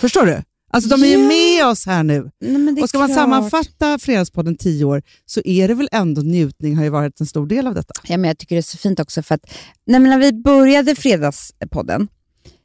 Förstår 0.00 0.26
du? 0.26 0.42
Alltså 0.72 0.90
de 0.90 1.02
är 1.02 1.06
ju 1.06 1.12
Ja. 1.22 1.28
med 1.28 1.66
oss 1.66 1.86
här 1.86 2.02
nu. 2.02 2.30
Nej, 2.40 2.58
men 2.58 2.74
det 2.74 2.80
är 2.80 2.82
Och 2.82 2.88
ska 2.88 2.98
man 2.98 3.08
sammanfatta 3.14 3.98
Fredagspodden 3.98 4.56
10 4.56 4.84
år 4.84 5.02
så 5.26 5.40
är 5.44 5.68
det 5.68 5.74
väl 5.74 5.88
ändå 5.92 6.22
njutning 6.22 6.76
har 6.76 6.84
ju 6.84 6.90
varit 6.90 7.20
en 7.20 7.26
stor 7.26 7.46
del 7.46 7.66
av 7.66 7.74
detta. 7.74 7.92
Ja, 8.08 8.16
men 8.16 8.28
jag 8.28 8.38
tycker 8.38 8.54
det 8.56 8.60
är 8.60 8.62
så 8.62 8.78
fint 8.78 9.00
också 9.00 9.22
för 9.22 9.34
att 9.34 9.50
nej, 9.86 10.00
när 10.00 10.18
vi 10.18 10.32
började 10.32 10.94
Fredagspodden 10.94 12.08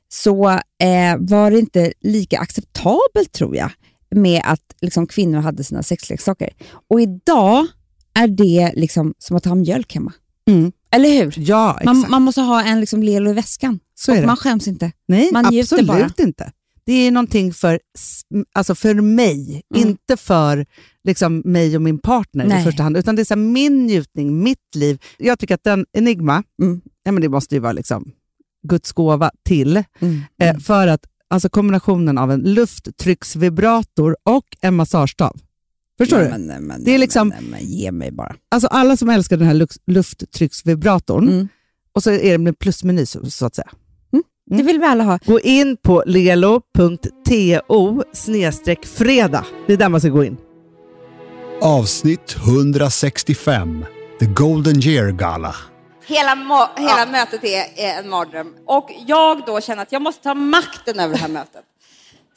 så 0.09 0.49
eh, 0.49 1.17
var 1.19 1.51
det 1.51 1.59
inte 1.59 1.93
lika 2.01 2.39
acceptabelt 2.39 3.31
tror 3.31 3.55
jag 3.55 3.71
med 4.15 4.41
att 4.45 4.75
liksom, 4.81 5.07
kvinnor 5.07 5.39
hade 5.39 5.63
sina 5.63 5.83
sexleksaker. 5.83 6.49
Och 6.89 7.01
idag 7.01 7.67
är 8.13 8.27
det 8.27 8.73
liksom 8.75 9.13
som 9.17 9.37
att 9.37 9.45
ha 9.45 9.55
mjölk 9.55 9.93
hemma. 9.93 10.13
Mm. 10.47 10.71
Eller 10.91 11.09
hur? 11.23 11.33
Ja, 11.37 11.71
exakt. 11.71 11.85
Man, 11.85 12.05
man 12.09 12.21
måste 12.21 12.41
ha 12.41 12.63
en 12.63 12.79
liksom, 12.79 13.03
Lelo 13.03 13.29
i 13.29 13.33
väskan. 13.33 13.79
så 13.95 14.17
och 14.19 14.25
man 14.25 14.37
skäms 14.37 14.67
inte. 14.67 14.91
Nej, 15.07 15.29
man 15.33 15.45
absolut 15.45 15.87
bara. 15.87 16.09
inte. 16.19 16.51
Det 16.83 16.93
är 16.93 17.11
någonting 17.11 17.53
för, 17.53 17.79
alltså 18.55 18.75
för 18.75 18.93
mig, 18.95 19.61
Mm. 19.75 19.87
inte 19.89 20.17
för 20.17 20.65
liksom 21.03 21.41
mig 21.45 21.75
och 21.75 21.81
min 21.81 21.99
partner 21.99 22.45
Nej. 22.45 22.61
i 22.61 22.63
första 22.63 22.83
hand, 22.83 22.97
utan 22.97 23.15
det 23.15 23.21
är 23.21 23.23
så 23.25 23.33
här, 23.33 23.41
min 23.41 23.85
njutning, 23.87 24.43
mitt 24.43 24.75
liv. 24.75 25.01
Jag 25.17 25.39
tycker 25.39 25.55
att 25.55 25.63
den 25.63 25.85
Enigma, 25.97 26.43
Mm. 26.61 26.81
ja, 27.03 27.11
men 27.11 27.21
det 27.21 27.29
måste 27.29 27.55
ju 27.55 27.61
vara 27.61 27.71
liksom 27.73 28.11
Guds 28.67 28.91
gåva 28.91 29.31
till, 29.45 29.83
Mm. 29.99 30.21
eh, 30.41 30.57
för 30.57 30.87
att 30.87 31.05
alltså 31.29 31.49
kombinationen 31.49 32.17
av 32.17 32.31
en 32.31 32.39
lufttrycksvibrator 32.41 34.17
och 34.23 34.45
en 34.61 34.75
massagestav. 34.75 35.39
Förstår 35.97 36.17
Nej, 36.17 36.25
du? 36.25 36.31
Men, 36.31 36.41
nej, 36.47 36.59
men, 36.59 36.83
Det 36.83 36.91
är 36.91 36.97
liksom- 36.97 37.27
men, 37.27 37.43
nej, 37.43 37.51
men, 37.51 37.69
ge 37.69 37.91
mig 37.91 38.11
bara. 38.11 38.35
Alltså 38.51 38.67
alla 38.67 38.97
som 38.97 39.09
älskar 39.09 39.37
den 39.37 39.47
här 39.47 39.67
lufttrycksvibratorn, 39.91 41.27
Mm. 41.29 41.47
och 41.95 42.03
så 42.03 42.11
är 42.11 42.31
det 42.31 42.37
med 42.37 42.59
plusmeny 42.59 43.05
så, 43.05 43.29
så 43.31 43.45
att 43.45 43.55
säga. 43.55 43.69
Det 44.45 44.63
vill 44.63 44.79
vi 44.79 44.85
alla 44.85 45.03
ha. 45.03 45.19
Gå 45.25 45.39
in 45.39 45.77
på 45.77 46.03
lelo.to 46.05 48.03
fredag. 48.87 49.45
Det 49.67 49.73
är 49.73 49.77
där 49.77 49.89
man 49.89 50.01
ska 50.01 50.09
gå 50.09 50.23
in. 50.23 50.37
Avsnitt 51.61 52.35
165. 52.45 53.85
The 54.19 54.25
Golden 54.25 54.81
Year 54.83 55.11
Gala. 55.11 55.55
Hela, 56.05 56.35
hela 56.77 57.05
mötet 57.11 57.43
är, 57.43 57.63
är 57.75 57.99
en 57.99 58.09
mardröm. 58.09 58.53
Och 58.65 58.89
jag 59.07 59.41
då 59.45 59.61
känner 59.61 59.81
att 59.81 59.91
jag 59.91 60.01
måste 60.01 60.23
ta 60.23 60.33
makten 60.33 60.99
över 60.99 61.13
det 61.15 61.19
här 61.21 61.27
mötet. 61.29 61.63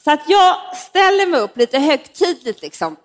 Så 0.04 0.10
att 0.10 0.20
jag 0.28 0.56
ställer 0.76 1.30
mig 1.30 1.40
upp 1.40 1.56
lite 1.56 1.78
högtidligt 1.78 2.62
liksom. 2.62 2.96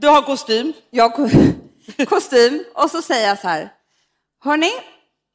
Du 0.00 0.06
har 0.08 0.22
kostym. 0.22 0.72
Jag 0.90 1.08
har 1.08 1.16
ko- 1.16 2.04
kostym 2.06 2.64
och 2.74 2.90
så 2.90 3.02
säger 3.02 3.28
jag 3.28 3.38
så 3.38 3.48
här. 3.48 3.72
Hörni, 4.44 4.70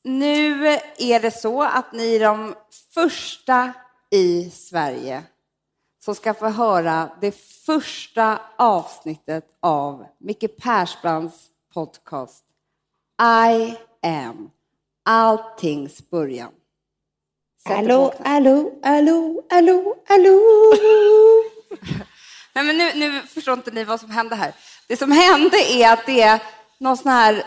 nu 0.04 0.68
är 0.98 1.20
det 1.20 1.32
så 1.32 1.64
att 1.64 1.94
ni 1.94 2.16
är 2.16 2.20
de 2.20 2.56
första 2.94 3.74
i 4.12 4.50
Sverige 4.50 5.24
som 6.00 6.16
ska 6.16 6.34
få 6.34 6.48
höra 6.50 7.10
det 7.22 7.32
första 7.66 8.40
avsnittet 8.58 9.58
av 9.60 10.06
Micke 10.20 10.58
Persbrandts 10.58 11.48
podcast 11.74 12.44
I 13.22 13.76
am 14.08 14.52
alltings 15.06 16.10
början. 16.10 16.52
Sätt 17.68 17.78
knä. 17.78 17.78
hallå, 17.78 18.14
hallå, 18.24 18.72
hallå, 19.50 19.96
hallå. 20.08 20.42
Nej, 22.56 22.64
men 22.66 22.78
nu, 22.78 22.92
nu 22.96 23.22
förstår 23.22 23.54
inte 23.54 23.72
ni 23.72 23.84
vad 23.84 24.00
som 24.00 24.10
hände 24.12 24.36
här. 24.36 24.54
Det 24.88 24.98
som 24.98 25.12
hände 25.12 25.58
är 25.58 25.94
att 25.94 26.06
det 26.06 26.22
är 26.22 26.40
någon 26.80 26.98
sån 26.98 27.12
här... 27.12 27.46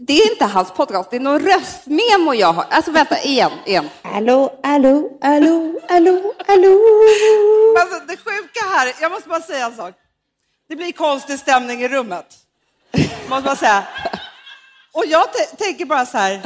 Det 0.00 0.12
är 0.12 0.30
inte 0.32 0.44
hans 0.44 0.70
podcast, 0.70 1.10
det 1.10 1.16
är 1.16 1.20
någon 1.20 1.40
röstmemo 1.40 2.34
jag 2.34 2.52
har. 2.52 2.64
Alltså 2.70 2.90
vänta, 2.90 3.20
igen, 3.22 3.52
igen. 3.66 3.90
Hallå, 4.02 4.60
hallå, 4.62 5.18
hallå, 5.22 5.80
hallå, 5.88 6.34
hallå. 6.46 6.78
Alltså, 7.80 8.00
det 8.08 8.16
sjuka 8.16 8.60
här, 8.74 8.94
jag 9.00 9.10
måste 9.12 9.28
bara 9.28 9.40
säga 9.40 9.66
en 9.66 9.76
sak. 9.76 9.94
Det 10.68 10.76
blir 10.76 10.92
konstig 10.92 11.38
stämning 11.38 11.82
i 11.82 11.88
rummet. 11.88 12.26
Måste 13.28 13.44
bara 13.44 13.56
säga. 13.56 13.84
Och 14.92 15.04
jag 15.06 15.26
tänker 15.58 15.84
bara 15.84 16.06
så 16.06 16.18
här, 16.18 16.40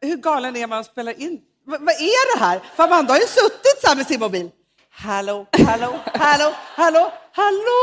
hur 0.00 0.16
galen 0.16 0.56
är 0.56 0.66
man 0.66 0.78
att 0.78 0.86
spela 0.86 1.12
in? 1.12 1.40
V- 1.66 1.76
vad 1.80 1.94
är 1.94 2.36
det 2.38 2.44
här? 2.44 2.60
För 2.76 2.82
Amanda 2.84 3.12
har 3.12 3.20
ju 3.20 3.26
suttit 3.26 3.80
så 3.80 3.88
här 3.88 3.96
med 3.96 4.06
sin 4.06 4.20
mobil. 4.20 4.50
Hallå, 5.00 5.46
hallå, 5.66 5.98
hallå, 6.14 6.54
hallå, 6.76 7.12
hallå! 7.32 7.80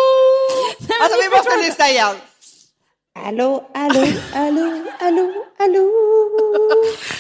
Alltså 1.02 1.18
vi 1.22 1.30
måste 1.30 1.58
lyssna 1.58 1.90
igen. 1.90 2.16
Hallå, 3.24 3.70
hallå, 3.74 4.06
hallå, 4.34 4.86
hallå, 5.00 5.34
hallå. 5.58 5.92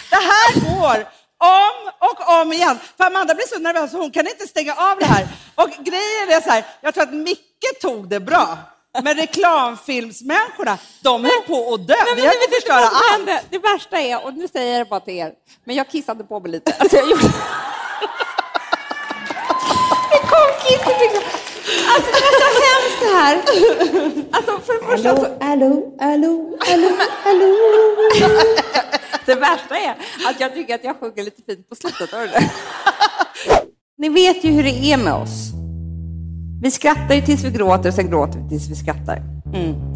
Det 0.10 0.16
här 0.16 0.54
går 0.60 1.08
om 1.38 1.91
och 2.10 2.41
om 2.41 2.54
igen. 2.54 2.80
För 2.98 3.04
Amanda 3.04 3.36
blir 3.36 3.48
så 3.48 3.60
nervös 3.60 3.91
så 3.91 3.98
hon 3.98 4.12
kan 4.12 4.28
inte 4.28 4.48
stänga 4.48 4.74
av 4.74 5.00
det 5.00 5.06
här. 5.06 5.28
Och 5.56 5.70
grejen 5.70 6.30
är 6.30 6.41
så 6.41 6.50
här, 6.50 6.66
jag 6.82 6.93
tror 6.93 7.04
att 7.04 7.14
Micke 7.14 7.82
tog 7.82 8.10
det 8.10 8.20
bra. 8.20 8.58
Men 9.04 9.16
reklamfilmsmänniskorna, 9.18 10.78
de 11.02 11.24
höll 11.24 11.41
på 11.48 11.74
att 11.74 11.88
dö. 11.88 11.96
Vi 12.16 12.22
höll 12.22 12.32
på 12.32 12.43
att 12.48 12.56
förstöra 12.56 12.89
allt. 13.12 13.46
Det 13.50 13.58
värsta 13.58 14.00
är, 14.00 14.26
och 14.26 14.34
nu 14.34 14.48
säger 14.48 14.78
jag 14.78 14.86
det 14.86 14.89
bara 14.89 15.00
till 15.00 15.14
er, 15.14 15.34
men 15.64 15.76
jag 15.76 15.89
kissade 15.89 16.24
på 16.24 16.39
mig 16.39 16.52
lite. 16.52 16.76
Alltså, 16.80 16.98
jag 16.98 17.10
gjorde... 17.10 17.34
Kom 20.32 20.49
kisset 20.63 20.97
liksom. 21.03 21.23
Alltså 21.93 22.09
det 22.15 22.21
var 22.26 22.34
så 22.43 22.49
hemskt 22.67 22.99
det 23.05 23.13
här. 23.17 23.36
Alltså 24.32 24.51
för 24.65 24.73
det 24.73 24.86
första 24.86 25.15
så... 25.15 25.28
hallå, 25.45 25.95
hallå, 25.99 26.57
hallå, 26.59 26.89
hallå. 27.23 27.55
Det 29.26 29.36
värsta 29.36 29.78
är 29.78 29.91
att 30.30 30.39
jag 30.39 30.53
tycker 30.53 30.76
att 30.76 30.84
jag 30.84 30.99
sjunger 30.99 31.23
lite 31.23 31.41
fint 31.41 31.69
på 31.69 31.76
slutet. 31.76 32.09
Ni 33.97 34.09
vet 34.09 34.43
ju 34.43 34.51
hur 34.51 34.63
det 34.63 34.91
är 34.91 34.97
med 34.97 35.13
oss. 35.13 35.51
Vi 36.61 36.71
skrattar 36.71 37.15
ju 37.15 37.21
tills 37.21 37.43
vi 37.43 37.51
gråter 37.51 37.89
och 37.89 37.95
sen 37.95 38.09
gråter 38.09 38.39
vi 38.39 38.49
tills 38.49 38.69
vi 38.69 38.76
skrattar. 38.76 39.21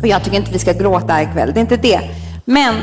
Och 0.02 0.08
jag 0.08 0.24
tycker 0.24 0.38
inte 0.38 0.52
vi 0.52 0.60
ska 0.60 0.74
gråta 0.74 1.14
här 1.14 1.24
ikväll, 1.30 1.54
det 1.54 1.60
är 1.60 1.62
inte 1.62 1.78
det. 1.78 2.02
Men 2.46 2.76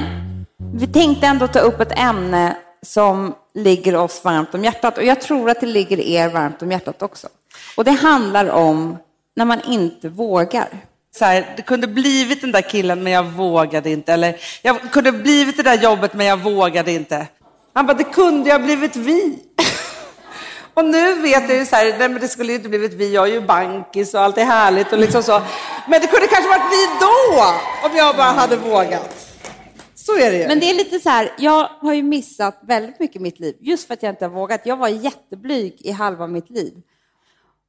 vi 0.74 0.86
tänkte 0.86 1.26
ändå 1.26 1.48
ta 1.48 1.58
upp 1.58 1.80
ett 1.80 1.98
ämne 1.98 2.56
som 2.82 3.34
ligger 3.56 3.96
oss 3.96 4.24
varmt 4.24 4.54
om 4.54 4.64
hjärtat. 4.64 4.98
Och 4.98 5.04
jag 5.04 5.20
tror 5.20 5.50
att 5.50 5.60
det 5.60 5.66
ligger 5.66 6.00
er 6.00 6.28
varmt 6.28 6.62
om 6.62 6.72
hjärtat 6.72 7.02
också. 7.02 7.28
Och 7.76 7.84
det 7.84 7.90
handlar 7.90 8.50
om 8.50 8.98
när 9.36 9.44
man 9.44 9.60
inte 9.60 10.08
vågar. 10.08 10.68
Så 11.18 11.24
här, 11.24 11.54
det 11.56 11.62
kunde 11.62 11.86
blivit 11.86 12.40
den 12.40 12.52
där 12.52 12.60
killen 12.60 13.02
men 13.02 13.12
jag 13.12 13.24
vågade 13.24 13.90
inte. 13.90 14.12
Eller 14.12 14.36
jag 14.62 14.90
kunde 14.92 15.12
blivit 15.12 15.56
det 15.56 15.62
där 15.62 15.82
jobbet 15.82 16.14
men 16.14 16.26
jag 16.26 16.36
vågade 16.36 16.92
inte. 16.92 17.26
Han 17.72 17.86
bara, 17.86 17.96
det 17.96 18.04
kunde 18.04 18.50
jag 18.50 18.62
blivit 18.62 18.96
vi. 18.96 19.38
Och 20.74 20.84
nu 20.84 21.14
vet 21.14 21.48
jag 21.48 21.58
ju 21.58 21.66
så 21.66 21.76
här, 21.76 21.84
nej 21.98 22.08
men 22.08 22.20
det 22.20 22.28
skulle 22.28 22.52
ju 22.52 22.56
inte 22.56 22.68
blivit 22.68 22.94
vi, 22.94 23.14
jag 23.14 23.28
är 23.28 23.32
ju 23.32 23.40
bankis 23.40 24.14
och 24.14 24.20
allt 24.20 24.38
är 24.38 24.44
härligt 24.44 24.92
och 24.92 24.98
liksom 24.98 25.22
så. 25.22 25.42
Men 25.88 26.00
det 26.00 26.06
kunde 26.06 26.26
kanske 26.26 26.48
varit 26.48 26.72
vi 26.72 26.86
då, 27.00 27.44
om 27.88 27.96
jag 27.96 28.16
bara 28.16 28.30
hade 28.30 28.56
vågat. 28.56 29.25
Så 30.06 30.18
är 30.18 30.30
det 30.30 30.38
ju. 30.38 30.48
Men 30.48 30.60
det 30.60 30.70
är 30.70 30.74
lite 30.74 31.00
så 31.00 31.10
här, 31.10 31.32
jag 31.38 31.68
har 31.80 31.94
ju 31.94 32.02
missat 32.02 32.58
väldigt 32.62 33.00
mycket 33.00 33.16
i 33.16 33.18
mitt 33.18 33.40
liv, 33.40 33.56
just 33.60 33.86
för 33.86 33.94
att 33.94 34.02
jag 34.02 34.12
inte 34.12 34.24
har 34.24 34.32
vågat. 34.32 34.60
Jag 34.64 34.76
var 34.76 34.88
jätteblyg 34.88 35.76
i 35.80 35.90
halva 35.90 36.26
mitt 36.26 36.50
liv. 36.50 36.74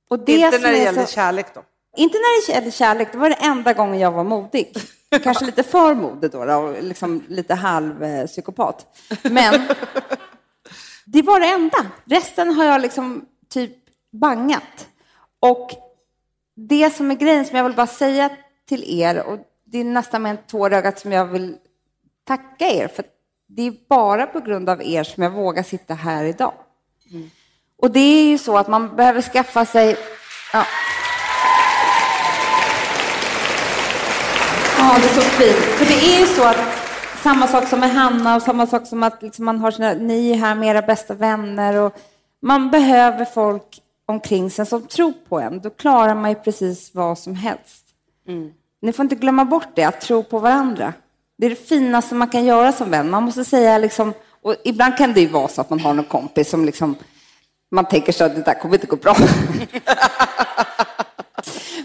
Och 0.10 0.20
det 0.20 0.32
inte 0.32 0.58
när 0.58 0.72
det 0.72 0.78
gäller 0.78 1.06
så... 1.06 1.12
kärlek 1.14 1.54
då. 1.54 1.64
Inte 1.98 2.18
när 2.18 2.48
det 2.48 2.54
gäller 2.54 2.72
kärlek, 2.72 3.12
det 3.12 3.18
var 3.18 3.30
det 3.30 3.36
enda 3.36 3.74
gången 3.74 4.00
jag 4.00 4.12
var 4.12 4.24
modig. 4.24 4.78
Kanske 5.24 5.46
lite 5.46 5.64
för 5.64 5.96
modig 5.96 6.32
då, 6.32 6.40
och 6.40 6.84
liksom 6.84 7.24
lite 7.28 7.54
halv 7.54 8.04
eh. 8.04 8.30
Men 9.24 9.68
det 11.06 11.22
var 11.22 11.40
det 11.40 11.48
enda. 11.48 11.78
Resten 12.06 12.54
har 12.54 12.66
jag 12.66 12.82
liksom 12.82 13.26
typ 13.50 13.76
bangat. 14.12 14.88
Och 15.40 15.72
det 16.56 16.96
som 16.96 17.12
är 17.12 17.16
grejen 17.16 17.46
som 17.46 17.58
jag 17.58 17.64
vill 17.64 17.76
bara 17.76 17.88
säga 17.88 18.30
till 18.68 19.02
er, 19.02 19.24
och 19.24 19.40
det 19.66 19.80
är 19.80 19.84
nästan 19.84 20.22
med 20.22 20.30
en 20.30 20.38
tår 20.48 20.74
ögat 20.74 21.00
som 21.00 21.12
jag 21.12 21.26
vill 21.26 21.58
tacka 22.28 22.66
er 22.66 22.88
för 22.88 23.06
det 23.48 23.68
är 23.68 23.74
bara 23.90 24.26
på 24.26 24.40
grund 24.40 24.70
av 24.70 24.84
er 24.84 25.04
som 25.04 25.24
jag 25.24 25.32
vågar 25.32 25.64
sitta 25.64 25.94
här 25.94 26.26
idag. 26.26 26.54
Och 27.82 27.92
det 27.92 28.00
är 28.00 28.24
ju 28.24 28.38
så 28.38 28.58
att 28.58 28.68
man 28.68 28.96
behöver 28.96 29.22
skaffa 29.22 29.66
sig... 29.66 29.98
Ja, 30.54 30.66
ja 34.78 34.98
det 35.02 35.08
är 35.08 35.14
så 35.14 35.22
fint. 35.22 35.66
För 35.66 35.86
det 35.86 36.16
är 36.16 36.20
ju 36.20 36.26
så 36.26 36.44
att 36.44 36.58
samma 37.24 37.48
sak 37.48 37.68
som 37.68 37.80
med 37.80 37.92
Hanna 37.92 38.36
och 38.36 38.42
samma 38.42 38.68
sak 38.68 38.88
som 38.88 39.04
att 39.04 39.22
liksom 39.22 39.46
man 39.46 39.60
har 39.60 39.72
sina, 39.72 39.94
ni 39.94 40.32
är 40.32 40.36
här 40.36 40.56
med 40.56 40.70
era 40.70 40.82
bästa 40.82 41.14
vänner 41.14 41.76
och 41.76 41.94
man 42.42 42.72
behöver 42.72 43.26
folk 43.26 43.82
omkring 44.06 44.52
sig 44.52 44.66
som 44.66 44.88
tror 44.88 45.14
på 45.30 45.40
en. 45.40 45.62
Då 45.62 45.70
klarar 45.70 46.16
man 46.16 46.30
ju 46.30 46.36
precis 46.36 46.96
vad 46.96 47.20
som 47.20 47.36
helst. 47.36 47.86
Ni 48.82 48.94
får 48.94 49.04
inte 49.04 49.16
glömma 49.16 49.46
bort 49.46 49.68
det, 49.76 49.84
att 49.84 50.02
tro 50.02 50.24
på 50.24 50.40
varandra. 50.40 50.94
Det 51.38 51.46
är 51.46 51.50
det 51.50 51.68
finaste 51.68 52.16
man 52.16 52.28
kan 52.28 52.46
göra 52.46 52.72
som 52.72 52.92
vän. 52.92 53.10
Man 53.10 53.24
måste 53.24 53.46
säga 53.46 53.78
liksom, 53.78 54.14
och 54.42 54.56
ibland 54.64 54.98
kan 54.98 55.14
det 55.14 55.22
ju 55.22 55.28
vara 55.28 55.48
så 55.48 55.62
att 55.62 55.70
man 55.70 55.80
har 55.80 55.94
någon 55.94 56.06
kompis 56.06 56.50
som 56.50 56.66
liksom, 56.66 56.96
man 57.72 57.86
tänker 57.86 58.12
så 58.12 58.24
att 58.24 58.36
det 58.36 58.42
där 58.42 58.54
kommer 58.54 58.76
inte 58.76 58.88
gå 58.88 58.96
bra. 58.96 59.16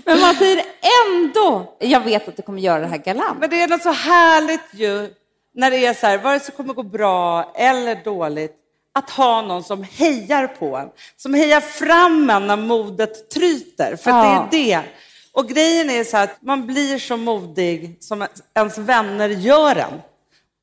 Men 0.05 0.21
man 0.21 0.35
säger 0.35 0.63
ändå, 1.07 1.77
jag 1.79 2.01
vet 2.01 2.29
att 2.29 2.37
du 2.37 2.43
kommer 2.43 2.61
göra 2.61 2.81
det 2.81 2.87
här 2.87 2.99
galant. 2.99 3.39
Men 3.41 3.51
det 3.51 3.63
är 3.63 3.69
något 3.69 3.83
så 3.83 3.93
härligt 3.93 4.61
ju, 4.73 5.11
när 5.55 5.71
det 5.71 5.87
är 5.87 5.95
så 5.95 6.07
här, 6.07 6.19
vare 6.19 6.41
sig 6.41 6.47
det 6.51 6.57
kommer 6.57 6.75
gå 6.75 6.83
bra 6.83 7.53
eller 7.57 8.05
dåligt, 8.05 8.57
att 8.95 9.11
ha 9.11 9.43
någon 9.43 9.65
som 9.65 9.83
hejar 9.83 10.47
på 10.47 10.77
en. 10.77 10.89
Som 11.17 11.35
hejar 11.35 11.61
fram 11.61 12.31
en 12.31 12.47
när 12.47 12.57
modet 12.57 13.31
tryter. 13.31 13.97
För 13.97 14.11
Ja. 14.11 14.49
det 14.51 14.73
är 14.73 14.79
det. 14.83 14.89
Och 15.35 15.49
grejen 15.49 15.91
är 15.91 16.05
så 16.05 16.17
att 16.17 16.43
man 16.43 16.67
blir 16.67 16.99
så 16.99 17.17
modig 17.17 17.97
som 18.01 18.27
ens 18.55 18.79
vänner 18.79 19.29
gör 19.29 19.77
en. 19.77 19.95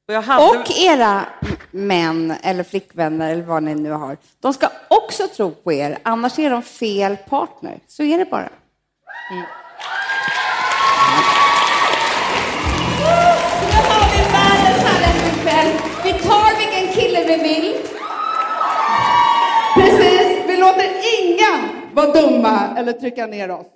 Och, 0.08 0.14
jag 0.14 0.22
hade... 0.22 0.60
Och 0.60 0.72
era 0.72 1.26
män 1.72 2.34
eller 2.44 2.64
flickvänner 2.64 3.32
eller 3.32 3.44
vad 3.44 3.64
ni 3.64 3.76
nu 3.76 3.92
har, 3.92 4.18
de 4.42 4.54
ska 4.54 4.70
också 4.88 5.28
tro 5.28 5.52
på 5.52 5.74
er, 5.74 5.98
annars 6.04 6.40
är 6.40 6.50
de 6.50 6.64
fel 6.64 7.18
partner. 7.18 7.80
Så 7.88 8.04
är 8.04 8.18
det 8.18 8.26
bara. 8.26 8.50
Nu 9.32 9.46
har 13.76 14.06
vi 14.12 14.22
världens 14.32 14.84
härligaste 14.84 15.42
kväll. 15.42 15.72
Vi 16.04 16.14
tar 16.14 16.58
vilken 16.58 16.94
kille 16.94 17.26
vi 17.28 17.44
vill. 17.44 17.76
Precis, 19.76 20.48
vi 20.48 20.58
låter 20.58 20.90
ingen 21.22 21.70
vara 21.94 22.12
dumma 22.12 22.78
eller 22.78 22.94
trycka 22.94 23.26
ner 23.26 23.52
oss. 23.52 23.68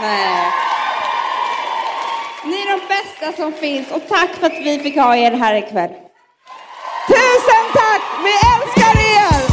Nej. 0.00 0.46
Ni 2.44 2.52
är 2.52 2.78
de 2.78 2.86
bästa 2.88 3.42
som 3.42 3.52
finns 3.52 3.90
och 3.90 4.02
tack 4.08 4.30
för 4.30 4.46
att 4.46 4.52
vi 4.64 4.78
fick 4.78 4.96
ha 4.96 5.16
er 5.16 5.32
här 5.32 5.54
ikväll. 5.54 5.90
Tusen 7.08 7.64
tack! 7.74 8.02
Vi 8.24 8.32
älskar 8.54 9.00
er! 9.02 9.52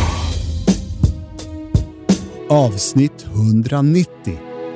Avsnitt 2.49 3.25
190. 3.25 4.09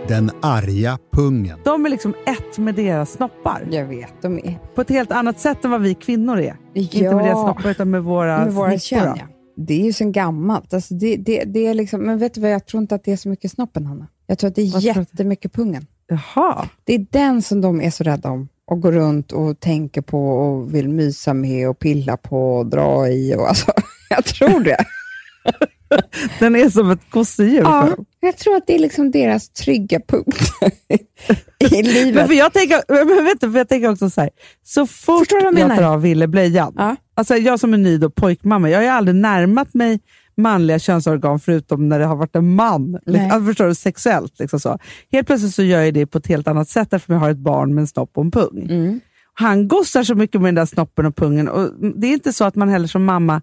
Den 0.08 0.32
arga 0.42 0.98
pungen. 1.12 1.60
De 1.64 1.86
är 1.86 1.90
liksom 1.90 2.14
ett 2.26 2.58
med 2.58 2.76
deras 2.76 3.12
snoppar. 3.12 3.68
Jag 3.72 3.86
vet, 3.86 4.22
de 4.22 4.38
är... 4.38 4.60
På 4.76 4.82
ett 4.82 4.90
helt 4.90 5.12
annat 5.12 5.40
sätt 5.40 5.66
än 5.66 5.72
vad 5.72 5.82
vi 5.82 5.96
kvinnor 5.96 6.40
är. 6.40 6.56
Inte 6.74 6.98
Ja. 6.98 7.16
med 7.16 7.26
deras 7.26 7.42
snoppar 7.42 7.70
utan 7.70 7.90
med 7.90 8.04
våra 8.04 8.38
med 8.46 8.54
våra 8.54 8.80
kön, 8.80 9.14
ja. 9.20 9.26
Det 9.58 9.74
är 9.82 9.86
ju 9.86 9.94
sen 9.94 10.12
gammalt. 10.12 10.74
Alltså 10.74 10.94
det, 10.94 11.16
det, 11.16 11.44
det 11.44 11.68
är 11.68 11.74
liksom, 11.74 12.02
men 12.02 12.18
vet 12.18 12.34
du 12.34 12.42
vad, 12.42 12.52
jag 12.52 12.66
tror 12.68 12.82
inte 12.82 12.96
att 12.96 13.04
det 13.04 13.12
är 13.12 13.18
så 13.18 13.30
mycket 13.30 13.52
snoppen, 13.52 13.86
Hanna. 13.86 14.08
Jag 14.28 14.38
tror 14.38 14.48
att 14.48 14.56
det 14.56 14.62
är 14.62 14.72
Vad 14.72 14.82
jättemycket 14.82 15.54
pungen. 15.54 15.88
Jaha. 16.08 16.68
Det 16.84 16.94
är 16.94 17.06
den 17.10 17.42
som 17.42 17.62
de 17.62 17.82
är 17.82 17.90
så 17.90 18.04
rädda 18.04 18.30
om 18.30 18.48
och 18.66 18.82
går 18.82 18.92
runt 18.92 19.32
och 19.32 19.60
tänker 19.60 20.02
på 20.02 20.30
och 20.30 20.76
vill 20.76 20.90
mysa 20.90 21.34
med 21.34 21.70
och 21.70 21.80
pilla 21.80 22.18
på 22.18 22.56
och 22.58 22.66
dra 22.66 23.08
i. 23.08 23.36
Och 23.36 23.48
alltså, 23.50 23.72
jag 24.10 24.26
tror 24.26 24.60
det. 24.60 24.78
Den 26.40 26.56
är 26.56 26.70
som 26.70 26.92
ett 26.92 27.10
gosedjur 27.10 27.62
ja, 27.62 27.90
jag 28.20 28.38
tror 28.38 28.56
att 28.56 28.68
det 28.68 28.76
är 28.76 28.80
liksom 28.80 29.12
deras 29.12 29.50
trygga 29.50 30.00
punkt 30.08 30.52
i 31.60 31.84
livet. 31.84 32.16
Men 32.16 32.28
för 32.28 32.34
jag, 32.34 32.54
tänker, 32.54 32.82
men 33.16 33.26
vet 33.26 33.42
du, 33.42 33.52
för 33.52 33.58
jag 33.58 33.70
tänker 33.70 33.92
också 33.92 34.10
så 34.10 34.22
här, 34.22 34.30
så 34.64 34.88
fort 34.88 35.28
jag 35.32 35.84
av 35.84 36.02
Ville 36.02 36.28
blöjan, 36.28 36.74
Ja. 36.78 36.96
alltså 37.16 37.36
jag 37.36 37.60
som 37.60 37.74
är 37.74 37.78
ny 37.78 37.98
då, 37.98 38.10
pojkmamma, 38.10 38.70
jag 38.70 38.78
har 38.78 38.84
ju 38.84 38.90
aldrig 38.90 39.16
närmat 39.16 39.74
mig 39.74 40.00
manliga 40.38 40.80
könsorgan 40.80 41.40
förutom 41.40 41.90
när 41.90 42.00
det 42.00 42.06
har 42.06 42.16
varit 42.16 42.36
en 42.36 42.56
man. 42.56 43.00
Alltså, 43.08 43.46
förstår 43.46 43.68
du? 43.68 43.76
Sexuellt. 43.76 44.40
Liksom 44.40 44.60
så. 44.60 44.78
Helt 45.12 45.28
plötsligt 45.28 45.54
så 45.56 45.64
gör 45.64 45.82
jag 45.82 45.94
det 45.94 46.06
på 46.06 46.18
ett 46.18 46.28
helt 46.28 46.48
annat 46.48 46.70
sätt 46.70 46.94
eftersom 46.94 47.14
jag 47.14 47.20
har 47.20 47.30
ett 47.30 47.38
barn 47.38 47.74
med 47.74 47.82
en 47.82 47.88
snopp 47.88 48.12
och 48.18 48.24
en 48.24 48.32
pung. 48.32 48.68
Mm. 48.70 49.00
Han 49.34 49.68
gossar 49.68 50.04
så 50.04 50.16
mycket 50.16 50.42
med 50.42 50.48
den 50.48 50.56
där 50.56 50.66
snoppen 50.66 51.06
och 51.06 51.16
pungen. 51.16 51.50
Och 51.50 51.70
det 51.96 52.08
är 52.08 52.14
inte 52.14 52.34
så 52.34 52.46
att 52.46 52.56
man 52.56 52.70
heller 52.70 52.88
som 52.88 53.04
mamma, 53.06 53.42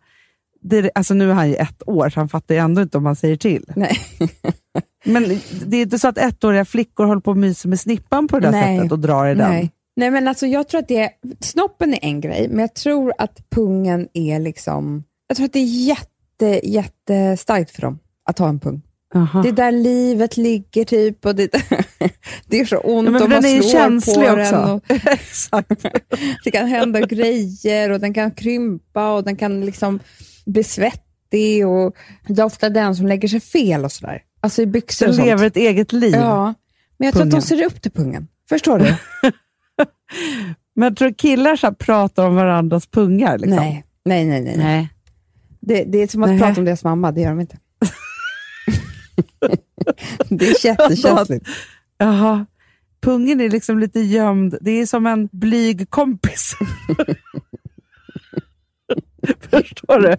det, 0.63 0.79
är- 0.79 0.91
alltså 0.95 1.15
nu 1.15 1.31
är 1.31 1.35
han 1.35 1.49
ju 1.49 1.55
ett 1.55 1.83
år 1.87 2.09
så 2.09 2.21
han 2.21 2.29
fattar 2.29 2.55
ju 2.55 2.61
ändå 2.61 2.83
inte 2.83 2.99
om 2.99 3.05
man 3.05 3.17
säger 3.17 3.37
till. 3.37 3.65
Nej. 3.77 3.99
Men 5.05 5.39
det 5.67 5.77
är 5.77 5.83
inte 5.83 5.99
så 5.99 6.09
att 6.09 6.19
ettåriga 6.19 6.65
flickor 6.65 7.05
håller 7.05 7.21
på 7.21 7.31
och 7.31 7.37
myser 7.37 7.69
med 7.69 7.81
snippan 7.81 8.29
på 8.29 8.39
det 8.39 8.47
där 8.47 8.53
Nej. 8.53 8.77
sättet 8.79 8.93
och 8.93 8.99
drar 8.99 9.27
i 9.27 9.35
den. 9.35 9.51
Nej. 9.51 9.71
Nej, 9.97 10.11
men 10.11 10.29
alltså 10.29 10.47
jag 10.47 10.69
tror 10.69 10.79
att 10.81 10.89
det 10.89 10.99
är, 10.99 11.11
snoppen 11.41 11.95
är 11.95 11.99
en 12.05 12.21
grej, 12.21 12.49
men 12.51 12.59
jag 12.59 12.75
tror 12.75 13.13
att 13.19 13.51
pungen 13.51 14.09
är 14.15 14.39
liksom, 14.39 15.05
jag 15.27 15.37
tror 15.37 15.47
att 15.47 15.53
det 15.53 15.59
är 15.59 15.87
jätte, 15.87 16.10
jättestarkt 16.63 17.71
för 17.71 17.83
dem 17.83 17.99
att 18.25 18.39
ha 18.39 18.49
en 18.49 18.61
pung. 18.61 18.83
Aha. 19.15 19.43
Det 19.43 19.49
är 19.49 19.53
där 19.53 19.73
livet 19.73 20.37
ligger 20.37 20.85
typ 20.85 21.27
och 21.27 21.35
det, 21.35 21.51
det 22.47 22.61
är 22.61 22.65
så 22.65 22.77
ont 22.79 23.07
Ja, 23.07 23.11
men 23.13 23.21
den 23.21 23.31
man 23.31 23.45
är 23.45 23.63
slår 24.01 24.25
på 24.35 24.41
också. 24.41 24.55
den. 24.57 24.71
Och 24.71 24.83
Exakt. 25.13 25.87
det 26.45 26.51
kan 26.51 26.67
hända 26.67 27.01
grejer 27.01 27.91
och 27.91 28.01
den 28.01 28.15
kan 28.15 28.31
krympa 28.31 29.13
och 29.13 29.25
den 29.25 29.37
kan 29.37 29.65
liksom 29.67 30.01
bli 30.47 30.65
svettig 30.65 31.67
och 31.67 31.95
det 32.29 32.41
är 32.41 32.45
ofta 32.45 32.69
den 32.69 32.97
som 32.97 33.07
lägger 33.07 33.29
sig 33.29 33.41
fel 33.41 33.85
och 33.85 33.93
sådär. 33.93 34.23
Alltså 34.41 34.63
i 34.63 34.67
byxor 34.67 35.07
Den 35.07 35.11
och 35.11 35.17
sånt. 35.17 35.27
lever 35.27 35.47
ett 35.47 35.57
eget 35.57 35.93
liv. 35.93 36.15
Ja, 36.15 36.55
men 36.99 37.07
jag 37.07 37.13
tror 37.15 37.23
att 37.23 37.31
de 37.31 37.37
Pungen. 37.37 37.43
ser 37.43 37.63
upp 37.67 37.83
till 37.83 37.91
pungen. 37.93 38.29
Förstår 38.49 38.79
du? 38.79 38.85
Men 40.75 40.85
jag 40.87 40.97
tror 40.97 41.13
killar 41.13 41.57
så 41.57 41.73
pratar 41.75 42.27
om 42.27 42.35
varandras 42.35 42.87
pungar. 42.87 43.39
Liksom. 43.39 43.57
Nej, 43.57 43.85
nej, 44.05 44.25
nej. 44.25 44.41
nej. 44.43 44.57
Nej. 44.57 44.89
Det, 45.61 45.85
det 45.85 46.03
är 46.03 46.07
som 46.09 46.23
att 46.23 46.29
Nej. 46.31 46.39
prata 46.39 46.61
om 46.61 46.65
deras 46.65 46.85
mamma, 46.85 47.13
det 47.13 47.21
gör 47.21 47.31
de 47.31 47.41
inte. 47.41 47.59
det 50.29 50.49
är 50.49 50.67
jättekänsligt. 50.67 51.47
Jaha. 51.99 52.47
Pungen 53.03 53.41
är 53.41 53.49
liksom 53.51 53.79
lite 53.79 54.01
gömd. 54.01 54.59
Det 54.61 54.71
är 54.71 54.87
som 54.87 55.07
en 55.07 55.29
blyg 55.33 55.91
kompis. 55.91 56.55
Förstår 59.51 59.99
du? 60.01 60.17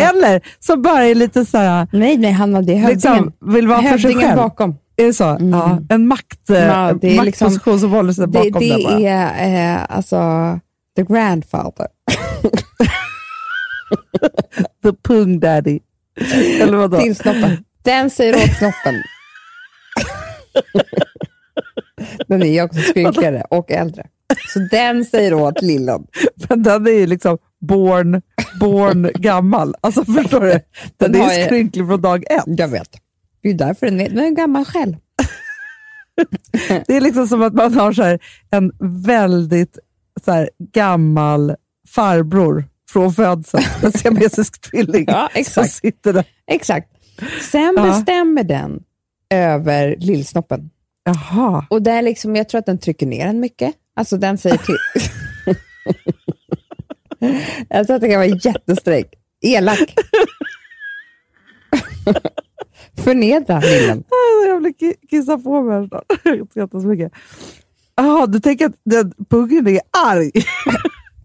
Eller 0.00 0.40
som 0.58 0.82
bara 0.82 1.04
är 1.04 1.14
lite 1.14 1.44
så 1.44 1.58
här, 1.58 1.88
Nej, 1.92 2.16
nej, 2.16 2.32
Hanna, 2.32 2.62
det 2.62 2.72
är 2.72 2.76
hövdingen. 2.76 3.24
liksom, 3.24 3.52
vill 3.54 3.68
vara 3.68 3.82
för 3.82 3.98
sig 3.98 4.14
själv. 4.14 4.36
bakom. 4.36 4.76
Är 4.96 5.04
det 5.06 5.12
så? 5.14 5.36
Ja, 5.40 5.80
en 5.88 6.06
makt, 6.06 6.50
eh, 6.50 6.56
Ja, 6.58 6.92
det 7.00 7.12
är 7.12 7.16
maktposition 7.16 7.24
liksom- 7.54 7.78
som 7.80 7.90
håller 7.90 8.12
sig 8.12 8.26
Det, 8.26 8.32
bakom 8.32 8.60
det 8.68 8.84
bara. 8.84 8.98
är 9.00 9.74
eh, 9.76 9.96
alltså 9.96 10.18
the 10.96 11.02
grandfather. 11.02 11.86
The 14.82 14.92
pung 15.04 15.40
daddy. 15.40 15.80
Eller 16.60 16.76
vadå? 16.76 17.00
till 17.00 17.16
snoppen. 17.16 17.64
Den 17.82 18.10
säger 18.10 18.36
åt 18.36 18.56
snoppen. 18.58 19.02
den 22.28 22.42
är 22.42 22.46
ju 22.46 22.62
också 22.62 22.80
skrynkligare 22.80 23.42
och 23.50 23.70
äldre. 23.70 24.06
Så 24.48 24.58
den 24.58 25.04
säger 25.04 25.34
åt 25.34 25.62
lillen. 25.62 26.06
Men 26.48 26.62
den 26.62 26.86
är 26.86 26.90
ju 26.90 27.06
liksom 27.06 27.38
born, 27.60 28.22
born 28.60 29.10
gammal. 29.14 29.74
Alltså 29.80 30.04
förstår 30.04 30.40
du? 30.40 30.60
Den, 30.96 31.12
Den 31.12 31.14
är 31.20 31.32
ju 31.32 31.40
ju- 31.40 31.46
skrynklig 31.46 31.86
från 31.86 32.00
dag 32.00 32.24
ett. 32.30 32.44
Jag 32.46 32.68
vet. 32.68 32.90
Det 33.42 33.48
är 33.48 33.52
ju 33.52 33.58
därför 33.58 33.86
den 33.86 34.00
är, 34.00 34.08
den 34.08 34.18
är 34.18 34.30
gammal 34.30 34.64
själv. 34.64 34.96
Det 36.86 36.96
är 36.96 37.00
liksom 37.00 37.28
som 37.28 37.42
att 37.42 37.54
man 37.54 37.74
har 37.74 37.92
så 37.92 38.02
här, 38.02 38.18
en 38.50 38.72
väldigt 39.06 39.78
så 40.24 40.32
här, 40.32 40.50
gammal 40.72 41.54
farbror 41.88 42.64
från 42.92 43.12
födseln. 43.12 43.64
En 43.82 43.92
siamesisk 43.92 44.60
tvilling 44.70 45.04
Ja, 45.08 45.28
exakt. 45.34 45.72
sitter 45.72 46.12
där. 46.12 46.24
Exakt. 46.46 46.88
Sen 47.50 47.74
Ja. 47.76 47.82
bestämmer 47.82 48.44
den 48.44 48.82
över 49.30 49.96
lillsnoppen. 49.98 50.70
Jaha. 51.04 51.66
Och 51.70 51.82
där 51.82 52.02
liksom, 52.02 52.36
jag 52.36 52.48
tror 52.48 52.58
att 52.58 52.66
den 52.66 52.78
trycker 52.78 53.06
ner 53.06 53.26
den 53.26 53.40
mycket. 53.40 53.74
Alltså 53.96 54.16
den 54.16 54.38
säger 54.38 54.56
till. 54.56 54.76
jag 57.68 57.86
tror 57.86 57.96
att 57.96 58.02
det 58.02 58.08
kan 58.08 58.16
vara 58.20 58.38
jättesträng. 58.44 59.04
Elak. 59.42 59.94
Förnedra 63.04 63.60
lillen. 63.60 64.04
Ah, 64.08 64.46
Jag 64.46 64.60
vill 64.62 64.72
ki- 64.74 65.06
kissa 65.10 65.38
på 65.38 65.62
mig 65.62 65.74
här 65.80 65.86
snart. 65.88 66.04
Jag 66.24 66.50
skrattar 66.50 66.80
så 66.80 66.86
mycket. 66.86 67.12
Jaha, 67.96 68.26
du 68.26 68.40
tänker 68.40 68.66
att 68.66 68.74
den 68.84 69.12
pungen 69.30 69.66
är 69.68 69.80
arg? 70.08 70.30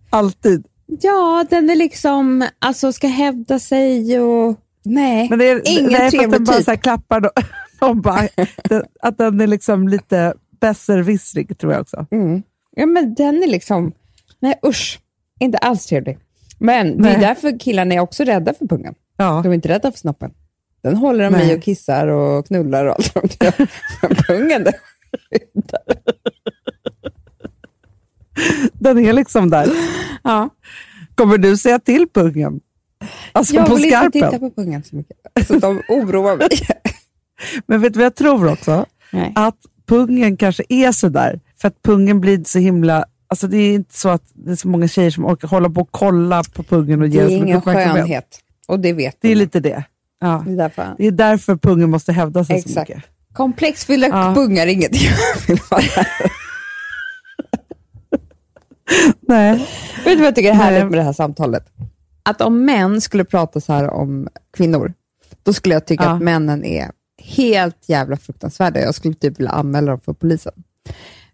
Alltid. 0.10 0.66
Ja, 0.86 1.46
den 1.50 1.70
är 1.70 1.76
liksom, 1.76 2.48
alltså 2.60 2.94
ska 2.94 3.08
hävda 3.08 3.60
sig 3.60 4.20
och... 4.20 4.60
Nej, 4.84 5.30
Men 5.30 5.40
det 5.40 5.50
är, 5.50 5.62
ingen 5.66 5.92
nej, 5.92 6.12
trevlig 6.12 6.42
bara 6.42 6.56
typ. 6.56 6.66
så 6.66 6.72
här 6.72 6.78
klappar 6.78 7.20
då. 7.20 7.30
De 7.80 8.02
bara, 8.02 8.28
att 9.00 9.18
den 9.18 9.42
är 9.42 9.48
liksom 9.48 9.88
lite 9.88 10.34
besserwissrig 10.62 11.58
tror 11.58 11.74
jag 11.74 11.82
också. 11.82 12.06
Mm. 12.12 12.44
Ja, 12.76 12.86
men 12.86 13.14
den 13.14 13.44
är 13.44 13.48
liksom... 13.48 13.94
Nej, 14.40 14.60
usch. 14.66 15.00
Inte 15.40 15.58
alls 15.58 15.86
trevlig. 15.86 16.18
Men 16.60 17.02
det 17.02 17.10
är 17.10 17.14
Nej. 17.14 17.22
därför 17.22 17.60
killarna 17.60 17.96
är 17.96 18.00
också 18.00 18.24
rädda 18.24 18.54
för 18.54 18.68
pungen. 18.68 18.96
Ja. 19.18 19.42
De 19.44 19.50
är 19.50 19.56
inte 19.56 19.70
rädda 19.70 19.92
för 19.92 20.00
snoppen. 20.00 20.32
Den 20.84 20.96
håller 20.96 21.24
de 21.24 21.34
Nej. 21.34 21.52
i 21.52 21.58
och 21.58 21.64
kissar 21.64 22.08
och 22.08 22.48
knullar 22.48 22.86
och 22.86 22.96
allt. 22.96 23.44
Men 24.02 24.16
pungen, 24.16 24.64
den 24.64 24.74
Den 28.74 28.98
är 29.06 29.14
liksom 29.14 29.50
där. 29.50 29.70
Ja. 30.24 30.50
Kommer 31.16 31.38
du 31.38 31.58
säga 31.58 31.80
till 31.80 32.08
pungen? 32.14 32.60
Alltså 33.32 33.56
Jag 33.56 33.68
på 33.68 33.76
vill 33.76 33.90
skarpen? 33.90 34.06
inte 34.06 34.20
titta 34.28 34.40
på 34.40 34.52
pungen 34.62 34.84
så 34.84 34.96
mycket. 34.96 35.18
Så 35.48 35.60
de 35.60 35.82
oroar 35.90 36.38
mig. 36.38 36.48
Men 37.68 37.82
vet 37.82 37.94
du 37.94 37.98
vad 38.00 38.06
jag 38.06 38.16
tror 38.16 38.52
också? 38.52 38.86
Nej. 39.12 39.32
Att 39.36 39.58
pungen 39.88 40.38
kanske 40.38 40.64
är 40.70 40.92
så 40.92 41.10
där 41.10 41.40
för 41.62 41.68
att 41.68 41.82
pungen 41.82 42.22
blir 42.22 42.44
så 42.44 42.60
himla... 42.60 43.06
Alltså 43.28 43.48
det 43.48 43.58
är 43.58 43.74
inte 43.76 43.98
så 43.98 44.10
att 44.10 44.24
det 44.34 44.52
är 44.52 44.56
så 44.56 44.68
många 44.68 44.88
tjejer 44.88 45.12
som 45.12 45.26
orkar 45.26 45.48
hålla 45.48 45.70
på 45.70 45.82
och 45.82 45.88
kolla 45.92 46.44
på 46.54 46.64
pungen 46.64 47.02
och 47.02 47.10
Det 47.10 47.16
ge 47.16 47.22
är 47.22 47.28
så 47.28 47.32
mycket 47.34 47.48
ingen 47.48 47.62
skönhet. 47.62 48.40
Och 48.68 48.80
det 48.80 48.94
vet 48.94 49.18
Det 49.22 49.28
är 49.28 49.36
de. 49.36 49.36
lite 49.36 49.60
det. 49.60 49.84
Ja. 50.22 50.44
Det 50.48 50.52
är 50.54 50.58
därför. 50.58 50.96
Det 50.98 51.08
är 51.08 51.12
därför 51.12 51.56
pungen 51.56 51.90
måste 51.90 52.12
hävda 52.14 52.46
sig 52.46 52.62
så 52.62 52.70
Exakt. 52.70 52.90
mycket. 52.90 53.04
Komplexfyllda 53.34 54.08
Ja. 54.08 54.34
pungar 54.36 54.64
är 54.64 54.72
inget 54.72 55.02
jag 55.04 55.14
vill 55.48 55.60
vara. 55.70 55.82
Nej. 59.22 59.58
Vet 59.96 60.06
du 60.06 60.16
vad 60.16 60.26
jag 60.28 60.36
tycker 60.36 60.50
är 60.50 60.54
härligt 60.54 60.80
Nej. 60.82 60.90
med 60.90 61.00
det 61.00 61.04
här 61.04 61.14
samtalet? 61.14 61.66
Att 62.24 62.42
om 62.42 62.66
män 62.66 63.02
skulle 63.02 63.26
prata 63.26 63.62
så 63.62 63.74
här 63.74 63.90
om 63.90 64.28
kvinnor, 64.58 64.94
då 65.44 65.54
skulle 65.54 65.76
jag 65.76 65.86
tycka 65.88 66.04
Ja. 66.04 66.10
att 66.10 66.22
männen 66.22 66.64
är 66.66 66.92
helt 67.24 67.90
jävla 67.90 68.18
fruktansvärda. 68.18 68.80
Jag 68.80 68.96
skulle 68.96 69.14
typ 69.14 69.40
vilja 69.40 69.52
anmäla 69.52 69.92
dem 69.92 70.00
för 70.00 70.14
polisen. 70.14 70.54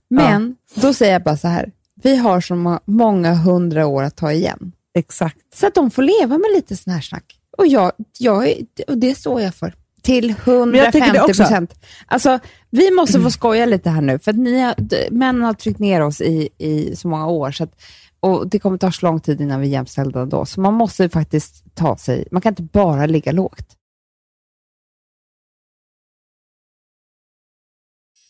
Men 0.09 0.55
då 0.75 0.93
säger 0.93 1.13
jag 1.13 1.23
bara 1.23 1.37
så 1.37 1.47
här, 1.47 1.71
vi 2.03 2.15
har 2.15 2.41
så 2.41 2.55
må- 2.55 2.79
många 2.85 3.33
hundra 3.33 3.87
år 3.87 4.03
att 4.03 4.15
ta 4.15 4.31
igen. 4.31 4.71
Exakt. 4.97 5.37
Så 5.55 5.67
att 5.67 5.75
de 5.75 5.91
får 5.91 6.01
leva 6.01 6.37
med 6.37 6.47
lite 6.55 6.77
sån 6.77 6.93
här 6.93 7.01
snack. 7.01 7.37
Och, 7.57 7.67
jag, 7.67 7.91
jag, 8.19 8.53
och 8.87 8.97
det 8.97 9.15
står 9.15 9.41
jag 9.41 9.55
för. 9.55 9.73
Till 10.01 10.35
jag 10.73 10.93
tycker 10.93 11.13
det 11.13 11.17
150 11.17 11.19
också. 11.19 11.43
procent. 11.43 11.85
Alltså, 12.05 12.39
vi 12.69 12.91
måste 12.91 13.19
få 13.21 13.31
skoja 13.31 13.65
lite 13.65 13.89
här 13.89 14.01
nu, 14.01 14.19
för 14.19 14.31
att 14.31 14.37
ni 14.37 14.59
har, 14.59 14.75
männen 15.11 15.41
har 15.41 15.53
tryckt 15.53 15.79
ner 15.79 16.01
oss 16.01 16.21
i, 16.21 16.49
i 16.57 16.95
så 16.95 17.07
många 17.07 17.27
år. 17.27 17.51
Så 17.51 17.63
att, 17.63 17.81
och 18.19 18.47
Det 18.47 18.59
kommer 18.59 18.77
ta 18.77 18.91
så 18.91 19.05
lång 19.05 19.19
tid 19.19 19.41
innan 19.41 19.61
vi 19.61 19.67
är 19.67 19.71
jämställda 19.71 20.25
då, 20.25 20.45
så 20.45 20.61
man 20.61 20.73
måste 20.73 21.09
faktiskt 21.09 21.75
ta 21.75 21.97
sig, 21.97 22.27
man 22.31 22.41
kan 22.41 22.51
inte 22.51 22.63
bara 22.63 23.05
ligga 23.05 23.31
lågt. 23.31 23.77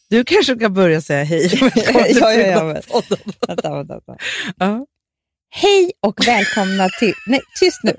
Du 0.10 0.24
kanske 0.24 0.56
kan 0.56 0.74
börja 0.74 1.02
säga 1.02 1.24
hej. 1.24 1.50
Ja, 1.76 2.02
ja, 2.10 2.32
ja, 2.32 2.60
Fredagspodden. 2.60 3.18
Vänta, 3.48 3.76
vänta, 3.76 3.94
vänta. 3.94 4.24
Ja. 4.58 4.86
Hej 5.50 5.92
och 6.00 6.28
välkomna 6.28 6.90
till... 7.00 7.14
Nej, 7.28 7.42
tyst 7.60 7.80
nu. 7.84 7.96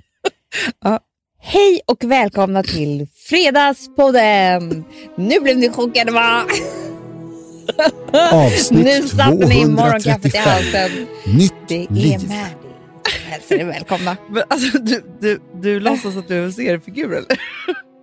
Ja. 0.80 1.00
Hej 1.44 1.80
och 1.86 2.04
välkomna 2.04 2.62
till 2.62 3.06
Fredagspodden! 3.14 4.84
Nu 5.16 5.40
blev 5.40 5.56
ni 5.56 5.68
chockade 5.70 6.12
va? 6.12 6.46
Avsnitt 8.32 8.84
nu 8.84 9.08
satte 9.08 9.34
ni 9.34 9.64
235. 9.64 9.72
morgonkaffet 9.74 10.34
i 10.34 10.38
halsen. 10.38 11.06
Nytt 11.26 11.54
Det 11.68 11.74
är 11.84 11.94
liv. 11.94 12.18
Mandy. 12.28 12.68
Hälsar 13.24 13.56
er 13.56 13.64
välkomna. 13.64 14.16
Men 14.30 14.42
alltså, 14.48 14.78
du, 14.78 15.04
du, 15.20 15.40
du 15.62 15.80
låtsas 15.80 16.16
att 16.16 16.28
du 16.28 16.38
är 16.38 16.42
en 16.42 16.52
seriefigur 16.52 17.12
eller? 17.12 17.40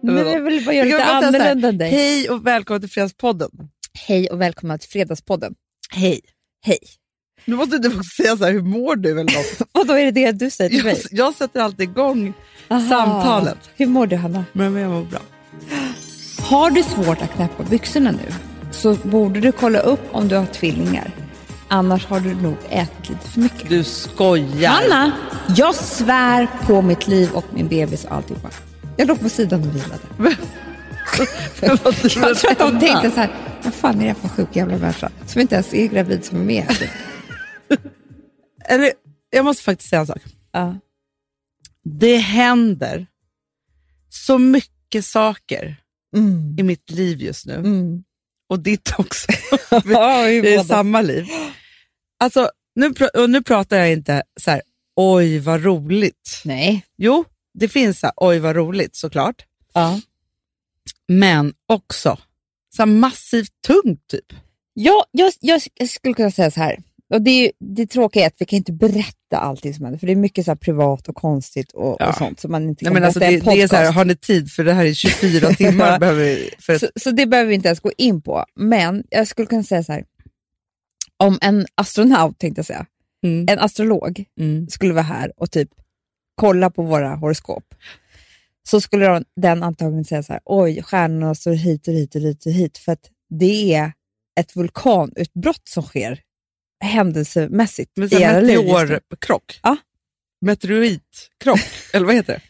Men 0.04 0.18
jag 0.18 0.42
vill 0.42 0.66
bara 0.66 0.76
göra 0.76 0.86
lite 0.86 1.04
annorlunda 1.04 1.68
än 1.70 1.78
dig. 1.78 1.90
Hej 1.92 2.30
och 2.30 2.48
välkommen 2.48 2.82
till 2.82 2.90
Fredagspodden. 2.90 3.50
Hej 4.08 4.30
och 4.30 4.42
välkomna 4.42 4.78
till 4.78 4.90
Fredagspodden. 4.90 5.54
Hej. 5.92 6.20
Hej. 6.66 6.80
Nu 7.46 7.56
måste 7.56 7.78
du 7.78 7.88
också 7.88 8.04
säga 8.24 8.38
så 8.38 8.46
här, 8.46 8.52
hur 8.52 8.62
mår 8.62 8.96
du 8.96 9.12
eller 9.12 9.24
något. 9.24 9.70
Och 9.72 9.86
då 9.88 9.94
är 9.94 10.06
det 10.06 10.12
det 10.12 10.32
du 10.32 10.50
säger 10.50 10.70
till 10.70 10.78
jag, 10.78 10.86
mig? 10.86 11.04
jag 11.12 11.36
sätter 11.36 11.60
alltid 11.60 11.90
igång 11.90 12.34
Aha. 12.70 12.90
samtalet. 12.90 13.70
Hur 13.76 13.86
mår 13.86 14.08
du 14.08 14.16
Hanna? 14.16 14.46
Men 14.54 14.76
jag 14.76 14.92
mår 14.92 15.04
bra. 15.04 15.20
Har 16.42 16.72
du 16.72 16.84
svårt 16.84 17.22
att 17.22 17.34
knäppa 17.34 17.64
byxorna 17.64 18.12
nu 18.12 18.34
så 18.72 18.94
borde 18.96 19.40
du 19.40 19.52
kolla 19.52 19.80
upp 19.80 20.02
om 20.12 20.28
du 20.28 20.36
har 20.36 20.46
tvillingar. 20.46 21.12
Annars 21.68 22.06
har 22.06 22.20
du 22.20 22.36
nog 22.36 22.56
ätit 22.70 23.10
lite 23.10 23.28
för 23.28 23.40
mycket. 23.40 23.70
Du 23.70 23.84
skojar. 23.84 24.72
Hanna, 24.72 25.12
jag 25.56 25.76
svär 25.76 26.48
på 26.66 26.82
mitt 26.82 27.08
liv 27.08 27.30
och 27.34 27.46
min 27.54 27.68
bebis 27.68 28.06
och 28.06 28.12
alltihopa. 28.16 28.50
Jag 28.98 29.08
låg 29.08 29.20
på 29.20 29.30
sidan 29.30 29.62
och 29.62 29.76
vilade. 29.76 30.36
Jag 31.62 31.80
tror 31.82 32.52
att 32.52 32.58
de 32.60 32.80
tänkte 32.80 33.12
så 33.12 33.20
här, 33.20 33.30
vad 33.64 33.74
fan 33.74 34.02
är 34.02 34.08
det 34.08 34.14
för 34.16 34.28
sjuk 34.30 34.56
jävla 34.56 34.78
människa 34.78 35.10
som 35.26 35.42
inte 35.42 35.56
ens 35.56 35.74
är 35.74 35.88
gravid 35.88 36.26
som 36.26 36.38
är 36.42 36.44
med? 36.44 36.66
Eller, 38.66 38.92
jag 39.30 39.46
måste 39.46 39.64
faktiskt 39.64 39.90
säga 39.90 40.00
en 40.00 40.08
sak. 40.08 40.22
Ja. 40.52 40.76
Det 41.92 42.18
händer 42.18 43.08
så 44.10 44.38
mycket 44.38 45.06
saker 45.06 45.76
i 46.58 46.64
mitt 46.64 46.92
liv 46.92 47.22
just 47.22 47.46
nu. 47.46 47.54
Mm. 47.54 48.04
Och 48.48 48.60
ditt 48.60 48.94
också. 48.98 49.28
Vi 49.86 49.94
är 49.94 50.42
båda. 50.42 50.64
samma 50.64 51.02
liv. 51.02 51.28
Alltså, 52.20 52.50
nu, 52.76 52.94
och 53.14 53.30
nu 53.30 53.44
pratar 53.44 53.78
jag 53.78 53.92
inte 53.92 54.24
så 54.40 54.52
här, 54.52 54.62
oj 54.96 55.40
vad 55.40 55.64
roligt. 55.64 56.42
Nej. 56.46 56.86
Jo, 56.98 57.26
det 57.54 57.70
finns 57.70 58.00
så 58.00 58.08
här, 58.08 58.14
oj 58.18 58.40
vad 58.40 58.56
roligt 58.56 58.96
såklart. 58.96 59.46
Ja. 59.74 60.02
Men 61.08 61.54
också 61.68 62.18
så 62.76 62.82
här, 62.82 62.88
massivt 62.88 63.62
tungt 63.68 64.08
typ. 64.08 64.34
Ja, 64.74 65.06
jag, 65.12 65.34
jag 65.40 65.90
skulle 65.90 66.14
kunna 66.14 66.32
säga 66.32 66.52
så 66.52 66.60
här. 66.60 66.78
Och 67.10 67.22
det, 67.22 67.30
är, 67.46 67.52
det 67.60 67.88
tråkiga 67.88 68.24
är 68.24 68.28
att 68.28 68.36
vi 68.40 68.46
kan 68.46 68.58
inte 68.58 68.74
berätta 68.74 69.38
allting 69.38 69.74
som 69.74 69.86
händer, 69.86 70.00
för 70.00 70.08
det 70.08 70.14
är 70.14 70.18
mycket 70.18 70.46
så 70.46 70.52
här 70.52 70.56
privat 70.56 71.08
och 71.10 71.16
konstigt 71.16 71.72
och, 71.72 71.96
Ja. 72.00 72.10
och 72.10 72.16
sånt 72.16 72.40
som 72.40 72.52
man 72.52 72.64
inte 72.70 72.86
Nej, 72.86 72.88
kan 72.90 72.94
men 72.94 73.04
alltså, 73.04 73.20
det, 73.20 73.26
det 73.40 73.62
är 73.62 73.68
så 73.68 73.76
här, 73.76 73.92
har 73.92 74.06
ni 74.06 74.16
tid? 74.16 74.52
För 74.52 74.64
det 74.64 74.74
här 74.74 74.86
är 74.86 74.94
24 74.94 75.50
timmar. 75.54 76.00
behöver 76.00 76.24
vi, 76.24 76.50
för 76.60 76.74
ett, 76.74 76.80
så, 76.82 76.88
så 76.96 77.12
det 77.12 77.26
behöver 77.26 77.50
vi 77.50 77.56
inte 77.56 77.68
ens 77.68 77.80
gå 77.80 77.92
in 77.98 78.22
på. 78.22 78.46
Men 78.56 79.04
jag 79.10 79.28
skulle 79.28 79.46
kunna 79.46 79.64
säga 79.64 79.84
så 79.84 79.92
här. 79.92 80.04
Om 81.18 81.38
en 81.42 81.66
astronaut, 81.76 82.40
tänkte 82.40 82.60
jag 82.60 82.66
säga, 82.66 82.86
mm, 83.26 83.46
en 83.50 83.60
astrolog 83.60 84.24
mm. 84.40 84.68
skulle 84.68 84.94
vara 84.94 85.04
här 85.04 85.32
och 85.38 85.52
typ 85.52 85.70
kolla 86.36 86.70
på 86.70 86.84
våra 86.84 87.16
horoskop, 87.16 87.64
så 88.70 88.82
skulle 88.82 89.06
de- 89.06 89.26
den 89.36 89.64
antagligen 89.64 90.06
säga 90.06 90.24
så 90.24 90.34
här, 90.34 90.42
oj, 90.46 90.82
stjärnorna 90.84 91.36
står 91.36 91.54
hit 91.54 91.88
och 91.88 91.94
hit 91.94 92.16
och 92.16 92.22
hit 92.22 92.46
och 92.46 92.52
hit, 92.52 92.78
för 92.78 92.92
att 92.92 93.10
det 93.30 93.74
är 93.74 93.92
ett 94.40 94.56
vulkanutbrott 94.56 95.68
som 95.68 95.84
sker 95.84 96.20
händelsemässigt 96.80 97.92
Men 97.96 98.14
i 98.14 98.22
era 98.22 98.40
liv 98.40 98.58
meteorkrock. 98.58 99.60
Ja. 99.64 99.78
Meteoritkrock, 100.42 101.60
eller 101.94 102.06
vad 102.06 102.16
heter 102.16 102.34
det? 102.34 102.42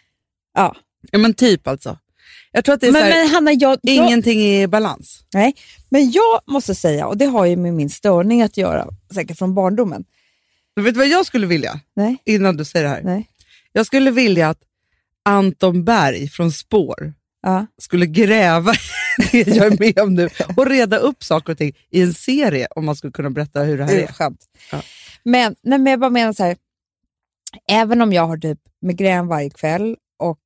Ja. 0.54 0.76
Ja, 1.12 1.20
men 1.20 1.34
typ 1.34 1.68
alltså. 1.68 1.98
Jag 2.52 2.66
tror 2.66 2.76
att 2.76 2.82
det 2.82 2.88
är 2.88 2.92
Men, 2.92 3.04
här, 3.04 3.24
men 3.24 3.34
Hanna, 3.34 3.52
jag, 3.54 3.80
jag, 3.82 3.96
ingenting 3.96 4.42
är 4.42 4.64
i 4.64 4.68
balans. 4.68 5.24
nej, 5.34 5.56
men 5.90 6.12
jag 6.12 6.42
måste 6.48 6.76
säga, 6.76 7.08
och 7.08 7.18
det 7.18 7.26
har 7.26 7.46
ju 7.46 7.56
med 7.56 7.74
min 7.74 7.90
störning 7.90 8.42
att 8.42 8.58
göra, 8.58 8.88
säkert 9.14 9.38
från 9.38 9.54
barndomen. 9.56 10.06
Men 10.76 10.86
vet 10.86 10.94
du 10.94 10.98
vad 10.98 11.08
jag 11.08 11.26
skulle 11.26 11.48
vilja? 11.48 11.80
Nej. 11.96 12.18
Innan 12.26 12.58
du 12.58 12.66
säger 12.66 12.84
det 12.86 12.90
här. 12.92 13.02
Nej. 13.04 13.30
Jag 13.72 13.86
skulle 13.86 14.12
vilja 14.12 14.50
att 14.50 14.62
Anton 15.26 15.84
Berg 15.84 16.30
från 16.30 16.52
Spår 16.52 17.14
Ja. 17.42 17.66
skulle 17.78 18.06
gräva 18.06 18.74
det 19.32 19.48
jag 19.48 19.74
är 19.74 19.80
med 19.80 20.00
om 20.00 20.14
nu 20.16 20.30
och 20.58 20.66
reda 20.68 20.98
upp 20.98 21.24
saker 21.24 21.52
och 21.54 21.58
ting 21.58 21.74
i 21.90 22.02
en 22.02 22.14
serie 22.14 22.68
om 22.76 22.86
man 22.86 22.96
skulle 22.96 23.12
kunna 23.12 23.30
berätta 23.30 23.62
hur 23.64 23.78
det 23.78 23.84
här 23.86 23.96
är 23.96 24.08
skönt. 24.08 24.46
Ja. 24.72 24.82
Men, 25.24 25.56
nej, 25.62 25.80
men 25.80 25.92
jag 25.92 26.00
bara 26.00 26.10
menar 26.10 26.34
så 26.34 26.44
här, 26.44 26.58
även 27.70 28.02
om 28.02 28.14
jag 28.14 28.28
har 28.28 28.38
typ 28.38 28.60
migrän 28.82 29.28
varje 29.28 29.50
kväll 29.50 29.98
och 30.20 30.40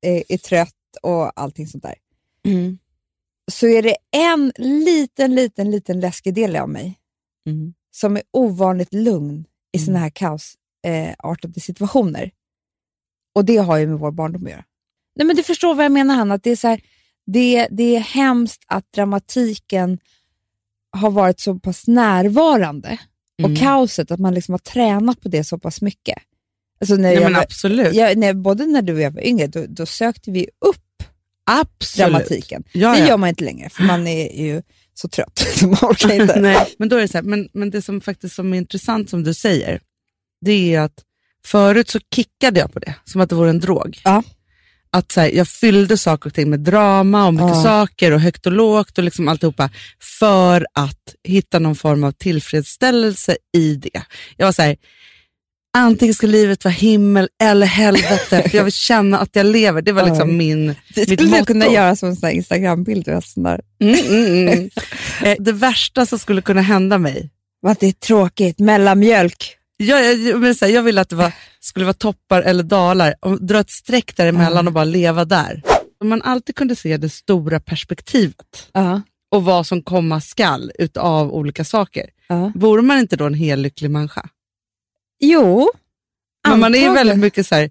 är, 0.00 0.22
är 0.28 0.38
trött 0.38 0.72
och 1.02 1.40
allting 1.40 1.66
sånt 1.66 1.82
där, 1.82 1.94
Mm. 2.46 2.78
så 3.52 3.66
är 3.66 3.82
det 3.82 3.96
en 4.16 4.52
liten, 4.58 5.34
liten, 5.34 5.70
liten 5.70 6.00
läskig 6.00 6.34
del 6.34 6.56
av 6.56 6.68
mig 6.68 6.98
Mm. 7.48 7.74
som 7.90 8.16
är 8.16 8.22
ovanligt 8.32 8.94
lugn 8.94 9.44
i 9.72 9.78
såna 9.78 9.98
här 9.98 10.10
kaosartade 10.10 11.52
eh, 11.56 11.60
situationer. 11.62 12.30
Och 13.34 13.44
det 13.44 13.56
har 13.56 13.76
ju 13.76 13.86
med 13.86 13.98
vår 13.98 14.10
barndom 14.10 14.44
att 14.44 14.50
göra. 14.50 14.64
Nej, 15.16 15.26
men 15.26 15.36
du 15.36 15.42
förstår 15.42 15.74
vad 15.74 15.84
jag 15.84 15.92
menar, 15.92 16.14
Hanna. 16.14 16.34
Att 16.34 16.42
det, 16.42 16.50
är 16.50 16.56
så 16.56 16.68
här, 16.68 16.80
det, 17.26 17.68
det 17.70 17.96
är 17.96 18.00
hemskt 18.00 18.62
att 18.66 18.92
dramatiken 18.92 19.98
har 20.92 21.10
varit 21.10 21.40
så 21.40 21.58
pass 21.58 21.86
närvarande 21.86 22.98
Mm. 23.38 23.52
och 23.52 23.58
kaoset, 23.58 24.10
att 24.10 24.20
man 24.20 24.34
liksom 24.34 24.52
har 24.52 24.58
tränat 24.58 25.20
på 25.20 25.28
det 25.28 25.44
så 25.44 25.58
pass 25.58 25.80
mycket. 25.80 26.18
Alltså 26.80 26.94
när 26.94 27.02
Nej, 27.02 27.14
jag 27.14 27.22
men 27.22 27.32
var, 27.32 27.42
absolut. 27.42 27.94
jag, 27.94 28.18
när, 28.18 28.34
både 28.34 28.66
när 28.66 28.82
du 28.82 28.94
och 28.94 29.00
jag 29.00 29.10
var 29.10 29.26
yngre, 29.26 29.46
då, 29.46 29.64
då 29.68 29.86
sökte 29.86 30.30
vi 30.30 30.48
upp 30.60 31.02
absolut. 31.44 32.12
dramatiken. 32.12 32.64
Ja, 32.72 32.92
det 32.92 32.98
ja. 32.98 33.08
gör 33.08 33.16
man 33.16 33.28
inte 33.28 33.44
längre, 33.44 33.68
för 33.70 33.82
man 33.82 34.06
är 34.06 34.42
ju 34.42 34.62
så 34.94 35.08
trött. 35.08 35.38
så 35.54 35.66
man 35.66 35.78
orkar 35.82 36.12
inte. 36.12 36.40
Nej, 36.40 36.74
men 36.78 36.88
då 36.88 36.96
är 36.96 37.00
det 37.00 37.08
så 37.08 37.18
här, 37.18 37.22
men, 37.22 37.48
men 37.52 37.70
det 37.70 37.82
som 37.82 38.00
faktiskt 38.00 38.34
som 38.34 38.52
är 38.52 38.58
intressant 38.58 39.10
som 39.10 39.24
du 39.24 39.34
säger, 39.34 39.80
det 40.40 40.74
är 40.74 40.80
att 40.80 41.04
förut 41.44 41.90
så 41.90 41.98
kickade 42.14 42.60
jag 42.60 42.72
på 42.72 42.78
det, 42.78 42.94
som 43.04 43.20
att 43.20 43.28
det 43.28 43.34
vore 43.34 43.50
en 43.50 43.60
drog. 43.60 44.00
Ja. 44.04 44.22
Att 44.96 45.12
så 45.12 45.20
här, 45.20 45.30
jag 45.30 45.48
fyllde 45.48 45.96
saker 45.98 46.30
och 46.30 46.34
ting 46.34 46.50
med 46.50 46.60
drama 46.60 47.26
och 47.26 47.34
mycket 47.34 47.48
Ja. 47.56 47.62
saker 47.62 48.12
och 48.12 48.20
högt 48.20 48.46
och 48.46 48.52
lågt 48.52 48.98
och 48.98 49.04
liksom 49.04 49.28
alltihopa 49.28 49.70
för 50.18 50.66
att 50.74 51.14
hitta 51.24 51.58
någon 51.58 51.76
form 51.76 52.04
av 52.04 52.12
tillfredsställelse 52.12 53.36
i 53.56 53.74
det. 53.74 54.02
Jag 54.36 54.46
var 54.46 54.52
så 54.52 54.62
här, 54.62 54.76
antingen 55.76 56.14
ska 56.14 56.26
livet 56.26 56.64
vara 56.64 56.72
himmel 56.72 57.28
eller 57.42 57.66
helvete, 57.66 58.48
för 58.50 58.56
jag 58.56 58.64
vill 58.64 58.72
känna 58.72 59.18
att 59.18 59.36
jag 59.36 59.46
lever. 59.46 59.82
Det 59.82 59.92
var 59.92 60.02
liksom 60.06 60.28
Ja. 60.30 60.36
min, 60.36 60.66
Det 60.66 60.74
mitt 60.96 61.04
skulle 61.08 61.16
du 61.16 61.26
motto. 61.30 61.44
kunna 61.44 61.66
göra 61.66 61.96
som 61.96 62.08
en 62.08 62.16
sån 62.16 62.30
Instagram-bild. 62.30 63.08
Mm, 63.08 63.20
mm, 63.80 64.48
mm. 64.48 64.70
Eh, 65.22 65.36
Det 65.38 65.52
värsta 65.52 66.06
som 66.06 66.18
skulle 66.18 66.42
kunna 66.42 66.60
hända 66.62 66.98
mig, 66.98 67.30
Att 67.66 67.80
det 67.80 67.86
är 67.86 67.92
tråkigt, 67.92 68.58
mellanmjölk. 68.58 69.56
jag, 69.76 70.14
jag, 70.14 70.40
men 70.40 70.54
så 70.54 70.64
här, 70.64 70.72
jag 70.72 70.82
vill 70.82 70.98
att 70.98 71.08
det 71.08 71.16
var, 71.16 71.32
skulle 71.66 71.84
vara 71.86 71.94
toppar 71.94 72.42
eller 72.42 72.62
dalar, 72.62 73.14
och 73.20 73.42
dra 73.46 73.60
ett 73.60 73.70
streck 73.70 74.16
däremellan 74.16 74.66
och 74.66 74.72
bara 74.72 74.84
leva 74.84 75.24
där. 75.24 75.62
Om 76.00 76.08
man 76.08 76.22
alltid 76.22 76.54
kunde 76.56 76.76
se 76.76 76.96
det 76.96 77.08
stora 77.08 77.60
perspektivet 77.60 78.68
Ja. 78.72 79.00
och 79.30 79.44
vad 79.44 79.66
som 79.66 79.82
komma 79.82 80.20
skall 80.20 80.72
utav 80.78 81.32
olika 81.34 81.64
saker, 81.64 82.10
Ja. 82.28 82.52
vore 82.54 82.82
man 82.82 82.98
inte 82.98 83.16
då 83.16 83.24
en 83.26 83.34
helt 83.34 83.62
lycklig 83.62 83.90
människa? 83.90 84.28
Jo, 85.20 85.70
Men 86.48 86.60
man 86.60 86.74
är 86.74 86.90
väldigt 86.94 87.18
mycket 87.18 87.46
så 87.46 87.54
här, 87.54 87.70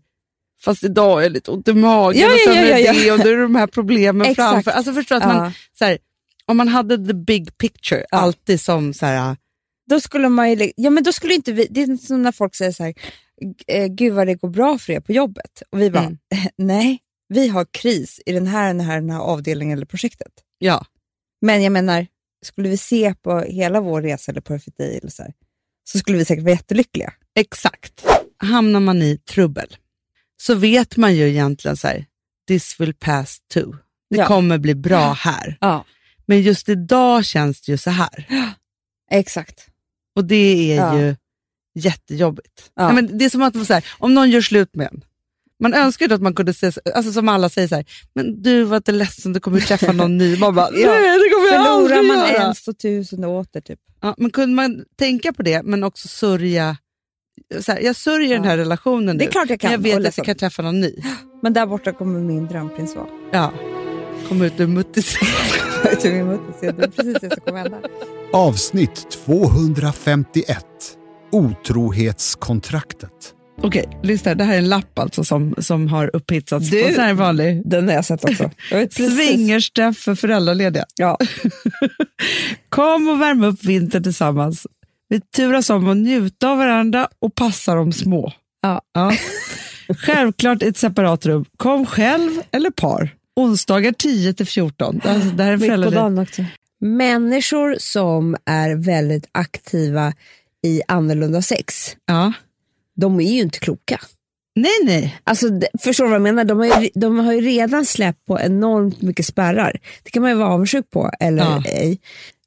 fast 0.63 0.83
idag 0.83 1.19
är 1.19 1.23
jag 1.23 1.31
lite 1.31 1.51
ont 1.51 1.67
i 1.67 1.73
magen 1.73 2.21
Ja, 2.21 2.33
och 2.33 2.39
sen 2.45 2.55
ja, 2.55 2.61
ja, 2.61 2.77
är 2.77 2.85
ja, 2.85 2.93
det 2.93 3.11
och 3.11 3.19
då 3.19 3.29
är 3.29 3.35
det 3.35 3.41
de 3.41 3.55
här 3.55 3.67
problemen 3.67 4.27
Exakt. 4.27 4.51
framför. 4.53 4.71
Alltså 4.71 4.93
förstår 4.93 5.15
att 5.15 5.23
Ja. 5.23 5.33
man, 5.33 5.51
så 5.79 5.85
här, 5.85 5.97
om 6.45 6.57
man 6.57 6.67
hade 6.67 7.07
the 7.07 7.13
big 7.13 7.57
picture, 7.57 8.05
alltid 8.11 8.61
som 8.61 8.93
så 8.93 9.05
här, 9.05 9.37
Då 9.89 9.99
skulle 9.99 10.29
man 10.29 10.51
ju, 10.51 10.71
ja 10.75 10.89
men 10.89 11.03
då 11.03 11.11
skulle 11.13 11.33
inte 11.33 11.51
vi, 11.51 11.67
det 11.69 11.81
är 11.81 11.97
som 11.97 12.21
när 12.23 12.31
folk 12.31 12.55
säger 12.55 12.71
så 12.71 12.83
här, 12.83 12.93
gud 13.89 14.13
vad 14.13 14.27
det 14.27 14.35
går 14.35 14.49
bra 14.49 14.77
för 14.77 14.93
er 14.93 14.99
på 14.99 15.11
jobbet. 15.11 15.61
Och 15.69 15.81
vi 15.81 15.89
bara, 15.91 16.03
Mm. 16.03 16.17
nej, 16.57 16.99
vi 17.27 17.47
har 17.47 17.65
kris 17.71 18.21
i 18.25 18.31
den 18.31 18.47
här, 18.47 18.67
den 18.67 18.79
här, 18.79 18.95
den 19.01 19.09
här 19.09 19.19
avdelningen 19.19 19.77
eller 19.77 19.85
projektet. 19.85 20.33
ja, 20.57 20.85
Men 21.41 21.63
jag 21.63 21.71
menar, 21.71 22.07
skulle 22.45 22.69
vi 22.69 22.77
se 22.77 23.15
på 23.21 23.39
hela 23.39 23.81
vår 23.81 24.01
resa 24.01 24.31
eller 24.31 24.41
Perfect 24.41 24.77
Day 24.77 24.97
eller 24.97 25.11
så, 25.11 25.23
här, 25.23 25.33
så 25.83 25.99
skulle 25.99 26.17
vi 26.17 26.25
säkert 26.25 26.43
vara 26.43 26.53
jättelyckliga. 26.53 27.13
exakt. 27.35 28.05
Hamnar 28.37 28.79
man 28.79 29.01
i 29.01 29.17
trubbel 29.17 29.77
så 30.41 30.55
vet 30.55 30.97
man 30.97 31.15
ju 31.15 31.29
egentligen 31.29 31.77
så 31.77 31.87
här, 31.87 32.05
this 32.47 32.79
will 32.79 32.93
pass 32.93 33.39
too. 33.53 33.71
Det 34.09 34.17
Ja. 34.17 34.27
kommer 34.27 34.57
bli 34.57 34.75
bra 34.75 35.13
här. 35.13 35.57
Ja, 35.61 35.85
Men 36.25 36.41
just 36.41 36.69
idag 36.69 37.25
känns 37.25 37.61
det 37.61 37.71
ju 37.71 37.77
så 37.77 37.89
här. 37.89 38.27
exakt. 39.11 39.67
Och 40.15 40.25
det 40.25 40.71
är 40.71 40.75
Ja. 40.77 40.99
ju 40.99 41.15
jättejobbigt. 41.75 42.71
Ja. 42.75 42.85
Nej, 42.85 42.95
men 42.95 43.17
det 43.17 43.25
är 43.25 43.29
som 43.29 43.41
att 43.41 43.67
så 43.67 43.73
här, 43.73 43.85
om 43.99 44.13
någon 44.13 44.29
gör 44.29 44.41
slut 44.41 44.75
med 44.75 44.87
en. 44.91 45.01
Man 45.59 45.73
önskar 45.73 46.07
ju 46.07 46.13
att 46.13 46.21
man 46.21 46.33
kunde 46.33 46.53
se, 46.53 46.71
alltså 46.95 47.11
som 47.13 47.29
alla 47.29 47.49
säger 47.49 47.67
så 47.67 47.75
här, 47.75 47.85
men 48.15 48.41
du 48.41 48.63
var 48.63 48.77
inte 48.77 48.91
ledsen, 48.91 49.33
du 49.33 49.39
kommer 49.39 49.59
träffa 49.59 49.91
någon 49.91 50.17
ny. 50.17 50.37
Man 50.37 50.55
bara, 50.55 50.69
Ja. 50.73 50.91
nej 50.91 51.01
det 51.19 51.29
kommer 51.35 51.47
jag 51.53 51.65
Förlorar 51.65 51.95
aldrig 51.97 52.05
man 52.17 52.17
göra. 52.33 52.43
en 52.47 52.55
så 52.55 52.73
tusen 52.73 53.23
åter 53.23 53.61
typ. 53.61 53.79
Ja, 54.01 54.15
men 54.17 54.31
kunde 54.31 54.55
man 54.55 54.83
tänka 54.97 55.33
på 55.33 55.43
det, 55.43 55.63
men 55.63 55.83
också 55.83 56.07
sörja, 56.07 56.77
så 57.61 57.71
här, 57.71 57.79
jag 57.79 57.95
sörjer 57.95 58.35
den 58.35 58.43
här 58.43 58.57
relationen 58.57 59.17
Det 59.17 59.23
är 59.23 59.27
nu, 59.27 59.31
klart 59.31 59.49
jag 59.49 59.59
kan, 59.59 59.71
men 59.71 59.81
jag 59.91 59.97
vet 59.97 59.99
och 59.99 60.07
att 60.07 60.17
jag 60.17 60.25
kan 60.25 60.35
träffa 60.35 60.61
någon 60.61 60.79
ny. 60.79 60.95
Men 61.41 61.53
där 61.53 61.65
borta 61.65 61.91
kommer 61.91 62.19
min 62.19 62.47
drömprins 62.47 62.95
vara. 62.95 63.07
Ja. 63.31 63.53
Kom 64.27 64.41
ut 64.41 64.59
ur 64.59 64.67
muttis. 64.67 65.15
Min 66.03 66.27
det 66.61 66.65
är 66.67 66.87
precis 66.87 67.17
det 67.21 67.29
som 67.29 67.41
kommer 67.45 67.59
hända. 67.59 67.77
Avsnitt 68.33 69.07
251. 69.11 70.57
Otrohetskontraktet. 71.35 73.11
Okej, 73.61 73.99
lyssna. 74.03 74.35
Det 74.35 74.43
här 74.43 74.53
är 74.53 74.57
en 74.57 74.69
lapp 74.69 74.99
alltså 74.99 75.23
som, 75.23 75.55
som 75.57 75.87
har 75.87 76.15
upphitsats 76.15 76.69
Du- 76.69 76.83
på 76.83 76.93
så 76.93 77.01
här 77.01 77.13
vanlig 77.13 77.61
Den 77.69 77.87
har 77.87 77.95
jag 77.95 78.05
sett 78.05 78.23
också. 78.23 78.51
Swingersträff 78.91 79.97
för 79.97 80.15
föräldralediga. 80.15 80.85
Ja. 80.95 81.17
Kom 82.69 83.09
och 83.09 83.21
värm 83.21 83.43
upp 83.43 83.63
vintern 83.63 84.03
tillsammans. 84.03 84.67
Vi 85.09 85.19
turas 85.21 85.69
om 85.69 85.87
att 85.89 85.97
njuta 85.97 86.49
av 86.49 86.57
varandra 86.57 87.07
och 87.19 87.35
passa 87.35 87.75
de 87.75 87.93
små. 87.93 88.33
Ja. 88.61 88.81
Självklart 89.97 90.63
i 90.63 90.67
ett 90.67 90.77
separat 90.77 91.25
rum. 91.25 91.45
Kom 91.57 91.85
själv 91.85 92.31
eller 92.51 92.69
par. 92.71 93.09
Onsdagar 93.35 93.91
10 93.91 94.33
till 94.33 94.45
14. 94.47 95.01
Alltså, 95.03 95.29
det 95.29 95.43
här 95.43 95.51
är 95.51 95.57
Mitt 95.57 95.61
på 95.61 95.65
föräldralediga. 95.65 96.01
dagen 96.01 96.19
också. 96.19 96.45
Människor 96.81 97.75
som 97.79 98.35
är 98.45 98.75
väldigt 98.75 99.29
aktiva 99.31 100.13
i 100.65 100.81
annorlunda 100.87 101.41
sex, 101.41 101.95
Ja. 102.05 102.33
de 102.95 103.19
är 103.19 103.31
ju 103.33 103.41
inte 103.41 103.59
kloka. 103.59 103.99
Nej, 104.55 104.71
nej. 104.85 105.15
Alltså, 105.23 105.47
förstår 105.83 106.03
du 106.03 106.09
vad 106.09 106.15
jag 106.15 106.21
menar? 106.21 106.43
De 106.45 106.57
har, 106.59 106.81
ju, 106.81 106.89
de 106.95 107.19
har 107.19 107.33
ju 107.33 107.41
redan 107.41 107.85
släppt 107.85 108.25
på 108.25 108.39
enormt 108.39 109.01
mycket 109.01 109.25
spärrar. 109.25 109.79
Det 110.03 110.09
kan 110.09 110.21
man 110.21 110.31
ju 110.31 110.37
vara 110.37 110.49
avundsjuk 110.53 110.89
på, 110.89 111.11
eller 111.19 111.43
Ja. 111.43 111.63
ej. 111.65 111.99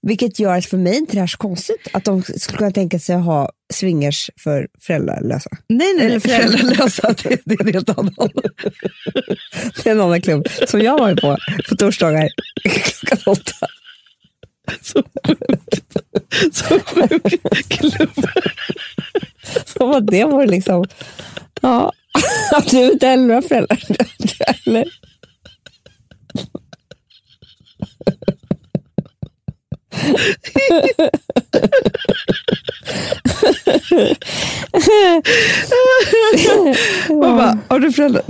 Vilket 0.03 0.39
gör 0.39 0.59
att 0.59 0.67
för 0.67 0.77
mig 0.77 0.97
inte 0.97 1.13
det 1.13 1.19
här 1.19 1.23
är 1.23 1.27
så 1.27 1.37
konstigt 1.39 1.89
att 1.93 2.05
de 2.05 2.23
skulle 2.23 2.59
kunna 2.59 2.71
tänka 2.71 2.99
sig 2.99 3.15
att 3.17 3.25
ha 3.25 3.53
swingers 3.75 4.31
för 4.37 4.69
föräldralösa. 4.81 5.51
Nej, 5.69 5.95
nej. 5.97 6.07
Eller 6.07 6.21
Föräldralösa, 6.21 7.15
det, 7.23 7.41
det 7.45 7.55
är 7.55 7.67
en 7.67 7.73
helt 7.75 7.99
annan. 7.99 8.15
Det 9.85 9.87
är 9.87 9.91
en 9.93 10.01
annan 10.01 10.23
klubb 10.23 10.47
som 10.69 10.81
jag 10.81 10.99
var 10.99 11.15
på 11.15 11.37
på 11.69 11.77
torsdagar 11.77 12.29
klockan 12.65 13.19
åtta. 13.27 13.67
Så 14.83 15.03
sjukt. 15.27 15.97
Så 16.53 16.81
sjuk 16.81 17.43
klubb. 17.69 18.27
Som 19.67 19.91
att 19.91 20.07
det 20.07 20.25
var 20.25 20.47
liksom, 20.47 20.85
ja, 21.61 21.93
att 22.53 22.67
du 22.71 22.93
inte 22.93 23.07
heller 23.07 23.35
har 23.35 23.43
föräldrar. 23.43 23.79
Eller? 24.67 24.89
Man 37.09 37.37
bara, 37.37 37.59
har 37.69 37.79
du 37.79 37.93
föräldrar? 37.93 38.23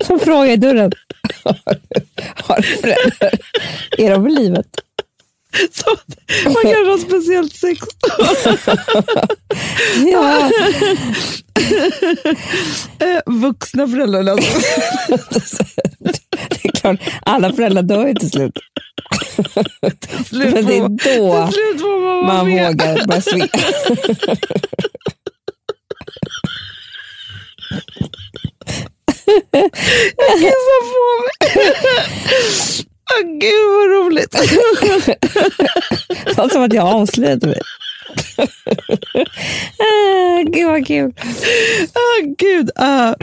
Så 0.06 0.18
frågar 0.18 0.44
jag 0.44 0.52
i 0.52 0.56
dörren. 0.56 0.92
Har 2.34 2.62
föräldrar? 2.62 3.30
Är 3.98 4.10
de 4.10 4.26
i 4.26 4.30
livet? 4.30 4.66
Så, 5.72 5.96
man 6.44 6.62
kan 6.62 6.86
ha 6.86 6.98
speciellt 6.98 7.54
sex. 7.54 7.80
Ja. 10.12 10.50
Eh, 12.98 13.22
Vuxna 13.26 13.88
föräldralösa. 13.88 14.60
Det 16.50 16.64
är 16.64 16.72
klart, 16.72 17.00
alla 17.22 17.52
föräldrar 17.52 17.82
dör 17.82 18.06
ju 18.06 18.14
till 18.14 18.30
slut. 18.30 18.52
Slut 20.26 20.54
Men 20.54 20.66
det 20.66 20.76
är 20.76 20.88
då 20.88 21.48
till 21.52 21.86
man 21.86 22.26
man 22.26 22.50
vågar 22.50 23.06
börja 23.06 23.48
svinga. 29.50 29.70
Kissa 30.38 30.76
på 30.90 31.22
mig. 31.22 31.60
Åh 33.12 33.22
gud 33.40 33.68
vad 33.70 33.90
roligt. 33.90 34.30
Det 36.24 36.36
var 36.36 36.48
som 36.48 36.62
att 36.62 36.72
jag 36.72 36.86
avslöjade 36.86 37.46
mig. 37.46 37.60
Ah, 39.78 40.42
Gud 40.42 40.66
vad 40.66 40.86
kul. 40.86 41.12
Åh 41.94 42.34
gud. 42.38 42.70
ah. 42.76 43.14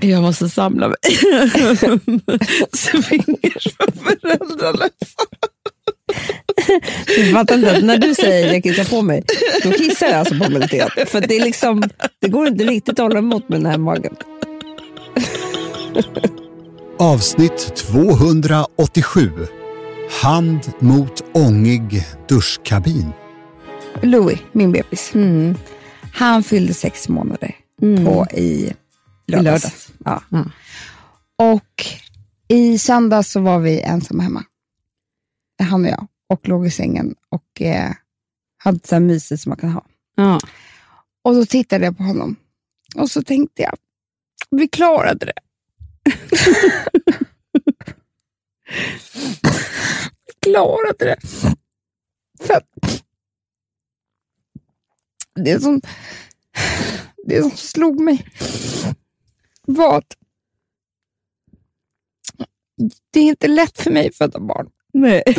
Jag 0.00 0.22
måste 0.22 0.48
samla 0.48 0.88
mig. 0.88 0.96
Swingers 2.76 3.64
för 3.76 3.92
föräldralösa. 4.04 5.24
Du 7.06 7.32
fattar 7.32 7.54
inte 7.54 7.76
att 7.76 7.84
när 7.84 7.98
du 7.98 8.14
säger 8.14 8.52
jag 8.52 8.62
kissar 8.62 8.84
på 8.84 9.02
mig, 9.02 9.22
då 9.62 9.70
kissar 9.72 10.06
jag 10.06 10.14
alltså 10.16 10.34
på 10.38 10.50
mig 10.50 10.60
lite 10.60 10.76
grann. 10.76 10.90
För 11.06 11.20
det, 11.20 11.36
är 11.36 11.44
liksom, 11.44 11.82
det 12.20 12.28
går 12.28 12.46
inte 12.46 12.64
riktigt 12.64 12.92
att 12.92 12.98
hålla 12.98 13.18
emot 13.18 13.48
med 13.48 13.60
den 13.60 13.66
här 13.70 13.78
magen. 13.78 14.16
Avsnitt 16.98 17.76
287. 17.76 19.30
Hand 20.22 20.72
mot 20.78 21.24
ångig 21.34 22.04
duschkabin. 22.28 23.12
Louis, 24.02 24.40
min 24.52 24.72
bebis, 24.72 25.12
han 26.12 26.42
fyllde 26.42 26.74
sex 26.74 27.08
månader 27.08 27.56
på 27.80 28.26
i 28.32 28.72
lördags. 29.26 29.64
lördags. 29.64 29.92
Ja. 30.04 30.22
Och 31.38 31.84
i 32.48 32.78
söndags 32.78 33.32
så 33.32 33.40
var 33.40 33.58
vi 33.58 33.80
ensamma 33.80 34.22
hemma. 34.22 34.44
Han 35.62 35.84
och 35.84 35.90
jag. 35.90 36.06
Och 36.28 36.48
låg 36.48 36.66
i 36.66 36.70
sängen 36.70 37.14
och 37.28 37.62
eh, 37.62 37.90
hade 38.56 38.86
så 38.86 38.94
här 38.94 39.00
mysigt 39.00 39.42
som 39.42 39.50
man 39.50 39.58
kan 39.58 39.70
ha. 39.70 39.84
Ja. 40.14 40.40
Och 41.24 41.34
så 41.34 41.46
tittade 41.46 41.84
jag 41.84 41.96
på 41.96 42.02
honom. 42.02 42.36
Och 42.96 43.10
så 43.10 43.22
tänkte 43.22 43.62
jag, 43.62 43.76
vi 44.50 44.68
klarade 44.68 45.26
det. 45.26 45.32
Vi 50.26 50.32
klarade 50.40 51.04
det. 51.04 51.18
För 52.46 52.62
det 55.34 55.60
som, 55.60 55.80
det 57.26 57.42
som 57.42 57.50
slog 57.50 58.00
mig 58.00 58.26
var 59.62 59.98
att 59.98 60.16
det 63.10 63.20
är 63.20 63.24
inte 63.24 63.48
lätt 63.48 63.78
för 63.80 63.90
mig 63.90 64.08
att 64.08 64.16
föda 64.16 64.40
barn. 64.40 64.70
Nej. 64.92 65.22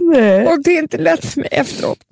Nej. 0.00 0.46
Och 0.46 0.62
det 0.62 0.70
är 0.70 0.82
inte 0.82 0.98
lätt 0.98 1.24
för 1.24 1.40
mig 1.40 1.48
efteråt. 1.52 2.04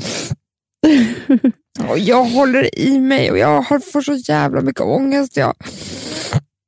Och 1.78 1.98
jag 1.98 2.24
håller 2.24 2.78
i 2.78 2.98
mig 2.98 3.30
och 3.30 3.38
jag 3.38 3.62
har 3.62 3.78
får 3.78 4.02
så 4.02 4.14
jävla 4.14 4.60
mycket 4.60 4.80
ångest. 4.80 5.36
Jag, 5.36 5.55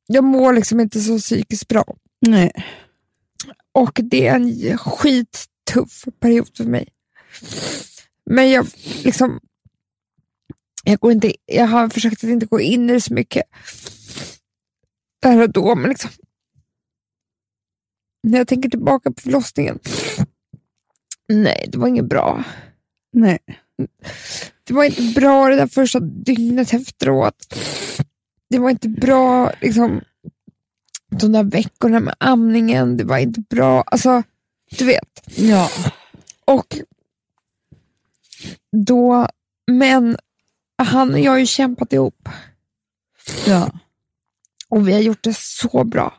jag 0.06 0.24
mår 0.24 0.52
liksom 0.52 0.80
inte 0.80 1.00
så 1.00 1.18
psykiskt 1.18 1.68
bra. 1.68 1.84
Nej. 2.26 2.52
Och 3.72 4.00
det 4.02 4.26
är 4.26 4.34
en 4.34 4.78
skittuff 4.78 6.04
period 6.20 6.56
för 6.56 6.64
mig. 6.64 6.88
Men 8.30 8.50
jag 8.50 8.66
liksom 9.04 9.40
jag, 10.84 11.00
går 11.00 11.12
inte, 11.12 11.34
jag 11.46 11.66
har 11.66 11.88
försökt 11.88 12.24
att 12.24 12.30
inte 12.30 12.46
gå 12.46 12.60
in 12.60 12.90
i 12.90 12.92
det 12.92 13.00
så 13.00 13.14
mycket 13.14 13.42
där 15.22 15.42
och 15.42 15.52
då, 15.52 15.74
men 15.74 15.88
liksom 15.88 16.10
när 18.22 18.38
jag 18.38 18.48
tänker 18.48 18.68
tillbaka 18.68 19.10
på 19.10 19.20
förlossningen, 19.20 19.78
nej, 21.28 21.68
det 21.72 21.78
var 21.78 21.88
inget 21.88 22.08
bra. 22.08 22.44
Nej. 23.12 23.38
Det 24.64 24.74
var 24.74 24.84
inte 24.84 25.20
bra 25.20 25.48
det 25.48 25.56
där 25.56 25.66
första 25.66 26.00
dygnet 26.00 26.72
efteråt. 26.72 27.54
Det 28.50 28.58
var 28.58 28.70
inte 28.70 28.88
bra 28.88 29.52
liksom, 29.60 30.00
de 31.10 31.32
där 31.32 31.44
veckorna 31.44 32.00
med 32.00 32.14
amningen. 32.18 32.96
Det 32.96 33.04
var 33.04 33.18
inte 33.18 33.40
bra. 33.40 33.82
Alltså, 33.82 34.22
du 34.78 34.84
vet. 34.84 35.22
Ja. 35.36 35.70
Och 36.44 36.78
då, 38.76 39.28
men 39.66 40.16
han 40.78 41.12
och 41.12 41.20
jag 41.20 41.32
har 41.32 41.38
ju 41.38 41.46
kämpat 41.46 41.92
ihop. 41.92 42.28
Ja. 43.46 43.70
Och 44.68 44.88
vi 44.88 44.92
har 44.92 45.00
gjort 45.00 45.22
det 45.22 45.36
så 45.36 45.84
bra. 45.84 46.14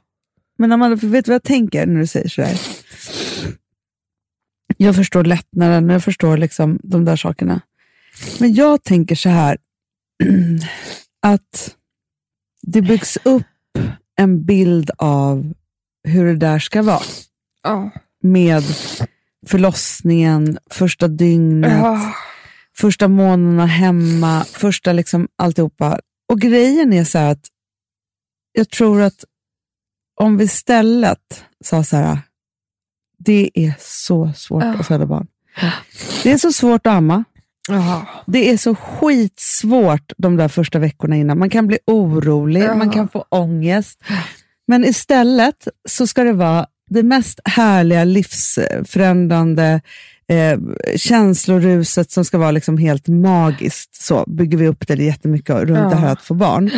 Men 0.57 0.71
Amanda, 0.71 0.97
för 0.97 1.07
vet 1.07 1.25
du 1.25 1.31
vad 1.31 1.35
jag 1.35 1.43
tänker 1.43 1.85
när 1.85 1.99
du 1.99 2.07
säger 2.07 2.29
sådär? 2.29 2.61
Jag 4.77 4.95
förstår 4.95 5.23
lättnaden 5.23 5.89
och 5.89 5.95
jag 5.95 6.03
förstår 6.03 6.37
liksom 6.37 6.79
de 6.83 7.05
där 7.05 7.15
sakerna. 7.15 7.61
Men 8.39 8.53
jag 8.53 8.83
tänker 8.83 9.15
så 9.15 9.29
här, 9.29 9.57
att 11.21 11.75
det 12.61 12.81
byggs 12.81 13.17
upp 13.23 13.43
en 14.15 14.45
bild 14.45 14.91
av 14.97 15.53
hur 16.07 16.25
det 16.25 16.35
där 16.35 16.59
ska 16.59 16.81
vara. 16.81 17.01
Ja. 17.63 17.91
Med 18.23 18.63
förlossningen, 19.47 20.57
första 20.69 21.07
dygnet, 21.07 21.71
Ja. 21.71 22.13
första 22.77 23.07
månaderna 23.07 23.65
hemma, 23.65 24.43
första 24.43 24.93
liksom 24.93 25.27
alltihopa. 25.35 25.99
Och 26.29 26.39
grejen 26.41 26.93
är 26.93 27.03
så 27.03 27.17
här 27.17 27.31
att 27.31 27.45
jag 28.51 28.69
tror 28.69 29.01
att 29.01 29.23
om 30.21 30.37
vi 30.37 30.43
istället 30.43 31.43
sa 31.63 31.83
så 31.83 31.97
här, 31.97 32.17
det 33.17 33.49
är 33.53 33.73
så 33.79 34.33
svårt 34.35 34.63
Ja. 34.63 34.73
att 34.79 34.87
föda 34.87 35.05
barn. 35.05 35.27
Det 36.23 36.31
är 36.31 36.37
så 36.37 36.51
svårt 36.53 36.87
att 36.87 36.93
amma. 36.93 37.23
Det 38.25 38.49
är 38.51 38.57
så 38.57 38.75
skitsvårt 38.75 40.11
de 40.17 40.35
där 40.37 40.47
första 40.47 40.79
veckorna 40.79 41.15
innan. 41.15 41.39
Man 41.39 41.49
kan 41.49 41.67
bli 41.67 41.77
orolig, 41.87 42.61
Ja. 42.63 42.75
man 42.75 42.89
kan 42.89 43.09
få 43.09 43.25
ångest. 43.29 43.99
Men 44.67 44.85
istället 44.85 45.67
så 45.89 46.07
ska 46.07 46.23
det 46.23 46.33
vara 46.33 46.67
det 46.89 47.03
mest 47.03 47.39
härliga, 47.45 48.03
livsförändrande 48.03 49.81
eh, 50.27 50.59
känsloruset 50.95 52.11
som 52.11 52.25
ska 52.25 52.37
vara 52.37 52.51
liksom 52.51 52.77
helt 52.77 53.07
magiskt. 53.07 53.95
Så 53.95 54.23
bygger 54.27 54.57
vi 54.57 54.67
upp 54.67 54.87
det 54.87 54.93
jättemycket 55.03 55.55
runt 55.55 55.69
Ja. 55.79 55.89
det 55.89 55.95
här 55.95 56.11
att 56.11 56.21
få 56.21 56.33
barn. 56.33 56.71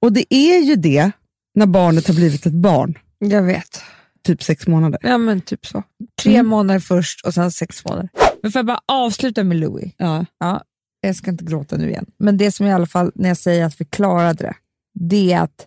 Och 0.00 0.12
det 0.12 0.34
är 0.34 0.58
ju 0.60 0.76
det 0.76 1.10
när 1.54 1.66
barnet 1.66 2.06
har 2.06 2.14
blivit 2.14 2.46
ett 2.46 2.52
barn, 2.52 2.98
Jag 3.18 3.42
vet. 3.42 3.82
typ 4.26 4.42
sex 4.42 4.66
månader. 4.66 5.00
Ja, 5.02 5.18
men 5.18 5.40
typ 5.40 5.66
så. 5.66 5.82
Tre 6.22 6.34
Mm. 6.34 6.46
månader 6.46 6.80
först 6.80 7.26
och 7.26 7.34
sen 7.34 7.50
sex 7.50 7.84
månader. 7.84 8.08
Men 8.44 8.52
får 8.52 8.58
jag 8.58 8.66
bara 8.66 8.80
avsluta 8.86 9.44
med 9.44 9.56
Louis? 9.56 9.92
Ja. 9.96 10.26
Ja, 10.38 10.64
jag 11.00 11.16
ska 11.16 11.30
inte 11.30 11.44
gråta 11.44 11.76
nu 11.76 11.88
igen. 11.90 12.06
Men 12.16 12.36
det 12.36 12.52
som 12.52 12.66
i 12.66 12.72
alla 12.72 12.86
fall, 12.86 13.12
när 13.14 13.28
jag 13.28 13.36
säger 13.36 13.64
att 13.64 13.80
vi 13.80 13.84
klarade 13.84 14.42
det, 14.42 14.54
det 14.94 15.32
är 15.32 15.40
att 15.40 15.66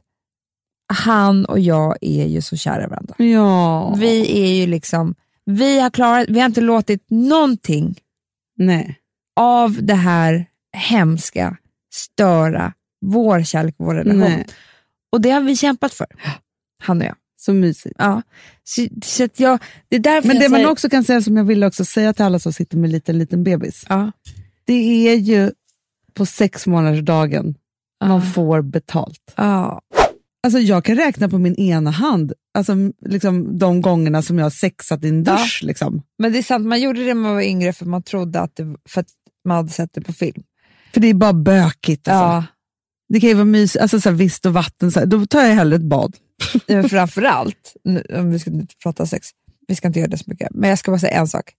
han 0.94 1.46
och 1.46 1.60
jag 1.60 1.98
är 2.02 2.26
ju 2.26 2.42
så 2.42 2.58
kära 2.58 2.84
i 2.84 2.88
varandra. 2.88 3.16
Ja. 3.18 3.96
Vi 3.96 4.42
är 4.42 4.54
ju 4.54 4.68
liksom, 4.68 5.16
vi 5.46 5.80
har 5.80 5.90
klarat, 5.90 6.30
vi 6.30 6.40
har 6.40 6.46
inte 6.46 6.62
låtit 6.62 7.06
någonting 7.10 8.00
Nej. 8.56 9.00
av 9.36 9.78
det 9.82 9.96
här 9.96 10.46
hemska 10.74 11.58
störa 11.94 12.74
vår 13.06 13.44
kärlek, 13.44 13.76
vår 13.78 13.96
relation. 13.96 14.20
Nej. 14.20 14.48
Och 15.12 15.22
det 15.22 15.30
har 15.30 15.42
vi 15.42 15.56
kämpat 15.56 15.94
för, 15.94 16.08
han 16.84 17.02
och 17.02 17.08
jag. 17.08 17.16
Så 17.40 17.54
mysigt. 17.54 17.96
Ja. 17.98 18.22
Så, 18.64 18.88
så 19.04 19.24
att 19.24 19.40
jag, 19.40 19.60
det 19.90 19.96
är 19.96 20.28
Men 20.28 20.40
det 20.40 20.50
man 20.50 20.58
säger, 20.58 20.70
också 20.72 20.90
kan 20.90 21.04
säga, 21.04 21.22
som 21.22 21.38
jag 21.38 21.44
vill 21.44 21.64
också 21.64 21.86
säga 21.86 22.14
till 22.14 22.26
alla 22.26 22.40
som 22.40 22.54
sitter 22.54 22.78
med 22.78 22.88
en 22.88 22.92
liten, 22.92 23.18
liten 23.18 23.44
bebis, 23.44 23.86
ja. 23.90 24.12
det 24.66 25.08
är 25.10 25.16
ju 25.16 25.52
på 26.14 26.26
sex 26.26 26.68
månaders 26.68 27.06
dagen 27.06 27.56
man 28.06 28.12
Ja. 28.12 28.22
får 28.22 28.62
betalt. 28.62 29.34
Ja. 29.36 29.82
Alltså 30.44 30.60
jag 30.60 30.84
kan 30.84 30.96
räkna 30.96 31.30
på 31.30 31.38
min 31.38 31.56
ena 31.56 31.92
hand, 31.92 32.34
alltså 32.54 32.74
liksom 33.06 33.58
de 33.58 33.82
gångerna 33.82 34.22
som 34.22 34.38
jag 34.38 34.46
har 34.46 34.50
sexat 34.50 35.04
i 35.04 35.10
en 35.10 35.24
dusch. 35.24 35.60
Liksom. 35.64 36.02
Men 36.18 36.32
det 36.32 36.38
är 36.38 36.44
sant, 36.44 36.66
man 36.66 36.82
gjorde 36.82 37.00
det 37.00 37.06
när 37.14 37.22
man 37.22 37.34
var 37.34 37.42
yngre 37.42 37.74
för 37.74 37.86
man 37.86 38.04
trodde 38.04 38.40
att 38.40 38.56
det, 38.56 38.76
för 38.90 39.02
att 39.02 39.08
man 39.46 39.58
hade 39.58 39.70
sett 39.70 39.94
det 39.94 40.02
på 40.02 40.14
film. 40.14 40.44
För 40.94 41.02
det 41.02 41.08
är 41.08 41.14
bara 41.14 41.34
bökigt. 41.34 42.08
Alltså. 42.08 42.24
Ja. 42.24 42.44
Det 43.10 43.20
kan 43.20 43.30
ju 43.30 43.36
vara 43.36 43.46
mysigt, 43.46 43.82
alltså 43.82 44.02
så 44.02 44.10
här, 44.10 44.16
visst 44.16 44.46
och 44.46 44.54
vatten, 44.54 44.92
så 44.92 45.00
här, 45.00 45.08
då 45.08 45.26
tar 45.26 45.42
jag 45.44 45.56
hellre 45.56 45.76
ett 45.76 45.90
bad. 45.90 46.16
Men 46.68 46.90
framförallt, 46.90 47.74
om 48.14 48.32
vi 48.32 48.40
ska 48.40 48.52
prata 48.84 49.06
sex, 49.06 49.28
vi 49.68 49.76
ska 49.76 49.88
inte 49.88 50.00
göra 50.00 50.10
det 50.10 50.18
så 50.18 50.24
mycket, 50.28 50.48
men 50.52 50.70
jag 50.70 50.80
ska 50.80 50.92
bara 50.92 51.00
säga 51.00 51.20
en 51.20 51.28
sak. 51.28 51.52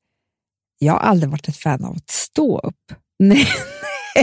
Jag 0.78 0.92
har 0.92 1.00
aldrig 1.00 1.30
varit 1.30 1.48
ett 1.48 1.56
fan 1.56 1.84
av 1.84 1.96
att 1.96 2.10
stå 2.10 2.58
upp. 2.58 2.92
Nej, 3.18 3.46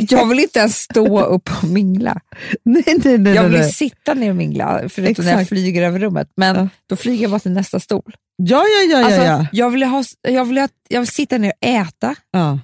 Jag 0.09 0.25
vill 0.27 0.39
inte 0.39 0.59
ens 0.59 0.77
stå 0.77 1.21
upp 1.21 1.49
och 1.63 1.69
mingla. 1.69 2.21
nej, 2.65 2.83
nej. 3.03 3.17
nej, 3.17 3.35
Jag 3.35 3.43
vill 3.43 3.59
nej. 3.59 3.71
sitta 3.73 4.13
ner 4.13 4.29
och 4.29 4.35
mingla, 4.35 4.89
förutom 4.89 5.25
när 5.25 5.31
jag 5.31 5.41
Exakt. 5.41 5.49
flyger 5.49 5.81
över 5.81 5.99
rummet. 5.99 6.29
Men 6.37 6.55
Ja. 6.55 6.67
då 6.89 6.95
flyger 6.95 7.21
jag 7.21 7.31
bara 7.31 7.39
till 7.39 7.51
nästa 7.51 7.79
stol. 7.79 8.15
Ja, 8.35 8.63
ja, 8.67 8.91
ja. 8.97 9.05
Alltså, 9.05 9.21
ja, 9.21 9.25
ja. 9.25 9.47
Jag, 9.51 9.69
vill 9.69 9.83
ha, 9.83 10.03
jag, 10.21 10.45
vill 10.45 10.57
ha, 10.57 10.67
jag 10.89 10.99
vill 11.01 11.07
sitta 11.07 11.37
ner 11.37 11.49
och 11.61 11.67
äta. 11.67 12.15
ja. 12.31 12.59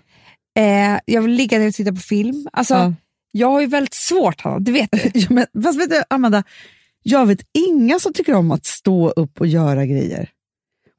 Eh, 0.60 1.00
jag 1.06 1.22
vill 1.22 1.32
ligga 1.32 1.60
ner 1.60 1.68
och 1.68 1.74
titta 1.74 1.92
på 1.94 2.00
film. 2.00 2.48
Alltså, 2.54 2.74
Ja. 2.74 2.94
Jag 3.34 3.48
har 3.52 3.62
ju 3.62 3.68
väldigt 3.68 3.94
svårt, 3.94 4.42
Hanna, 4.42 4.60
det 4.60 4.72
vet 4.72 4.92
du. 4.92 5.12
Ja, 5.20 5.28
men, 5.30 5.46
fast 5.64 5.80
vet 5.80 5.90
du, 5.90 6.04
Amanda, 6.10 6.44
jag 7.03 7.26
vet 7.26 7.41
inga 7.68 7.99
som 7.99 8.14
tycker 8.14 8.34
om 8.34 8.52
att 8.52 8.65
stå 8.65 9.10
upp 9.10 9.40
och 9.40 9.48
göra 9.48 9.86
grejer. 9.86 10.30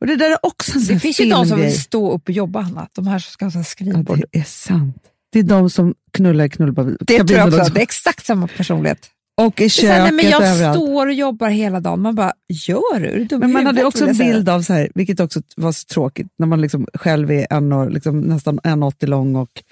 Och 0.01 0.07
Det 0.07 0.17
där 0.17 0.31
är 0.31 0.39
också 0.47 0.79
en 0.79 0.85
Det 0.87 0.99
finns 1.01 1.21
ju 1.21 1.31
de 1.31 1.47
som 1.47 1.61
vill 1.61 1.81
stå 1.81 2.13
upp 2.13 2.29
och 2.29 2.35
jobba, 2.35 2.61
Hanna. 2.61 2.89
De 2.93 3.07
här 3.07 3.19
som 3.19 3.31
ska 3.33 3.45
ha 3.45 3.51
här 3.51 3.61
Ja, 3.61 3.65
skrivbord. 3.65 4.23
det 4.33 4.39
är 4.39 4.45
sant. 4.45 4.97
Det 5.33 5.39
är 5.39 5.43
de 5.43 5.71
som 5.71 5.95
knullar 6.13 6.45
i 6.45 6.49
knullkabinen 6.49 6.97
det 7.01 7.19
tror 7.19 7.31
jag 7.39 7.49
också. 7.55 7.73
Det 7.73 7.81
är 7.81 7.83
exakt 7.83 8.27
samma 8.27 8.47
personlighet. 8.47 9.09
Och 9.35 9.61
i 9.61 9.71
så 9.71 9.87
här, 9.87 9.97
köket 9.99 10.15
nej, 10.15 10.25
men 10.25 10.31
jag 10.33 10.43
överallt. 10.43 10.77
står 10.79 11.07
och 11.07 11.13
jobbar 11.13 11.49
hela 11.49 11.81
dagen. 11.81 12.01
Man 12.03 12.15
bara, 12.15 12.33
gör 12.49 13.01
du? 13.01 13.25
Du 13.25 13.39
Men 13.39 13.53
man 13.53 13.67
hade 13.67 13.85
också 13.85 14.07
en 14.09 14.19
bild 14.19 14.49
av, 14.49 14.63
så 14.63 14.73
här, 14.73 14.91
vilket 14.95 15.21
också 15.21 15.43
var 15.57 15.73
så 15.73 15.85
tråkigt, 15.87 16.27
när 16.39 16.47
man 16.47 16.61
liksom 16.61 16.87
själv 16.95 17.31
är 17.31 17.47
en 17.51 17.73
och, 17.73 17.91
liksom, 17.91 18.21
nästan 18.21 18.61
1,80 18.61 19.07
lång 19.07 19.37
och, 19.37 19.63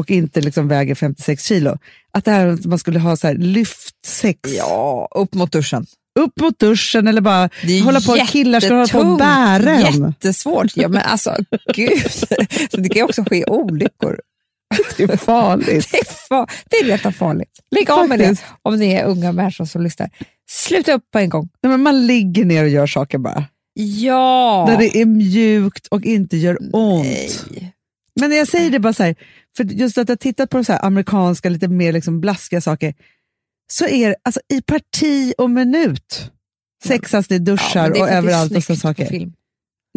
och 0.00 0.10
inte 0.10 0.40
liksom 0.40 0.68
väger 0.68 0.94
56 0.94 1.44
kilo. 1.44 1.78
Att 2.12 2.24
det 2.24 2.30
här, 2.30 2.46
att 2.46 2.64
man 2.64 2.78
skulle 2.78 2.98
ha 2.98 3.16
så 3.16 3.26
här, 3.26 3.34
lyftsex 3.34 4.38
Ja, 4.56 5.08
upp 5.14 5.34
mot 5.34 5.52
duschen. 5.52 5.86
upp 6.20 6.40
mot 6.40 6.58
duschen 6.58 7.08
eller 7.08 7.20
bara 7.20 7.50
hålla 7.84 8.00
på, 8.00 8.16
killar 8.28 8.60
ska 8.60 8.74
hålla 8.74 8.86
på 8.88 8.98
och 8.98 9.18
bära 9.18 9.70
en. 9.70 10.04
Jättesvårt. 10.06 10.72
Ja, 10.76 10.88
men 10.88 11.02
alltså, 11.02 11.36
gud. 11.74 12.02
Det 12.70 12.88
kan 12.88 12.96
ju 13.00 13.04
också 13.04 13.24
ske 13.24 13.44
olyckor. 13.44 14.20
Det 14.96 15.02
är 15.02 15.16
farligt. 15.16 15.88
Det 15.92 15.98
är, 15.98 16.04
fa- 16.04 16.48
det 16.70 16.76
är 16.76 16.84
rätt 16.84 17.16
farligt. 17.16 17.50
Lägg 17.70 17.90
av 17.90 18.08
med 18.08 18.18
det 18.18 18.36
om 18.62 18.76
ni 18.78 18.92
är 18.92 19.04
unga 19.04 19.32
människor 19.32 19.64
som 19.64 19.82
lyssnar. 19.82 20.10
Sluta 20.50 20.92
upp 20.92 21.10
på 21.12 21.18
en 21.18 21.28
gång. 21.28 21.48
Nej, 21.62 21.70
men 21.70 21.82
man 21.82 22.06
ligger 22.06 22.44
ner 22.44 22.62
och 22.62 22.68
gör 22.68 22.86
saker 22.86 23.18
bara. 23.18 23.44
Ja. 23.74 24.64
Där 24.68 24.78
det 24.78 24.96
är 25.00 25.06
mjukt 25.06 25.86
och 25.86 26.04
inte 26.04 26.36
gör 26.36 26.58
ont. 26.72 27.04
Nej. 27.04 27.30
Men 28.20 28.30
när 28.30 28.36
jag 28.36 28.48
säger 28.48 28.70
det 28.70 28.78
bara 28.78 28.92
så 28.92 29.02
här, 29.02 29.14
för 29.56 29.64
just 29.64 29.98
att 29.98 30.08
jag 30.08 30.20
tittat 30.20 30.50
på 30.50 30.64
så 30.64 30.72
amerikanska, 30.72 31.48
lite 31.48 31.68
mer 31.68 31.92
liksom 31.92 32.20
blaskiga 32.20 32.60
saker, 32.60 32.94
så 33.72 33.86
är 33.86 34.08
det 34.08 34.16
alltså, 34.22 34.40
i 34.48 34.62
parti 34.62 35.32
och 35.38 35.50
minut 35.50 36.30
sexas 36.84 37.28
det 37.28 37.34
i 37.34 37.38
Ja, 37.38 37.44
duschar 37.44 37.82
men 37.82 37.92
det 37.92 38.00
och 38.00 38.08
överallt 38.08 38.70
och 38.70 38.78
saker. 38.78 39.32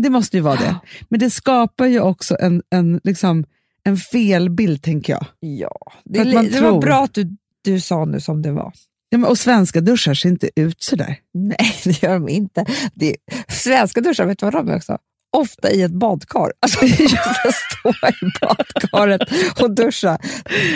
Det 0.02 0.10
måste 0.10 0.38
ju 0.38 0.42
vara 0.44 0.56
det. 0.56 0.76
Men 1.10 1.20
det 1.20 1.30
skapar 1.30 1.86
ju 1.86 2.00
också 2.00 2.38
en, 2.40 2.62
en, 2.70 3.02
liksom, 3.04 3.46
en 3.84 3.98
felbild, 3.98 4.82
tänker 4.84 5.14
jag. 5.14 5.26
Ja, 5.40 5.92
det, 6.06 6.24
det 6.24 6.34
var 6.34 6.44
tror- 6.44 6.82
bra 6.82 7.04
att 7.04 7.14
du, 7.14 7.38
du 7.64 7.80
sa 7.80 8.06
nu 8.06 8.20
som 8.20 8.42
det 8.42 8.52
var. 8.52 8.74
Ja, 9.10 9.18
men, 9.18 9.30
och 9.30 9.38
svenska 9.38 9.82
duschar 9.82 10.14
ser 10.14 10.30
inte 10.30 10.50
ut 10.56 10.82
sådär. 10.84 11.20
Nej, 11.34 11.76
det 11.84 12.04
gör 12.04 12.14
de 12.14 12.30
inte. 12.30 12.66
Det, 12.94 13.16
svenska 13.48 14.02
duschar, 14.02 14.26
vet 14.26 14.40
du 14.40 14.46
vad 14.46 14.54
de 14.54 14.70
är 14.70 14.76
också? 14.76 14.98
Ofta 15.38 15.72
i 15.72 15.82
ett 15.82 15.92
badkar. 15.92 16.52
Alltså, 16.60 16.86
just 17.04 17.16
att 17.16 17.56
stå 17.56 17.90
i 17.90 18.32
badkaret 18.42 19.22
och 19.62 19.72
duscha. 19.72 20.18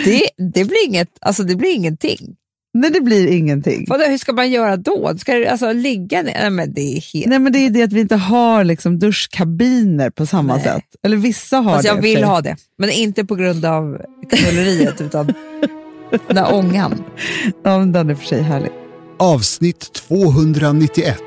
Det, 0.04 0.22
det, 0.52 0.64
blir 0.64 0.86
inget, 0.86 1.08
alltså, 1.20 1.42
det 1.42 1.56
blir 1.56 1.74
ingenting. 1.74 2.36
Nej, 2.74 2.90
det 2.90 3.00
blir 3.00 3.26
ingenting. 3.28 3.86
Vadå, 3.88 4.04
hur 4.04 4.18
ska 4.18 4.32
man 4.32 4.50
göra 4.50 4.76
då? 4.76 5.14
Ska 5.18 5.34
du 5.34 5.46
alltså 5.46 5.72
ligga 5.72 6.22
ner? 6.22 6.38
Nej, 6.40 6.50
men 6.50 6.74
det 6.74 6.80
är 6.80 7.00
helt... 7.12 7.26
Nej, 7.26 7.38
men 7.38 7.52
det 7.52 7.58
är 7.58 7.70
det 7.70 7.82
att 7.82 7.92
vi 7.92 8.00
inte 8.00 8.16
har 8.16 8.64
liksom 8.64 8.98
duschkabiner 8.98 10.10
på 10.10 10.26
samma 10.26 10.54
Nej. 10.54 10.64
sätt. 10.64 10.84
Eller 11.02 11.16
vissa 11.16 11.56
har 11.56 11.72
Fast 11.72 11.82
det. 11.82 11.88
jag 11.88 12.02
vill 12.02 12.24
ha 12.24 12.40
det, 12.40 12.56
men 12.78 12.90
inte 12.90 13.24
på 13.24 13.34
grund 13.34 13.64
av 13.64 14.00
knulleriet 14.30 15.00
utan 15.00 15.26
den 16.26 16.36
där 16.36 16.54
ångan. 16.54 17.04
Ja, 17.64 17.78
men 17.78 17.92
den 17.92 18.10
är 18.10 18.14
för 18.14 18.26
sig 18.26 18.42
härlig. 18.42 18.70
Avsnitt 19.18 19.92
291. 19.92 21.18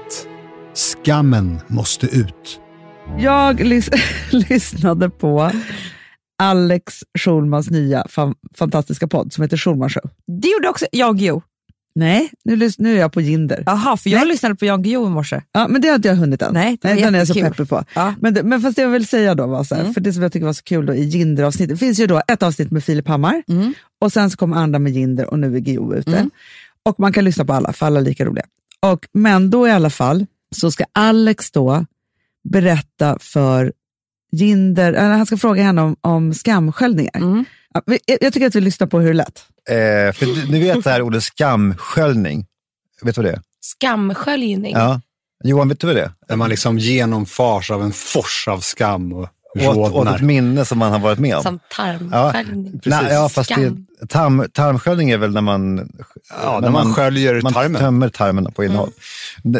Skammen 0.74 1.60
måste 1.68 2.06
ut. 2.06 2.60
Jag 3.20 3.60
lys- 3.62 3.90
lyssnade 4.50 5.10
på 5.10 5.52
Alex 6.44 7.04
Schulmans 7.20 7.70
nya 7.70 8.06
fan- 8.10 8.36
fantastiska 8.56 9.08
podd 9.08 9.34
som 9.34 9.42
heter 9.42 9.58
Schulman 9.58 9.90
Show. 9.90 10.10
Det 10.42 10.48
gjorde 10.48 10.70
också 10.70 10.86
Jan 10.92 11.18
Guillou. 11.18 11.42
Nej, 12.00 12.30
nu, 12.46 12.70
nu 12.78 12.96
är 12.96 13.00
jag 13.00 13.14
på 13.14 13.22
Jinder. 13.22 13.64
Jaha, 13.66 13.98
för 13.98 14.10
jag 14.10 14.28
lyssnade 14.28 14.56
på 14.56 14.66
Jan 14.66 14.82
Guillou 14.84 15.08
i 15.08 15.10
morse. 15.10 15.42
Ja, 15.52 15.68
men 15.68 15.82
det 15.82 15.88
har 15.88 15.96
inte 15.96 16.08
jag 16.08 16.16
hunnit 16.16 16.42
än. 16.42 16.54
Nej, 16.54 16.78
det 16.82 16.88
var 16.88 16.96
Nej 16.96 17.04
den 17.04 17.16
är 17.16 17.20
jag 17.20 17.28
så 17.28 17.34
peppig 17.34 17.70
på. 17.70 17.84
Ja. 17.94 18.14
Men, 18.22 18.34
det, 18.34 18.44
men 18.44 18.62
fast 18.62 18.76
det 18.76 18.82
jag 18.82 18.90
vill 18.90 19.08
säga 19.08 19.36
då 19.36 19.48
var 19.48 19.64
så 19.64 19.76
här, 19.76 19.82
Mm. 19.82 19.94
för 19.94 20.02
det 20.02 20.14
som 20.14 20.24
jag 20.24 20.32
tycker 20.34 20.46
var 20.46 20.54
så 20.54 20.64
kul 20.64 20.86
då 20.86 20.94
i 20.94 21.04
Jinder-avsnittet, 21.04 21.70
det 21.70 21.78
finns 21.78 22.00
ju 22.00 22.08
då 22.08 22.22
ett 22.28 22.44
avsnitt 22.44 22.72
med 22.72 22.84
Filip 22.84 23.08
Hammar 23.08 23.44
Mm. 23.48 23.74
och 24.02 24.12
sen 24.14 24.30
så 24.30 24.38
kommer 24.38 24.58
andra 24.58 24.80
med 24.80 24.92
Jinder 24.94 25.26
och 25.30 25.40
nu 25.40 25.56
är 25.56 25.60
Guillou 25.60 25.94
ute. 25.96 26.18
Mm. 26.18 26.30
Och 26.84 27.00
man 27.00 27.14
kan 27.14 27.24
lyssna 27.26 27.46
på 27.46 27.54
alla, 27.54 27.74
för 27.74 27.86
alla 27.86 28.00
är 28.00 28.04
lika 28.04 28.26
roliga. 28.26 28.46
Och, 28.80 29.08
men 29.14 29.50
då 29.50 29.68
i 29.68 29.72
alla 29.72 29.90
fall 29.90 30.26
så 30.56 30.72
ska 30.72 30.84
Alex 30.94 31.52
då 31.52 31.86
berätta 32.50 33.18
för 33.22 33.74
Jinder, 34.32 34.94
eller 34.94 35.10
han 35.10 35.26
ska 35.26 35.38
fråga 35.38 35.64
henne 35.64 35.82
om, 35.82 35.96
om 36.02 36.34
skamsköljningar. 36.34 37.16
Mm. 37.16 37.46
Jag, 37.86 38.18
jag 38.22 38.34
tycker 38.34 38.48
att 38.48 38.56
vi 38.56 38.62
lyssnar 38.62 38.88
på 38.88 39.00
hur 39.00 39.08
det 39.08 39.14
lät. 39.14 39.46
Eh, 39.70 40.14
för 40.14 40.26
du, 40.26 40.52
ni 40.52 40.60
vet 40.60 40.84
det 40.84 40.90
här 40.90 41.02
ordet 41.02 41.24
skamsköljning. 41.24 42.46
Vet 43.02 43.16
du 43.16 43.22
vad 43.22 43.32
det 43.32 43.36
är? 43.36 43.42
Skamsköljning. 43.62 44.74
Ja. 44.74 45.02
Johan, 45.44 45.70
vet 45.70 45.80
du 45.80 45.88
vad 45.88 45.96
det 45.96 46.02
är? 46.02 46.12
Där 46.28 46.36
man 46.36 46.50
liksom 46.50 46.78
genomfars 46.78 47.72
av 47.72 47.84
en 47.84 47.92
fors 47.92 48.48
av 48.48 48.60
skam 48.60 49.14
och 49.14 49.30
Åt, 49.56 49.94
åt 49.94 50.08
ett 50.16 50.22
minne 50.22 50.66
som 50.66 50.78
man 50.78 50.92
har 50.92 51.00
varit 51.00 51.20
med 51.20 51.36
om. 51.36 51.44
Som 51.44 51.60
tarmsköljning. 51.76 52.80
Nej, 52.86 53.14
ja, 53.14 53.30
fast 53.30 53.50
det, 53.56 53.74
tarm, 54.10 54.46
tarmsköljning 54.54 55.10
är 55.10 55.18
väl 55.18 55.34
när 55.34 55.42
man, 55.42 55.90
Ja, 56.44 56.60
när 56.62 56.70
man 56.70 56.94
sköljer 56.94 57.42
man 57.42 57.54
tarmen. 57.54 57.82
tömmer 57.82 58.10
tarmen 58.10 58.52
på 58.52 58.64
innehåll. 58.64 58.92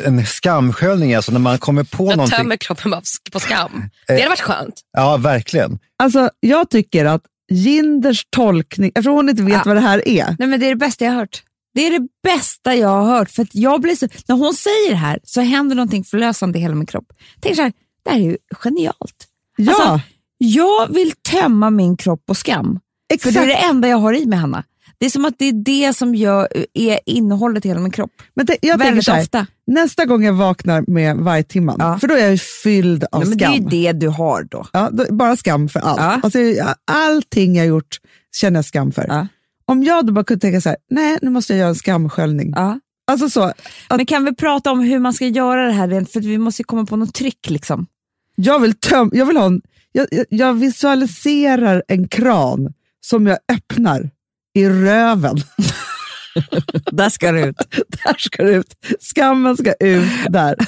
En 0.06 0.26
skamsköljning 0.26 1.12
är 1.12 1.16
alltså 1.18 1.32
när 1.32 1.40
man 1.40 1.58
kommer 1.58 1.84
på 1.84 2.06
Jag 2.10 2.18
någonting. 2.18 2.38
tömmer 2.38 2.58
kroppen 2.58 2.94
på 3.32 3.40
skam. 3.40 3.90
Det 4.08 4.14
hade 4.14 4.30
varit 4.30 4.40
skönt. 4.42 4.82
Ja, 4.98 5.18
verkligen. 5.18 5.80
Alltså, 6.04 6.30
jag 6.40 6.70
tycker 6.70 7.06
att 7.06 7.22
Jinders 7.52 8.26
tolkning, 8.30 8.92
eftersom 8.96 9.14
hon 9.14 9.30
inte 9.30 9.44
vet 9.44 9.54
Ja. 9.54 9.62
vad 9.66 9.76
det 9.76 9.82
här 9.82 10.08
är, 10.08 10.36
Nej, 10.40 10.48
men 10.48 10.60
det 10.60 10.66
är 10.66 10.70
det 10.70 10.76
bästa 10.76 11.06
jag 11.06 11.12
har 11.12 11.20
hört. 11.20 11.44
Det 11.74 11.88
är 11.88 12.00
det 12.00 12.08
bästa 12.24 12.76
jag 12.76 12.90
har 12.90 13.06
hört. 13.18 13.30
För 13.32 13.42
att 13.44 13.56
jag 13.56 13.82
blir 13.82 13.96
så, 13.96 14.08
när 14.28 14.36
hon 14.36 14.54
säger 14.54 14.90
det 14.90 14.96
här 14.96 15.20
så 15.24 15.42
händer 15.42 15.76
någonting 15.76 16.04
förlösande 16.04 16.60
i 16.60 16.62
hela 16.62 16.76
min 16.76 16.86
kropp. 16.86 17.06
Tänk 17.42 17.56
så 17.56 17.62
här, 17.62 17.74
det 18.06 18.12
här 18.12 18.18
är 18.18 18.24
ju 18.24 18.38
genialt. 18.56 19.26
Ja, 19.58 19.72
Alltså, 19.72 20.00
jag 20.38 20.94
vill 20.94 21.12
tömma 21.32 21.70
min 21.70 21.98
kropp 21.98 22.26
på 22.26 22.36
skam. 22.36 22.80
För 23.10 23.16
exakt. 23.16 23.34
det 23.36 23.42
är 23.42 23.48
det 23.48 23.54
enda 23.54 23.88
jag 23.88 23.98
har 23.98 24.14
i 24.14 24.26
mig, 24.26 24.40
Hanna. 24.40 24.64
Det 24.98 25.06
är 25.06 25.10
som 25.10 25.26
att 25.26 25.34
det 25.38 25.46
är 25.46 25.52
det 25.54 25.94
som 25.94 26.16
gör, 26.16 26.48
är 26.74 27.00
innehållet 27.06 27.66
i 27.66 27.68
hela 27.68 27.80
min 27.80 27.92
kropp. 27.92 28.12
Men 28.36 28.48
tänk- 28.48 28.60
jag 28.62 28.78
Väldigt 28.78 29.08
här, 29.10 29.22
ofta. 29.22 29.48
nästa 29.68 30.06
gång 30.06 30.24
jag 30.24 30.34
vaknar 30.34 30.84
med 30.88 31.18
vargtimman, 31.18 31.76
Ja. 31.80 32.00
för 32.00 32.08
då 32.08 32.14
är 32.16 32.20
jag 32.20 32.32
ju 32.32 32.38
fylld 32.64 33.04
av 33.12 33.20
Nej, 33.20 33.30
men 33.30 33.38
det 33.38 33.44
är 33.46 33.52
skam. 33.54 33.64
ju 33.64 33.70
det 33.70 33.92
du 33.92 34.08
har 34.08 34.44
då. 34.44 34.66
Ja, 34.74 34.90
då, 34.92 35.06
bara 35.16 35.38
skam 35.38 35.70
för 35.70 35.80
allt. 35.80 36.00
Ja. 36.02 36.20
Alltså, 36.24 36.40
jag- 36.40 36.76
allting 36.92 37.56
jag 37.56 37.66
gjort 37.68 37.98
känner 38.36 38.58
jag 38.58 38.66
skam 38.66 38.92
för. 38.92 39.06
Ja. 39.10 39.28
Om 39.66 39.84
jag 39.84 40.06
då 40.06 40.14
bara 40.14 40.24
kunde 40.26 40.42
tänka 40.42 40.62
så 40.62 40.70
här, 40.70 40.78
nej 40.90 41.18
nu 41.22 41.30
måste 41.30 41.54
jag 41.54 41.60
göra 41.60 41.70
en 41.70 41.76
skamsköljning. 41.76 42.54
Ja. 42.56 42.80
Alltså 43.12 43.30
så, 43.30 43.54
Men 43.90 44.06
kan 44.06 44.26
vi 44.26 44.36
prata 44.36 44.72
om 44.72 44.80
hur 44.80 45.00
man 45.00 45.14
ska 45.14 45.26
göra 45.28 45.66
det 45.66 45.72
här? 45.74 46.06
För 46.06 46.20
att 46.20 46.26
vi 46.26 46.38
måste 46.38 46.64
komma 46.64 46.86
på 46.86 46.96
något 46.96 47.14
trick. 47.14 47.50
Liksom. 47.50 47.86
Jag 48.36 48.60
vill, 48.60 48.74
töm, 48.74 49.10
jag 49.14 49.26
vill 49.26 49.38
ha 49.38 49.46
en, 49.46 49.62
jag, 49.92 50.08
jag- 50.30 50.54
visualiserar 50.54 51.84
en 51.88 52.08
kran 52.08 52.74
som 53.06 53.28
jag 53.28 53.38
öppnar 53.54 54.10
i 54.58 54.70
röven. 54.70 55.38
Där 56.92 57.10
ska 57.10 57.32
det 57.32 57.42
ut. 57.46 57.56
där 58.04 58.16
ska 58.18 58.44
det 58.44 58.52
ut. 58.52 58.74
Skammen 59.16 59.58
ska 59.58 59.74
ut 59.74 60.10
där. 60.30 60.56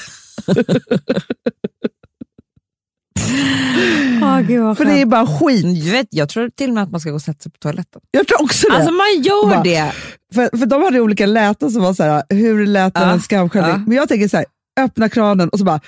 Oh, 4.21 4.39
Gud, 4.41 4.77
För 4.77 4.85
det 4.85 5.01
är 5.01 5.05
bara 5.05 5.27
skit. 5.27 5.65
jag, 5.85 5.91
vet, 5.91 6.07
jag 6.09 6.29
tror 6.29 6.49
till 6.49 6.67
och 6.69 6.73
med 6.73 6.83
att 6.83 6.91
man 6.91 6.99
ska 7.01 7.09
gå 7.09 7.15
och 7.15 7.21
sätta 7.21 7.39
sig 7.43 7.51
på 7.51 7.57
toaletten. 7.57 8.01
Jag 8.11 8.27
tror 8.27 8.43
också 8.43 8.67
det. 8.69 8.75
Alltså 8.75 8.91
man 8.91 9.21
gör 9.23 9.49
Bara- 9.49 9.63
det. 9.63 9.91
För, 10.33 10.57
för 10.57 10.65
de 10.65 10.83
hade 10.83 10.99
olika 11.01 11.25
läten 11.25 11.71
som 11.71 11.83
var 11.83 11.93
så 11.93 12.03
här, 12.03 12.23
hur 12.29 12.65
lät 12.65 12.93
Ja, 12.95 13.11
en 13.11 13.21
skamsköljning? 13.21 13.71
ja. 13.71 13.77
Men 13.87 13.97
jag 13.97 14.07
tänker 14.09 14.27
så 14.27 14.37
här, 14.37 14.45
öppna 14.77 15.09
kranen 15.09 15.49
och 15.49 15.59
så 15.59 15.65
bara... 15.65 15.79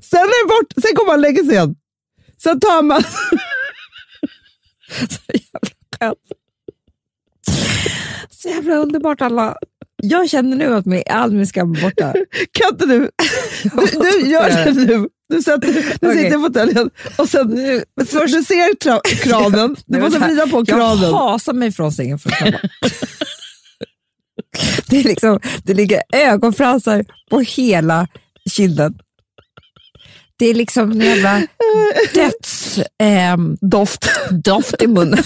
sen 0.00 0.20
är 0.20 0.44
det 0.44 0.48
bort, 0.48 0.72
sen 0.82 0.96
kommer 0.96 1.12
man 1.12 1.20
lägga 1.20 1.44
sig 1.44 1.52
igen. 1.52 1.74
Sen 2.42 2.60
tar 2.60 2.82
man... 2.82 3.02
Så 5.10 5.20
jävla 5.32 5.60
skönt. 5.98 6.18
Så 8.30 8.48
jävla 8.48 8.74
underbart 8.74 9.20
alla. 9.20 9.56
Jag 10.02 10.30
känner 10.30 10.56
nu 10.56 10.74
att 10.74 10.86
min, 10.86 11.02
all 11.10 11.32
min 11.32 11.46
skam 11.46 11.72
är 11.74 11.82
borta. 11.82 12.14
Kan 12.52 12.68
inte 12.72 12.86
du? 12.86 13.10
Du, 13.62 14.00
du 14.00 14.30
gör 14.30 14.64
det 14.64 14.72
nu. 14.72 15.08
Du, 15.28 15.42
sätter, 15.42 15.72
du 16.00 16.12
sitter 16.18 16.38
i 16.38 16.42
fåtöljen 16.42 16.90
och 17.18 17.28
sen, 17.28 17.58
först, 18.06 18.34
du 18.34 18.42
ser 18.44 18.74
tra- 18.84 19.00
kranen, 19.22 19.76
du 19.86 20.00
måste 20.00 20.18
vrida 20.18 20.46
på 20.46 20.58
Jag 20.58 20.66
kranen. 20.68 21.14
hasar 21.14 21.52
mig 21.52 21.72
från 21.72 21.92
sängen 21.92 22.18
för 22.18 22.30
att 22.30 22.38
det, 24.86 24.98
är 25.00 25.04
liksom, 25.04 25.40
det 25.64 25.74
ligger 25.74 26.02
ögonfransar 26.12 27.04
på 27.30 27.40
hela 27.40 28.08
kinden. 28.50 28.98
Det 30.38 30.46
är 30.46 30.54
liksom 30.54 30.90
en 30.92 31.00
jävla 31.00 31.42
döds... 32.14 32.78
ehm, 32.98 33.56
Doft. 33.60 34.10
doft 34.30 34.82
i 34.82 34.86
munnen. 34.86 35.24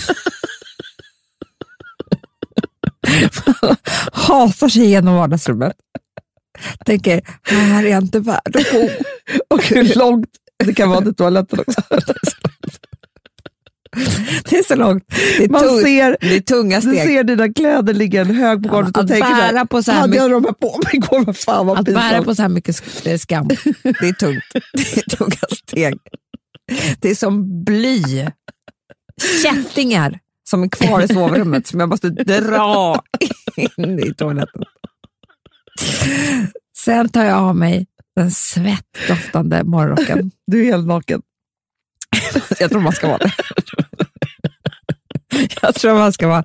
Hasar 4.13 4.69
sig 4.69 4.87
genom 4.87 5.15
vardagsrummet. 5.15 5.73
Tänker, 6.85 7.21
här 7.43 7.85
är 7.85 7.89
jag 7.89 8.03
inte 8.03 8.21
värd 8.21 8.57
att 8.57 8.73
bo. 8.73 8.89
Och 9.55 9.65
hur 9.65 9.99
långt 9.99 10.29
det 10.65 10.75
kan 10.75 10.91
vara 10.91 11.01
till 11.01 11.15
toaletten 11.15 11.59
också. 11.61 11.83
Det 14.45 14.59
är 14.59 14.63
så 14.63 14.75
långt. 14.75 15.05
Det 15.09 15.45
är, 15.45 15.49
Man 15.49 15.63
tung, 15.63 15.81
ser, 15.81 16.17
det 16.21 16.37
är 16.37 16.41
tunga 16.41 16.81
du 16.81 16.93
steg. 16.93 17.07
ser 17.07 17.25
dina 17.25 17.53
kläder 17.53 17.95
ligga 17.95 18.21
en 18.21 18.35
hög 18.35 18.63
på 18.63 18.69
golvet 18.69 18.97
och 18.97 19.03
att 19.03 19.09
tänker 19.09 19.35
bära 19.35 19.67
på 19.67 19.83
så 19.83 19.93
här 19.93 20.01
hade 20.01 20.11
mycket, 20.11 20.23
jag 20.23 20.31
de 20.31 20.45
här 20.45 20.53
på 20.53 20.81
mig 20.85 20.97
igår, 20.97 21.25
vad 21.25 21.37
fan 21.37 21.67
vad 21.67 21.79
att 21.79 21.85
bära 21.85 22.01
pinsamt. 22.01 22.25
på 22.25 22.35
så 22.35 22.43
här 22.43 22.49
mycket 22.49 23.07
eh, 23.07 23.19
skam, 23.19 23.49
det 23.83 24.09
är 24.09 24.13
tungt. 24.13 24.45
Det 24.73 24.97
är 24.97 25.17
tunga 25.17 25.57
steg. 25.65 25.99
Det 27.01 27.11
är 27.11 27.15
som 27.15 27.65
bly. 27.65 28.27
Kättingar 29.43 30.19
som 30.51 30.63
är 30.63 30.69
kvar 30.69 31.01
i 31.03 31.09
sovrummet 31.09 31.67
som 31.67 31.81
jag 31.81 31.89
måste 31.89 32.09
dra 32.11 33.03
in 33.57 33.99
i 33.99 34.15
toaletten. 34.15 34.63
Sen 36.79 37.09
tar 37.09 37.25
jag 37.25 37.39
av 37.39 37.57
mig 37.57 37.87
den 38.17 38.31
svettdoftande 38.31 39.65
morgonrocken. 39.65 40.31
Du 40.47 40.61
är 40.61 40.65
helt 40.65 40.87
naken. 40.87 41.23
Jag 42.61 42.71
tror 42.71 42.81
man 42.81 42.93
ska 42.93 43.07
vara 43.09 43.19
det. 43.19 43.33
Jag 45.63 45.75
tror 45.75 45.95
man 45.95 46.13
ska 46.13 46.29
vara... 46.29 46.45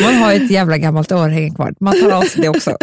Man 0.00 0.14
har 0.14 0.32
ett 0.32 0.50
jävla 0.50 0.78
gammalt 0.78 1.12
örhänge 1.12 1.54
kvar. 1.54 1.74
Man 1.80 2.00
tar 2.00 2.10
av 2.10 2.22
sig 2.22 2.42
det 2.42 2.48
också. 2.48 2.76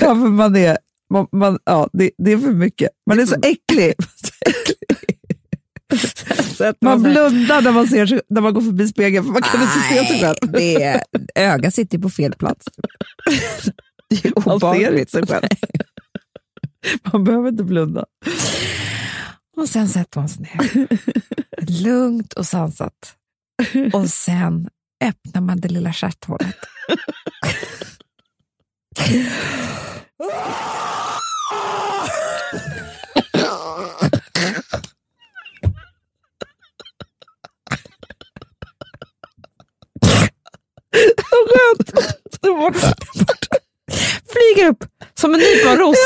Ja, 0.00 0.06
för 0.06 0.14
man 0.14 0.56
är, 0.56 0.78
man, 1.12 1.26
man, 1.32 1.58
ja, 1.64 1.88
det, 1.92 2.10
det 2.18 2.32
är 2.32 2.38
för 2.38 2.50
mycket. 2.52 2.88
Man 3.10 3.20
är 3.20 3.26
så 3.26 3.34
äcklig. 3.42 3.94
Så 6.58 6.74
Man 6.80 7.04
här- 7.04 7.12
blundar 7.12 7.62
när 7.62 7.72
man, 7.72 7.86
ser, 7.86 8.06
sig- 8.06 8.20
när 8.28 8.40
man 8.40 8.54
går 8.54 8.60
förbi 8.60 8.88
spegeln 8.88 9.24
för 9.24 9.32
man 9.32 9.42
kan 9.42 9.62
inte 9.62 9.80
se 9.88 10.06
sig 10.06 10.20
själv. 10.20 10.36
Nej, 10.42 10.74
det 10.76 10.82
är, 10.84 11.02
ögat 11.34 11.74
sitter 11.74 11.98
på 11.98 12.10
fel 12.10 12.32
plats. 12.34 12.66
Det 14.12 14.24
är 14.28 14.32
Man 14.34 14.60
ser 14.60 14.66
obehagligt. 14.66 14.98
inte 15.00 15.10
sig 15.10 15.26
själv. 15.26 15.48
Man 17.12 17.24
behöver 17.24 17.48
inte 17.48 17.64
blunda. 17.64 18.04
Och 19.56 19.68
sen 19.68 19.88
sätter 19.88 20.20
man 20.20 20.28
sig 20.28 20.42
ner. 20.42 20.86
Lugnt 21.82 22.32
och 22.32 22.46
sansat. 22.46 23.16
Och 23.92 24.10
sen 24.10 24.68
öppnar 25.04 25.40
man 25.40 25.60
det 25.60 25.68
lilla 25.68 25.92
stjärthålet. 25.92 26.56
Flyger 44.32 44.68
upp 44.70 44.84
som 45.14 45.34
en 45.34 45.40
nyponros. 45.40 45.96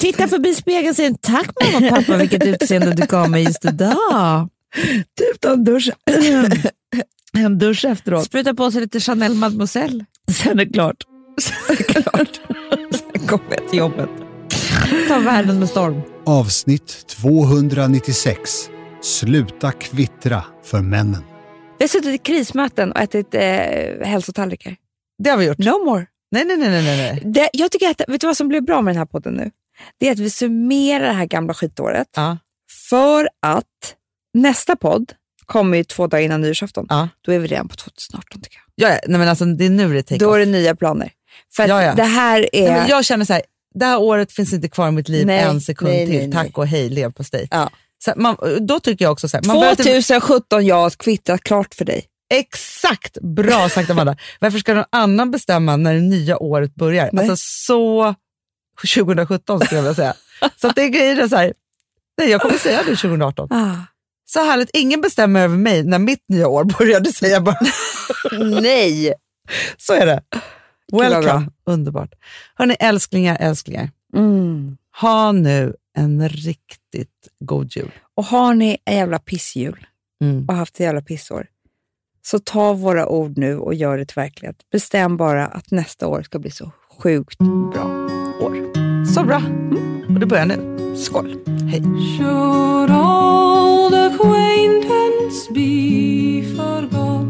Tittar 0.00 0.26
förbi 0.38 0.54
spegeln 0.54 0.88
och 0.88 0.96
säger 0.96 1.14
tack 1.20 1.50
mamma 1.62 1.86
och 1.86 1.94
pappa 1.96 2.16
vilket 2.16 2.46
utseende 2.46 2.94
du 2.94 3.06
gav 3.06 3.30
mig 3.30 3.44
just 3.44 3.64
idag. 3.64 4.48
Typ 5.18 5.40
ta 5.40 5.52
en 5.52 5.64
dusch, 5.64 5.90
en 7.38 7.58
dusch 7.58 7.84
efteråt. 7.84 8.24
Spruta 8.24 8.54
på 8.54 8.70
sig 8.70 8.80
lite 8.80 9.00
Chanel 9.00 9.34
Mademoiselle. 9.34 10.04
Sen 10.30 10.60
är 10.60 10.64
det 10.64 10.72
klart. 10.72 10.96
Klart. 11.88 12.40
Sen 12.90 13.26
kommer 13.26 13.50
jag 13.50 13.68
till 13.68 13.78
jobbet. 13.78 14.08
Ta 15.08 15.18
världen 15.18 15.58
med 15.58 15.68
storm. 15.68 16.00
Avsnitt 16.26 17.06
296. 17.06 18.40
Sluta 19.02 19.72
kvittra 19.72 20.44
för 20.64 20.80
männen. 20.80 21.22
Vi 21.78 21.82
har 21.82 21.88
suttit 21.88 22.14
i 22.14 22.18
krismöten 22.18 22.92
och 22.92 23.00
ätit 23.00 23.34
eh, 23.34 23.40
hälsotallrikar. 24.02 24.76
Det 25.22 25.30
har 25.30 25.36
vi 25.36 25.46
gjort. 25.46 25.58
No 25.58 25.84
more. 25.84 26.06
Nej, 26.30 26.44
nej, 26.44 26.56
nej. 26.56 26.70
nej, 26.70 26.82
nej. 26.84 27.22
Det, 27.24 27.50
jag 27.52 27.70
tycker 27.70 27.90
att, 27.90 28.00
vet 28.08 28.20
du 28.20 28.26
vad 28.26 28.36
som 28.36 28.48
blir 28.48 28.60
bra 28.60 28.82
med 28.82 28.94
den 28.94 28.98
här 28.98 29.06
podden 29.06 29.34
nu? 29.34 29.50
Det 29.98 30.08
är 30.08 30.12
att 30.12 30.18
vi 30.18 30.30
summerar 30.30 31.06
det 31.06 31.12
här 31.12 31.26
gamla 31.26 31.54
skitåret. 31.54 32.08
Ja. 32.16 32.38
För 32.90 33.28
att 33.42 33.94
nästa 34.34 34.76
podd 34.76 35.12
kommer 35.46 35.76
ju 35.76 35.84
två 35.84 36.06
dagar 36.06 36.22
innan 36.22 36.40
nyårsafton. 36.40 36.86
Ja. 36.88 37.08
Då 37.20 37.32
är 37.32 37.38
vi 37.38 37.48
redan 37.48 37.68
på 37.68 37.76
2018 37.76 38.40
tycker 38.40 38.58
jag. 38.76 38.90
Ja, 38.90 38.98
nej, 39.06 39.18
men 39.18 39.28
alltså, 39.28 39.44
det 39.44 39.66
är 39.66 39.70
nu 39.70 39.94
det 39.94 40.02
take 40.02 40.24
Då 40.24 40.34
är 40.34 40.38
det 40.38 40.46
nya 40.46 40.76
planer. 40.76 41.12
För 41.56 41.62
att 41.62 41.68
Ja, 41.68 41.82
ja. 41.82 41.94
det 41.94 42.02
här 42.02 42.48
är... 42.52 42.70
Nej, 42.72 42.86
jag 42.88 43.04
känner 43.04 43.24
så 43.24 43.32
här, 43.32 43.42
det 43.74 43.84
här 43.84 44.00
året 44.00 44.32
finns 44.32 44.52
inte 44.52 44.68
kvar 44.68 44.88
i 44.88 44.90
mitt 44.90 45.08
liv 45.08 45.26
Nej, 45.26 45.40
en 45.40 45.60
sekund 45.60 45.90
nej, 45.92 46.06
till. 46.06 46.32
Tack 46.32 46.58
och 46.58 46.66
hej, 46.66 46.88
lev 46.88 47.12
på 47.12 47.22
dig. 47.22 47.48
Ja. 47.50 47.70
Så 48.04 48.12
man, 48.16 48.36
då 48.60 48.80
tycker 48.80 49.04
jag 49.04 49.12
också 49.12 49.28
så 49.28 49.36
här, 49.36 49.44
man 49.44 49.54
behöver 49.54 49.70
inte- 49.70 49.82
2017, 49.82 50.66
jag 50.66 50.76
har 50.76 50.90
kvittrat 50.90 51.40
klart 51.42 51.74
för 51.74 51.84
dig. 51.84 52.04
Exakt! 52.34 53.18
Bra 53.20 53.68
sagt 53.68 53.90
Amanda. 53.90 54.16
Varför 54.40 54.58
ska 54.58 54.74
någon 54.74 54.84
annan 54.92 55.30
bestämma 55.30 55.76
när 55.76 55.94
det 55.94 56.00
nya 56.00 56.38
året 56.38 56.74
börjar? 56.74 57.10
Nej. 57.12 57.30
Alltså 57.30 57.36
så 57.66 58.14
2017 58.86 59.60
skulle 59.60 59.76
jag 59.78 59.82
vilja 59.82 59.94
säga. 59.94 60.14
så 60.56 60.68
det 60.68 60.82
är 60.82 60.88
grejer 60.88 61.28
så 61.28 61.36
här, 61.36 61.52
nej, 62.18 62.30
jag 62.30 62.40
kommer 62.40 62.58
säga 62.58 62.78
det 62.78 62.96
2018. 62.96 63.48
Ah. 63.52 63.74
Så 64.24 64.44
härligt, 64.44 64.70
ingen 64.72 65.00
bestämmer 65.00 65.40
över 65.44 65.56
mig 65.56 65.84
när 65.84 65.98
mitt 65.98 66.24
nya 66.28 66.48
år 66.48 67.12
säger 67.12 67.34
jag 67.34 67.44
bara. 67.44 67.58
Nej! 68.60 69.14
Så 69.76 69.92
är 69.92 70.06
det. 70.06 70.22
Welcome, 70.92 71.50
underbart. 71.66 72.10
Hörni, 72.54 72.76
älsklingar, 72.80 73.36
älsklingar. 73.40 73.90
Mm. 74.16 74.76
Ha 75.00 75.32
nu 75.32 75.74
en 75.98 76.28
riktigt 76.28 77.28
god 77.40 77.76
jul. 77.76 77.90
Och 78.14 78.24
har 78.24 78.54
ni 78.54 78.78
en 78.84 78.96
jävla 78.96 79.18
pissjul 79.18 79.86
Mm. 80.24 80.44
och 80.48 80.54
haft 80.54 80.74
ett 80.74 80.80
jävla 80.80 81.00
pissår, 81.02 81.46
så 82.26 82.38
ta 82.38 82.72
våra 82.72 83.06
ord 83.08 83.38
nu 83.38 83.58
och 83.58 83.74
gör 83.74 83.98
det 83.98 84.04
till 84.06 84.14
verklighet. 84.14 84.56
Bestäm 84.72 85.16
bara 85.16 85.46
att 85.46 85.70
nästa 85.70 86.06
år 86.06 86.22
ska 86.22 86.38
bli 86.38 86.50
så 86.50 86.70
sjukt 87.02 87.38
bra. 87.72 88.08
Så 89.14 89.24
bra. 89.24 89.42
Och 90.14 90.20
det 90.20 90.26
börjar 90.26 90.46
nu. 90.46 90.78
Skål! 90.96 91.34
Hej. 91.70 91.82
Should 92.16 92.90
old 92.90 93.94
acquaintance 93.94 95.52
be 95.54 96.42
forgot 96.56 97.26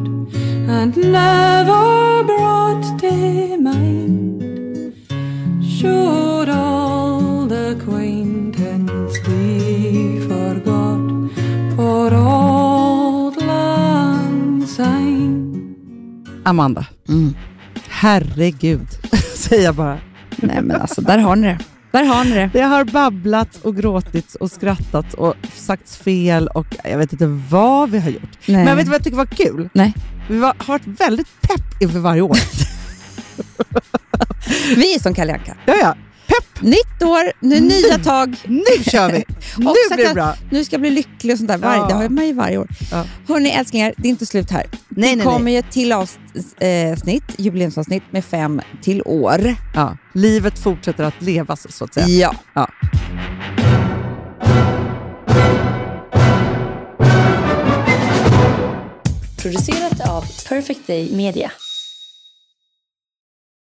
and 0.70 0.96
never 0.96 2.24
brought 2.24 3.00
to 3.00 3.12
mind? 3.56 4.42
Should 5.80 6.48
old 6.48 7.52
acquaintance 7.52 9.20
be 9.26 10.20
forgot 10.20 11.30
for 11.76 12.14
old 12.14 13.42
lang 13.46 14.66
syne? 14.66 15.74
Amanda, 16.44 16.86
herregud, 17.88 18.86
säger 19.34 19.64
jag 19.64 19.74
bara. 19.74 19.98
Nej 20.42 20.62
men 20.62 20.80
alltså, 20.80 21.00
där 21.00 21.18
har 21.18 21.36
ni 21.36 21.46
det. 21.46 21.58
Där 21.90 22.04
har 22.04 22.24
ni 22.24 22.30
det. 22.30 22.50
Det 22.52 22.60
har 22.60 22.84
babblats 22.84 23.58
och 23.62 23.76
gråtits 23.76 24.34
och 24.34 24.50
skrattats 24.50 25.14
och 25.14 25.34
sagts 25.54 25.96
fel 25.96 26.48
och 26.48 26.66
jag 26.84 26.98
vet 26.98 27.12
inte 27.12 27.26
vad 27.50 27.90
vi 27.90 27.98
har 27.98 28.10
gjort. 28.10 28.38
Nej. 28.46 28.64
Men 28.64 28.76
vet 28.76 28.86
du 28.86 28.90
vad 28.90 28.98
jag 28.98 29.04
tycker 29.04 29.16
var 29.16 29.26
kul? 29.26 29.68
Nej. 29.72 29.94
Vi 30.28 30.38
var, 30.38 30.54
har 30.58 30.66
varit 30.66 31.00
väldigt 31.00 31.40
pepp 31.40 31.82
inför 31.82 31.98
varje 31.98 32.22
år. 32.22 32.36
Vi 34.76 34.94
är 34.94 35.00
som 35.00 35.14
Kalle 35.14 35.32
Anka. 35.32 35.54
ja, 35.66 35.74
ja. 35.82 35.94
Pepp! 36.38 36.62
Nytt 36.62 37.02
år, 37.02 37.32
nu 37.40 37.60
nya 37.60 37.98
tag. 37.98 38.36
Nu 38.46 38.84
kör 38.90 39.12
vi! 39.12 39.24
Nu 39.56 39.64
blir 39.64 40.08
det 40.08 40.14
bra. 40.14 40.34
Nu 40.50 40.64
ska 40.64 40.74
jag 40.74 40.80
bli 40.80 40.90
lycklig 40.90 41.32
och 41.32 41.38
sånt 41.38 41.48
där. 41.48 41.58
Varje, 41.58 41.80
Ja. 41.80 41.86
Det 41.88 41.94
har 41.94 42.08
man 42.08 42.26
ju 42.26 42.32
varje 42.32 42.58
år. 42.58 42.68
Ja. 42.90 43.04
Hörni 43.28 43.50
älsklingar, 43.50 43.94
det 43.96 44.08
är 44.08 44.10
inte 44.10 44.26
slut 44.26 44.50
här. 44.50 44.66
Nej, 44.88 45.10
det 45.10 45.16
nej, 45.16 45.26
kommer 45.26 45.52
ju 45.52 45.58
ett 45.58 45.70
till 45.70 45.92
avsnitt, 45.92 47.24
jubileumsavsnitt 47.36 48.02
med 48.10 48.24
fem 48.24 48.60
till 48.82 49.02
år. 49.04 49.54
Ja. 49.74 49.96
Livet 50.14 50.58
fortsätter 50.58 51.04
att 51.04 51.22
levas 51.22 51.76
så 51.76 51.84
att 51.84 51.94
säga. 51.94 52.06
Ja. 52.08 52.34
Ja. 52.54 52.68
Producerat 59.42 60.08
av 60.08 60.24
Perfect 60.48 60.86
Day 60.86 61.16
Media. 61.16 61.50